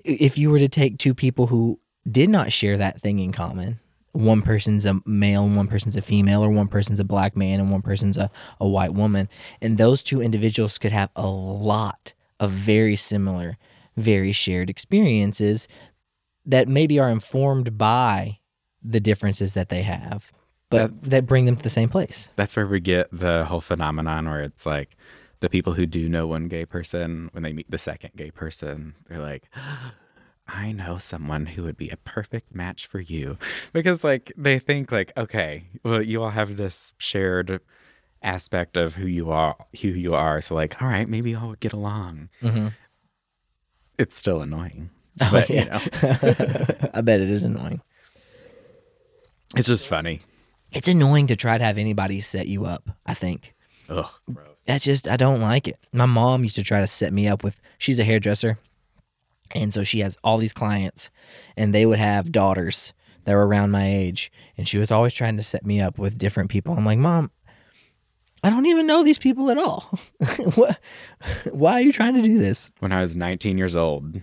if 0.03 0.37
you 0.37 0.49
were 0.49 0.59
to 0.59 0.69
take 0.69 0.97
two 0.97 1.13
people 1.13 1.47
who 1.47 1.79
did 2.09 2.29
not 2.29 2.51
share 2.51 2.77
that 2.77 3.01
thing 3.01 3.19
in 3.19 3.31
common 3.31 3.79
one 4.19 4.41
person's 4.41 4.85
a 4.85 5.01
male 5.05 5.45
and 5.45 5.55
one 5.55 5.67
person's 5.67 5.95
a 5.95 6.01
female, 6.01 6.43
or 6.43 6.49
one 6.49 6.67
person's 6.67 6.99
a 6.99 7.05
black 7.05 7.37
man 7.37 7.59
and 7.59 7.71
one 7.71 7.81
person's 7.81 8.17
a, 8.17 8.29
a 8.59 8.67
white 8.67 8.93
woman. 8.93 9.29
And 9.61 9.77
those 9.77 10.03
two 10.03 10.21
individuals 10.21 10.77
could 10.77 10.91
have 10.91 11.09
a 11.15 11.27
lot 11.27 12.13
of 12.39 12.51
very 12.51 12.95
similar, 12.97 13.57
very 13.95 14.33
shared 14.33 14.69
experiences 14.69 15.67
that 16.45 16.67
maybe 16.67 16.99
are 16.99 17.09
informed 17.09 17.77
by 17.77 18.39
the 18.83 18.99
differences 18.99 19.53
that 19.53 19.69
they 19.69 19.83
have, 19.83 20.31
but 20.69 21.01
that, 21.01 21.09
that 21.09 21.25
bring 21.25 21.45
them 21.45 21.55
to 21.55 21.63
the 21.63 21.69
same 21.69 21.89
place. 21.89 22.29
That's 22.35 22.55
where 22.55 22.67
we 22.67 22.79
get 22.79 23.07
the 23.11 23.45
whole 23.45 23.61
phenomenon 23.61 24.27
where 24.27 24.41
it's 24.41 24.65
like 24.65 24.95
the 25.39 25.49
people 25.49 25.73
who 25.73 25.85
do 25.85 26.09
know 26.09 26.27
one 26.27 26.47
gay 26.47 26.65
person, 26.65 27.29
when 27.31 27.43
they 27.43 27.53
meet 27.53 27.69
the 27.71 27.77
second 27.77 28.11
gay 28.15 28.31
person, 28.31 28.95
they're 29.07 29.19
like, 29.19 29.49
I 30.51 30.71
know 30.71 30.97
someone 30.97 31.45
who 31.47 31.63
would 31.63 31.77
be 31.77 31.89
a 31.89 31.97
perfect 31.97 32.53
match 32.53 32.87
for 32.87 32.99
you 32.99 33.37
because 33.73 34.03
like 34.03 34.31
they 34.35 34.59
think 34.59 34.91
like 34.91 35.11
okay 35.17 35.65
well 35.83 36.01
you 36.01 36.23
all 36.23 36.31
have 36.31 36.57
this 36.57 36.93
shared 36.97 37.61
aspect 38.21 38.75
of 38.75 38.95
who 38.95 39.07
you 39.07 39.29
are 39.29 39.55
who 39.81 39.89
you 39.89 40.13
are 40.13 40.41
so 40.41 40.55
like 40.55 40.81
all 40.81 40.87
right 40.87 41.07
maybe 41.07 41.35
I'll 41.35 41.53
get 41.53 41.73
along 41.73 42.29
mm-hmm. 42.41 42.69
it's 43.97 44.17
still 44.17 44.41
annoying 44.41 44.89
oh, 45.21 45.29
but 45.31 45.49
yeah. 45.49 45.63
you 45.63 45.69
know 45.69 46.89
I 46.93 47.01
bet 47.01 47.21
it 47.21 47.29
is 47.29 47.43
annoying 47.43 47.81
it's 49.55 49.67
just 49.67 49.87
funny 49.87 50.21
it's 50.71 50.87
annoying 50.87 51.27
to 51.27 51.35
try 51.35 51.57
to 51.57 51.63
have 51.63 51.77
anybody 51.77 52.21
set 52.21 52.47
you 52.47 52.65
up 52.65 52.89
I 53.05 53.13
think 53.13 53.53
Ugh, 53.89 54.05
gross. 54.31 54.49
That's 54.65 54.83
just 54.83 55.07
I 55.07 55.17
don't 55.17 55.41
like 55.41 55.67
it. 55.67 55.79
My 55.91 56.05
mom 56.05 56.43
used 56.43 56.55
to 56.55 56.63
try 56.63 56.79
to 56.79 56.87
set 56.87 57.11
me 57.11 57.27
up 57.27 57.43
with. 57.43 57.59
She's 57.79 57.99
a 57.99 58.03
hairdresser, 58.03 58.59
and 59.51 59.73
so 59.73 59.83
she 59.83 59.99
has 59.99 60.17
all 60.23 60.37
these 60.37 60.53
clients, 60.53 61.09
and 61.57 61.73
they 61.73 61.85
would 61.85 61.99
have 61.99 62.31
daughters 62.31 62.93
that 63.25 63.33
were 63.33 63.47
around 63.47 63.71
my 63.71 63.87
age. 63.87 64.31
And 64.57 64.67
she 64.67 64.77
was 64.77 64.91
always 64.91 65.13
trying 65.13 65.37
to 65.37 65.43
set 65.43 65.65
me 65.65 65.79
up 65.79 65.97
with 65.97 66.17
different 66.17 66.49
people. 66.49 66.73
I'm 66.73 66.85
like, 66.85 66.97
Mom, 66.97 67.31
I 68.43 68.49
don't 68.49 68.65
even 68.65 68.87
know 68.87 69.03
these 69.03 69.19
people 69.19 69.51
at 69.51 69.57
all. 69.57 69.99
what, 70.55 70.79
why 71.51 71.73
are 71.73 71.81
you 71.81 71.91
trying 71.91 72.15
to 72.15 72.21
do 72.21 72.37
this? 72.37 72.71
When 72.79 72.91
I 72.91 73.01
was 73.01 73.15
19 73.15 73.57
years 73.57 73.75
old, 73.75 74.21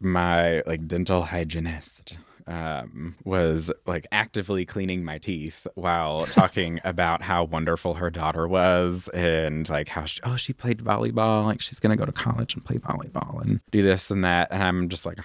my 0.00 0.62
like 0.66 0.86
dental 0.86 1.22
hygienist 1.22 2.18
um, 2.46 3.16
was 3.24 3.72
like 3.86 4.06
actively 4.12 4.64
cleaning 4.64 5.04
my 5.04 5.18
teeth 5.18 5.66
while 5.74 6.26
talking 6.26 6.80
about 6.84 7.22
how 7.22 7.44
wonderful 7.44 7.94
her 7.94 8.10
daughter 8.10 8.46
was 8.46 9.08
and 9.08 9.68
like 9.68 9.88
how 9.88 10.04
she, 10.04 10.20
oh 10.22 10.36
she 10.36 10.52
played 10.52 10.78
volleyball 10.78 11.44
like 11.44 11.60
she's 11.60 11.80
gonna 11.80 11.96
go 11.96 12.04
to 12.04 12.12
college 12.12 12.54
and 12.54 12.64
play 12.64 12.76
volleyball 12.76 13.42
and 13.42 13.60
do 13.70 13.82
this 13.82 14.10
and 14.10 14.24
that. 14.24 14.48
And 14.50 14.62
I'm 14.62 14.88
just 14.88 15.04
like 15.04 15.18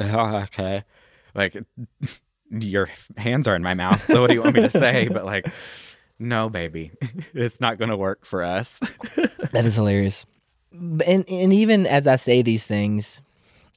okay. 0.00 0.84
Like 1.34 1.56
your 2.50 2.88
hands 3.16 3.48
are 3.48 3.56
in 3.56 3.62
my 3.62 3.74
mouth 3.74 4.04
so 4.06 4.20
what 4.20 4.28
do 4.28 4.34
you 4.34 4.42
want 4.42 4.54
me 4.54 4.62
to 4.62 4.70
say? 4.78 5.08
But 5.08 5.24
like 5.24 5.46
no 6.18 6.48
baby 6.48 6.92
it's 7.34 7.60
not 7.60 7.78
gonna 7.78 7.96
work 7.96 8.24
for 8.24 8.42
us. 8.42 8.80
That 9.52 9.66
is 9.66 9.74
hilarious. 9.74 10.24
And 10.72 11.28
and 11.28 11.52
even 11.52 11.86
as 11.86 12.06
I 12.06 12.16
say 12.16 12.40
these 12.40 12.66
things 12.66 13.20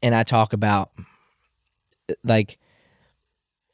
and 0.01 0.15
I 0.15 0.23
talk 0.23 0.53
about 0.53 0.91
like 2.23 2.57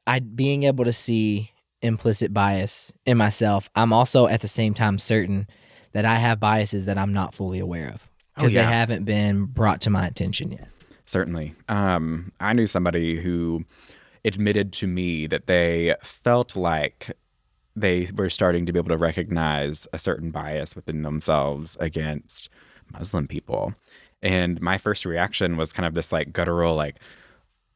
I 0.08 0.20
being 0.20 0.64
able 0.64 0.86
to 0.86 0.94
see 0.94 1.52
implicit 1.82 2.34
bias 2.34 2.94
in 3.06 3.18
myself, 3.18 3.70
I'm 3.76 3.94
also 3.94 4.28
at 4.28 4.42
the 4.42 4.48
same 4.48 4.74
time 4.74 4.98
certain 4.98 5.48
that 5.94 6.06
I 6.06 6.16
have 6.16 6.40
biases 6.40 6.86
that 6.86 6.98
I'm 6.98 7.14
not 7.14 7.34
fully 7.34 7.60
aware 7.60 7.90
of 7.90 8.08
because 8.36 8.52
oh, 8.52 8.54
yeah. 8.54 8.66
they 8.66 8.74
haven't 8.74 9.04
been 9.04 9.46
brought 9.46 9.82
to 9.82 9.90
my 9.90 10.08
attention 10.08 10.52
yet. 10.52 10.68
Certainly. 11.06 11.54
Um, 11.68 12.32
I 12.40 12.54
knew 12.54 12.68
somebody 12.68 13.20
who 13.20 13.66
admitted 14.24 14.72
to 14.74 14.88
me 14.88 15.28
that 15.28 15.48
they 15.48 15.96
felt 16.02 16.56
like 16.56 17.12
they 17.76 18.10
were 18.16 18.30
starting 18.30 18.66
to 18.66 18.74
be 18.74 18.80
able 18.80 18.90
to 18.90 18.98
recognize 18.98 19.88
a 19.94 20.00
certain 20.00 20.32
bias 20.32 20.76
within 20.76 21.04
themselves 21.04 21.78
against 21.80 22.50
Muslim 22.94 23.28
people. 23.28 23.74
And 24.22 24.62
my 24.62 24.78
first 24.78 25.06
reaction 25.06 25.58
was 25.58 25.74
kind 25.74 25.86
of 25.86 25.94
this 25.94 26.12
like 26.12 26.32
guttural, 26.32 26.76
like, 26.76 26.98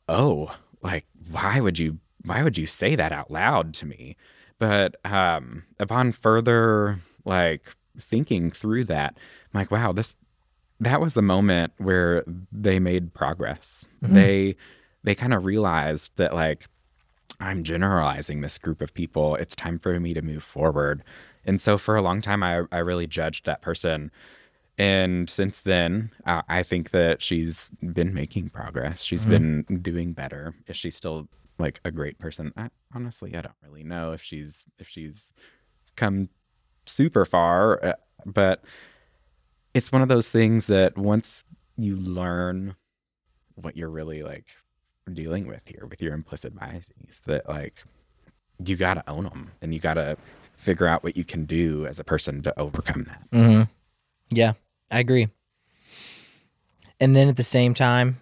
oh, 0.07 0.55
like 0.81 1.05
why 1.31 1.59
would 1.59 1.79
you 1.79 1.99
why 2.23 2.43
would 2.43 2.57
you 2.57 2.65
say 2.65 2.95
that 2.95 3.11
out 3.11 3.31
loud 3.31 3.73
to 3.75 3.85
me? 3.85 4.15
But 4.57 4.95
um, 5.05 5.63
upon 5.79 6.11
further 6.11 6.99
like 7.23 7.75
thinking 7.99 8.51
through 8.51 8.85
that, 8.85 9.17
I'm 9.53 9.59
like, 9.59 9.71
wow, 9.71 9.91
this 9.91 10.15
that 10.79 10.99
was 10.99 11.15
a 11.15 11.21
moment 11.21 11.73
where 11.77 12.23
they 12.51 12.79
made 12.79 13.13
progress. 13.13 13.85
Mm-hmm. 14.03 14.13
They 14.13 14.55
they 15.03 15.15
kind 15.15 15.33
of 15.33 15.45
realized 15.45 16.11
that 16.17 16.33
like 16.33 16.67
I'm 17.39 17.63
generalizing 17.63 18.41
this 18.41 18.57
group 18.57 18.81
of 18.81 18.93
people. 18.93 19.35
It's 19.35 19.55
time 19.55 19.79
for 19.79 19.99
me 19.99 20.13
to 20.13 20.21
move 20.21 20.43
forward. 20.43 21.03
And 21.45 21.61
so 21.61 21.77
for 21.77 21.95
a 21.95 22.01
long 22.01 22.21
time, 22.21 22.41
I, 22.43 22.63
I 22.71 22.79
really 22.79 23.07
judged 23.07 23.45
that 23.45 23.61
person. 23.61 24.11
And 24.77 25.29
since 25.29 25.59
then, 25.59 26.11
uh, 26.25 26.41
I 26.49 26.63
think 26.63 26.91
that 26.91 27.21
she's 27.21 27.69
been 27.81 28.13
making 28.13 28.49
progress. 28.49 29.03
She's 29.03 29.25
mm-hmm. 29.25 29.61
been 29.61 29.81
doing 29.81 30.13
better. 30.13 30.53
Is 30.67 30.75
she 30.75 30.91
still 30.91 31.29
like 31.57 31.79
a 31.85 31.91
great 31.91 32.19
person? 32.19 32.51
I, 32.57 32.69
honestly, 32.93 33.35
I 33.35 33.41
don't 33.41 33.55
really 33.63 33.83
know 33.83 34.11
if 34.11 34.21
she's 34.21 34.65
if 34.77 34.89
she's 34.89 35.31
come 35.95 36.29
super 36.85 37.25
far, 37.25 37.83
uh, 37.83 37.93
but 38.25 38.63
it's 39.73 39.91
one 39.91 40.01
of 40.01 40.09
those 40.09 40.27
things 40.27 40.67
that 40.67 40.97
once 40.97 41.43
you 41.77 41.95
learn 41.95 42.75
what 43.55 43.77
you're 43.77 43.89
really 43.89 44.23
like 44.23 44.47
dealing 45.13 45.47
with 45.47 45.67
here 45.67 45.85
with 45.89 46.01
your 46.01 46.13
implicit 46.13 46.57
biases 46.57 47.21
that 47.25 47.47
like 47.47 47.83
you 48.63 48.75
got 48.75 48.95
to 48.95 49.09
own 49.09 49.23
them 49.25 49.51
and 49.61 49.73
you 49.73 49.79
got 49.79 49.95
to 49.95 50.17
figure 50.57 50.87
out 50.87 51.03
what 51.03 51.15
you 51.15 51.23
can 51.23 51.45
do 51.45 51.85
as 51.85 51.99
a 51.99 52.03
person 52.03 52.41
to 52.41 52.57
overcome 52.59 53.03
that. 53.03 53.21
Mm-hmm. 53.31 53.63
Yeah, 54.29 54.53
I 54.95 54.99
agree. 54.99 55.27
And 57.01 57.13
then 57.13 57.27
at 57.27 57.35
the 57.35 57.43
same 57.43 57.73
time, 57.73 58.21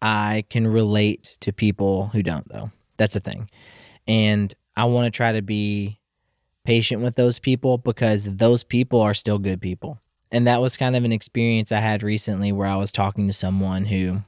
I 0.00 0.44
can 0.50 0.68
relate 0.68 1.36
to 1.40 1.52
people 1.52 2.10
who 2.12 2.22
don't, 2.22 2.48
though. 2.48 2.70
That's 2.96 3.14
the 3.14 3.20
thing. 3.20 3.50
And 4.06 4.54
I 4.76 4.84
want 4.84 5.12
to 5.12 5.16
try 5.16 5.32
to 5.32 5.42
be 5.42 5.98
patient 6.64 7.02
with 7.02 7.16
those 7.16 7.40
people 7.40 7.76
because 7.76 8.36
those 8.36 8.62
people 8.62 9.00
are 9.00 9.14
still 9.14 9.40
good 9.40 9.60
people. 9.60 10.00
And 10.30 10.46
that 10.46 10.60
was 10.60 10.76
kind 10.76 10.94
of 10.94 11.02
an 11.02 11.10
experience 11.10 11.72
I 11.72 11.80
had 11.80 12.04
recently 12.04 12.52
where 12.52 12.68
I 12.68 12.76
was 12.76 12.92
talking 12.92 13.26
to 13.26 13.32
someone 13.32 13.86
who 13.86 14.22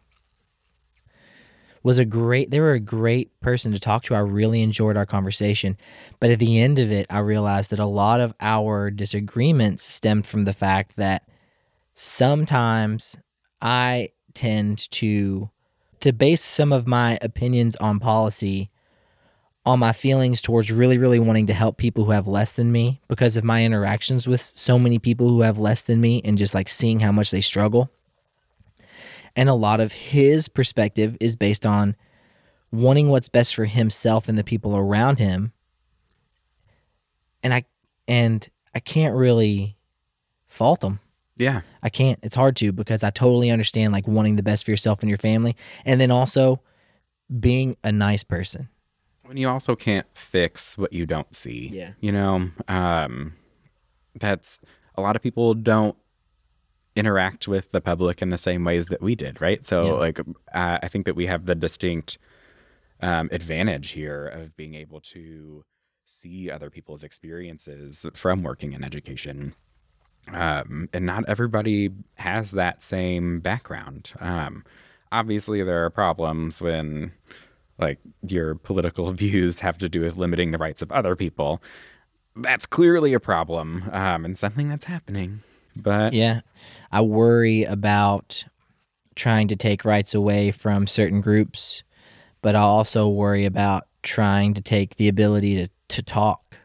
was 1.87 2.01
a 2.01 2.05
great 2.05 2.51
they 2.51 2.59
were 2.59 2.73
a 2.73 2.81
great 2.81 3.39
person 3.39 3.71
to 3.71 3.79
talk 3.79 4.03
to. 4.03 4.15
I 4.17 4.19
really 4.19 4.61
enjoyed 4.61 4.97
our 4.97 5.07
conversation. 5.07 5.77
But 6.19 6.31
at 6.31 6.41
the 6.41 6.61
end 6.61 6.81
of 6.81 6.91
it, 6.91 7.07
I 7.09 7.21
realized 7.21 7.71
that 7.71 7.79
a 7.79 7.87
lot 7.87 8.19
of 8.19 8.35
our 8.41 8.91
disagreements 8.91 9.85
stemmed 9.85 10.27
from 10.27 10.47
the 10.47 10.53
fact 10.53 10.97
that 10.97 11.29
sometimes 11.95 13.17
I 13.63 14.11
tend 14.35 14.91
to 14.91 15.49
to 16.01 16.13
base 16.13 16.43
some 16.43 16.73
of 16.73 16.89
my 16.89 17.21
opinions 17.23 17.77
on 17.77 18.01
policy 18.01 18.69
on 19.65 19.79
my 19.79 19.93
feelings 19.93 20.43
towards 20.43 20.73
really 20.73 20.99
really 20.99 21.21
wanting 21.21 21.47
to 21.47 21.55
help 21.55 21.77
people 21.77 22.05
who 22.05 22.11
have 22.11 22.27
less 22.27 22.55
than 22.55 22.73
me 22.73 23.01
because 23.07 23.37
of 23.37 23.45
my 23.45 23.65
interactions 23.65 24.27
with 24.27 24.41
so 24.41 24.77
many 24.77 24.99
people 24.99 25.29
who 25.29 25.43
have 25.43 25.57
less 25.57 25.85
than 25.85 26.01
me 26.01 26.21
and 26.25 26.37
just 26.37 26.53
like 26.53 26.69
seeing 26.69 26.99
how 26.99 27.13
much 27.13 27.31
they 27.31 27.41
struggle 27.41 27.89
and 29.37 29.49
a 29.51 29.55
lot 29.55 29.81
of 29.81 29.93
his 29.93 30.49
perspective 30.49 31.17
is 31.21 31.37
based 31.37 31.67
on 31.67 31.95
wanting 32.73 33.11
what's 33.11 33.29
best 33.29 33.55
for 33.55 33.67
himself 33.67 34.29
and 34.29 34.37
the 34.37 34.43
people 34.43 34.77
around 34.77 35.19
him. 35.19 35.53
And 37.43 37.55
I 37.55 37.65
and 38.09 38.49
I 38.75 38.81
can't 38.81 39.15
really 39.15 39.77
fault 40.47 40.83
him. 40.83 41.01
Yeah. 41.37 41.61
I 41.83 41.91
can't. 41.91 42.19
It's 42.23 42.35
hard 42.35 42.57
to 42.57 42.73
because 42.73 43.05
I 43.05 43.11
totally 43.11 43.51
understand 43.51 43.93
like 43.93 44.09
wanting 44.09 44.37
the 44.37 44.43
best 44.43 44.65
for 44.65 44.71
yourself 44.71 45.01
and 45.01 45.09
your 45.09 45.19
family 45.19 45.55
and 45.85 46.01
then 46.01 46.11
also 46.11 46.63
being 47.39 47.77
a 47.85 47.93
nice 47.93 48.25
person. 48.25 48.71
When 49.25 49.37
you 49.37 49.49
also 49.49 49.77
can't 49.77 50.07
fix 50.15 50.79
what 50.79 50.93
you 50.93 51.05
don't 51.05 51.35
see. 51.35 51.71
Yeah. 51.73 51.91
You 52.01 52.13
know, 52.13 52.51
um 52.69 53.35
that's 54.19 54.61
a 54.95 55.03
lot 55.03 55.15
of 55.15 55.23
people 55.23 55.53
don't 55.53 55.97
interact 56.97 57.47
with 57.47 57.71
the 57.73 57.81
public 57.81 58.23
in 58.23 58.31
the 58.31 58.39
same 58.39 58.65
ways 58.65 58.87
that 58.87 59.03
we 59.03 59.15
did, 59.15 59.41
right? 59.41 59.65
So, 59.67 59.87
yeah. 59.87 59.93
like, 59.93 60.19
uh, 60.19 60.79
I 60.83 60.89
think 60.89 61.07
that 61.07 61.15
we 61.15 61.27
have 61.27 61.47
the 61.47 61.55
distinct 61.55 62.19
um, 63.01 63.29
advantage 63.31 63.91
here 63.91 64.27
of 64.27 64.57
being 64.57 64.75
able 64.75 65.01
to 65.01 65.65
see 66.07 66.51
other 66.51 66.71
people's 66.71 67.03
experiences 67.03 68.07
from 68.15 68.43
working 68.43 68.73
in 68.73 68.83
education. 68.83 69.55
Um, 70.33 70.89
and 70.93 71.07
not 71.07 71.29
everybody 71.29 71.91
has 72.17 72.53
that 72.53 72.83
same 72.83 73.41
background. 73.41 74.13
Um, 74.19 74.65
obviously, 75.13 75.63
there 75.63 75.85
are 75.85 75.91
problems 75.91 76.63
when, 76.63 77.13
like, 77.79 77.99
your 78.27 78.55
political 78.55 79.13
views 79.13 79.59
have 79.61 79.79
to 79.79 79.89
do 79.89 80.01
with 80.01 80.17
limiting 80.17 80.51
the 80.51 80.59
rights 80.59 80.83
of 80.83 80.91
other 80.91 81.15
people. 81.15 81.63
That's 82.35 82.67
clearly 82.67 83.13
a 83.13 83.21
problem 83.21 83.85
um, 83.93 84.25
and 84.25 84.39
something 84.39 84.69
that's 84.69 84.85
happening. 84.85 85.43
But 85.77 86.15
yeah, 86.15 86.41
I 86.97 87.03
worry 87.03 87.63
about 87.65 88.47
trying 89.17 89.49
to 89.49 89.57
take 89.57 89.85
rights 89.85 90.15
away 90.15 90.51
from 90.51 90.87
certain 90.87 91.21
groups, 91.21 91.83
but 92.41 92.57
I 92.57 92.61
also 92.61 93.07
worry 93.07 93.45
about 93.45 93.87
trying 94.03 94.55
to 94.55 94.63
take 94.63 94.97
the 94.97 95.07
ability 95.07 95.57
to, 95.57 95.69
to 95.89 96.03
talk 96.03 96.57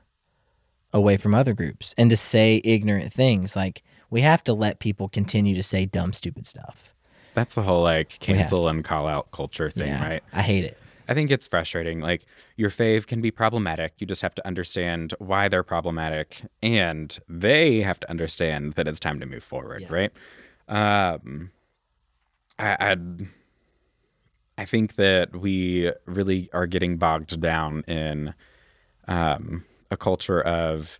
away 0.93 1.17
from 1.17 1.35
other 1.35 1.53
groups 1.53 1.93
and 1.97 2.09
to 2.11 2.15
say 2.15 2.61
ignorant 2.63 3.11
things. 3.11 3.57
Like 3.57 3.83
we 4.09 4.21
have 4.21 4.41
to 4.45 4.53
let 4.53 4.79
people 4.79 5.09
continue 5.09 5.53
to 5.53 5.63
say 5.63 5.85
dumb, 5.85 6.13
stupid 6.13 6.47
stuff. 6.47 6.95
That's 7.33 7.55
the 7.55 7.63
whole 7.63 7.81
like 7.81 8.17
cancel 8.19 8.69
and 8.69 8.85
call 8.85 9.07
out 9.07 9.31
culture 9.31 9.69
thing, 9.69 9.87
yeah, 9.87 10.07
right? 10.07 10.23
I 10.31 10.43
hate 10.43 10.63
it. 10.63 10.77
I 11.11 11.13
think 11.13 11.29
it's 11.29 11.45
frustrating. 11.45 11.99
Like 11.99 12.25
your 12.55 12.69
fave 12.69 13.05
can 13.05 13.19
be 13.19 13.31
problematic. 13.31 13.95
You 13.99 14.07
just 14.07 14.21
have 14.21 14.33
to 14.35 14.47
understand 14.47 15.13
why 15.19 15.49
they're 15.49 15.61
problematic, 15.61 16.41
and 16.63 17.19
they 17.27 17.81
have 17.81 17.99
to 17.99 18.09
understand 18.09 18.73
that 18.73 18.87
it's 18.87 18.99
time 18.99 19.19
to 19.19 19.25
move 19.25 19.43
forward, 19.43 19.81
yeah. 19.81 19.87
right? 19.89 20.11
Um, 20.69 21.51
I, 22.57 22.77
I'd, 22.79 23.27
I 24.57 24.63
think 24.63 24.95
that 24.95 25.35
we 25.35 25.91
really 26.05 26.49
are 26.53 26.65
getting 26.65 26.95
bogged 26.95 27.41
down 27.41 27.81
in 27.89 28.33
um, 29.09 29.65
a 29.89 29.97
culture 29.97 30.39
of 30.41 30.97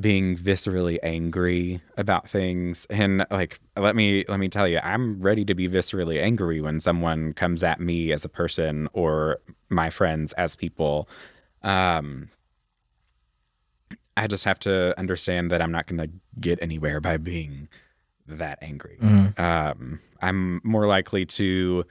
being 0.00 0.36
viscerally 0.36 0.98
angry 1.02 1.80
about 1.96 2.28
things. 2.28 2.86
And 2.88 3.26
like 3.30 3.58
let 3.76 3.96
me 3.96 4.24
let 4.28 4.38
me 4.38 4.48
tell 4.48 4.68
you 4.68 4.78
i'm 4.82 5.20
ready 5.20 5.44
to 5.44 5.54
be 5.54 5.68
viscerally 5.68 6.22
angry 6.22 6.60
when 6.60 6.80
someone 6.80 7.32
comes 7.32 7.62
at 7.62 7.80
me 7.80 8.12
as 8.12 8.24
a 8.24 8.28
person 8.28 8.88
or 8.92 9.40
my 9.68 9.90
friends 9.90 10.32
as 10.34 10.54
people. 10.54 11.08
Um 11.62 12.28
i 14.16 14.26
just 14.26 14.44
have 14.44 14.58
to 14.58 14.98
understand 14.98 15.50
that 15.50 15.62
i'm 15.62 15.70
not 15.70 15.86
going 15.86 15.98
to 15.98 16.10
get 16.40 16.58
anywhere 16.60 17.00
by 17.00 17.16
being 17.16 17.68
that 18.26 18.58
angry. 18.62 18.98
Mm-hmm. 19.00 19.40
um 19.40 20.00
i'm 20.22 20.60
more 20.62 20.86
likely 20.86 21.24
to 21.24 21.84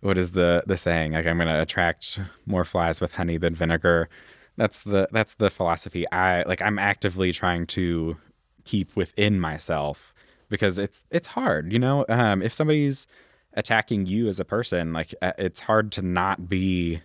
what 0.00 0.18
is 0.18 0.32
the 0.32 0.62
the 0.66 0.76
saying? 0.78 1.12
Like 1.12 1.26
i'm 1.26 1.36
going 1.36 1.48
to 1.48 1.60
attract 1.60 2.20
more 2.46 2.64
flies 2.64 3.00
with 3.02 3.12
honey 3.12 3.36
than 3.36 3.54
vinegar 3.54 4.08
that's 4.56 4.82
the 4.82 5.08
that's 5.10 5.34
the 5.34 5.50
philosophy. 5.50 6.10
I 6.10 6.42
like 6.44 6.62
i'm 6.62 6.78
actively 6.78 7.32
trying 7.32 7.66
to 7.68 8.16
keep 8.64 8.94
within 8.96 9.40
myself 9.40 10.14
because 10.48 10.78
it's 10.78 11.04
it's 11.10 11.28
hard 11.28 11.72
you 11.72 11.78
know? 11.78 12.04
Um 12.08 12.42
if 12.42 12.54
somebody's 12.54 13.06
attacking 13.54 14.06
you 14.06 14.28
as 14.28 14.40
a 14.40 14.44
person 14.44 14.92
like 14.92 15.14
uh, 15.22 15.32
it's 15.38 15.60
hard 15.60 15.92
to 15.92 16.02
not 16.02 16.48
be 16.48 17.00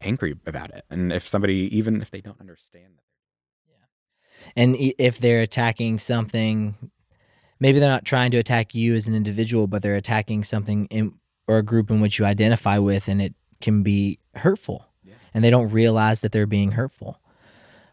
angry 0.00 0.36
about 0.46 0.70
it. 0.70 0.84
And 0.90 1.12
if 1.12 1.26
somebody 1.26 1.68
even 1.76 2.02
if 2.02 2.10
they 2.10 2.20
don't 2.20 2.40
understand 2.40 2.94
that 2.96 3.02
yeah. 3.68 4.52
And 4.56 4.76
if 4.98 5.18
they're 5.18 5.42
attacking 5.42 5.98
something 5.98 6.90
maybe 7.60 7.78
they're 7.78 7.90
not 7.90 8.04
trying 8.04 8.30
to 8.30 8.38
attack 8.38 8.74
you 8.74 8.94
as 8.94 9.06
an 9.08 9.14
individual 9.14 9.66
but 9.66 9.82
they're 9.82 9.96
attacking 9.96 10.44
something 10.44 10.86
in 10.86 11.14
or 11.46 11.58
a 11.58 11.62
group 11.62 11.90
in 11.90 12.00
which 12.00 12.18
you 12.18 12.24
identify 12.24 12.78
with 12.78 13.08
and 13.08 13.20
it 13.20 13.34
can 13.60 13.82
be 13.82 14.18
hurtful 14.34 14.86
and 15.34 15.42
they 15.42 15.50
don't 15.50 15.70
realize 15.70 16.20
that 16.20 16.32
they're 16.32 16.46
being 16.46 16.72
hurtful. 16.72 17.20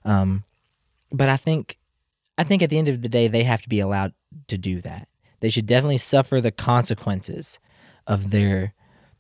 Um, 0.05 0.43
but 1.11 1.27
I 1.27 1.37
think, 1.37 1.77
I 2.37 2.43
think 2.43 2.61
at 2.61 2.69
the 2.69 2.77
end 2.77 2.87
of 2.87 3.01
the 3.01 3.09
day, 3.09 3.27
they 3.27 3.43
have 3.43 3.61
to 3.63 3.69
be 3.69 3.79
allowed 3.79 4.13
to 4.47 4.57
do 4.57 4.79
that. 4.81 5.09
They 5.41 5.49
should 5.49 5.65
definitely 5.65 5.97
suffer 5.97 6.39
the 6.39 6.51
consequences 6.51 7.59
of 8.07 8.31
their 8.31 8.73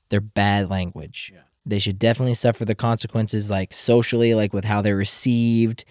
their 0.09 0.21
bad 0.21 0.69
language. 0.69 1.31
Yeah. 1.33 1.41
They 1.65 1.79
should 1.79 1.97
definitely 1.97 2.33
suffer 2.33 2.65
the 2.65 2.75
consequences, 2.75 3.49
like 3.49 3.73
socially, 3.73 4.33
like 4.33 4.53
with 4.53 4.65
how 4.65 4.81
they're 4.81 4.95
received. 4.95 5.85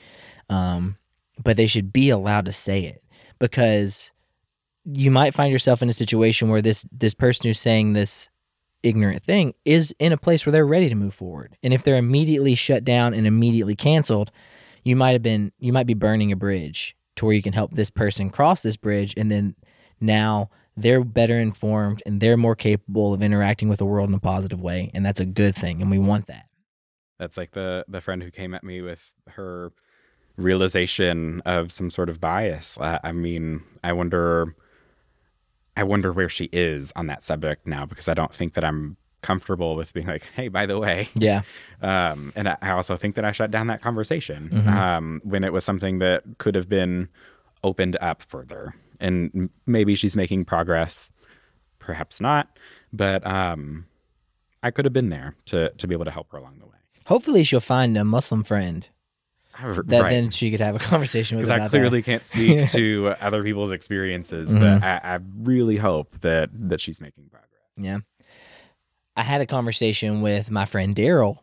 Um, 0.49 0.97
but 1.43 1.57
they 1.57 1.67
should 1.67 1.93
be 1.93 2.11
allowed 2.11 2.45
to 2.45 2.53
say 2.53 2.85
it 2.85 3.03
because 3.39 4.13
you 4.85 5.11
might 5.11 5.35
find 5.35 5.51
yourself 5.53 5.83
in 5.83 5.89
a 5.89 5.95
situation 5.95 6.49
where 6.49 6.63
this 6.63 6.85
this 6.93 7.15
person 7.15 7.49
who's 7.49 7.61
saying 7.61 7.93
this 7.93 8.29
ignorant 8.83 9.23
thing 9.23 9.55
is 9.65 9.95
in 9.99 10.13
a 10.13 10.17
place 10.17 10.45
where 10.45 10.53
they're 10.53 10.67
ready 10.67 10.89
to 10.89 10.95
move 10.95 11.15
forward. 11.15 11.57
And 11.63 11.75
if 11.75 11.83
they're 11.83 11.97
immediately 11.97 12.55
shut 12.55 12.85
down 12.85 13.15
and 13.15 13.27
immediately 13.27 13.77
canceled, 13.77 14.31
you 14.85 14.97
might 14.97 15.13
have 15.13 15.23
been 15.23 15.53
you 15.59 15.73
might 15.73 15.87
be 15.87 15.95
burning 15.95 16.33
a 16.33 16.37
bridge 16.37 16.97
to 17.17 17.27
where 17.27 17.35
you 17.35 17.43
can 17.43 17.53
help 17.53 17.73
this 17.73 17.91
person 17.91 18.31
cross 18.31 18.63
this 18.63 18.77
bridge 18.77 19.15
and 19.17 19.31
then 19.31 19.55
now 20.01 20.49
they're 20.77 21.05
better 21.05 21.39
informed 21.39 22.03
and 22.07 22.21
they're 22.21 22.37
more 22.37 22.57
capable 22.57 23.13
of 23.13 23.23
interacting 23.23 23.69
with 23.69 23.79
the 23.79 23.85
world 23.85 24.09
in 24.09 24.15
a 24.15 24.21
positive 24.21 24.61
way 24.61 24.91
and 24.95 25.05
that's 25.05 25.21
a 25.21 25.27
good 25.27 25.55
thing 25.55 25.83
and 25.83 25.91
we 25.91 25.99
want 25.99 26.27
that. 26.27 26.47
That's 27.19 27.37
like 27.37 27.53
the 27.53 27.85
the 27.89 28.01
friend 28.01 28.23
who 28.23 28.31
came 28.31 28.55
at 28.55 28.65
me 28.65 28.81
with 28.81 29.11
her 29.29 29.73
realization 30.37 31.43
of 31.45 31.73
some 31.73 31.91
sort 31.91 32.09
of 32.09 32.21
bias. 32.21 32.79
I, 32.81 32.99
I 33.05 33.13
mean, 33.13 33.63
I 33.85 33.93
wonder 33.93 34.55
I 35.81 35.83
wonder 35.83 36.13
where 36.13 36.29
she 36.29 36.51
is 36.53 36.93
on 36.95 37.07
that 37.07 37.25
subject 37.25 37.67
now 37.67 37.87
because 37.87 38.07
I 38.07 38.13
don't 38.13 38.35
think 38.35 38.53
that 38.53 38.67
I'm 38.67 38.99
comfortable 39.23 39.77
with 39.77 39.95
being 39.95 40.07
like, 40.07 40.29
hey, 40.37 40.49
by 40.49 40.67
the 40.67 40.79
way. 40.79 41.09
Yeah. 41.15 41.43
Um, 41.83 42.35
and 42.37 42.47
I, 42.47 42.73
also 42.73 42.95
think 42.95 43.15
that 43.15 43.25
I 43.25 43.33
shut 43.33 43.51
down 43.51 43.69
that 43.69 43.81
conversation 43.81 44.51
mm-hmm. 44.53 44.69
um, 44.69 45.23
when 45.25 45.45
it 45.45 45.51
was 45.51 45.65
something 45.65 45.99
that 46.01 46.25
could 46.37 46.55
have 46.55 46.69
been 46.69 47.09
opened 47.65 47.97
up 48.03 48.23
further. 48.23 48.75
And 49.01 49.49
maybe 49.65 49.95
she's 49.95 50.15
making 50.15 50.45
progress, 50.45 51.11
perhaps 51.79 52.21
not, 52.21 52.59
but 52.93 53.27
um, 53.27 53.87
I 54.63 54.71
could 54.71 54.85
have 54.85 54.93
been 54.93 55.09
there 55.09 55.37
to 55.47 55.71
to 55.71 55.87
be 55.89 55.95
able 55.95 56.05
to 56.05 56.11
help 56.11 56.31
her 56.33 56.37
along 56.37 56.59
the 56.59 56.67
way. 56.67 56.77
Hopefully, 57.07 57.45
she'll 57.45 57.61
find 57.61 57.97
a 57.97 58.05
Muslim 58.05 58.43
friend 58.43 58.87
that 59.63 60.03
right. 60.03 60.11
then 60.11 60.31
she 60.31 60.51
could 60.51 60.61
have 60.61 60.77
a 60.77 60.79
conversation 60.79 61.37
with. 61.37 61.47
Because 61.47 61.61
I 61.61 61.69
clearly 61.69 62.01
that. 62.01 62.05
can't 62.07 62.27
speak 62.27 62.71
to 62.73 63.15
other 63.21 63.43
people's 63.43 63.73
experiences, 63.73 64.51
mm-hmm. 64.51 64.61
but 64.61 64.83
I, 64.83 65.01
I, 65.17 65.19
really 65.43 65.77
hope 65.77 66.21
that 66.21 66.51
that 66.53 66.81
she's 66.81 67.01
making 67.01 67.29
progress. 67.31 67.51
Yeah, 67.77 67.99
I 69.17 69.23
had 69.23 69.41
a 69.41 69.47
conversation 69.47 70.23
with 70.23 70.51
my 70.51 70.65
friend 70.65 70.95
Daryl 70.95 71.39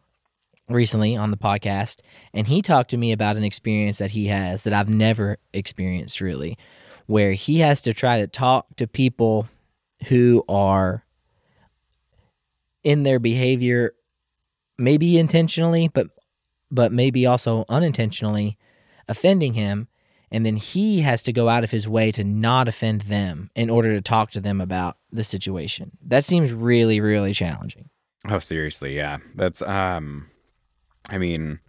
recently 0.70 1.16
on 1.16 1.32
the 1.32 1.38
podcast, 1.38 2.00
and 2.34 2.48
he 2.48 2.62
talked 2.62 2.90
to 2.92 2.98
me 2.98 3.12
about 3.12 3.38
an 3.38 3.44
experience 3.44 3.98
that 4.00 4.12
he 4.12 4.28
has 4.28 4.64
that 4.64 4.74
I've 4.74 4.90
never 4.90 5.38
experienced 5.54 6.22
really, 6.22 6.58
where 7.06 7.34
he 7.34 7.60
has 7.60 7.82
to 7.82 7.94
try 7.94 8.20
to 8.20 8.28
talk 8.28 8.76
to 8.78 8.88
people 8.88 9.48
who 10.08 10.44
are 10.48 11.04
in 12.84 13.04
their 13.04 13.20
behavior 13.20 13.94
maybe 14.78 15.18
intentionally 15.18 15.88
but 15.88 16.08
but 16.72 16.92
maybe 16.92 17.26
also 17.26 17.66
unintentionally 17.70 18.58
offending 19.08 19.54
him 19.54 19.88
and 20.32 20.46
then 20.46 20.58
he 20.58 21.02
has 21.02 21.24
to 21.24 21.32
go 21.32 21.48
out 21.50 21.64
of 21.64 21.72
his 21.72 21.88
way 21.88 22.12
to 22.12 22.24
not 22.24 22.68
offend 22.68 23.02
them 23.02 23.50
in 23.56 23.70
order 23.70 23.94
to 23.94 24.02
talk 24.02 24.32
to 24.32 24.42
them 24.42 24.60
about 24.60 24.98
the 25.12 25.24
situation. 25.24 25.92
That 26.06 26.26
seems 26.26 26.54
really 26.54 27.00
really 27.00 27.34
challenging. 27.34 27.90
Oh, 28.28 28.40
seriously, 28.40 28.96
yeah. 28.96 29.18
That's 29.36 29.62
um 29.62 30.30
I 31.10 31.18
mean 31.18 31.60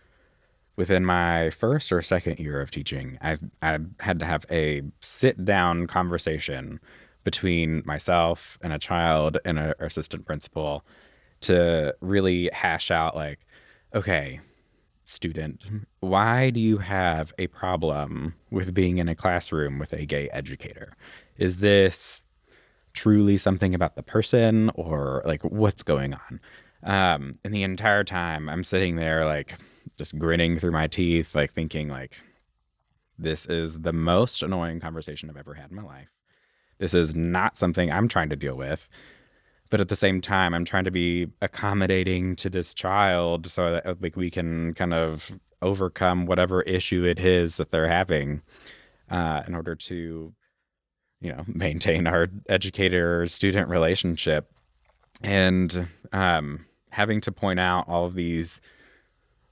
within 0.76 1.04
my 1.04 1.50
first 1.50 1.90
or 1.90 2.02
second 2.02 2.38
year 2.38 2.60
of 2.60 2.70
teaching, 2.70 3.18
I 3.22 3.38
I 3.62 3.78
had 4.00 4.18
to 4.20 4.26
have 4.26 4.44
a 4.50 4.82
sit 5.00 5.44
down 5.44 5.86
conversation 5.86 6.80
between 7.24 7.82
myself 7.84 8.58
and 8.62 8.72
a 8.72 8.78
child 8.78 9.38
and 9.44 9.58
a 9.58 9.74
assistant 9.84 10.24
principal 10.24 10.84
to 11.40 11.94
really 12.00 12.50
hash 12.52 12.90
out 12.90 13.14
like 13.14 13.40
okay, 13.94 14.40
student, 15.08 15.62
why 16.00 16.50
do 16.50 16.60
you 16.60 16.78
have 16.78 17.32
a 17.38 17.46
problem 17.46 18.34
with 18.50 18.74
being 18.74 18.98
in 18.98 19.08
a 19.08 19.14
classroom 19.14 19.78
with 19.78 19.92
a 19.92 20.04
gay 20.04 20.28
educator? 20.30 20.94
Is 21.38 21.56
this 21.58 22.22
truly 22.92 23.38
something 23.38 23.74
about 23.74 23.96
the 23.96 24.02
person 24.02 24.70
or 24.74 25.22
like 25.24 25.42
what's 25.42 25.82
going 25.82 26.14
on? 26.14 26.40
Um, 26.82 27.38
and 27.42 27.54
the 27.54 27.62
entire 27.62 28.04
time 28.04 28.48
I'm 28.48 28.62
sitting 28.62 28.96
there 28.96 29.24
like 29.24 29.54
just 29.96 30.18
grinning 30.18 30.58
through 30.58 30.72
my 30.72 30.86
teeth, 30.86 31.34
like 31.34 31.52
thinking 31.52 31.88
like 31.88 32.20
this 33.18 33.46
is 33.46 33.80
the 33.80 33.92
most 33.92 34.42
annoying 34.42 34.78
conversation 34.78 35.30
I've 35.30 35.36
ever 35.38 35.54
had 35.54 35.70
in 35.70 35.76
my 35.76 35.82
life. 35.82 36.08
This 36.78 36.94
is 36.94 37.14
not 37.14 37.56
something 37.56 37.90
I'm 37.90 38.08
trying 38.08 38.28
to 38.28 38.36
deal 38.36 38.56
with 38.56 38.86
but 39.70 39.80
at 39.80 39.88
the 39.88 39.96
same 39.96 40.20
time 40.20 40.54
i'm 40.54 40.64
trying 40.64 40.84
to 40.84 40.90
be 40.90 41.26
accommodating 41.42 42.36
to 42.36 42.50
this 42.50 42.74
child 42.74 43.46
so 43.46 43.72
that 43.72 43.86
uh, 43.86 43.94
like 44.00 44.16
we 44.16 44.30
can 44.30 44.74
kind 44.74 44.94
of 44.94 45.38
overcome 45.62 46.26
whatever 46.26 46.62
issue 46.62 47.04
it 47.04 47.18
is 47.18 47.56
that 47.56 47.70
they're 47.70 47.88
having 47.88 48.42
uh, 49.10 49.42
in 49.46 49.54
order 49.54 49.74
to 49.74 50.32
you 51.20 51.32
know 51.32 51.44
maintain 51.46 52.06
our 52.06 52.28
educator 52.48 53.26
student 53.26 53.68
relationship 53.68 54.50
and 55.22 55.88
um, 56.12 56.66
having 56.90 57.20
to 57.20 57.32
point 57.32 57.58
out 57.58 57.88
all 57.88 58.04
of 58.04 58.14
these 58.14 58.60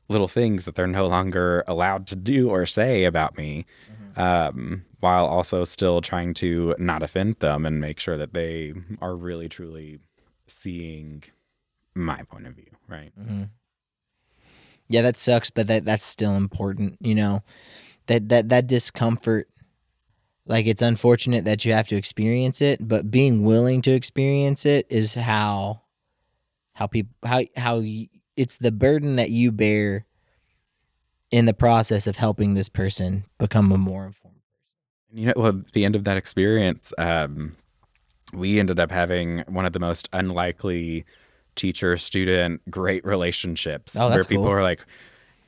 little 0.09 0.29
things 0.29 0.65
that 0.65 0.77
they're 0.77 0.87
no 0.87 1.07
longer 1.09 1.65
allowed 1.67 2.07
to 2.07 2.15
do 2.15 2.49
or 2.49 2.65
say 2.67 3.05
about 3.05 3.37
me 3.37 3.67
mm-hmm. 3.91 4.21
um, 4.21 4.85
while 5.01 5.27
also 5.27 5.65
still 5.65 6.01
trying 6.01 6.33
to 6.33 6.75
not 6.79 7.03
offend 7.03 7.37
them 7.41 7.67
and 7.67 7.81
make 7.81 7.99
sure 7.99 8.17
that 8.17 8.33
they 8.33 8.73
are 9.01 9.17
really 9.17 9.49
truly 9.49 9.99
seeing 10.47 11.23
my 11.95 12.23
point 12.23 12.47
of 12.47 12.55
view, 12.55 12.71
right? 12.89 13.13
Mm-hmm. 13.19 13.45
Yeah, 14.89 15.03
that 15.03 15.17
sucks, 15.17 15.51
but 15.51 15.67
that 15.67 15.85
that's 15.85 16.05
still 16.05 16.37
important, 16.37 16.99
you 17.01 17.15
know. 17.15 17.43
That 18.07 18.29
that 18.29 18.49
that 18.51 18.67
discomfort 18.67 19.49
like 20.47 20.67
it's 20.67 20.83
unfortunate 20.83 21.45
that 21.45 21.65
you 21.65 21.73
have 21.73 21.89
to 21.89 21.97
experience 21.97 22.63
it, 22.63 22.87
but 22.87 23.11
being 23.11 23.43
willing 23.43 23.83
to 23.83 23.91
experience 23.91 24.65
it 24.65 24.87
is 24.89 25.15
how 25.15 25.83
how 26.75 26.87
people 26.87 27.13
how 27.25 27.43
how 27.57 27.79
you, 27.81 28.07
it's 28.37 28.59
the 28.59 28.71
burden 28.71 29.17
that 29.17 29.31
you 29.31 29.51
bear 29.51 30.07
in 31.31 31.47
the 31.47 31.55
process 31.55 32.07
of 32.07 32.17
helping 32.17 32.55
this 32.55 32.69
person 32.69 33.25
become 33.39 33.73
a 33.73 33.79
more 33.79 34.07
informed 34.07 34.37
person. 34.37 35.19
you 35.21 35.27
know, 35.27 35.33
well, 35.37 35.49
at 35.49 35.73
the 35.73 35.85
end 35.85 35.97
of 35.97 36.05
that 36.05 36.17
experience, 36.17 36.93
um, 36.99 37.57
we 38.33 38.59
ended 38.59 38.81
up 38.81 38.91
having 38.91 39.41
one 39.49 39.67
of 39.67 39.73
the 39.73 39.79
most 39.79 40.09
unlikely 40.13 41.05
teacher 41.55 41.97
student 41.97 42.61
great 42.71 43.05
relationships 43.05 43.97
oh, 43.99 44.11
where 44.11 44.25
people 44.25 44.45
cool. 44.45 44.53
are 44.53 44.63
like, 44.63 44.85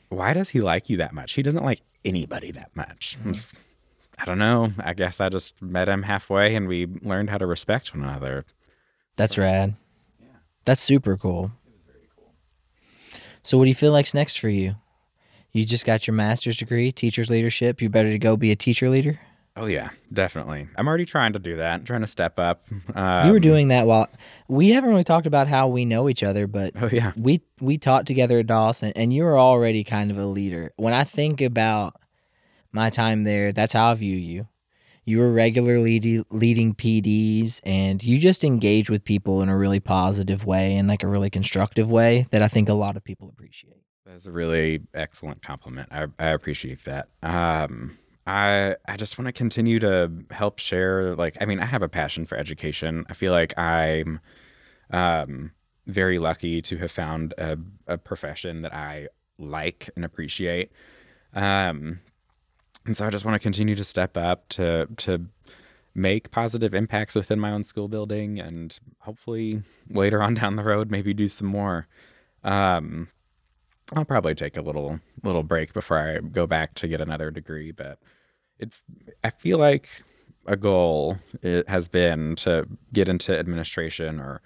why 0.09 0.33
does 0.33 0.49
he 0.49 0.61
like 0.61 0.89
you 0.89 0.97
that 0.97 1.13
much? 1.13 1.35
He 1.35 1.43
doesn't 1.43 1.65
like 1.65 1.83
anybody 2.05 2.51
that 2.53 2.75
much. 2.75 3.17
Mm-hmm. 3.21 3.33
Just, 3.33 3.55
I 4.19 4.25
don't 4.25 4.39
know. 4.39 4.73
I 4.79 4.95
guess 4.95 5.21
I 5.21 5.29
just 5.29 5.61
met 5.61 5.89
him 5.89 6.03
halfway 6.03 6.55
and 6.55 6.67
we 6.67 6.87
learned 7.03 7.31
how 7.31 7.39
to 7.39 7.47
respect 7.47 7.95
one 7.95 8.05
another. 8.05 8.45
That's 9.17 9.37
rad. 9.37 9.75
Yeah. 10.21 10.27
That's 10.65 10.81
super 10.81 11.17
cool. 11.17 11.53
It 11.67 11.73
was 11.73 11.83
very 11.87 12.09
cool. 12.17 12.33
So, 13.43 13.59
what 13.59 13.65
do 13.65 13.69
you 13.69 13.75
feel 13.75 13.93
like's 13.93 14.15
next 14.15 14.39
for 14.39 14.49
you? 14.49 14.77
You 15.53 15.65
just 15.65 15.85
got 15.85 16.07
your 16.07 16.15
master's 16.15 16.57
degree, 16.57 16.93
teacher's 16.93 17.31
leadership. 17.31 17.83
You 17.83 17.89
better 17.89 18.11
to 18.11 18.19
go 18.19 18.37
be 18.37 18.51
a 18.51 18.57
teacher 18.57 18.89
leader? 18.89 19.19
Oh 19.59 19.67
yeah, 19.67 19.91
definitely. 20.13 20.69
I'm 20.77 20.87
already 20.87 21.05
trying 21.05 21.33
to 21.33 21.41
do 21.41 21.57
that. 21.57 21.75
I'm 21.75 21.85
trying 21.85 22.03
to 22.03 22.07
step 22.07 22.39
up. 22.39 22.65
Um, 22.95 23.27
you 23.27 23.33
were 23.33 23.41
doing 23.41 23.69
that 23.69 23.87
while 23.87 24.09
we 24.47 24.71
haven't 24.71 24.91
really 24.91 25.05
talked 25.05 25.27
about 25.27 25.49
how 25.49 25.67
we 25.67 25.85
know 25.85 26.09
each 26.09 26.23
other, 26.23 26.47
but 26.47 26.73
oh 26.81 26.89
yeah, 26.93 27.13
we 27.17 27.43
we 27.61 27.77
taught 27.77 28.07
together 28.07 28.39
at 28.39 28.47
Dawson, 28.47 28.93
and 28.95 29.13
you 29.13 29.25
were 29.25 29.39
already 29.39 29.83
kind 29.83 30.11
of 30.11 30.19
a 30.19 30.27
leader. 30.27 30.73
When 30.77 30.95
I 30.95 31.03
think 31.03 31.41
about 31.41 32.01
my 32.71 32.89
time 32.89 33.25
there, 33.25 33.53
that's 33.53 33.73
how 33.73 33.91
I 33.91 33.95
view 33.95 34.17
you. 34.17 34.47
You 35.05 35.19
were 35.19 35.33
regularly 35.33 36.25
leading 36.31 36.75
PDs, 36.75 37.61
and 37.65 38.03
you 38.03 38.19
just 38.19 38.45
engage 38.45 38.89
with 38.89 39.05
people 39.05 39.43
in 39.43 39.49
a 39.49 39.57
really 39.57 39.81
positive 39.81 40.45
way 40.45 40.77
and 40.77 40.87
like 40.87 41.03
a 41.03 41.09
really 41.09 41.31
constructive 41.31 41.91
way 41.91 42.27
that 42.31 42.43
I 42.43 42.49
think 42.49 42.69
a 42.69 42.75
lot 42.75 42.97
of 42.97 43.03
people 43.03 43.29
appreciate. 43.29 43.83
That's 44.07 44.27
a 44.27 44.33
really 44.33 44.83
excellent 44.95 45.43
compliment. 45.43 45.89
I, 45.91 46.07
I 46.19 46.29
appreciate 46.29 46.85
that. 46.85 47.09
Um, 47.23 47.99
I 48.29 48.77
I 48.87 48.99
just 48.99 49.17
want 49.19 49.27
to 49.27 49.33
continue 49.33 49.79
to 49.81 50.13
help 50.31 50.59
share 50.59 51.17
like 51.17 51.39
I 51.41 51.47
mean 51.47 51.61
I 51.61 51.65
have 51.65 51.83
a 51.83 51.89
passion 51.89 52.27
for 52.27 52.37
education. 52.37 53.07
I 53.09 53.15
feel 53.15 53.33
like 53.33 53.59
I'm 53.59 54.21
um 54.91 55.53
very 55.87 56.19
lucky 56.19 56.61
to 56.61 56.77
have 56.77 56.91
found 56.91 57.33
a, 57.39 57.57
a 57.87 57.97
profession 57.97 58.61
that 58.63 58.75
I 58.75 59.09
like 59.39 59.89
and 59.97 60.05
appreciate. 60.05 60.71
Um 61.33 62.01
and 62.85 62.97
so 62.97 63.07
I 63.07 63.11
just 63.11 63.25
want 63.25 63.35
to 63.35 63.39
continue 63.43 63.75
to 63.75 63.85
step 63.85 64.17
up 64.19 64.47
to 64.51 64.87
to 64.99 65.25
make 65.95 66.31
positive 66.31 66.75
impacts 66.75 67.15
within 67.15 67.41
my 67.41 67.51
own 67.51 67.65
school 67.65 67.89
building 67.89 68.39
and 68.39 68.79
hopefully 68.99 69.63
later 69.89 70.23
on 70.23 70.35
down 70.35 70.57
the 70.57 70.65
road 70.65 70.91
maybe 70.91 71.15
do 71.15 71.29
some 71.29 71.49
more. 71.49 71.89
Um 72.45 73.09
I'll 73.95 74.05
probably 74.05 74.35
take 74.35 74.59
a 74.59 74.63
little 74.63 75.01
little 75.23 75.45
break 75.45 75.73
before 75.73 75.99
I 75.99 76.19
go 76.19 76.47
back 76.47 76.75
to 76.75 76.89
get 76.89 77.01
another 77.01 77.31
degree, 77.31 77.73
but 77.73 77.99
it's 78.59 78.83
I 79.25 79.31
feel 79.31 79.59
like 79.59 79.89
a 80.47 80.57
goal 80.57 81.19
it 81.43 81.69
has 81.69 81.89
been 81.89 82.37
to 82.37 82.67
get 82.93 83.09
into 83.09 83.39
administration 83.39 84.19
or 84.19 84.41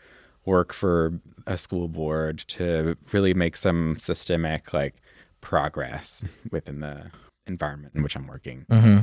work 0.44 0.72
for 0.72 1.20
a 1.47 1.56
school 1.56 1.89
board 1.89 2.39
to 2.39 2.97
really 3.12 3.34
make 3.34 3.56
some 3.56 3.97
systemic 3.98 4.72
like 4.72 4.94
progress 5.40 6.24
within 6.51 6.80
the 6.80 7.10
environment 7.47 7.94
in 7.94 8.02
which 8.02 8.16
I'm 8.16 8.26
working. 8.26 8.66
Mm-hmm. 8.70 8.98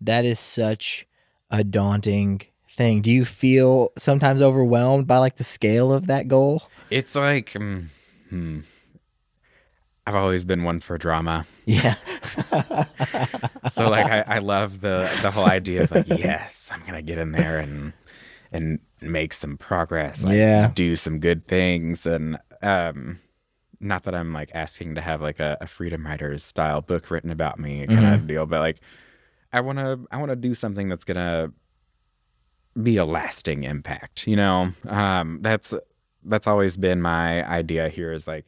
That 0.00 0.24
is 0.24 0.40
such 0.40 1.06
a 1.50 1.62
daunting 1.64 2.42
thing. 2.68 3.02
Do 3.02 3.10
you 3.10 3.24
feel 3.24 3.92
sometimes 3.96 4.42
overwhelmed 4.42 5.06
by 5.06 5.18
like 5.18 5.36
the 5.36 5.44
scale 5.44 5.92
of 5.92 6.06
that 6.08 6.28
goal? 6.28 6.64
It's 6.90 7.14
like, 7.14 7.54
um, 7.56 7.90
hmm, 8.28 8.60
I've 10.06 10.14
always 10.14 10.44
been 10.44 10.62
one 10.62 10.80
for 10.80 10.96
drama. 10.98 11.46
Yeah. 11.64 11.94
so 13.72 13.88
like 13.90 14.06
I, 14.06 14.24
I 14.26 14.38
love 14.38 14.80
the 14.80 15.10
the 15.22 15.30
whole 15.30 15.46
idea 15.46 15.82
of 15.82 15.90
like, 15.90 16.06
yes, 16.08 16.70
I'm 16.72 16.82
gonna 16.86 17.02
get 17.02 17.18
in 17.18 17.32
there 17.32 17.58
and 17.58 17.92
and 18.52 18.78
make 19.00 19.32
some 19.32 19.56
progress. 19.58 20.22
Like, 20.24 20.36
yeah. 20.36 20.70
Do 20.74 20.96
some 20.96 21.18
good 21.18 21.46
things. 21.48 22.06
And 22.06 22.38
um 22.62 23.20
not 23.80 24.04
that 24.04 24.14
I'm 24.14 24.32
like 24.32 24.50
asking 24.54 24.94
to 24.94 25.00
have 25.00 25.20
like 25.20 25.40
a, 25.40 25.58
a 25.60 25.66
freedom 25.66 26.06
writers 26.06 26.44
style 26.44 26.80
book 26.80 27.10
written 27.10 27.30
about 27.30 27.58
me 27.58 27.86
kind 27.86 28.00
Mhm. 28.00 28.14
of 28.14 28.26
deal, 28.26 28.46
but 28.46 28.60
like 28.60 28.78
I 29.52 29.60
want 29.60 29.78
to 29.78 30.06
I 30.10 30.18
want 30.18 30.30
to 30.30 30.36
do 30.36 30.54
something 30.54 30.88
that's 30.88 31.04
gonna 31.04 31.52
be 32.80 32.96
a 32.96 33.04
lasting 33.04 33.64
impact. 33.64 34.26
You 34.26 34.36
know, 34.36 34.72
um, 34.86 35.38
that's 35.42 35.74
that's 36.24 36.46
always 36.46 36.76
been 36.76 37.00
my 37.02 37.46
idea 37.48 37.88
here 37.88 38.12
is 38.12 38.26
like 38.26 38.46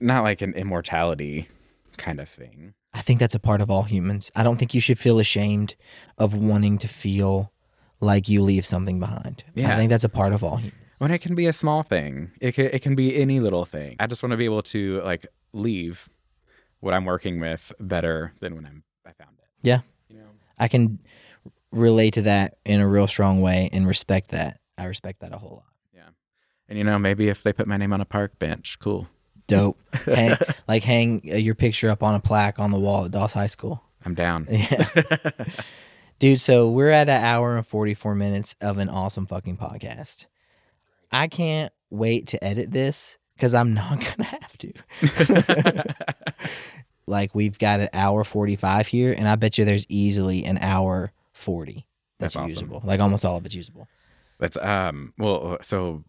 not 0.00 0.24
like 0.24 0.42
an 0.42 0.54
immortality 0.54 1.48
kind 1.96 2.20
of 2.20 2.28
thing. 2.28 2.74
I 2.94 3.00
think 3.00 3.20
that's 3.20 3.34
a 3.34 3.40
part 3.40 3.60
of 3.60 3.70
all 3.70 3.82
humans. 3.82 4.30
I 4.34 4.42
don't 4.42 4.56
think 4.56 4.74
you 4.74 4.80
should 4.80 4.98
feel 4.98 5.18
ashamed 5.18 5.76
of 6.16 6.34
wanting 6.34 6.78
to 6.78 6.88
feel 6.88 7.52
like 8.00 8.28
you 8.28 8.42
leave 8.42 8.64
something 8.64 8.98
behind. 8.98 9.44
Yeah. 9.54 9.72
I 9.72 9.76
think 9.76 9.90
that's 9.90 10.04
a 10.04 10.08
part 10.08 10.32
of 10.32 10.42
all 10.42 10.56
humans. 10.56 10.74
When 10.98 11.10
it 11.10 11.18
can 11.18 11.34
be 11.34 11.46
a 11.46 11.52
small 11.52 11.82
thing, 11.82 12.32
it 12.40 12.52
can, 12.52 12.66
it 12.66 12.82
can 12.82 12.94
be 12.94 13.16
any 13.16 13.40
little 13.40 13.64
thing. 13.64 13.96
I 14.00 14.06
just 14.06 14.22
want 14.22 14.32
to 14.32 14.36
be 14.36 14.46
able 14.46 14.62
to 14.62 15.00
like 15.02 15.26
leave 15.52 16.08
what 16.80 16.94
I'm 16.94 17.04
working 17.04 17.40
with 17.40 17.72
better 17.78 18.32
than 18.40 18.56
when 18.56 18.66
I'm 18.66 18.82
I 19.06 19.12
found 19.12 19.36
it. 19.38 19.46
Yeah. 19.62 19.80
You 20.08 20.18
know. 20.18 20.26
I 20.58 20.68
can 20.68 20.98
relate 21.70 22.14
to 22.14 22.22
that 22.22 22.58
in 22.64 22.80
a 22.80 22.88
real 22.88 23.06
strong 23.06 23.40
way 23.40 23.68
and 23.72 23.86
respect 23.86 24.30
that. 24.30 24.60
I 24.76 24.84
respect 24.84 25.20
that 25.20 25.32
a 25.32 25.38
whole 25.38 25.56
lot. 25.56 25.72
Yeah. 25.94 26.08
And 26.68 26.78
you 26.78 26.84
know, 26.84 26.98
maybe 26.98 27.28
if 27.28 27.42
they 27.42 27.52
put 27.52 27.66
my 27.66 27.76
name 27.76 27.92
on 27.92 28.00
a 28.00 28.04
park 28.04 28.38
bench, 28.38 28.78
cool. 28.78 29.08
Dope. 29.48 29.78
hang, 30.04 30.36
like 30.68 30.84
hang 30.84 31.22
uh, 31.30 31.36
your 31.36 31.54
picture 31.54 31.90
up 31.90 32.02
on 32.02 32.14
a 32.14 32.20
plaque 32.20 32.58
on 32.58 32.70
the 32.70 32.78
wall 32.78 33.04
at 33.04 33.10
Doss 33.10 33.32
High 33.32 33.46
School. 33.48 33.82
I'm 34.04 34.14
down. 34.14 34.46
Yeah. 34.50 34.86
Dude, 36.20 36.40
so 36.40 36.68
we're 36.68 36.90
at 36.90 37.08
an 37.08 37.22
hour 37.24 37.56
and 37.56 37.64
44 37.64 38.16
minutes 38.16 38.56
of 38.60 38.78
an 38.78 38.88
awesome 38.88 39.24
fucking 39.24 39.56
podcast. 39.56 40.26
I 41.12 41.28
can't 41.28 41.72
wait 41.90 42.26
to 42.28 42.42
edit 42.42 42.72
this 42.72 43.18
because 43.36 43.54
I'm 43.54 43.72
not 43.72 44.00
going 44.00 44.16
to 44.16 44.24
have 44.24 44.58
to. 44.58 45.94
like, 47.06 47.36
we've 47.36 47.56
got 47.56 47.78
an 47.78 47.88
hour 47.92 48.24
45 48.24 48.88
here, 48.88 49.14
and 49.16 49.28
I 49.28 49.36
bet 49.36 49.58
you 49.58 49.64
there's 49.64 49.86
easily 49.88 50.44
an 50.44 50.58
hour 50.58 51.12
40 51.34 51.86
that's, 52.18 52.34
That's 52.34 52.36
awesome. 52.36 52.48
usable. 52.48 52.82
Like, 52.84 52.98
almost 52.98 53.24
all 53.24 53.36
of 53.36 53.46
it's 53.46 53.54
usable. 53.54 53.86
That's 54.38 54.56
um 54.56 55.14
well 55.18 55.58
so 55.62 56.04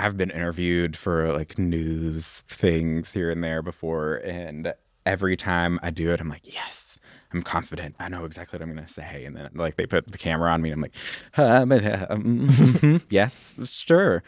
I've 0.00 0.16
been 0.16 0.30
interviewed 0.30 0.96
for 0.96 1.32
like 1.32 1.58
news 1.58 2.42
things 2.48 3.12
here 3.12 3.30
and 3.30 3.42
there 3.44 3.62
before 3.62 4.16
and 4.16 4.72
every 5.06 5.36
time 5.36 5.78
I 5.82 5.90
do 5.90 6.10
it 6.10 6.20
I'm 6.20 6.28
like 6.28 6.52
yes 6.52 6.98
I'm 7.32 7.42
confident. 7.42 7.94
I 8.00 8.08
know 8.08 8.24
exactly 8.24 8.58
what 8.58 8.68
I'm 8.68 8.74
gonna 8.74 8.88
say. 8.88 9.24
And 9.24 9.36
then 9.36 9.50
like 9.54 9.76
they 9.76 9.86
put 9.86 10.10
the 10.10 10.18
camera 10.18 10.50
on 10.50 10.62
me 10.62 10.70
and 10.70 10.84
I'm 10.84 10.90
like 10.90 12.10
um, 12.10 13.02
yes 13.10 13.54
sure. 13.64 14.22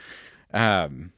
Um 0.53 1.13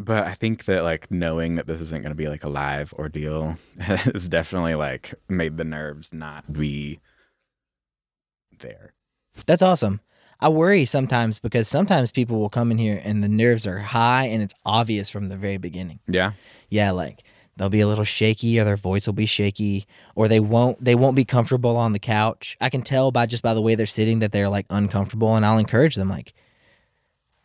but 0.00 0.26
I 0.26 0.34
think 0.34 0.64
that 0.66 0.84
like 0.84 1.10
knowing 1.10 1.56
that 1.56 1.66
this 1.66 1.80
isn't 1.80 2.02
gonna 2.02 2.14
be 2.14 2.28
like 2.28 2.44
a 2.44 2.48
live 2.48 2.92
ordeal 2.94 3.56
has 3.78 4.28
definitely 4.28 4.76
like 4.76 5.14
made 5.28 5.56
the 5.56 5.64
nerves 5.64 6.12
not 6.12 6.52
be 6.52 7.00
there. 8.60 8.92
That's 9.46 9.62
awesome. 9.62 10.00
I 10.40 10.48
worry 10.48 10.84
sometimes 10.84 11.38
because 11.38 11.66
sometimes 11.68 12.12
people 12.12 12.38
will 12.38 12.48
come 12.50 12.70
in 12.70 12.78
here 12.78 13.00
and 13.04 13.22
the 13.24 13.28
nerves 13.28 13.66
are 13.66 13.78
high 13.78 14.26
and 14.26 14.42
it's 14.42 14.54
obvious 14.64 15.10
from 15.10 15.28
the 15.28 15.36
very 15.36 15.56
beginning. 15.58 15.98
yeah 16.06 16.32
yeah 16.70 16.90
like 16.92 17.22
they'll 17.56 17.68
be 17.68 17.80
a 17.80 17.88
little 17.88 18.04
shaky 18.04 18.60
or 18.60 18.64
their 18.64 18.76
voice 18.76 19.06
will 19.06 19.14
be 19.14 19.26
shaky 19.26 19.86
or 20.14 20.28
they 20.28 20.38
won't 20.38 20.82
they 20.84 20.94
won't 20.94 21.16
be 21.16 21.24
comfortable 21.24 21.76
on 21.76 21.92
the 21.92 21.98
couch 21.98 22.56
i 22.60 22.68
can 22.70 22.82
tell 22.82 23.10
by 23.10 23.26
just 23.26 23.42
by 23.42 23.52
the 23.54 23.60
way 23.62 23.74
they're 23.74 23.86
sitting 23.86 24.20
that 24.20 24.30
they're 24.30 24.48
like 24.48 24.66
uncomfortable 24.70 25.34
and 25.34 25.44
i'll 25.44 25.58
encourage 25.58 25.96
them 25.96 26.08
like 26.08 26.34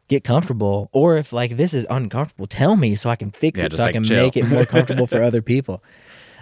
get 0.09 0.23
comfortable 0.23 0.89
or 0.91 1.17
if 1.17 1.33
like 1.33 1.57
this 1.57 1.73
is 1.73 1.87
uncomfortable 1.89 2.45
tell 2.45 2.75
me 2.75 2.95
so 2.95 3.09
i 3.09 3.15
can 3.15 3.31
fix 3.31 3.57
Yeah, 3.59 3.65
it 3.67 3.73
so 3.73 3.83
i 3.85 3.91
can 3.91 4.03
chill. 4.03 4.21
make 4.23 4.37
it 4.37 4.45
more 4.47 4.65
comfortable 4.65 5.07
for 5.07 5.23
other 5.29 5.41
people 5.41 5.81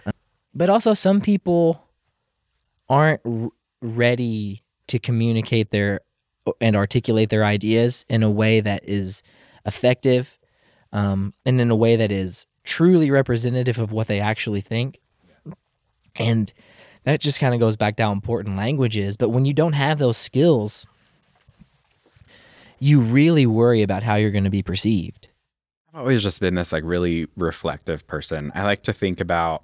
Uh, 0.06 0.12
but 0.54 0.70
also 0.70 0.94
some 0.94 1.22
people 1.22 1.88
aren't 2.90 3.22
r- 3.26 3.52
ready 3.82 4.64
to 4.88 5.00
communicate 5.00 5.72
their 5.72 6.02
and 6.60 6.76
articulate 6.76 7.30
their 7.30 7.44
ideas 7.44 8.06
in 8.10 8.24
a 8.24 8.30
way 8.30 8.60
that 8.60 8.88
is 8.88 9.24
effective 9.66 10.40
um, 10.92 11.34
and 11.46 11.62
in 11.62 11.70
a 11.70 11.76
way 11.76 11.96
that 11.96 12.12
is 12.12 12.46
truly 12.64 13.12
representative 13.12 13.78
of 13.78 13.92
what 13.92 14.08
they 14.08 14.20
actually 14.20 14.62
think. 14.62 15.00
And 16.16 16.52
that 17.04 17.20
just 17.20 17.40
kind 17.40 17.54
of 17.54 17.60
goes 17.60 17.76
back 17.76 17.96
to 17.98 18.04
how 18.04 18.12
important 18.12 18.58
language 18.58 18.98
is. 18.98 19.18
But 19.18 19.30
when 19.30 19.46
you 19.46 19.54
don't 19.54 19.74
have 19.74 19.98
those 19.98 20.18
skills, 20.18 20.86
you 22.80 23.00
really 23.00 23.46
worry 23.46 23.82
about 23.82 24.04
how 24.04 24.16
you're 24.16 24.32
going 24.32 24.44
to 24.44 24.50
be 24.50 24.64
perceived. 24.64 25.30
I've 25.94 26.02
always 26.02 26.24
just 26.24 26.40
been 26.40 26.56
this 26.56 26.72
like 26.72 26.84
really 26.86 27.28
reflective 27.36 28.08
person. 28.08 28.52
I 28.56 28.64
like 28.64 28.84
to 28.84 28.94
think 28.94 29.20
about 29.20 29.64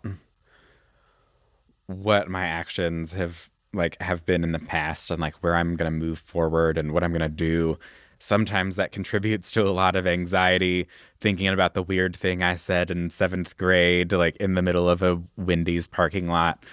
what 1.87 2.29
my 2.29 2.45
actions 2.45 3.13
have 3.13 3.49
like 3.73 4.02
have 4.02 4.26
been 4.26 4.44
in 4.44 4.52
the 4.52 4.60
past 4.60 5.11
and 5.11 5.22
like 5.22 5.35
where 5.35 5.56
I'm 5.56 5.76
going 5.76 5.91
to 5.91 5.98
move 5.98 6.19
forward 6.19 6.77
and 6.77 6.91
what 6.91 7.03
I'm 7.03 7.11
going 7.11 7.22
to 7.22 7.30
do. 7.30 7.77
Sometimes 8.19 8.76
that 8.77 8.91
contributes 8.91 9.52
to 9.52 9.61
a 9.61 9.69
lot 9.69 9.95
of 9.95 10.07
anxiety 10.07 10.88
thinking 11.19 11.48
about 11.48 11.73
the 11.76 11.84
weird 11.84 12.15
thing 12.15 12.41
I 12.41 12.56
said 12.56 12.89
in 12.89 13.10
7th 13.10 13.56
grade 13.57 14.11
like 14.11 14.35
in 14.38 14.56
the 14.56 14.61
middle 14.61 14.89
of 14.89 15.03
a 15.03 15.22
Wendy's 15.35 15.88
parking 15.88 16.27
lot. 16.27 16.64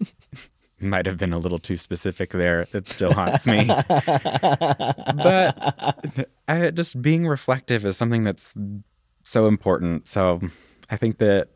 Might 0.80 1.06
have 1.06 1.18
been 1.18 1.32
a 1.32 1.38
little 1.38 1.58
too 1.58 1.76
specific 1.76 2.30
there. 2.30 2.66
It 2.72 2.88
still 2.88 3.12
haunts 3.12 3.46
me. 3.46 3.66
but 3.66 3.88
I, 6.48 6.70
just 6.70 7.00
being 7.02 7.26
reflective 7.26 7.84
is 7.84 7.98
something 7.98 8.24
that's 8.24 8.54
so 9.24 9.46
important. 9.46 10.08
So 10.08 10.40
I 10.88 10.96
think 10.96 11.18
that 11.18 11.48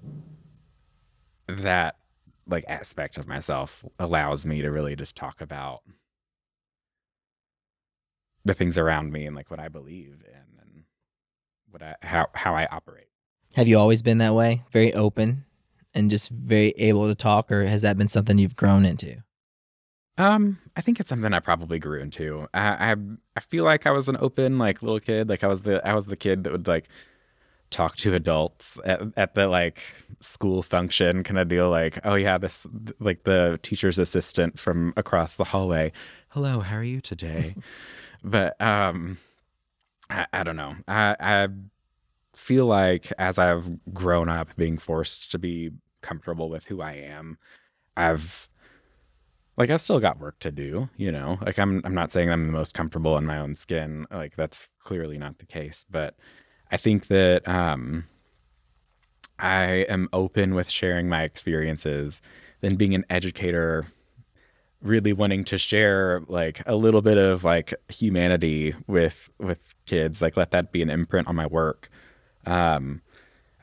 that 1.49 1.97
like 2.47 2.65
aspect 2.69 3.16
of 3.16 3.27
myself 3.27 3.85
allows 3.99 4.45
me 4.45 4.62
to 4.62 4.71
really 4.71 4.97
just 4.97 5.16
talk 5.16 5.41
about 5.41 5.83
the 8.45 8.55
things 8.55 8.77
around 8.79 9.12
me 9.12 9.27
and 9.27 9.35
like 9.35 9.51
what 9.51 9.61
I 9.61 9.69
believe 9.69 10.23
in 10.27 10.61
and 10.61 10.85
what 11.71 11.83
I 11.83 11.97
how 12.03 12.29
how 12.35 12.55
I 12.55 12.66
operate. 12.66 13.09
Have 13.55 13.69
you 13.69 13.79
always 13.79 14.03
been 14.03 14.19
that 14.19 14.35
way? 14.35 14.65
Very 14.73 14.93
open 14.93 15.45
and 15.95 16.11
just 16.11 16.31
very 16.31 16.71
able 16.77 17.07
to 17.07 17.15
talk, 17.15 17.51
or 17.53 17.66
has 17.66 17.83
that 17.83 17.97
been 17.97 18.09
something 18.09 18.37
you've 18.37 18.57
grown 18.57 18.85
into? 18.85 19.23
Um, 20.16 20.59
I 20.77 20.81
think 20.81 21.01
it's 21.01 21.09
something 21.09 21.33
I 21.33 21.41
probably 21.41 21.79
grew 21.79 22.01
into. 22.01 22.49
I, 22.53 22.93
I 22.93 22.97
I 23.37 23.41
feel 23.41 23.65
like 23.65 23.87
I 23.87 23.91
was 23.91 24.09
an 24.09 24.16
open 24.21 24.59
like 24.59 24.83
little 24.83 25.01
kid. 25.01 25.29
Like 25.29 25.43
I 25.43 25.49
was 25.49 25.62
the 25.62 25.87
I 25.87 25.95
was 25.95 26.07
the 26.07 26.16
kid 26.16 26.45
that 26.45 26.53
would 26.53 26.66
like 26.66 26.89
talk 27.70 27.97
to 27.97 28.15
adults 28.15 28.78
at, 28.85 29.01
at 29.16 29.35
the 29.35 29.49
like 29.49 29.82
school 30.20 30.62
function 30.62 31.23
kind 31.23 31.39
of 31.39 31.49
deal. 31.49 31.70
Like, 31.70 31.99
oh 32.05 32.15
yeah, 32.15 32.39
this 32.39 32.66
like 33.01 33.24
the 33.24 33.59
teacher's 33.62 33.99
assistant 33.99 34.59
from 34.59 34.93
across 34.97 35.35
the 35.35 35.45
hallway. 35.45 35.93
Hello, 36.28 36.61
how 36.61 36.77
are 36.77 36.85
you 36.85 37.01
today? 37.01 37.55
but 38.24 38.61
um, 38.61 39.19
I, 40.11 40.27
I 40.32 40.43
don't 40.43 40.57
know. 40.57 40.74
I 40.89 41.16
I 41.19 41.49
feel 42.35 42.66
like 42.66 43.12
as 43.19 43.39
I've 43.39 43.69
grown 43.93 44.28
up, 44.28 44.55
being 44.57 44.78
forced 44.78 45.31
to 45.32 45.39
be 45.39 45.70
comfortable 46.03 46.49
with 46.49 46.66
who 46.66 46.81
I 46.81 46.93
am, 46.95 47.39
I've 47.97 48.49
like 49.57 49.70
I've 49.70 49.81
still 49.81 50.01
got 50.01 50.19
work 50.19 50.39
to 50.41 50.51
do, 50.51 50.89
you 50.97 51.12
know. 51.12 51.39
Like 51.45 51.59
I'm 51.59 51.81
I'm 51.85 51.95
not 51.95 52.12
saying 52.12 52.31
I'm 52.31 52.47
the 52.47 52.53
most 52.53 52.74
comfortable 52.74 53.16
in 53.16 53.27
my 53.27 53.39
own 53.39 53.55
skin. 53.55 54.07
Like 54.11 54.36
that's 54.36 54.69
clearly 54.81 55.19
not 55.19 55.39
the 55.39 55.47
case, 55.47 55.85
but 55.89 56.16
I 56.74 56.76
think 56.76 57.06
that 57.06 57.46
um 57.46 58.09
I 59.38 59.86
am 59.88 60.09
open 60.12 60.56
with 60.56 60.68
sharing 60.68 61.09
my 61.09 61.22
experiences, 61.22 62.20
then 62.62 62.74
being 62.74 62.96
an 62.96 63.05
educator 63.09 63.86
really 64.82 65.12
wanting 65.12 65.44
to 65.44 65.56
share 65.56 66.22
like 66.26 66.62
a 66.66 66.74
little 66.74 67.01
bit 67.01 67.16
of 67.16 67.44
like 67.44 67.74
humanity 67.88 68.74
with 68.88 69.30
with 69.38 69.72
kids, 69.86 70.20
like 70.20 70.36
let 70.36 70.51
that 70.51 70.72
be 70.72 70.82
an 70.82 70.90
imprint 70.90 71.28
on 71.28 71.36
my 71.36 71.46
work. 71.46 71.88
Um 72.44 73.02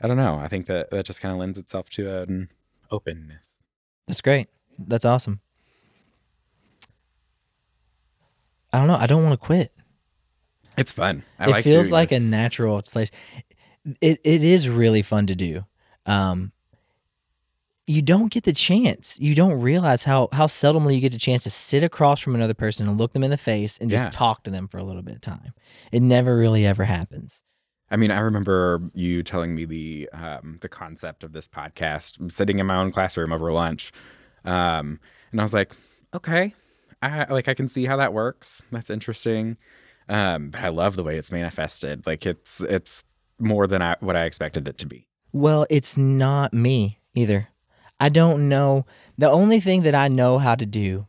I 0.02 0.08
don't 0.08 0.16
know. 0.16 0.36
I 0.36 0.48
think 0.48 0.64
that 0.68 0.90
that 0.90 1.04
just 1.04 1.20
kind 1.20 1.32
of 1.34 1.38
lends 1.38 1.58
itself 1.58 1.90
to 1.90 2.22
an 2.22 2.48
openness. 2.90 3.62
That's 4.06 4.22
great. 4.22 4.48
That's 4.78 5.04
awesome. 5.04 5.42
I 8.72 8.78
don't 8.78 8.86
know. 8.86 8.96
I 8.96 9.06
don't 9.06 9.22
want 9.22 9.38
to 9.38 9.46
quit. 9.46 9.70
It's 10.76 10.92
fun. 10.92 11.22
I 11.38 11.44
it 11.46 11.50
like 11.50 11.64
feels 11.64 11.90
like 11.92 12.10
this. 12.10 12.22
a 12.22 12.24
natural 12.24 12.80
place. 12.82 13.10
It 14.00 14.20
it 14.24 14.42
is 14.44 14.68
really 14.68 15.02
fun 15.02 15.26
to 15.26 15.34
do. 15.34 15.64
Um, 16.06 16.52
you 17.86 18.00
don't 18.00 18.32
get 18.32 18.44
the 18.44 18.52
chance. 18.52 19.18
You 19.18 19.34
don't 19.34 19.60
realize 19.60 20.04
how 20.04 20.28
how 20.32 20.46
seldomly 20.46 20.94
you 20.94 21.00
get 21.00 21.12
the 21.12 21.18
chance 21.18 21.42
to 21.44 21.50
sit 21.50 21.82
across 21.82 22.20
from 22.20 22.34
another 22.34 22.54
person 22.54 22.88
and 22.88 22.96
look 22.96 23.12
them 23.12 23.24
in 23.24 23.30
the 23.30 23.36
face 23.36 23.76
and 23.78 23.90
just 23.90 24.04
Yeah. 24.04 24.10
talk 24.10 24.44
to 24.44 24.50
them 24.50 24.68
for 24.68 24.78
a 24.78 24.84
little 24.84 25.02
bit 25.02 25.16
of 25.16 25.20
time. 25.20 25.52
It 25.90 26.00
never 26.02 26.36
really 26.36 26.64
ever 26.64 26.84
happens. 26.84 27.42
I 27.90 27.96
mean, 27.96 28.10
I 28.10 28.20
remember 28.20 28.80
you 28.94 29.22
telling 29.22 29.54
me 29.54 29.64
the 29.66 30.08
um, 30.14 30.58
the 30.62 30.68
concept 30.68 31.24
of 31.24 31.32
this 31.32 31.48
podcast, 31.48 32.32
sitting 32.32 32.58
in 32.60 32.66
my 32.66 32.76
own 32.76 32.92
classroom 32.92 33.32
over 33.32 33.52
lunch, 33.52 33.92
um, 34.44 34.98
and 35.30 35.40
I 35.40 35.44
was 35.44 35.52
like, 35.52 35.72
okay, 36.14 36.54
I 37.02 37.30
like 37.30 37.48
I 37.48 37.54
can 37.54 37.68
see 37.68 37.84
how 37.84 37.96
that 37.98 38.14
works. 38.14 38.62
That's 38.70 38.88
interesting, 38.90 39.58
um, 40.12 40.50
but 40.50 40.60
I 40.60 40.68
love 40.68 40.94
the 40.94 41.02
way 41.02 41.16
it's 41.16 41.32
manifested. 41.32 42.06
Like 42.06 42.26
it's 42.26 42.60
it's 42.60 43.02
more 43.38 43.66
than 43.66 43.80
I, 43.80 43.96
what 44.00 44.14
I 44.14 44.24
expected 44.24 44.68
it 44.68 44.76
to 44.78 44.86
be. 44.86 45.08
Well, 45.32 45.66
it's 45.70 45.96
not 45.96 46.52
me 46.52 47.00
either. 47.14 47.48
I 47.98 48.10
don't 48.10 48.48
know. 48.48 48.84
The 49.16 49.30
only 49.30 49.58
thing 49.58 49.82
that 49.82 49.94
I 49.94 50.08
know 50.08 50.38
how 50.38 50.54
to 50.54 50.66
do, 50.66 51.06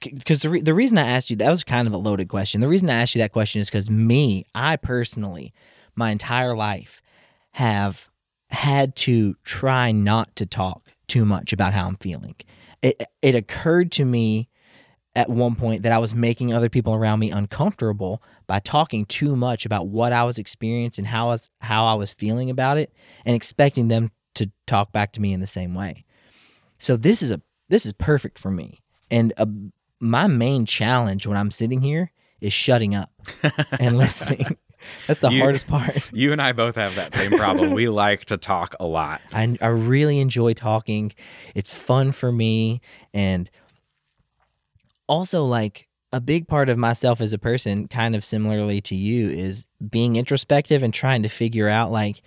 because 0.00 0.40
the, 0.40 0.50
re- 0.50 0.60
the 0.62 0.74
reason 0.74 0.98
I 0.98 1.06
asked 1.06 1.30
you, 1.30 1.36
that 1.36 1.48
was 1.48 1.62
kind 1.62 1.86
of 1.86 1.94
a 1.94 1.98
loaded 1.98 2.28
question. 2.28 2.60
The 2.60 2.68
reason 2.68 2.90
I 2.90 3.00
asked 3.00 3.14
you 3.14 3.20
that 3.20 3.32
question 3.32 3.60
is 3.60 3.70
because 3.70 3.88
me, 3.88 4.46
I 4.54 4.76
personally, 4.76 5.54
my 5.94 6.10
entire 6.10 6.56
life, 6.56 7.00
have 7.52 8.08
had 8.48 8.96
to 8.96 9.36
try 9.44 9.92
not 9.92 10.34
to 10.36 10.44
talk 10.46 10.88
too 11.06 11.24
much 11.24 11.52
about 11.52 11.72
how 11.72 11.86
I'm 11.86 11.96
feeling. 11.98 12.34
It, 12.82 13.04
it 13.22 13.36
occurred 13.36 13.92
to 13.92 14.04
me 14.04 14.48
at 15.16 15.28
one 15.28 15.54
point 15.56 15.82
that 15.82 15.92
I 15.92 15.98
was 15.98 16.14
making 16.14 16.52
other 16.54 16.68
people 16.68 16.94
around 16.94 17.18
me 17.18 17.30
uncomfortable 17.30 18.22
by 18.46 18.60
talking 18.60 19.04
too 19.06 19.34
much 19.34 19.66
about 19.66 19.88
what 19.88 20.12
I 20.12 20.22
was 20.24 20.38
experiencing, 20.38 21.06
how 21.06 21.26
I 21.26 21.30
was, 21.30 21.50
how 21.60 21.86
I 21.86 21.94
was 21.94 22.12
feeling 22.12 22.48
about 22.50 22.78
it, 22.78 22.92
and 23.24 23.34
expecting 23.34 23.88
them 23.88 24.12
to 24.36 24.50
talk 24.66 24.92
back 24.92 25.12
to 25.14 25.20
me 25.20 25.32
in 25.32 25.40
the 25.40 25.46
same 25.46 25.74
way. 25.74 26.04
So 26.78 26.96
this 26.96 27.22
is 27.22 27.30
a 27.30 27.40
this 27.68 27.84
is 27.86 27.92
perfect 27.92 28.38
for 28.38 28.50
me. 28.50 28.80
And 29.10 29.32
a, 29.36 29.48
my 30.00 30.26
main 30.28 30.64
challenge 30.66 31.26
when 31.26 31.36
I'm 31.36 31.50
sitting 31.50 31.82
here 31.82 32.12
is 32.40 32.52
shutting 32.52 32.94
up 32.94 33.10
and 33.78 33.98
listening. 33.98 34.56
That's 35.06 35.20
the 35.20 35.30
You- 35.30 35.40
hardest 35.42 35.66
part. 35.68 36.10
You 36.12 36.32
and 36.32 36.40
I 36.40 36.52
both 36.52 36.76
have 36.76 36.94
that 36.94 37.14
same 37.14 37.32
problem. 37.32 37.72
we 37.72 37.88
like 37.90 38.24
to 38.26 38.36
talk 38.38 38.74
a 38.80 38.86
lot. 38.86 39.20
I, 39.32 39.56
I 39.60 39.66
really 39.66 40.20
enjoy 40.20 40.54
talking. 40.54 41.12
It's 41.54 41.76
fun 41.76 42.12
for 42.12 42.32
me. 42.32 42.80
And 43.12 43.50
also, 45.10 45.44
like, 45.44 45.88
a 46.12 46.20
big 46.20 46.48
part 46.48 46.68
of 46.68 46.78
myself 46.78 47.20
as 47.20 47.32
a 47.32 47.38
person, 47.38 47.88
kind 47.88 48.14
of 48.14 48.24
similarly 48.24 48.80
to 48.82 48.94
you, 48.94 49.28
is 49.28 49.66
being 49.90 50.16
introspective 50.16 50.82
and 50.82 50.94
trying 50.94 51.22
to 51.22 51.28
figure 51.28 51.68
out, 51.68 51.90
like, 51.90 52.22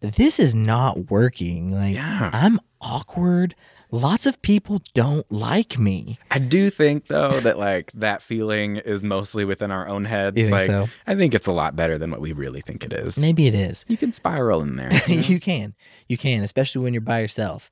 this 0.00 0.38
is 0.38 0.54
not 0.54 1.10
working. 1.10 1.72
Like, 1.72 1.94
Yeah. 1.94 2.30
I'm 2.32 2.60
awkward. 2.80 3.54
Lots 3.90 4.26
of 4.26 4.40
people 4.42 4.82
don't 4.92 5.30
like 5.32 5.78
me. 5.78 6.18
I 6.30 6.38
do 6.38 6.68
think 6.68 7.06
though 7.06 7.40
that 7.40 7.58
like 7.58 7.90
that 7.94 8.20
feeling 8.20 8.76
is 8.76 9.02
mostly 9.02 9.46
within 9.46 9.70
our 9.70 9.88
own 9.88 10.04
heads. 10.04 10.36
You 10.36 10.44
think 10.44 10.52
like 10.52 10.66
so? 10.66 10.88
I 11.06 11.14
think 11.14 11.34
it's 11.34 11.46
a 11.46 11.52
lot 11.52 11.74
better 11.74 11.96
than 11.96 12.10
what 12.10 12.20
we 12.20 12.32
really 12.32 12.60
think 12.60 12.84
it 12.84 12.92
is. 12.92 13.16
Maybe 13.16 13.46
it 13.46 13.54
is. 13.54 13.86
You 13.88 13.96
can 13.96 14.12
spiral 14.12 14.60
in 14.60 14.76
there. 14.76 14.90
you 15.06 15.16
know? 15.16 15.22
you 15.22 15.40
can. 15.40 15.74
You 16.06 16.18
can, 16.18 16.42
especially 16.42 16.82
when 16.82 16.92
you're 16.92 17.00
by 17.00 17.20
yourself. 17.20 17.70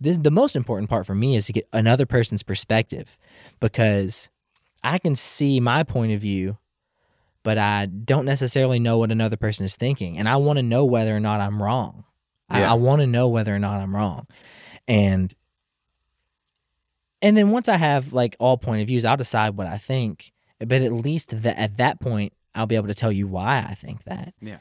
This 0.00 0.16
the 0.16 0.30
most 0.30 0.56
important 0.56 0.88
part 0.88 1.06
for 1.06 1.14
me 1.14 1.36
is 1.36 1.46
to 1.46 1.52
get 1.52 1.68
another 1.70 2.06
person's 2.06 2.42
perspective 2.42 3.18
because 3.60 4.28
I 4.82 4.98
can 4.98 5.16
see 5.16 5.60
my 5.60 5.82
point 5.82 6.12
of 6.12 6.20
view, 6.20 6.58
but 7.42 7.58
I 7.58 7.86
don't 7.86 8.24
necessarily 8.24 8.78
know 8.78 8.98
what 8.98 9.10
another 9.10 9.36
person 9.36 9.64
is 9.64 9.76
thinking. 9.76 10.18
And 10.18 10.28
I 10.28 10.36
want 10.36 10.58
to 10.58 10.62
know 10.62 10.84
whether 10.84 11.14
or 11.14 11.20
not 11.20 11.40
I'm 11.40 11.62
wrong. 11.62 12.04
I, 12.48 12.60
Yeah. 12.60 12.72
I 12.72 12.74
want 12.74 13.00
to 13.00 13.06
know 13.06 13.28
whether 13.28 13.54
or 13.54 13.58
not 13.58 13.80
I'm 13.80 13.94
wrong. 13.94 14.26
And 14.88 15.34
and 17.22 17.36
then 17.36 17.50
once 17.50 17.68
I 17.68 17.76
have 17.76 18.12
like 18.12 18.36
all 18.38 18.58
point 18.58 18.82
of 18.82 18.88
views, 18.88 19.04
I'll 19.04 19.16
decide 19.16 19.56
what 19.56 19.66
I 19.66 19.78
think. 19.78 20.32
But 20.60 20.82
at 20.82 20.92
least 20.92 21.42
that 21.42 21.58
at 21.58 21.76
that 21.78 22.00
point, 22.00 22.32
I'll 22.54 22.66
be 22.66 22.76
able 22.76 22.88
to 22.88 22.94
tell 22.94 23.12
you 23.12 23.26
why 23.26 23.66
I 23.68 23.74
think 23.74 24.04
that. 24.04 24.34
yeah. 24.40 24.58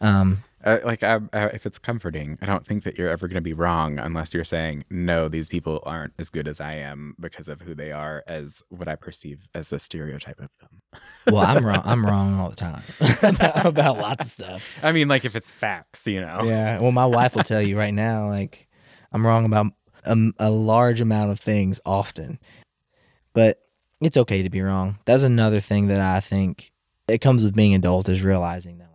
Um, 0.00 0.44
Uh, 0.62 0.78
like 0.84 1.02
I, 1.02 1.20
I, 1.32 1.46
if 1.46 1.64
it's 1.64 1.78
comforting, 1.78 2.38
I 2.42 2.46
don't 2.46 2.66
think 2.66 2.84
that 2.84 2.98
you're 2.98 3.08
ever 3.08 3.28
going 3.28 3.36
to 3.36 3.40
be 3.40 3.54
wrong 3.54 3.98
unless 3.98 4.34
you're 4.34 4.44
saying 4.44 4.84
no. 4.90 5.28
These 5.28 5.48
people 5.48 5.82
aren't 5.86 6.12
as 6.18 6.28
good 6.28 6.46
as 6.46 6.60
I 6.60 6.74
am 6.74 7.14
because 7.18 7.48
of 7.48 7.62
who 7.62 7.74
they 7.74 7.92
are, 7.92 8.22
as 8.26 8.62
what 8.68 8.86
I 8.86 8.94
perceive 8.94 9.48
as 9.54 9.72
a 9.72 9.78
stereotype 9.78 10.38
of 10.38 10.50
them. 10.60 11.00
Well, 11.30 11.44
I'm 11.44 11.64
wrong. 11.64 11.82
I'm 11.86 12.04
wrong 12.04 12.38
all 12.38 12.50
the 12.50 12.56
time 12.56 12.82
about, 13.22 13.66
about 13.66 13.98
lots 13.98 14.24
of 14.24 14.30
stuff. 14.30 14.68
I 14.82 14.92
mean, 14.92 15.08
like 15.08 15.24
if 15.24 15.34
it's 15.34 15.48
facts, 15.48 16.06
you 16.06 16.20
know. 16.20 16.42
Yeah. 16.44 16.78
Well, 16.80 16.92
my 16.92 17.06
wife 17.06 17.34
will 17.34 17.44
tell 17.44 17.62
you 17.62 17.78
right 17.78 17.94
now, 17.94 18.28
like 18.28 18.68
I'm 19.12 19.26
wrong 19.26 19.46
about 19.46 19.72
a, 20.04 20.16
a 20.38 20.50
large 20.50 21.00
amount 21.00 21.30
of 21.30 21.40
things 21.40 21.80
often, 21.86 22.38
but 23.32 23.62
it's 24.00 24.16
okay 24.16 24.42
to 24.42 24.50
be 24.50 24.60
wrong. 24.60 24.98
That's 25.04 25.22
another 25.22 25.60
thing 25.60 25.88
that 25.88 26.00
I 26.00 26.20
think 26.20 26.72
it 27.08 27.18
comes 27.20 27.42
with 27.42 27.54
being 27.54 27.74
adult 27.74 28.08
is 28.08 28.22
realizing 28.22 28.78
that, 28.78 28.89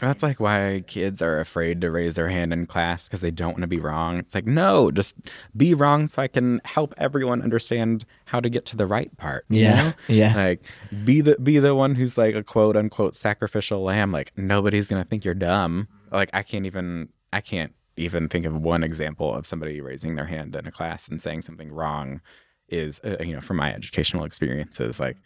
That's 0.00 0.22
like 0.22 0.38
why 0.38 0.84
kids 0.86 1.20
are 1.20 1.40
afraid 1.40 1.80
to 1.80 1.90
raise 1.90 2.14
their 2.14 2.28
hand 2.28 2.52
in 2.52 2.66
class 2.66 3.08
because 3.08 3.20
they 3.20 3.32
don't 3.32 3.54
want 3.54 3.62
to 3.62 3.66
be 3.68 3.80
wrong. 3.80 4.18
It's 4.18 4.34
like, 4.34 4.46
no, 4.46 4.92
just 4.92 5.16
be 5.56 5.74
wrong 5.74 6.08
so 6.08 6.22
I 6.22 6.28
can 6.28 6.60
help 6.64 6.94
everyone 6.98 7.42
understand 7.42 8.04
how 8.24 8.38
to 8.38 8.48
get 8.48 8.64
to 8.66 8.76
the 8.76 8.86
right 8.86 9.14
part. 9.16 9.44
you 9.48 9.62
yeah, 9.62 9.82
know? 9.82 9.92
yeah, 10.14 10.36
Like 10.36 10.62
be 11.04 11.20
the 11.20 11.36
be 11.40 11.58
the 11.58 11.74
one 11.74 11.96
who's 11.96 12.16
like 12.16 12.36
a 12.36 12.44
quote 12.44 12.76
unquote 12.76 13.16
sacrificial 13.16 13.82
lamb. 13.82 14.12
Like 14.12 14.32
nobody's 14.36 14.86
gonna 14.86 15.04
think 15.04 15.24
you're 15.24 15.34
dumb. 15.34 15.88
Like 16.12 16.30
I 16.32 16.44
can't 16.44 16.66
even 16.66 17.08
I 17.32 17.40
can't 17.40 17.74
even 17.96 18.28
think 18.28 18.46
of 18.46 18.54
one 18.54 18.84
example 18.84 19.34
of 19.34 19.48
somebody 19.48 19.80
raising 19.80 20.14
their 20.14 20.26
hand 20.26 20.54
in 20.54 20.66
a 20.66 20.70
class 20.70 21.08
and 21.08 21.20
saying 21.20 21.42
something 21.42 21.72
wrong 21.72 22.20
is 22.68 23.00
uh, 23.04 23.16
you 23.20 23.34
know 23.34 23.40
from 23.40 23.56
my 23.56 23.74
educational 23.74 24.24
experiences 24.24 25.00
like 25.00 25.16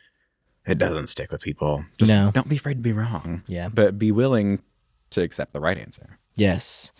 it 0.67 0.79
doesn't 0.79 1.09
stick 1.09 1.31
with 1.33 1.41
people. 1.43 1.85
Just 1.99 2.11
No. 2.11 2.31
don't 2.33 2.49
be 2.49 2.57
afraid 2.57 2.75
to 2.75 2.81
be 2.81 2.93
wrong 2.93 3.43
yeah. 3.47 3.69
but 3.69 3.99
be 3.99 4.13
willing 4.13 4.61
to 5.11 5.23
accept 5.23 5.53
the 5.53 5.61
right 5.61 5.77
answer. 5.79 6.19
Yes. 6.37 6.93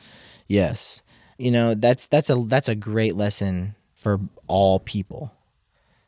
Yes. 0.49 1.03
You 1.39 1.51
know, 1.51 1.75
that's 1.75 2.09
that's 2.09 2.29
a 2.31 2.37
that's 2.47 2.69
a 2.69 2.75
great 2.75 3.17
lesson 3.17 3.75
for 3.95 4.21
all 4.47 4.79
people. 4.81 5.33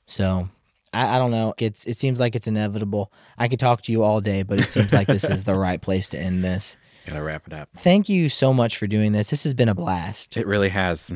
So 0.06 0.48
I, 0.92 1.16
I 1.16 1.18
don't 1.18 1.30
know. 1.30 1.54
It's 1.58 1.86
it 1.86 1.96
seems 1.96 2.20
like 2.20 2.36
it's 2.36 2.46
inevitable. 2.46 3.10
I 3.38 3.48
could 3.48 3.58
talk 3.60 3.82
to 3.82 3.92
you 3.92 4.02
all 4.02 4.20
day, 4.20 4.42
but 4.42 4.60
it 4.60 4.68
seems 4.68 4.92
like 4.92 5.06
this 5.08 5.24
is 5.24 5.44
the 5.44 5.54
right 5.54 5.80
place 5.80 6.08
to 6.10 6.18
end 6.18 6.44
this. 6.44 6.76
Gotta 7.06 7.22
wrap 7.22 7.46
it 7.46 7.52
up. 7.52 7.68
Thank 7.76 8.08
you 8.08 8.28
so 8.28 8.52
much 8.54 8.76
for 8.76 8.86
doing 8.86 9.12
this. 9.12 9.30
This 9.30 9.42
has 9.44 9.54
been 9.54 9.68
a 9.68 9.74
blast. 9.74 10.36
It 10.36 10.46
really 10.46 10.70
has. 10.70 11.12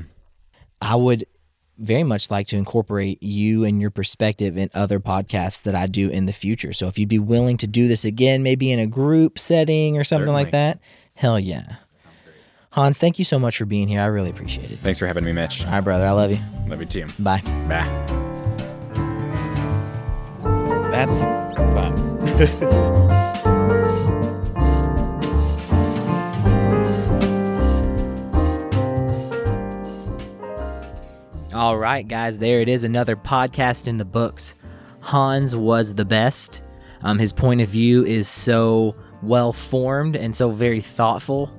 I 0.82 0.94
would 0.96 1.26
very 1.78 2.02
much 2.02 2.30
like 2.30 2.46
to 2.48 2.56
incorporate 2.56 3.22
you 3.22 3.64
and 3.64 3.80
your 3.80 3.90
perspective 3.90 4.56
in 4.56 4.70
other 4.74 5.00
podcasts 5.00 5.62
that 5.62 5.74
I 5.74 5.86
do 5.86 6.08
in 6.08 6.26
the 6.26 6.32
future. 6.32 6.72
So 6.72 6.88
if 6.88 6.98
you'd 6.98 7.08
be 7.08 7.18
willing 7.18 7.56
to 7.58 7.66
do 7.66 7.88
this 7.88 8.04
again, 8.04 8.42
maybe 8.42 8.70
in 8.70 8.78
a 8.78 8.86
group 8.86 9.38
setting 9.38 9.96
or 9.96 10.04
something 10.04 10.32
like 10.32 10.50
that, 10.50 10.80
hell 11.14 11.38
yeah. 11.38 11.76
Hans, 12.70 12.98
thank 12.98 13.18
you 13.18 13.24
so 13.24 13.38
much 13.38 13.56
for 13.56 13.64
being 13.64 13.88
here. 13.88 14.00
I 14.00 14.06
really 14.06 14.30
appreciate 14.30 14.70
it. 14.70 14.78
Thanks 14.80 14.98
for 14.98 15.06
having 15.06 15.24
me, 15.24 15.32
Mitch. 15.32 15.64
All 15.64 15.72
right, 15.72 15.80
brother. 15.80 16.06
I 16.06 16.10
love 16.10 16.30
you. 16.30 16.38
Love 16.66 16.80
you 16.80 16.86
too. 16.86 17.06
Bye. 17.18 17.40
Bye. 17.68 17.88
That's 20.90 21.20
fun. 21.74 23.08
All 31.54 31.78
right, 31.78 32.06
guys. 32.06 32.38
There 32.38 32.60
it 32.60 32.68
is. 32.68 32.84
Another 32.84 33.16
podcast 33.16 33.88
in 33.88 33.96
the 33.96 34.04
books. 34.04 34.54
Hans 35.00 35.56
was 35.56 35.94
the 35.94 36.04
best. 36.04 36.62
Um, 37.00 37.18
his 37.18 37.32
point 37.32 37.62
of 37.62 37.68
view 37.68 38.04
is 38.04 38.28
so 38.28 38.94
well 39.22 39.52
formed 39.54 40.14
and 40.14 40.36
so 40.36 40.50
very 40.50 40.80
thoughtful. 40.80 41.50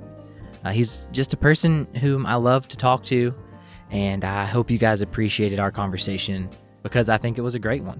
Uh, 0.64 0.70
he's 0.72 1.10
just 1.12 1.34
a 1.34 1.38
person 1.38 1.88
whom 2.02 2.26
I 2.26 2.36
love 2.36 2.68
to 2.68 2.78
talk 2.78 3.04
to, 3.06 3.34
and 3.90 4.24
I 4.24 4.46
hope 4.46 4.70
you 4.70 4.78
guys 4.78 5.02
appreciated 5.02 5.60
our 5.60 5.72
conversation 5.72 6.50
because 6.84 7.10
I 7.10 7.18
think 7.18 7.38
it 7.38 7.42
was 7.42 7.56
a 7.56 7.60
great 7.60 7.84
one. 7.84 8.00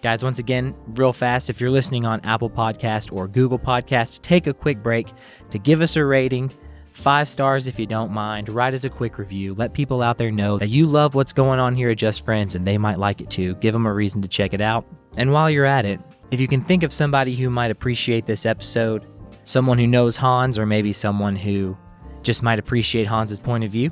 Guys, 0.00 0.24
once 0.24 0.40
again, 0.40 0.74
real 0.88 1.12
fast, 1.12 1.48
if 1.48 1.60
you're 1.60 1.70
listening 1.70 2.04
on 2.04 2.20
Apple 2.24 2.50
Podcast 2.50 3.12
or 3.12 3.28
Google 3.28 3.58
Podcast, 3.58 4.22
take 4.22 4.48
a 4.48 4.54
quick 4.54 4.82
break 4.82 5.12
to 5.50 5.58
give 5.58 5.80
us 5.80 5.94
a 5.94 6.04
rating. 6.04 6.52
Five 6.92 7.28
stars 7.28 7.66
if 7.66 7.78
you 7.78 7.86
don't 7.86 8.12
mind. 8.12 8.48
Write 8.48 8.74
us 8.74 8.84
a 8.84 8.90
quick 8.90 9.18
review. 9.18 9.54
Let 9.54 9.72
people 9.72 10.02
out 10.02 10.18
there 10.18 10.30
know 10.30 10.58
that 10.58 10.68
you 10.68 10.86
love 10.86 11.14
what's 11.14 11.32
going 11.32 11.58
on 11.58 11.74
here 11.74 11.90
at 11.90 11.96
Just 11.96 12.24
Friends 12.24 12.54
and 12.54 12.66
they 12.66 12.78
might 12.78 12.98
like 12.98 13.20
it 13.20 13.30
too. 13.30 13.54
Give 13.56 13.72
them 13.72 13.86
a 13.86 13.92
reason 13.92 14.22
to 14.22 14.28
check 14.28 14.52
it 14.52 14.60
out. 14.60 14.86
And 15.16 15.32
while 15.32 15.50
you're 15.50 15.64
at 15.64 15.84
it, 15.84 16.00
if 16.30 16.40
you 16.40 16.46
can 16.46 16.62
think 16.62 16.82
of 16.82 16.92
somebody 16.92 17.34
who 17.34 17.50
might 17.50 17.70
appreciate 17.70 18.26
this 18.26 18.46
episode, 18.46 19.06
someone 19.44 19.78
who 19.78 19.86
knows 19.86 20.16
Hans, 20.16 20.58
or 20.58 20.66
maybe 20.66 20.92
someone 20.92 21.34
who 21.34 21.76
just 22.22 22.42
might 22.42 22.58
appreciate 22.58 23.06
Hans's 23.06 23.40
point 23.40 23.64
of 23.64 23.70
view, 23.70 23.90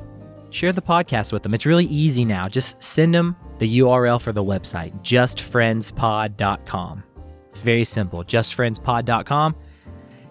share 0.51 0.73
the 0.73 0.83
podcast 0.83 1.33
with 1.33 1.43
them. 1.43 1.55
It's 1.55 1.67
really 1.67 1.87
easy 1.87 2.25
now. 2.25 2.49
Just 2.49 2.83
send 2.83 3.15
them 3.15 3.37
the 3.59 3.81
URL 3.81 4.21
for 4.21 4.33
the 4.33 4.45
website, 4.45 4.93
justfriendspod.com. 5.03 7.05
It's 7.49 7.61
very 7.61 7.85
simple. 7.85 8.25
Justfriendspod.com. 8.25 9.57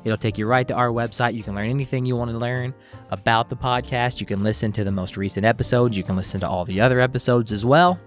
It'll 0.03 0.17
take 0.17 0.37
you 0.37 0.45
right 0.45 0.67
to 0.67 0.73
our 0.73 0.89
website. 0.89 1.33
You 1.33 1.43
can 1.43 1.55
learn 1.55 1.69
anything 1.69 2.05
you 2.05 2.15
want 2.15 2.31
to 2.31 2.37
learn 2.37 2.73
about 3.11 3.49
the 3.49 3.55
podcast. 3.55 4.19
You 4.19 4.25
can 4.25 4.43
listen 4.43 4.71
to 4.73 4.83
the 4.83 4.91
most 4.91 5.17
recent 5.17 5.45
episodes. 5.45 5.97
You 5.97 6.03
can 6.03 6.15
listen 6.15 6.39
to 6.39 6.47
all 6.47 6.65
the 6.65 6.79
other 6.79 6.99
episodes 6.99 7.51
as 7.51 7.65
well. 7.65 7.99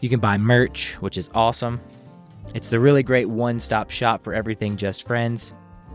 You 0.00 0.08
can 0.08 0.20
buy 0.20 0.36
merch, 0.36 0.94
which 1.00 1.16
is 1.16 1.30
awesome. 1.34 1.80
It's 2.54 2.70
the 2.70 2.80
really 2.80 3.02
great 3.02 3.28
one 3.28 3.60
stop 3.60 3.90
shop 3.90 4.22
for 4.22 4.34
everything 4.34 4.76
Just 4.76 5.06
Friends. 5.06 5.54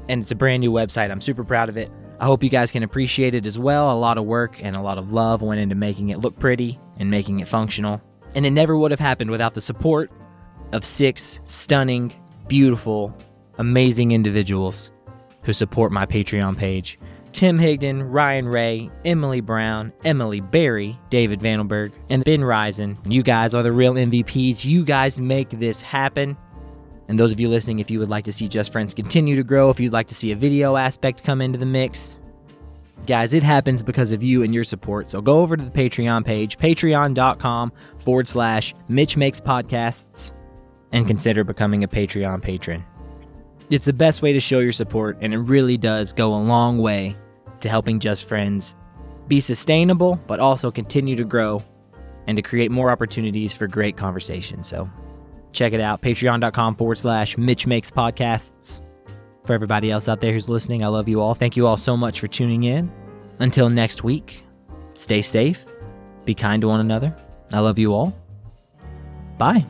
And 0.10 0.22
it's 0.22 0.32
a 0.32 0.36
brand 0.36 0.62
new 0.62 0.72
website. 0.72 1.12
I'm 1.12 1.22
super 1.22 1.44
proud 1.44 1.70
of 1.70 1.78
it. 1.78 1.90
I 2.20 2.26
hope 2.26 2.44
you 2.44 2.50
guys 2.50 2.72
can 2.72 2.84
appreciate 2.84 3.36
it 3.36 3.46
as 3.46 3.58
well. 3.58 3.92
A 3.92 3.98
lot 3.98 4.18
of 4.18 4.26
work 4.26 4.60
and 4.62 4.76
a 4.76 4.82
lot 4.82 4.98
of 4.98 5.14
love 5.14 5.42
went 5.42 5.62
into 5.62 5.76
making 5.76 6.10
it 6.10 6.20
look 6.20 6.38
pretty 6.40 6.80
and 6.98 7.10
making 7.10 7.40
it 7.40 7.48
functional. 7.48 8.02
And 8.36 8.46
it 8.46 8.52
never 8.52 8.78
would 8.78 8.92
have 8.92 9.00
happened 9.00 9.32
without 9.32 9.54
the 9.54 9.62
support 9.62 10.12
of 10.72 10.84
six 10.84 11.40
stunning, 11.46 12.14
beautiful, 12.48 13.16
amazing 13.58 14.12
individuals 14.12 14.92
who 15.44 15.54
support 15.54 15.92
my 15.92 16.06
Patreon 16.06 16.58
page. 16.58 17.00
Tim 17.34 17.58
Higdon, 17.58 18.04
Ryan 18.06 18.48
Ray, 18.48 18.92
Emily 19.06 19.42
Brown, 19.42 19.92
Emily 20.06 20.40
Berry, 20.40 21.00
David 21.10 21.40
Vandenberg, 21.40 21.92
and 22.10 22.24
Ben 22.24 22.44
Risen. 22.44 22.98
You 23.08 23.24
guys 23.24 23.56
are 23.56 23.64
the 23.64 23.72
real 23.72 23.96
MVPs. 23.96 24.64
You 24.64 24.86
guys 24.86 25.20
make 25.20 25.50
this 25.50 25.82
happen. 25.82 26.38
And 27.08 27.20
those 27.20 27.32
of 27.32 27.40
you 27.40 27.50
listening, 27.50 27.80
if 27.80 27.90
you 27.90 28.00
would 28.00 28.10
like 28.10 28.26
to 28.26 28.32
see 28.32 28.48
Just 28.48 28.72
Friends 28.72 28.94
continue 28.94 29.36
to 29.36 29.44
grow, 29.44 29.70
if 29.70 29.80
you'd 29.80 29.94
like 29.94 30.08
to 30.08 30.16
see 30.16 30.32
a 30.32 30.36
video 30.36 30.78
aspect 30.78 31.24
come 31.24 31.42
into 31.42 31.58
the 31.58 31.66
mix, 31.66 32.20
guys, 33.08 33.34
it 33.34 33.44
happens 33.44 33.84
because 33.84 34.12
of 34.12 34.24
you 34.24 34.44
and 34.44 34.54
your 34.54 34.64
support. 34.64 35.10
So 35.10 35.20
go 35.22 35.40
over 35.40 35.58
to 35.58 35.64
the 35.64 35.72
Patreon 35.72 36.24
page, 36.26 36.58
patreon.com 36.58 37.72
forward 37.98 38.28
slash 38.28 38.74
Mitch 38.88 39.18
Makes 39.18 39.42
Podcasts, 39.42 40.32
and 40.92 41.08
consider 41.08 41.44
becoming 41.44 41.84
a 41.84 41.88
Patreon 41.88 42.42
patron. 42.42 42.86
It's 43.70 43.86
the 43.86 43.94
best 43.94 44.22
way 44.22 44.34
to 44.34 44.40
show 44.40 44.60
your 44.60 44.72
support, 44.72 45.18
and 45.22 45.34
it 45.34 45.40
really 45.40 45.78
does 45.78 46.14
go 46.14 46.34
a 46.34 46.38
long 46.38 46.78
way 46.78 47.16
to 47.62 47.70
helping 47.70 48.00
Just 48.00 48.28
Friends 48.28 48.76
be 49.28 49.40
sustainable, 49.40 50.20
but 50.28 50.40
also 50.40 50.70
continue 50.70 51.16
to 51.16 51.24
grow 51.24 51.64
and 52.28 52.36
to 52.38 52.42
create 52.42 52.72
more 52.72 52.92
opportunities 52.92 53.54
for 53.54 53.68
great 53.68 53.98
conversation. 53.98 54.64
So 54.64 54.90
check 55.52 55.74
it 55.74 55.82
out 55.82 56.02
patreon.com 56.02 56.76
forward 56.76 56.98
slash 56.98 57.38
Mitch 57.38 57.66
Makes 57.66 57.92
Podcasts. 57.92 58.82
For 59.46 59.54
everybody 59.54 59.92
else 59.92 60.08
out 60.08 60.22
there 60.22 60.32
who's 60.32 60.50
listening, 60.50 60.84
I 60.84 60.88
love 60.88 61.10
you 61.10 61.20
all. 61.20 61.36
Thank 61.36 61.58
you 61.58 61.68
all 61.68 61.78
so 61.78 61.98
much 61.98 62.20
for 62.20 62.28
tuning 62.28 62.64
in. 62.64 62.92
Until 63.40 63.70
next 63.70 64.04
week, 64.04 64.46
stay 64.94 65.22
safe, 65.22 65.66
be 66.24 66.34
kind 66.34 66.62
to 66.62 66.68
one 66.68 66.80
another. 66.80 67.16
I 67.52 67.60
love 67.60 67.78
you 67.78 67.94
all. 67.94 68.16
Bye. 69.38 69.66